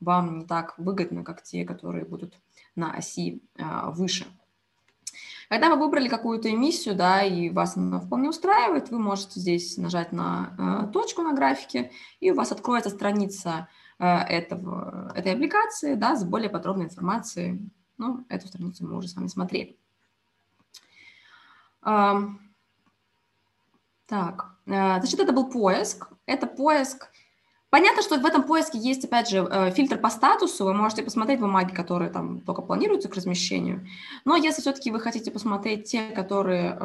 вам 0.00 0.38
не 0.38 0.44
так 0.44 0.78
выгодны, 0.78 1.24
как 1.24 1.42
те, 1.42 1.64
которые 1.64 2.04
будут 2.04 2.38
на 2.76 2.92
оси 2.92 3.42
а, 3.58 3.90
выше. 3.90 4.26
Когда 5.48 5.70
вы 5.70 5.84
выбрали 5.84 6.08
какую-то 6.08 6.50
эмиссию, 6.50 6.94
да, 6.94 7.22
и 7.22 7.48
вас 7.48 7.76
она 7.76 8.00
вполне 8.00 8.28
устраивает, 8.28 8.90
вы 8.90 8.98
можете 8.98 9.40
здесь 9.40 9.78
нажать 9.78 10.12
на 10.12 10.84
э, 10.88 10.92
точку 10.92 11.22
на 11.22 11.32
графике, 11.32 11.90
и 12.20 12.30
у 12.30 12.34
вас 12.34 12.52
откроется 12.52 12.90
страница 12.90 13.66
этого, 13.98 15.12
этой 15.14 15.32
аппликации, 15.32 15.94
да, 15.94 16.14
с 16.16 16.24
более 16.24 16.50
подробной 16.50 16.86
информацией. 16.86 17.60
Ну, 17.96 18.24
эту 18.28 18.46
страницу 18.46 18.86
мы 18.86 18.96
уже 18.96 19.08
с 19.08 19.16
вами 19.16 19.26
смотрели. 19.26 19.76
Так, 24.08 24.56
э, 24.66 24.70
значит, 24.70 25.20
это 25.20 25.32
был 25.32 25.50
поиск. 25.50 26.08
Это 26.24 26.46
поиск. 26.46 27.10
Понятно, 27.68 28.00
что 28.00 28.18
в 28.18 28.24
этом 28.24 28.42
поиске 28.44 28.78
есть, 28.78 29.04
опять 29.04 29.28
же, 29.28 29.38
э, 29.38 29.70
фильтр 29.72 29.98
по 29.98 30.08
статусу. 30.08 30.64
Вы 30.64 30.72
можете 30.72 31.02
посмотреть 31.02 31.40
бумаги, 31.40 31.74
которые 31.74 32.10
там 32.10 32.40
только 32.40 32.62
планируются 32.62 33.10
к 33.10 33.14
размещению. 33.14 33.86
Но 34.24 34.34
если 34.34 34.62
все-таки 34.62 34.90
вы 34.90 35.00
хотите 35.00 35.30
посмотреть 35.30 35.90
те, 35.90 36.08
которые, 36.08 36.78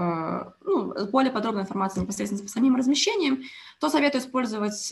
ну, 0.65 0.93
более 1.11 1.31
подробной 1.31 1.61
информацией 1.61 2.03
непосредственно 2.03 2.43
по 2.43 2.49
самим 2.49 2.75
размещениям, 2.75 3.43
то 3.79 3.89
советую 3.89 4.21
использовать 4.21 4.91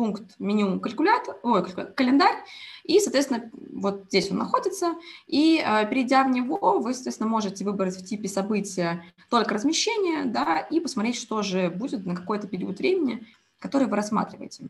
пункт 0.00 0.34
меню 0.38 0.80
калькулятор, 0.80 1.36
ой, 1.42 1.62
календарь, 1.94 2.42
и, 2.84 2.98
соответственно, 3.00 3.50
вот 3.52 4.06
здесь 4.06 4.30
он 4.30 4.38
находится, 4.38 4.94
и 5.26 5.62
э, 5.62 5.86
перейдя 5.90 6.24
в 6.24 6.30
него, 6.30 6.78
вы, 6.78 6.94
соответственно, 6.94 7.28
можете 7.28 7.66
выбрать 7.66 7.98
в 7.98 8.06
типе 8.06 8.26
события 8.26 9.04
только 9.28 9.52
размещение, 9.52 10.24
да, 10.24 10.58
и 10.58 10.80
посмотреть, 10.80 11.16
что 11.16 11.42
же 11.42 11.68
будет 11.68 12.06
на 12.06 12.16
какой-то 12.16 12.48
период 12.48 12.78
времени, 12.78 13.26
который 13.58 13.88
вы 13.88 13.96
рассматриваете. 13.96 14.68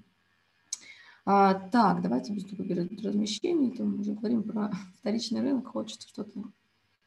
А, 1.25 1.55
так, 1.55 2.03
давайте 2.03 2.33
без 2.33 2.43
выберем 2.51 2.89
размещение, 3.01 3.71
то 3.71 3.85
мы 3.85 4.01
уже 4.01 4.15
говорим 4.15 4.43
про 4.43 4.73
вторичный 4.99 5.43
рынок, 5.43 5.69
хочется 5.69 6.09
что-то 6.09 6.43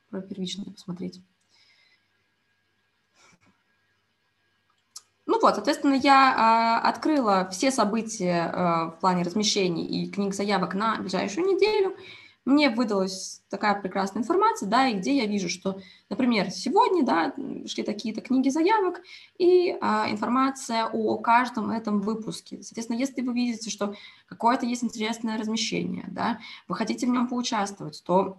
про 0.09 0.21
первичное 0.21 0.71
посмотреть. 0.71 1.21
Вот, 5.43 5.55
соответственно, 5.55 5.93
я 5.93 6.79
э, 6.81 6.87
открыла 6.87 7.49
все 7.51 7.69
события 7.69 8.49
э, 8.49 8.57
в 8.91 8.97
плане 9.01 9.23
размещений 9.23 9.85
и 9.85 10.09
книг 10.09 10.33
заявок 10.33 10.73
на 10.73 10.97
ближайшую 10.97 11.45
неделю. 11.45 11.95
Мне 12.45 12.69
выдалась 12.69 13.41
такая 13.49 13.79
прекрасная 13.79 14.21
информация, 14.21 14.67
да, 14.67 14.87
и 14.87 14.95
где 14.95 15.17
я 15.17 15.25
вижу, 15.25 15.49
что, 15.49 15.79
например, 16.09 16.49
сегодня, 16.49 17.03
да, 17.03 17.33
шли 17.67 17.83
такие-то 17.83 18.21
книги 18.21 18.49
заявок 18.49 19.01
и 19.37 19.69
э, 19.69 19.75
информация 20.09 20.85
о 20.85 21.17
каждом 21.17 21.71
этом 21.71 21.99
выпуске. 21.99 22.63
Соответственно, 22.63 22.97
если 22.97 23.21
вы 23.21 23.33
видите, 23.33 23.69
что 23.69 23.95
какое-то 24.27 24.65
есть 24.65 24.83
интересное 24.83 25.37
размещение, 25.37 26.05
да, 26.07 26.39
вы 26.67 26.75
хотите 26.75 27.05
в 27.05 27.09
нем 27.09 27.27
поучаствовать, 27.27 28.01
то 28.05 28.37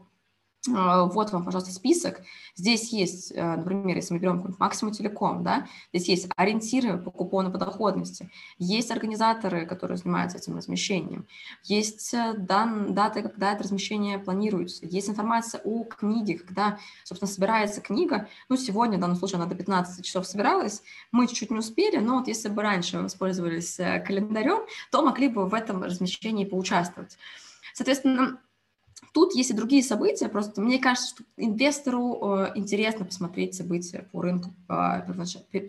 вот 0.67 1.31
вам, 1.33 1.45
пожалуйста, 1.45 1.73
список. 1.73 2.23
Здесь 2.57 2.93
есть, 2.93 3.33
э, 3.33 3.57
например, 3.57 3.97
если 3.97 4.15
мы 4.15 4.21
берем 4.21 4.55
Максимум 4.59 4.95
Телеком, 4.95 5.43
да, 5.43 5.67
здесь 5.93 6.09
есть 6.09 6.29
ориентиры 6.37 6.97
по 6.97 7.11
купону 7.11 7.53
по 7.53 7.59
доходности, 7.59 8.31
есть 8.59 8.91
организаторы, 8.91 9.67
которые 9.67 9.99
занимаются 9.99 10.39
этим 10.39 10.57
размещением, 10.57 11.27
есть 11.65 12.15
э, 12.15 12.35
дан, 12.39 12.95
даты, 12.95 13.23
когда 13.23 13.53
это 13.53 13.65
размещение 13.65 14.19
планируется, 14.19 14.87
есть 14.87 15.11
информация 15.11 15.61
о 15.65 15.85
книге, 15.85 16.39
когда, 16.39 16.79
собственно, 17.03 17.31
собирается 17.31 17.81
книга. 17.81 18.29
Ну, 18.49 18.57
сегодня, 18.57 18.97
в 18.97 19.01
данном 19.01 19.17
случае, 19.17 19.37
она 19.37 19.47
до 19.47 19.57
15 19.57 20.05
часов 20.05 20.27
собиралась, 20.27 20.83
мы 21.13 21.27
чуть-чуть 21.27 21.51
не 21.51 21.59
успели, 21.59 21.99
но 21.99 22.19
вот 22.19 22.29
если 22.29 22.49
бы 22.49 22.63
раньше 22.63 22.99
воспользовались 22.99 23.79
э, 23.81 24.01
календарем, 24.01 24.63
то 24.91 25.03
могли 25.03 25.29
бы 25.29 25.47
в 25.47 25.53
этом 25.53 25.83
размещении 25.83 26.47
поучаствовать. 26.47 27.19
Соответственно, 27.75 28.39
Тут 29.13 29.35
есть 29.35 29.51
и 29.51 29.55
другие 29.55 29.83
события, 29.83 30.29
просто 30.29 30.61
мне 30.61 30.79
кажется, 30.79 31.09
что 31.09 31.25
инвестору 31.37 32.19
э, 32.23 32.53
интересно 32.55 33.05
посмотреть 33.05 33.55
события 33.55 34.09
по 34.13 34.23
рынку, 34.23 34.55
по, 34.67 35.05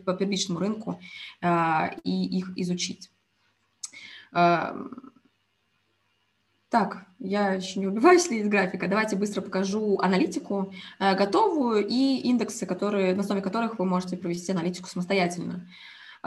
по 0.05 0.13
первичному 0.13 0.59
рынку 0.59 0.99
э, 1.41 1.47
и 2.03 2.39
их 2.39 2.51
изучить. 2.55 3.11
Э, 4.33 4.73
так, 6.69 7.05
я 7.19 7.53
еще 7.53 7.79
не 7.79 7.87
убиваюсь 7.87 8.29
ли 8.29 8.39
из 8.39 8.49
графика. 8.49 8.87
Давайте 8.87 9.15
быстро 9.15 9.41
покажу 9.41 9.97
аналитику 9.99 10.73
э, 10.99 11.15
готовую 11.15 11.87
и 11.87 12.17
индексы, 12.17 12.65
которые, 12.65 13.15
на 13.15 13.21
основе 13.21 13.41
которых 13.41 13.79
вы 13.79 13.85
можете 13.85 14.17
провести 14.17 14.51
аналитику 14.51 14.89
самостоятельно. 14.89 15.67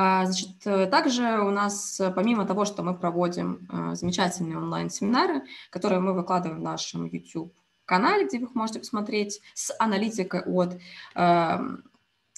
А, 0.00 0.26
значит, 0.26 0.64
э, 0.64 0.86
также 0.86 1.40
у 1.40 1.50
нас, 1.50 1.98
э, 1.98 2.12
помимо 2.12 2.46
того, 2.46 2.64
что 2.64 2.84
мы 2.84 2.96
проводим 2.96 3.66
э, 3.68 3.96
замечательные 3.96 4.56
онлайн-семинары, 4.56 5.42
которые 5.70 5.98
мы 5.98 6.14
выкладываем 6.14 6.60
в 6.60 6.62
нашем 6.62 7.06
YouTube 7.06 7.52
канале, 7.84 8.28
где 8.28 8.38
вы 8.38 8.46
можете 8.54 8.78
посмотреть 8.78 9.40
с 9.54 9.74
аналитикой 9.80 10.42
от 10.42 10.78
э, 11.16 11.58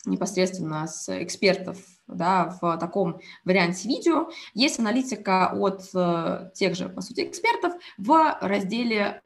непосредственно 0.07 0.87
с 0.87 1.23
экспертов 1.23 1.77
да, 2.07 2.57
в 2.63 2.79
таком 2.79 3.21
варианте 3.45 3.89
видео. 3.89 4.31
Есть 4.55 4.79
аналитика 4.79 5.53
от 5.53 5.83
тех 6.55 6.75
же, 6.75 6.89
по 6.89 7.03
сути, 7.03 7.29
экспертов 7.29 7.75
в 7.99 8.39
разделе 8.41 9.21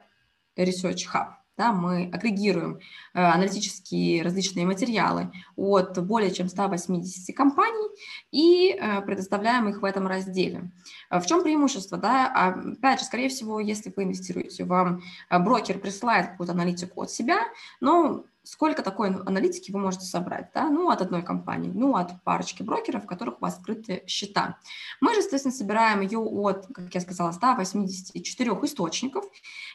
Research 0.57 1.05
Hub. 1.13 1.44
Да, 1.57 1.71
мы 1.71 2.09
агрегируем 2.11 2.79
э, 3.13 3.21
аналитические 3.21 4.23
различные 4.23 4.65
материалы 4.65 5.31
от 5.55 5.97
более 6.05 6.31
чем 6.31 6.49
180 6.49 7.33
компаний 7.33 7.87
и 8.31 8.71
э, 8.71 9.01
предоставляем 9.01 9.69
их 9.69 9.81
в 9.81 9.85
этом 9.85 10.05
разделе. 10.05 10.69
Э, 11.09 11.19
в 11.21 11.25
чем 11.25 11.43
преимущество? 11.43 11.97
Да? 11.97 12.27
Опять 12.27 12.99
же, 12.99 13.05
скорее 13.05 13.29
всего, 13.29 13.61
если 13.61 13.93
вы 13.95 14.03
инвестируете, 14.03 14.65
вам 14.65 15.01
брокер 15.29 15.79
присылает 15.79 16.31
какую-то 16.31 16.51
аналитику 16.51 17.03
от 17.03 17.11
себя, 17.11 17.39
но 17.79 18.25
сколько 18.45 18.83
такой 18.83 19.09
аналитики 19.09 19.71
вы 19.71 19.79
можете 19.79 20.05
собрать, 20.05 20.51
да, 20.53 20.69
ну, 20.69 20.89
от 20.89 21.01
одной 21.01 21.23
компании, 21.23 21.71
ну, 21.73 21.95
от 21.95 22.23
парочки 22.23 22.63
брокеров, 22.63 23.03
в 23.03 23.07
которых 23.07 23.37
у 23.37 23.41
вас 23.41 23.57
открыты 23.57 24.03
счета. 24.07 24.57
Мы 25.01 25.13
же, 25.13 25.19
естественно, 25.19 25.53
собираем 25.53 26.01
ее 26.01 26.19
от, 26.19 26.67
как 26.73 26.93
я 26.93 27.01
сказала, 27.01 27.31
184 27.31 28.51
источников. 28.63 29.25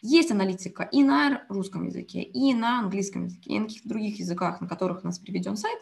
Есть 0.03 0.31
аналитика 0.31 0.85
и 0.85 1.03
на 1.03 1.45
русском 1.49 1.87
языке, 1.87 2.23
и 2.23 2.55
на 2.55 2.81
английском 2.81 3.25
языке, 3.25 3.51
и 3.51 3.59
на 3.59 3.67
каких-то 3.67 3.89
других 3.89 4.19
языках, 4.19 4.61
на 4.61 4.69
которых 4.69 5.03
у 5.03 5.07
нас 5.07 5.19
приведен 5.19 5.57
сайт 5.57 5.79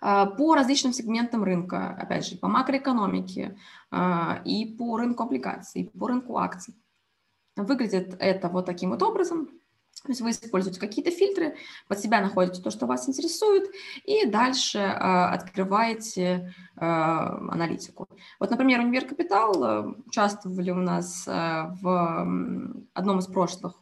а, 0.00 0.26
по 0.26 0.54
различным 0.54 0.92
сегментам 0.92 1.44
рынка, 1.44 1.90
опять 1.90 2.26
же, 2.26 2.36
по 2.36 2.48
макроэкономике 2.48 3.56
а, 3.90 4.42
и 4.44 4.66
по 4.66 4.96
рынку 4.96 5.22
облигаций, 5.22 5.82
и 5.82 5.98
по 5.98 6.08
рынку 6.08 6.38
акций. 6.38 6.74
Выглядит 7.54 8.16
это 8.18 8.48
вот 8.48 8.66
таким 8.66 8.90
вот 8.90 9.02
образом. 9.02 9.48
То 10.02 10.08
есть 10.08 10.20
вы 10.20 10.30
используете 10.30 10.80
какие-то 10.80 11.12
фильтры, 11.12 11.56
под 11.86 12.00
себя 12.00 12.20
находите 12.20 12.60
то, 12.60 12.70
что 12.70 12.86
вас 12.86 13.08
интересует, 13.08 13.70
и 14.04 14.26
дальше 14.26 14.78
э, 14.78 14.90
открываете 14.90 16.54
э, 16.76 16.84
аналитику. 16.84 18.08
Вот, 18.40 18.50
например, 18.50 18.80
Универ 18.80 19.06
Капитал 19.06 19.64
э, 19.64 19.94
участвовали 20.06 20.72
у 20.72 20.80
нас 20.80 21.28
э, 21.28 21.30
в 21.80 22.26
одном 22.94 23.18
из 23.20 23.26
прошлых 23.26 23.76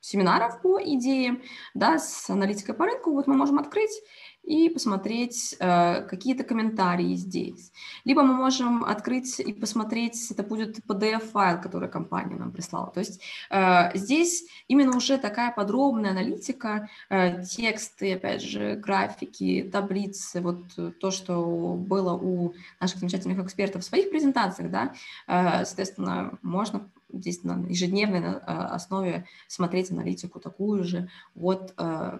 семинаров 0.00 0.60
по 0.62 0.80
идеям, 0.82 1.42
да, 1.74 1.98
с 1.98 2.28
аналитикой 2.30 2.74
по 2.74 2.84
рынку. 2.84 3.12
Вот 3.12 3.26
мы 3.26 3.34
можем 3.34 3.58
открыть 3.58 4.02
и 4.48 4.70
посмотреть 4.70 5.54
э, 5.60 6.02
какие-то 6.02 6.42
комментарии 6.42 7.14
здесь. 7.16 7.70
Либо 8.06 8.22
мы 8.22 8.32
можем 8.32 8.82
открыть 8.82 9.38
и 9.40 9.52
посмотреть, 9.52 10.30
это 10.30 10.42
будет 10.42 10.78
PDF-файл, 10.86 11.60
который 11.60 11.90
компания 11.90 12.36
нам 12.36 12.50
прислала. 12.50 12.90
То 12.90 13.00
есть 13.00 13.20
э, 13.50 13.94
здесь 13.94 14.46
именно 14.66 14.96
уже 14.96 15.18
такая 15.18 15.52
подробная 15.52 16.12
аналитика, 16.12 16.88
э, 17.10 17.44
тексты, 17.44 18.14
опять 18.14 18.42
же, 18.42 18.76
графики, 18.76 19.68
таблицы, 19.70 20.40
вот 20.40 20.62
то, 20.98 21.10
что 21.10 21.74
было 21.74 22.14
у 22.14 22.54
наших 22.80 23.00
замечательных 23.00 23.44
экспертов 23.44 23.82
в 23.82 23.84
своих 23.84 24.08
презентациях, 24.10 24.70
да, 24.70 24.94
э, 25.26 25.66
соответственно, 25.66 26.38
можно 26.40 26.88
здесь 27.12 27.44
на 27.44 27.66
ежедневной 27.68 28.20
э, 28.20 28.38
основе 28.38 29.26
смотреть 29.46 29.90
аналитику 29.90 30.40
такую 30.40 30.84
же 30.84 31.10
от 31.36 31.74
э, 31.76 32.18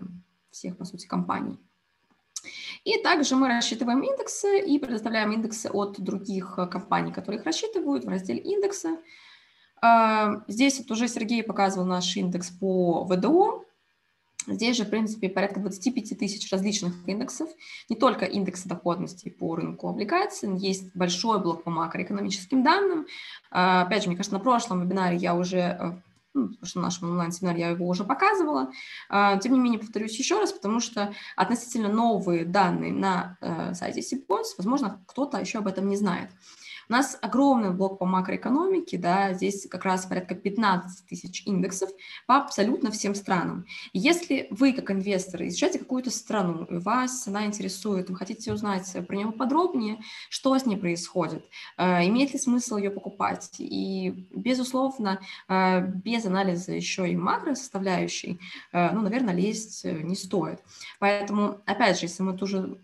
всех, 0.51 0.77
по 0.77 0.85
сути, 0.85 1.07
компаний. 1.07 1.59
И 2.85 2.99
также 3.03 3.37
мы 3.37 3.49
рассчитываем 3.49 4.01
индексы 4.03 4.61
и 4.61 4.79
предоставляем 4.79 5.33
индексы 5.33 5.69
от 5.69 6.01
других 6.01 6.55
э, 6.59 6.67
компаний, 6.67 7.13
которые 7.13 7.41
их 7.41 7.47
рассчитывают 7.47 8.05
в 8.05 8.09
разделе 8.09 8.41
индекса. 8.41 8.99
А, 9.81 10.43
здесь 10.49 10.79
вот 10.79 10.91
уже 10.91 11.09
Сергей 11.09 11.43
показывал 11.43 11.87
наш 11.87 12.17
индекс 12.17 12.51
по 12.51 13.05
ВДО. 13.05 13.65
Здесь 14.47 14.79
же, 14.79 14.85
в 14.85 14.91
принципе, 14.91 15.29
порядка 15.29 15.61
25 15.61 16.19
тысяч 16.19 16.51
различных 16.51 16.95
индексов. 17.07 17.51
Не 17.91 17.97
только 17.97 18.25
индексы 18.25 18.67
доходности 18.67 19.29
по 19.29 19.55
рынку 19.57 19.89
облигаций, 19.89 20.49
есть 20.57 20.95
большой 20.97 21.39
блок 21.41 21.65
по 21.65 21.71
макроэкономическим 21.71 22.63
данным. 22.63 23.07
А, 23.51 23.83
опять 23.83 24.03
же, 24.03 24.09
мне 24.09 24.17
кажется, 24.17 24.37
на 24.37 24.43
прошлом 24.43 24.83
вебинаре 24.83 25.19
я 25.19 25.35
уже 25.35 25.59
э, 25.59 25.93
ну, 26.35 26.49
потому 26.49 26.67
что 26.67 26.81
в 26.81 26.83
нашем 26.83 27.11
онлайн-семинаре 27.11 27.61
я 27.61 27.69
его 27.71 27.87
уже 27.89 28.05
показывала. 28.05 28.71
А, 29.09 29.39
тем 29.39 29.53
не 29.53 29.61
менее, 29.61 29.81
повторюсь 29.81 30.19
еще 30.19 30.39
раз, 30.39 30.53
потому 30.53 30.81
что 30.81 31.15
относительно 31.37 31.89
новые 31.89 32.45
данные 32.45 32.93
на 32.93 33.37
э, 33.41 33.75
сайте 33.75 34.03
Сибонс, 34.03 34.55
возможно, 34.57 35.03
кто-то 35.07 35.39
еще 35.39 35.59
об 35.59 35.67
этом 35.67 35.89
не 35.89 35.97
знает. 35.97 36.31
У 36.89 36.93
нас 36.93 37.19
огромный 37.21 37.71
блок 37.71 37.99
по 37.99 38.07
макроэкономике, 38.07 38.97
да, 38.97 39.35
здесь 39.35 39.67
как 39.69 39.85
раз 39.85 40.07
порядка 40.07 40.35
15 40.35 41.07
тысяч 41.07 41.43
индексов 41.45 41.91
по 42.27 42.37
абсолютно 42.37 42.91
всем 42.91 43.15
странам. 43.15 43.67
Если 43.93 44.47
вы, 44.51 44.73
как 44.73 44.91
инвестор, 44.91 45.43
изучаете 45.47 45.81
какую-то 45.81 46.11
страну, 46.11 46.65
и 46.65 46.79
вас 46.79 47.29
она 47.29 47.45
интересует, 47.45 48.09
вы 48.09 48.17
хотите 48.17 48.55
узнать 48.55 48.91
про 49.07 49.17
нее 49.17 49.31
подробнее, 49.33 50.01
что 50.31 50.57
с 50.57 50.65
ней 50.65 50.79
происходит, 50.79 51.45
э, 51.77 52.07
имеет 52.07 52.33
ли 52.33 52.39
смысл 52.39 52.79
ее 52.79 52.91
покупать, 52.91 53.51
и, 53.59 54.27
безусловно, 54.35 55.21
э, 55.49 55.83
без 55.83 56.25
анализа 56.25 56.73
еще 56.73 57.11
и 57.11 57.17
макросоставляющей, 57.17 58.41
э, 58.73 58.93
ну, 58.93 59.03
наверное, 59.03 59.35
лезть 59.35 59.85
не 59.85 60.15
стоит. 60.15 60.63
Поэтому, 61.01 61.61
опять 61.67 62.01
же, 62.01 62.07
если 62.07 62.23
мы 62.23 62.37
тоже 62.37 62.79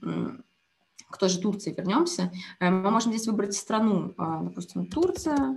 к 1.14 1.18
той 1.18 1.28
же 1.28 1.38
Турции 1.38 1.72
вернемся, 1.72 2.32
э, 2.58 2.68
мы 2.68 2.90
можем 2.90 3.12
здесь 3.12 3.28
выбрать 3.28 3.54
страну, 3.54 4.14
а, 4.18 4.42
допустим, 4.42 4.86
Турция, 4.86 5.56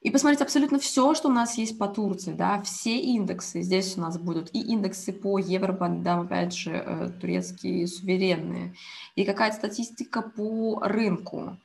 и 0.00 0.10
посмотреть 0.10 0.40
абсолютно 0.40 0.78
все, 0.78 1.12
что 1.14 1.28
у 1.28 1.32
нас 1.32 1.58
есть 1.58 1.76
по 1.76 1.88
Турции, 1.88 2.32
да, 2.32 2.62
все 2.62 2.98
индексы. 2.98 3.62
Здесь 3.62 3.98
у 3.98 4.00
нас 4.00 4.16
будут 4.16 4.54
и 4.54 4.60
индексы 4.60 5.12
по 5.12 5.38
евробандам, 5.38 6.20
опять 6.20 6.54
же, 6.54 6.70
э, 6.70 7.10
турецкие 7.20 7.88
суверенные, 7.88 8.74
и 9.16 9.24
какая-то 9.24 9.56
статистика 9.56 10.22
по 10.22 10.80
рынку. 10.82 11.58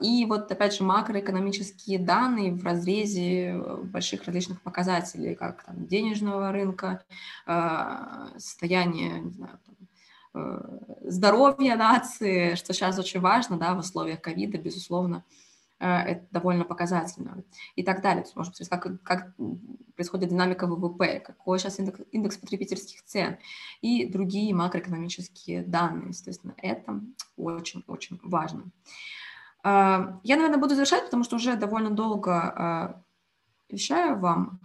И 0.00 0.26
вот, 0.28 0.52
опять 0.52 0.74
же, 0.76 0.84
макроэкономические 0.84 1.98
данные 1.98 2.52
в 2.52 2.62
разрезе 2.64 3.48
э, 3.48 3.76
больших 3.82 4.24
различных 4.26 4.62
показателей, 4.62 5.34
как 5.34 5.64
там, 5.64 5.86
денежного 5.88 6.52
рынка, 6.52 7.02
состояние, 8.36 9.20
не 9.22 9.32
знаю, 9.32 9.58
Э, 9.68 9.87
здоровья 11.02 11.76
нации, 11.76 12.54
что 12.54 12.72
сейчас 12.72 12.98
очень 12.98 13.20
важно, 13.20 13.58
да, 13.58 13.74
в 13.74 13.78
условиях 13.78 14.20
ковида, 14.20 14.58
безусловно, 14.58 15.24
э, 15.80 15.86
это 15.86 16.26
довольно 16.30 16.64
показательно 16.64 17.44
и 17.76 17.82
так 17.82 18.02
далее. 18.02 18.22
То 18.22 18.28
есть, 18.28 18.36
можно 18.36 18.52
посмотреть, 18.52 18.68
как, 18.68 19.02
как 19.02 19.36
происходит 19.94 20.30
динамика 20.30 20.66
ВВП, 20.66 21.20
какой 21.20 21.58
сейчас 21.58 21.78
индекс, 21.78 22.00
индекс 22.12 22.36
потребительских 22.36 23.02
цен 23.04 23.38
и 23.80 24.06
другие 24.06 24.54
макроэкономические 24.54 25.62
данные. 25.62 26.08
Естественно, 26.08 26.54
это 26.58 27.00
очень-очень 27.36 28.20
важно. 28.22 28.64
Э, 29.64 30.18
я, 30.22 30.36
наверное, 30.36 30.58
буду 30.58 30.74
завершать, 30.74 31.04
потому 31.04 31.24
что 31.24 31.36
уже 31.36 31.56
довольно 31.56 31.90
долго 31.90 33.04
вещаю 33.70 34.18
вам. 34.18 34.60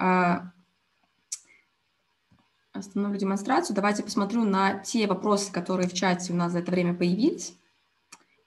Остановлю 2.73 3.19
демонстрацию. 3.19 3.75
Давайте 3.75 4.01
посмотрю 4.01 4.43
на 4.45 4.79
те 4.79 5.05
вопросы, 5.05 5.51
которые 5.51 5.87
в 5.87 5.93
чате 5.93 6.33
у 6.33 6.35
нас 6.35 6.51
за 6.51 6.59
это 6.59 6.71
время 6.71 6.95
появились, 6.95 7.55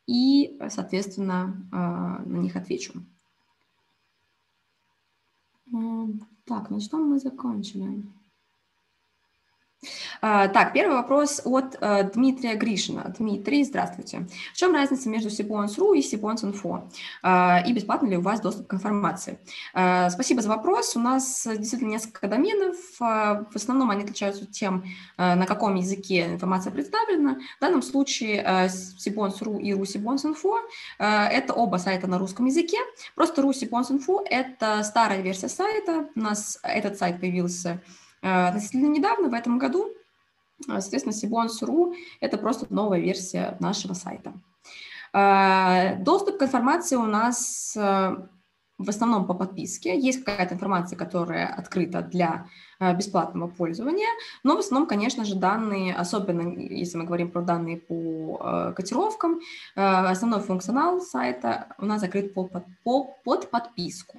и, 0.07 0.61
соответственно, 0.69 1.69
а, 1.73 2.19
на 2.25 2.39
них 2.39 2.57
отвечу. 2.57 2.93
Так, 6.45 6.71
на 6.71 6.81
что 6.81 6.99
мы 6.99 7.19
закончили? 7.19 8.05
А, 10.21 10.49
так, 10.49 10.73
первый 10.73 10.97
вопрос 10.97 11.43
от 11.45 11.77
э, 11.81 12.11
Дмитрия 12.15 12.55
Гришина. 12.55 13.15
Дмитрий, 13.19 13.65
здравствуйте. 13.65 14.27
В 14.53 14.57
чем 14.57 14.75
разница 14.75 15.09
между 15.09 15.31
Cbonds.ru 15.31 15.95
и 15.95 16.03
Cbonds.info? 16.03 16.89
А, 17.23 17.63
и 17.67 17.73
бесплатно 17.73 18.07
ли 18.09 18.17
у 18.17 18.23
вас 18.23 18.41
доступ 18.41 18.67
к 18.67 18.75
информации? 18.75 19.39
А, 19.75 20.11
спасибо 20.11 20.43
за 20.43 20.49
вопрос. 20.49 20.97
У 20.97 21.01
нас 21.01 21.47
действительно 21.47 21.91
несколько 21.91 22.29
доменов. 22.29 22.77
В 22.99 23.55
основном 23.55 23.91
они 23.91 24.03
отличаются 24.03 24.47
тем, 24.47 24.85
на 25.17 25.47
каком 25.47 25.75
языке 25.75 26.27
информация 26.27 26.73
представлена. 26.73 27.39
В 27.59 27.61
данном 27.61 27.83
случае 27.83 28.69
Cbonds.ru 28.69 29.59
и 29.59 29.73
Ru.Cbonds.info– 29.75 30.61
это 30.99 31.53
оба 31.53 31.77
сайта 31.77 32.07
на 32.07 32.19
русском 32.19 32.47
языке. 32.47 32.79
Просто 33.15 33.43
Русибонс.инфо– 33.43 34.25
это 34.31 34.83
старая 34.83 35.21
версия 35.21 35.49
сайта. 35.49 36.09
У 36.15 36.21
нас 36.21 36.59
этот 36.63 36.99
сайт 36.99 37.21
появился 37.21 37.67
Э, 37.67 38.06
относительно 38.27 38.89
недавно, 38.89 39.29
в 39.29 39.35
этом 39.35 39.59
году, 39.59 39.89
э, 40.69 40.81
соответственно, 40.81 41.13
Sibons.ru– 41.13 41.95
это 42.21 42.39
просто 42.39 42.67
новая 42.71 43.01
версия 43.01 43.57
нашего 43.61 43.95
сайта. 43.95 44.33
Э, 45.13 45.97
доступ 46.03 46.39
к 46.39 46.43
информации 46.43 46.97
у 46.97 47.07
нас 47.07 47.77
в 48.79 48.91
основном 48.91 49.27
по 49.27 49.33
подписке. 49.33 49.99
Есть 49.99 50.23
какая-то 50.23 50.55
информация, 50.55 50.99
которая 50.99 51.47
открыта 51.47 52.03
для 52.03 52.47
бесплатного 52.79 53.49
пользования, 53.49 54.09
но 54.45 54.55
в 54.55 54.59
основном, 54.59 54.87
конечно 54.87 55.25
же, 55.25 55.35
данные, 55.35 55.95
особенно 55.95 56.59
если 56.59 56.99
мы 56.99 57.05
говорим 57.05 57.31
про 57.31 57.41
данные 57.41 57.79
по 57.79 58.75
котировкам, 58.77 59.41
основной 59.75 60.41
функционал 60.41 61.01
сайта 61.01 61.75
у 61.79 61.87
нас 61.87 62.03
закрыт 62.03 62.35
под, 62.35 62.53
под, 62.85 63.23
под 63.25 63.51
подписку. 63.51 64.19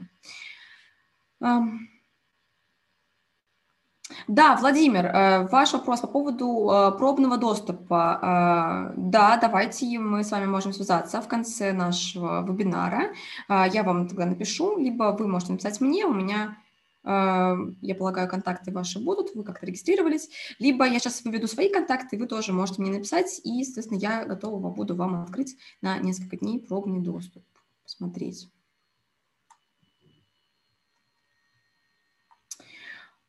Да, 4.27 4.55
Владимир, 4.55 5.05
э, 5.05 5.47
ваш 5.47 5.73
вопрос 5.73 5.99
по 5.99 6.07
поводу 6.07 6.69
э, 6.69 6.97
пробного 6.97 7.37
доступа. 7.37 8.93
Э, 8.93 8.93
да, 8.95 9.37
давайте 9.37 9.99
мы 9.99 10.23
с 10.23 10.31
вами 10.31 10.45
можем 10.45 10.73
связаться 10.73 11.21
в 11.21 11.27
конце 11.27 11.73
нашего 11.73 12.45
вебинара. 12.47 13.13
Я 13.49 13.83
вам 13.83 14.07
тогда 14.07 14.25
напишу, 14.25 14.77
либо 14.77 15.15
вы 15.17 15.27
можете 15.27 15.53
написать 15.53 15.81
мне, 15.81 16.05
у 16.05 16.13
меня, 16.13 16.57
я 17.03 17.95
полагаю, 17.97 18.27
контакты 18.29 18.71
ваши 18.71 18.99
будут, 18.99 19.33
вы 19.35 19.43
как-то 19.43 19.65
регистрировались, 19.65 20.29
либо 20.59 20.85
я 20.85 20.99
сейчас 20.99 21.23
выведу 21.23 21.47
свои 21.47 21.69
контакты, 21.69 22.17
вы 22.17 22.27
тоже 22.27 22.51
можете 22.51 22.81
мне 22.81 22.91
написать, 22.91 23.39
и, 23.43 23.49
естественно, 23.49 23.97
я 23.97 24.25
готова 24.25 24.69
буду 24.69 24.95
вам 24.95 25.21
открыть 25.21 25.55
на 25.81 25.97
несколько 25.99 26.37
дней 26.37 26.59
пробный 26.59 26.99
доступ, 26.99 27.43
посмотреть. 27.83 28.49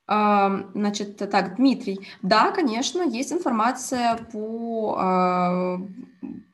Значит, 0.08 1.18
так, 1.18 1.56
Дмитрий, 1.56 2.00
да, 2.22 2.50
конечно, 2.50 3.02
есть 3.02 3.30
информация 3.30 4.16
по, 4.32 4.96
а, 4.98 5.78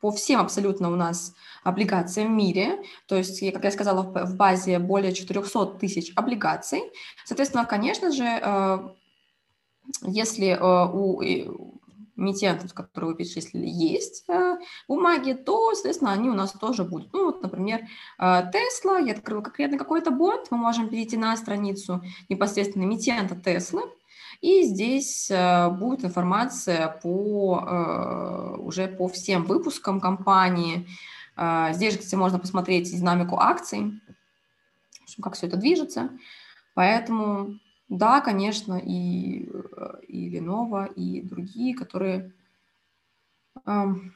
по 0.01 0.11
всем 0.11 0.41
абсолютно 0.41 0.91
у 0.91 0.97
нас 0.97 1.33
облигациям 1.63 2.33
в 2.33 2.35
мире, 2.35 2.83
то 3.07 3.15
есть, 3.15 3.39
как 3.53 3.63
я 3.63 3.71
сказала, 3.71 4.01
в 4.03 4.35
базе 4.35 4.77
более 4.77 5.13
400 5.13 5.77
тысяч 5.79 6.11
облигаций. 6.17 6.81
Соответственно, 7.23 7.65
конечно 7.65 8.11
же, 8.11 8.25
а, 8.25 8.93
если 10.01 10.57
а, 10.59 10.91
у 12.17 12.21
эмитентов, 12.21 12.73
которые 12.73 13.11
вы 13.11 13.17
перечислили, 13.17 13.65
есть 13.67 14.23
э, 14.29 14.57
бумаги, 14.87 15.33
то, 15.33 15.73
соответственно, 15.73 16.11
они 16.11 16.29
у 16.29 16.33
нас 16.33 16.51
тоже 16.53 16.83
будут. 16.83 17.11
Ну, 17.13 17.25
вот, 17.25 17.41
например, 17.41 17.81
Tesla, 18.19 18.99
э, 18.99 19.07
я 19.07 19.13
открыла 19.13 19.41
конкретно 19.41 19.77
какой-то 19.77 20.11
бонд, 20.11 20.47
мы 20.51 20.57
можем 20.57 20.89
перейти 20.89 21.17
на 21.17 21.35
страницу 21.37 22.01
непосредственно 22.29 22.83
эмитента 22.83 23.35
Tesla, 23.35 23.81
и 24.41 24.63
здесь 24.63 25.29
э, 25.29 25.69
будет 25.69 26.05
информация 26.05 26.99
по, 27.03 28.57
уже 28.59 28.87
по 28.87 29.07
всем 29.07 29.43
выпускам 29.43 29.99
компании. 29.99 30.87
Здесь 31.71 31.93
же, 31.93 31.99
кстати, 31.99 32.15
можно 32.15 32.39
посмотреть 32.39 32.89
динамику 32.89 33.37
акций, 33.37 33.99
как 35.21 35.33
все 35.35 35.47
это 35.47 35.57
движется. 35.57 36.09
Поэтому 36.75 37.59
да, 37.87 38.21
конечно, 38.21 38.75
и, 38.75 39.47
э, 39.47 40.01
и 40.07 40.35
Lenovo, 40.35 40.91
и 40.93 41.21
другие, 41.21 41.75
которые, 41.75 42.33
которые 43.63 44.11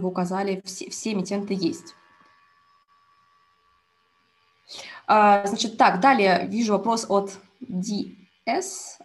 вы 0.00 0.08
указали, 0.08 0.62
все, 0.64 0.90
все 0.90 1.12
эмитенты 1.12 1.54
есть. 1.54 1.94
А, 5.06 5.46
значит, 5.46 5.78
так, 5.78 6.00
далее 6.00 6.46
вижу 6.48 6.72
вопрос 6.72 7.06
от 7.08 7.38
DS. 7.62 8.98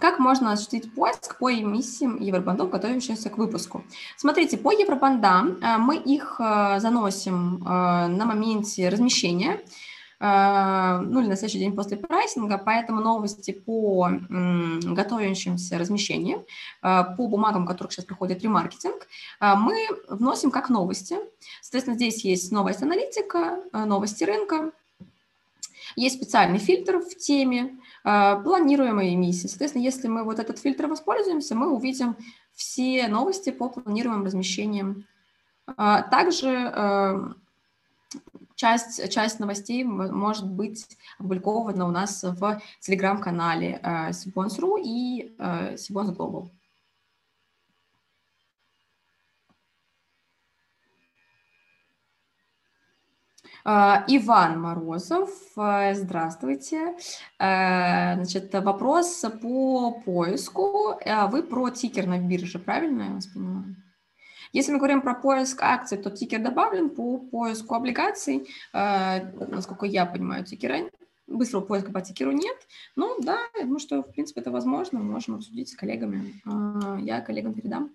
Как 0.00 0.18
можно 0.18 0.52
осуществить 0.52 0.94
поиск 0.94 1.36
по 1.38 1.52
эмиссиям 1.52 2.18
евробандов, 2.18 2.70
готовящимся 2.70 3.28
к 3.28 3.36
выпуску? 3.36 3.84
Смотрите, 4.16 4.56
по 4.56 4.72
евробандам 4.72 5.58
э, 5.60 5.76
мы 5.76 5.96
их 5.98 6.40
э, 6.40 6.80
заносим 6.80 7.58
на 7.58 8.24
моменте 8.24 8.88
размещения. 8.88 9.60
А, 10.22 10.98
ну 10.98 11.22
или 11.22 11.28
на 11.28 11.36
следующий 11.36 11.60
день 11.60 11.74
после 11.74 11.96
прайсинга, 11.96 12.58
поэтому 12.58 13.00
новости 13.00 13.52
по 13.52 14.10
готовящимся 14.28 15.78
размещениям, 15.78 16.44
а, 16.82 17.04
по 17.04 17.26
бумагам, 17.26 17.66
которых 17.66 17.92
сейчас 17.92 18.04
проходит 18.04 18.42
ремаркетинг, 18.42 19.06
а, 19.40 19.56
мы 19.56 19.74
вносим 20.08 20.50
как 20.50 20.68
новости. 20.68 21.16
Соответственно, 21.62 21.96
здесь 21.96 22.22
есть 22.22 22.52
новость 22.52 22.82
аналитика, 22.82 23.60
новости 23.72 24.24
рынка, 24.24 24.72
есть 25.96 26.16
специальный 26.16 26.58
фильтр 26.58 26.98
в 26.98 27.16
теме, 27.16 27.78
планируемые 28.02 29.14
эмиссии. 29.14 29.46
Соответственно, 29.46 29.82
если 29.82 30.08
мы 30.08 30.22
вот 30.24 30.38
этот 30.38 30.58
фильтр 30.58 30.86
воспользуемся, 30.86 31.54
мы 31.54 31.70
увидим 31.70 32.14
все 32.54 33.08
новости 33.08 33.50
по 33.50 33.68
планируемым 33.70 34.24
размещениям. 34.24 35.06
Также 35.76 37.34
часть, 38.60 39.10
часть 39.10 39.40
новостей 39.40 39.84
может 39.84 40.46
быть 40.46 40.86
опубликована 41.18 41.86
у 41.86 41.90
нас 41.90 42.22
в 42.22 42.60
телеграм-канале 42.80 43.80
э, 43.82 44.10
Sibons.ru 44.10 44.78
и 44.82 45.34
э, 45.38 45.74
Sibons 45.74 46.14
Global. 46.14 46.50
Uh, 53.62 54.04
Иван 54.08 54.58
Морозов, 54.58 55.28
uh, 55.54 55.94
здравствуйте. 55.94 56.96
Uh, 57.38 58.14
значит, 58.14 58.54
вопрос 58.54 59.22
по 59.42 60.00
поиску. 60.00 60.98
Вы 61.28 61.42
про 61.42 61.68
тикер 61.68 62.06
на 62.06 62.18
бирже, 62.18 62.58
правильно 62.58 63.02
я 63.02 63.10
вас 63.10 63.26
понимаю? 63.26 63.76
Если 64.52 64.72
мы 64.72 64.78
говорим 64.78 65.00
про 65.00 65.14
поиск 65.14 65.62
акций, 65.62 65.96
то 65.98 66.10
тикер 66.10 66.42
добавлен 66.42 66.90
по 66.90 67.18
поиску 67.18 67.74
облигаций. 67.74 68.48
Э, 68.72 69.32
насколько 69.46 69.86
я 69.86 70.06
понимаю, 70.06 70.44
тикера 70.44 70.90
быстрого 71.26 71.64
поиска 71.64 71.92
по 71.92 72.00
тикеру 72.00 72.32
нет. 72.32 72.56
Ну 72.96 73.16
да, 73.20 73.38
я 73.56 73.62
думаю, 73.62 73.78
что 73.78 74.02
в 74.02 74.10
принципе 74.10 74.40
это 74.40 74.50
возможно. 74.50 74.98
Мы 74.98 75.12
можем 75.12 75.36
обсудить 75.36 75.68
с 75.68 75.76
коллегами. 75.76 76.42
Э, 76.44 76.98
я 77.00 77.20
коллегам 77.20 77.54
передам. 77.54 77.90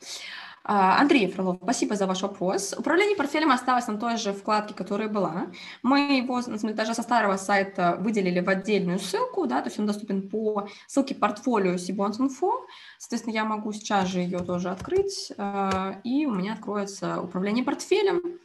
А, 0.00 0.44
Андрей 0.66 1.30
Фролов, 1.30 1.58
спасибо 1.62 1.94
за 1.94 2.06
ваш 2.06 2.22
вопрос. 2.22 2.74
Управление 2.78 3.16
портфелем 3.16 3.50
осталось 3.50 3.86
на 3.86 3.98
той 3.98 4.16
же 4.16 4.32
вкладке, 4.32 4.72
которая 4.72 5.08
была. 5.08 5.48
Мы 5.82 6.16
его 6.16 6.40
даже 6.72 6.94
со 6.94 7.02
старого 7.02 7.36
сайта 7.36 7.98
выделили 8.00 8.40
в 8.40 8.48
отдельную 8.48 8.98
ссылку, 8.98 9.46
да, 9.46 9.60
то 9.60 9.68
есть 9.68 9.78
он 9.78 9.84
доступен 9.84 10.26
по 10.26 10.66
ссылке 10.86 11.14
портфолио 11.14 11.74
Инфо. 11.74 12.64
Соответственно, 12.98 13.34
я 13.34 13.44
могу 13.44 13.72
сейчас 13.72 14.08
же 14.08 14.20
ее 14.20 14.38
тоже 14.38 14.70
открыть, 14.70 15.32
а, 15.36 16.00
и 16.02 16.24
у 16.24 16.32
меня 16.32 16.54
откроется 16.54 17.20
управление 17.20 17.62
портфелем. 17.62 18.40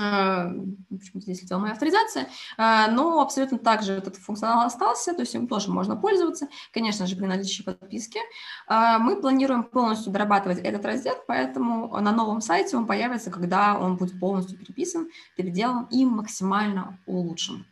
А, 0.00 0.50
почему 0.90 1.20
здесь 1.20 1.42
летела 1.42 1.58
моя 1.58 1.72
авторизация, 1.72 2.28
а, 2.56 2.88
но 2.88 3.20
абсолютно 3.20 3.58
также 3.58 3.92
этот 3.92 4.16
функционал 4.16 4.66
остался, 4.66 5.14
то 5.14 5.20
есть 5.20 5.34
им 5.34 5.46
тоже 5.46 5.70
можно 5.70 5.96
пользоваться, 5.96 6.48
конечно 6.72 7.06
же, 7.06 7.16
при 7.16 7.26
наличии 7.26 7.62
подписки. 7.62 8.18
А, 8.66 8.98
мы 8.98 9.20
планируем 9.20 9.64
полностью 9.64 10.12
дорабатывать 10.12 10.58
этот 10.58 10.84
раздел, 10.84 11.14
поэтому 11.26 11.88
на 12.00 12.12
новом 12.12 12.40
сайте 12.40 12.76
он 12.76 12.86
появится, 12.86 13.30
когда 13.30 13.78
он 13.78 13.96
будет 13.96 14.18
полностью 14.18 14.58
переписан, 14.58 15.08
переделан 15.36 15.86
и 15.90 16.04
максимально 16.04 16.98
улучшен. 17.06 17.66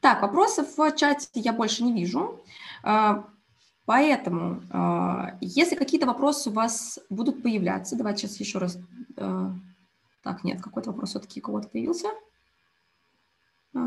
Так, 0.00 0.22
вопросов 0.22 0.76
в 0.76 0.96
чате 0.96 1.28
я 1.34 1.52
больше 1.52 1.82
не 1.82 1.92
вижу. 1.92 2.40
Поэтому, 3.88 4.60
если 5.40 5.74
какие-то 5.74 6.06
вопросы 6.06 6.50
у 6.50 6.52
вас 6.52 6.98
будут 7.08 7.42
появляться, 7.42 7.96
давайте 7.96 8.28
сейчас 8.28 8.38
еще 8.38 8.58
раз 8.58 8.78
Э, 9.18 9.50
так, 10.22 10.44
нет, 10.44 10.62
какой-то 10.62 10.92
вопрос 10.92 11.10
все-таки 11.10 11.40
у 11.40 11.42
кого-то 11.42 11.68
появился. 11.68 12.08
Э, 13.74 13.78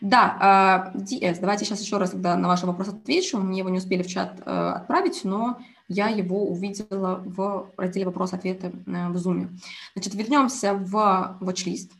да, 0.00 0.92
DS, 0.94 1.40
давайте 1.40 1.64
сейчас 1.64 1.80
еще 1.80 1.98
раз 1.98 2.10
тогда 2.10 2.36
на 2.36 2.48
ваш 2.48 2.62
вопрос 2.62 2.88
отвечу. 2.88 3.38
Мне 3.38 3.58
его 3.58 3.68
не 3.68 3.78
успели 3.78 4.02
в 4.02 4.06
чат 4.06 4.40
отправить, 4.46 5.24
но 5.24 5.58
я 5.88 6.08
его 6.08 6.48
увидела 6.48 7.22
в 7.24 7.72
разделе 7.76 8.06
вопрос-ответы 8.06 8.70
в 8.70 9.16
Zoom. 9.16 9.48
Значит, 9.94 10.14
вернемся 10.14 10.74
в 10.74 11.38
watchlist. 11.40 11.90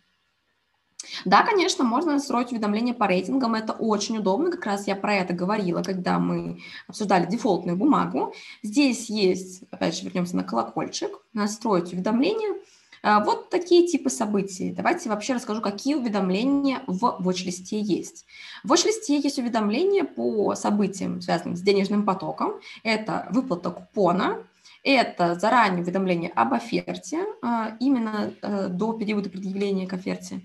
Да, 1.24 1.42
конечно, 1.42 1.84
можно 1.84 2.12
настроить 2.12 2.52
уведомления 2.52 2.94
по 2.94 3.06
рейтингам, 3.06 3.54
это 3.54 3.72
очень 3.72 4.18
удобно, 4.18 4.50
как 4.50 4.66
раз 4.66 4.86
я 4.86 4.96
про 4.96 5.14
это 5.14 5.34
говорила, 5.34 5.82
когда 5.82 6.18
мы 6.18 6.60
обсуждали 6.88 7.26
дефолтную 7.26 7.76
бумагу. 7.76 8.34
Здесь 8.62 9.10
есть, 9.10 9.64
опять 9.70 9.96
же, 9.96 10.04
вернемся 10.04 10.36
на 10.36 10.44
колокольчик, 10.44 11.10
настроить 11.32 11.92
уведомления. 11.92 12.56
А, 13.02 13.20
вот 13.20 13.50
такие 13.50 13.86
типы 13.86 14.10
событий. 14.10 14.72
Давайте 14.72 15.08
вообще 15.08 15.34
расскажу, 15.34 15.60
какие 15.60 15.94
уведомления 15.94 16.82
в 16.88 17.04
watch 17.20 17.48
есть. 17.70 18.26
В 18.64 18.72
watch 18.72 18.88
есть 19.08 19.38
уведомления 19.38 20.04
по 20.04 20.54
событиям, 20.54 21.20
связанным 21.20 21.56
с 21.56 21.60
денежным 21.60 22.04
потоком. 22.04 22.54
Это 22.82 23.28
выплата 23.30 23.70
купона, 23.70 24.38
это 24.86 25.34
заранее 25.34 25.82
уведомление 25.82 26.30
об 26.30 26.54
оферте, 26.54 27.24
а, 27.42 27.76
именно 27.80 28.32
э, 28.40 28.68
до 28.68 28.92
периода 28.92 29.28
предъявления 29.28 29.86
к 29.88 29.92
оферте. 29.92 30.42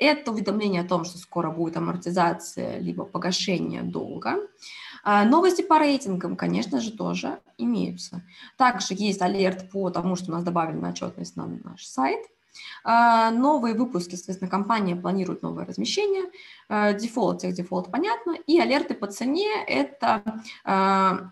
Это 0.00 0.32
уведомление 0.32 0.82
о 0.82 0.88
том, 0.88 1.04
что 1.04 1.16
скоро 1.16 1.50
будет 1.50 1.76
амортизация 1.76 2.78
либо 2.78 3.04
погашение 3.04 3.82
долга. 3.82 4.38
А, 5.04 5.24
новости 5.24 5.62
по 5.62 5.78
рейтингам, 5.78 6.34
конечно 6.34 6.80
же, 6.80 6.90
тоже 6.90 7.38
имеются. 7.56 8.22
Также 8.56 8.94
есть 8.94 9.22
alert 9.22 9.70
по 9.70 9.90
тому, 9.90 10.16
что 10.16 10.32
у 10.32 10.34
нас 10.34 10.42
добавили 10.42 10.76
на 10.76 10.90
отчетность 10.90 11.36
на 11.36 11.46
наш 11.46 11.84
сайт. 11.84 12.20
А, 12.82 13.30
новые 13.30 13.76
выпуски, 13.76 14.16
соответственно, 14.16 14.50
компания 14.50 14.96
планирует 14.96 15.42
новое 15.42 15.66
размещение. 15.66 16.24
Дефолт, 16.68 17.42
техдефолт 17.42 17.92
понятно. 17.92 18.32
И 18.48 18.58
алерты 18.58 18.94
по 18.94 19.06
цене– 19.06 19.50
это 19.68 21.30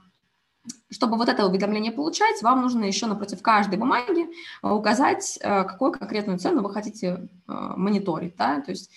чтобы 0.91 1.17
вот 1.17 1.29
это 1.29 1.47
уведомление 1.47 1.93
получать, 1.93 2.43
вам 2.43 2.63
нужно 2.63 2.85
еще 2.85 3.07
напротив 3.07 3.43
каждой 3.43 3.79
бумаги 3.79 4.29
указать, 4.63 5.39
какую 5.43 5.93
конкретную 5.93 6.39
цену 6.39 6.63
вы 6.63 6.73
хотите 6.73 7.29
мониторить. 7.47 8.37
Да? 8.37 8.61
То 8.61 8.71
есть 8.71 8.91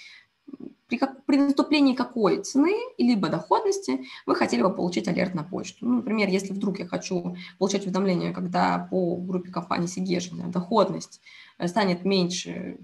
при, 0.87 0.99
при 1.25 1.37
наступлении 1.37 1.95
какой 1.95 2.43
цены 2.43 2.73
либо 2.97 3.29
доходности 3.29 4.05
вы 4.25 4.35
хотели 4.35 4.61
бы 4.61 4.73
получить 4.73 5.07
алерт 5.07 5.33
на 5.33 5.43
почту. 5.43 5.85
Ну, 5.85 5.95
например, 5.97 6.29
если 6.29 6.53
вдруг 6.53 6.79
я 6.79 6.87
хочу 6.87 7.35
получать 7.57 7.83
уведомление, 7.85 8.33
когда 8.33 8.87
по 8.91 9.15
группе 9.17 9.51
компании 9.51 9.87
Сигеш 9.87 10.29
доходность 10.29 11.21
э, 11.57 11.67
станет 11.67 12.05
меньше 12.05 12.77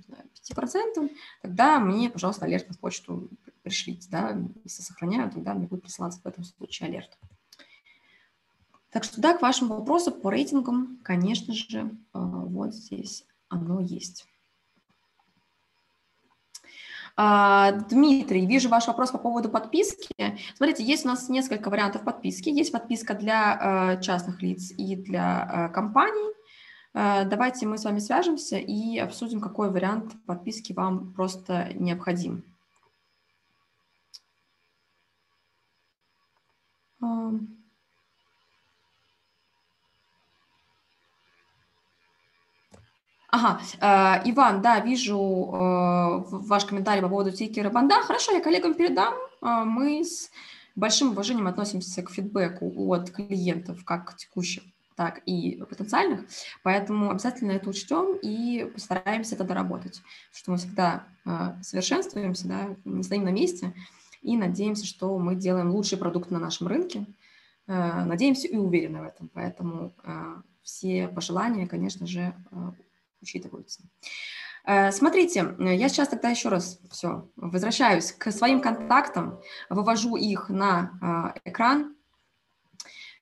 5%, 0.51 1.09
тогда 1.41 1.79
мне, 1.79 2.09
пожалуйста, 2.09 2.45
алерт 2.45 2.69
на 2.69 2.75
почту 2.75 3.29
пришлите. 3.61 4.07
Да? 4.09 4.37
Если 4.63 4.81
сохраняю, 4.81 5.29
тогда 5.29 5.53
мне 5.53 5.67
будет 5.67 5.83
присылаться 5.83 6.19
в 6.21 6.25
этом 6.25 6.43
случае 6.43 6.89
алерт. 6.89 7.17
Так 8.91 9.05
что 9.05 9.21
да, 9.21 9.33
к 9.33 9.41
вашему 9.41 9.75
вопросу 9.75 10.11
по 10.11 10.29
рейтингам, 10.29 10.99
конечно 11.01 11.53
же, 11.53 11.79
э, 11.79 11.89
вот 12.13 12.73
здесь 12.73 13.25
оно 13.47 13.79
есть. 13.79 14.25
А, 17.15 17.71
Дмитрий, 17.71 18.45
вижу 18.45 18.67
ваш 18.67 18.87
вопрос 18.87 19.11
по 19.11 19.17
поводу 19.17 19.49
подписки. 19.49 20.37
Смотрите, 20.55 20.83
есть 20.83 21.05
у 21.05 21.07
нас 21.07 21.29
несколько 21.29 21.69
вариантов 21.69 22.03
подписки. 22.03 22.49
Есть 22.49 22.71
подписка 22.71 23.13
для 23.13 23.95
э, 23.97 24.01
частных 24.01 24.41
лиц 24.41 24.71
и 24.77 24.95
для 24.95 25.69
э, 25.69 25.73
компаний. 25.73 26.33
Давайте 26.93 27.67
мы 27.67 27.77
с 27.77 27.85
вами 27.85 27.99
свяжемся 27.99 28.57
и 28.57 28.97
обсудим, 28.97 29.39
какой 29.39 29.71
вариант 29.71 30.13
подписки 30.25 30.73
вам 30.73 31.13
просто 31.13 31.69
необходим. 31.73 32.43
Ага, 43.31 43.61
э, 43.79 44.29
Иван, 44.29 44.61
да, 44.61 44.81
вижу 44.81 45.17
э, 45.17 46.23
ваш 46.29 46.65
комментарий 46.65 47.01
по 47.01 47.07
поводу 47.07 47.31
тикера 47.31 47.69
банда. 47.69 48.01
Хорошо, 48.01 48.33
я 48.33 48.41
коллегам 48.41 48.73
передам. 48.73 49.13
Э, 49.41 49.63
мы 49.63 50.03
с 50.03 50.29
большим 50.75 51.11
уважением 51.11 51.47
относимся 51.47 52.01
к 52.03 52.11
фидбэку 52.11 52.93
от 52.93 53.09
клиентов, 53.11 53.85
как 53.85 54.17
текущих, 54.17 54.63
так 54.95 55.21
и 55.25 55.63
потенциальных, 55.69 56.25
поэтому 56.63 57.09
обязательно 57.09 57.51
это 57.51 57.69
учтем 57.69 58.17
и 58.21 58.69
постараемся 58.73 59.35
это 59.35 59.45
доработать, 59.45 60.01
что 60.33 60.51
мы 60.51 60.57
всегда 60.57 61.07
э, 61.25 61.53
совершенствуемся, 61.61 62.47
да, 62.47 62.75
не 62.83 63.03
стоим 63.03 63.23
на 63.23 63.31
месте 63.31 63.73
и 64.21 64.37
надеемся, 64.37 64.85
что 64.85 65.17
мы 65.17 65.35
делаем 65.35 65.71
лучший 65.71 65.97
продукт 65.97 66.31
на 66.31 66.39
нашем 66.39 66.67
рынке, 66.67 67.05
э, 67.67 68.03
надеемся 68.03 68.47
и 68.47 68.57
уверены 68.57 69.01
в 69.01 69.05
этом, 69.05 69.29
поэтому 69.33 69.93
э, 70.03 70.35
все 70.63 71.07
пожелания, 71.07 71.65
конечно 71.65 72.05
же, 72.05 72.33
э, 72.51 72.71
учитываются. 73.21 73.83
Э, 74.65 74.91
смотрите, 74.91 75.55
я 75.59 75.89
сейчас 75.89 76.09
тогда 76.09 76.29
еще 76.29 76.49
раз 76.49 76.79
все 76.89 77.29
возвращаюсь 77.35 78.11
к 78.11 78.31
своим 78.31 78.61
контактам, 78.61 79.39
вывожу 79.69 80.15
их 80.15 80.49
на 80.49 81.33
э, 81.45 81.49
экран. 81.49 81.95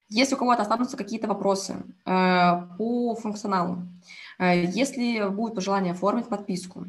Если 0.09 0.33
у 0.35 0.37
кого-то 0.37 0.63
останутся 0.63 0.97
какие-то 0.97 1.27
вопросы 1.27 1.83
э, 2.05 2.61
по 2.77 3.15
функционалу, 3.15 3.83
если 4.39 5.27
будет 5.29 5.55
пожелание 5.55 5.91
оформить 5.91 6.29
подписку, 6.29 6.85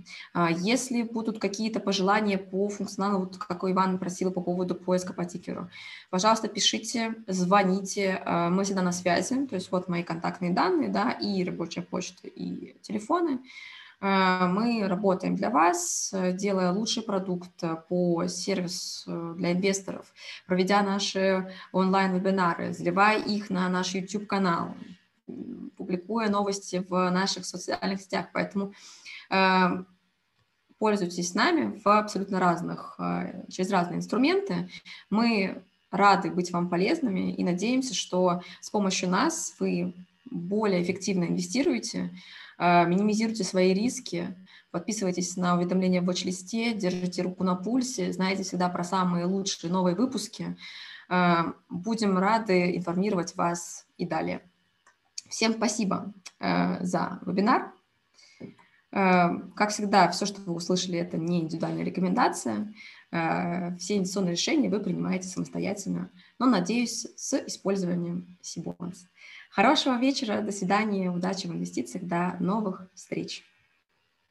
если 0.51 1.03
будут 1.03 1.41
какие-то 1.41 1.81
пожелания 1.81 2.39
по 2.39 2.69
функционалу, 2.69 3.25
вот 3.25 3.37
как 3.39 3.65
Иван 3.65 3.99
просил 3.99 4.31
по 4.31 4.41
поводу 4.41 4.75
поиска 4.75 5.13
по 5.13 5.25
тикеру, 5.25 5.69
пожалуйста, 6.11 6.49
пишите, 6.49 7.15
звоните, 7.27 8.23
мы 8.51 8.63
всегда 8.65 8.83
на 8.83 8.93
связи, 8.93 9.47
то 9.47 9.57
есть 9.57 9.73
вот 9.73 9.89
мои 9.89 10.03
контактные 10.03 10.53
данные, 10.53 10.89
да, 10.89 11.11
и 11.11 11.43
рабочая 11.45 11.83
почта, 11.83 12.29
и 12.29 12.77
телефоны. 12.83 13.41
Мы 14.01 14.87
работаем 14.89 15.37
для 15.37 15.51
вас, 15.51 16.15
делая 16.33 16.73
лучший 16.73 17.03
продукт 17.03 17.63
по 17.89 18.27
сервису 18.29 19.35
для 19.35 19.53
инвесторов, 19.53 20.15
проведя 20.47 20.83
наши 20.83 21.53
онлайн-вебинары, 21.73 22.73
заливая 22.73 23.19
их 23.19 23.51
на 23.51 23.69
наш 23.69 23.95
YouTube-канал, 23.95 24.75
публикуя 25.77 26.29
новости 26.29 26.85
в 26.89 27.11
наших 27.11 27.47
социальных 27.47 28.01
сетях. 28.01 28.27
Поэтому 28.33 28.73
э, 29.31 29.85
пользуйтесь 30.79 31.35
нами 31.35 31.79
в 31.83 31.87
абсолютно 31.87 32.39
разных, 32.39 32.97
э, 32.99 33.45
через 33.49 33.71
разные 33.71 33.99
инструменты. 33.99 34.69
Мы 35.09 35.63
рады 35.91 36.31
быть 36.31 36.53
вам 36.53 36.69
полезными 36.69 37.33
и 37.33 37.43
надеемся, 37.45 37.95
что 37.95 38.43
с 38.61 38.71
помощью 38.71 39.09
нас 39.09 39.55
вы 39.59 39.95
более 40.31 40.83
эффективно 40.83 41.25
инвестируете, 41.25 42.11
э, 42.59 42.87
минимизируйте 42.87 43.43
свои 43.45 43.73
риски, 43.73 44.37
подписывайтесь 44.71 45.37
на 45.37 45.57
уведомления 45.57 46.03
в 46.03 46.09
watch-листе, 46.09 46.75
держите 46.75 47.23
руку 47.23 47.43
на 47.43 47.57
пульсе, 47.57 48.13
знаете 48.13 48.43
всегда 48.43 48.69
про 48.69 48.85
самые 48.85 49.25
лучшие 49.25 49.73
новые 49.73 49.97
выпуски. 49.97 50.57
Будем 51.69 52.19
рады 52.19 52.77
информировать 52.77 53.35
вас 53.35 53.85
и 53.99 54.07
далее. 54.07 54.43
Всем 55.31 55.53
спасибо 55.53 56.13
э, 56.41 56.85
за 56.85 57.21
вебинар. 57.25 57.73
Э, 58.93 59.29
как 59.55 59.71
всегда, 59.71 60.11
все, 60.11 60.27
что 60.27 60.41
вы 60.41 60.53
услышали, 60.53 60.99
это 60.99 61.17
не 61.17 61.41
индивидуальная 61.41 61.85
рекомендация. 61.85 62.75
Э, 63.13 63.77
все 63.77 63.97
инвестиционные 63.97 64.33
решения 64.33 64.69
вы 64.69 64.81
принимаете 64.81 65.29
самостоятельно, 65.29 66.11
но, 66.41 66.47
надеюсь, 66.47 67.07
с 67.17 67.35
использованием 67.47 68.37
Сибонс. 68.43 69.07
Хорошего 69.51 69.97
вечера, 69.99 70.43
до 70.43 70.51
свидания, 70.51 71.11
удачи 71.11 71.47
в 71.47 71.53
инвестициях, 71.53 72.05
до 72.05 72.37
новых 72.41 72.91
встреч. 72.95 73.45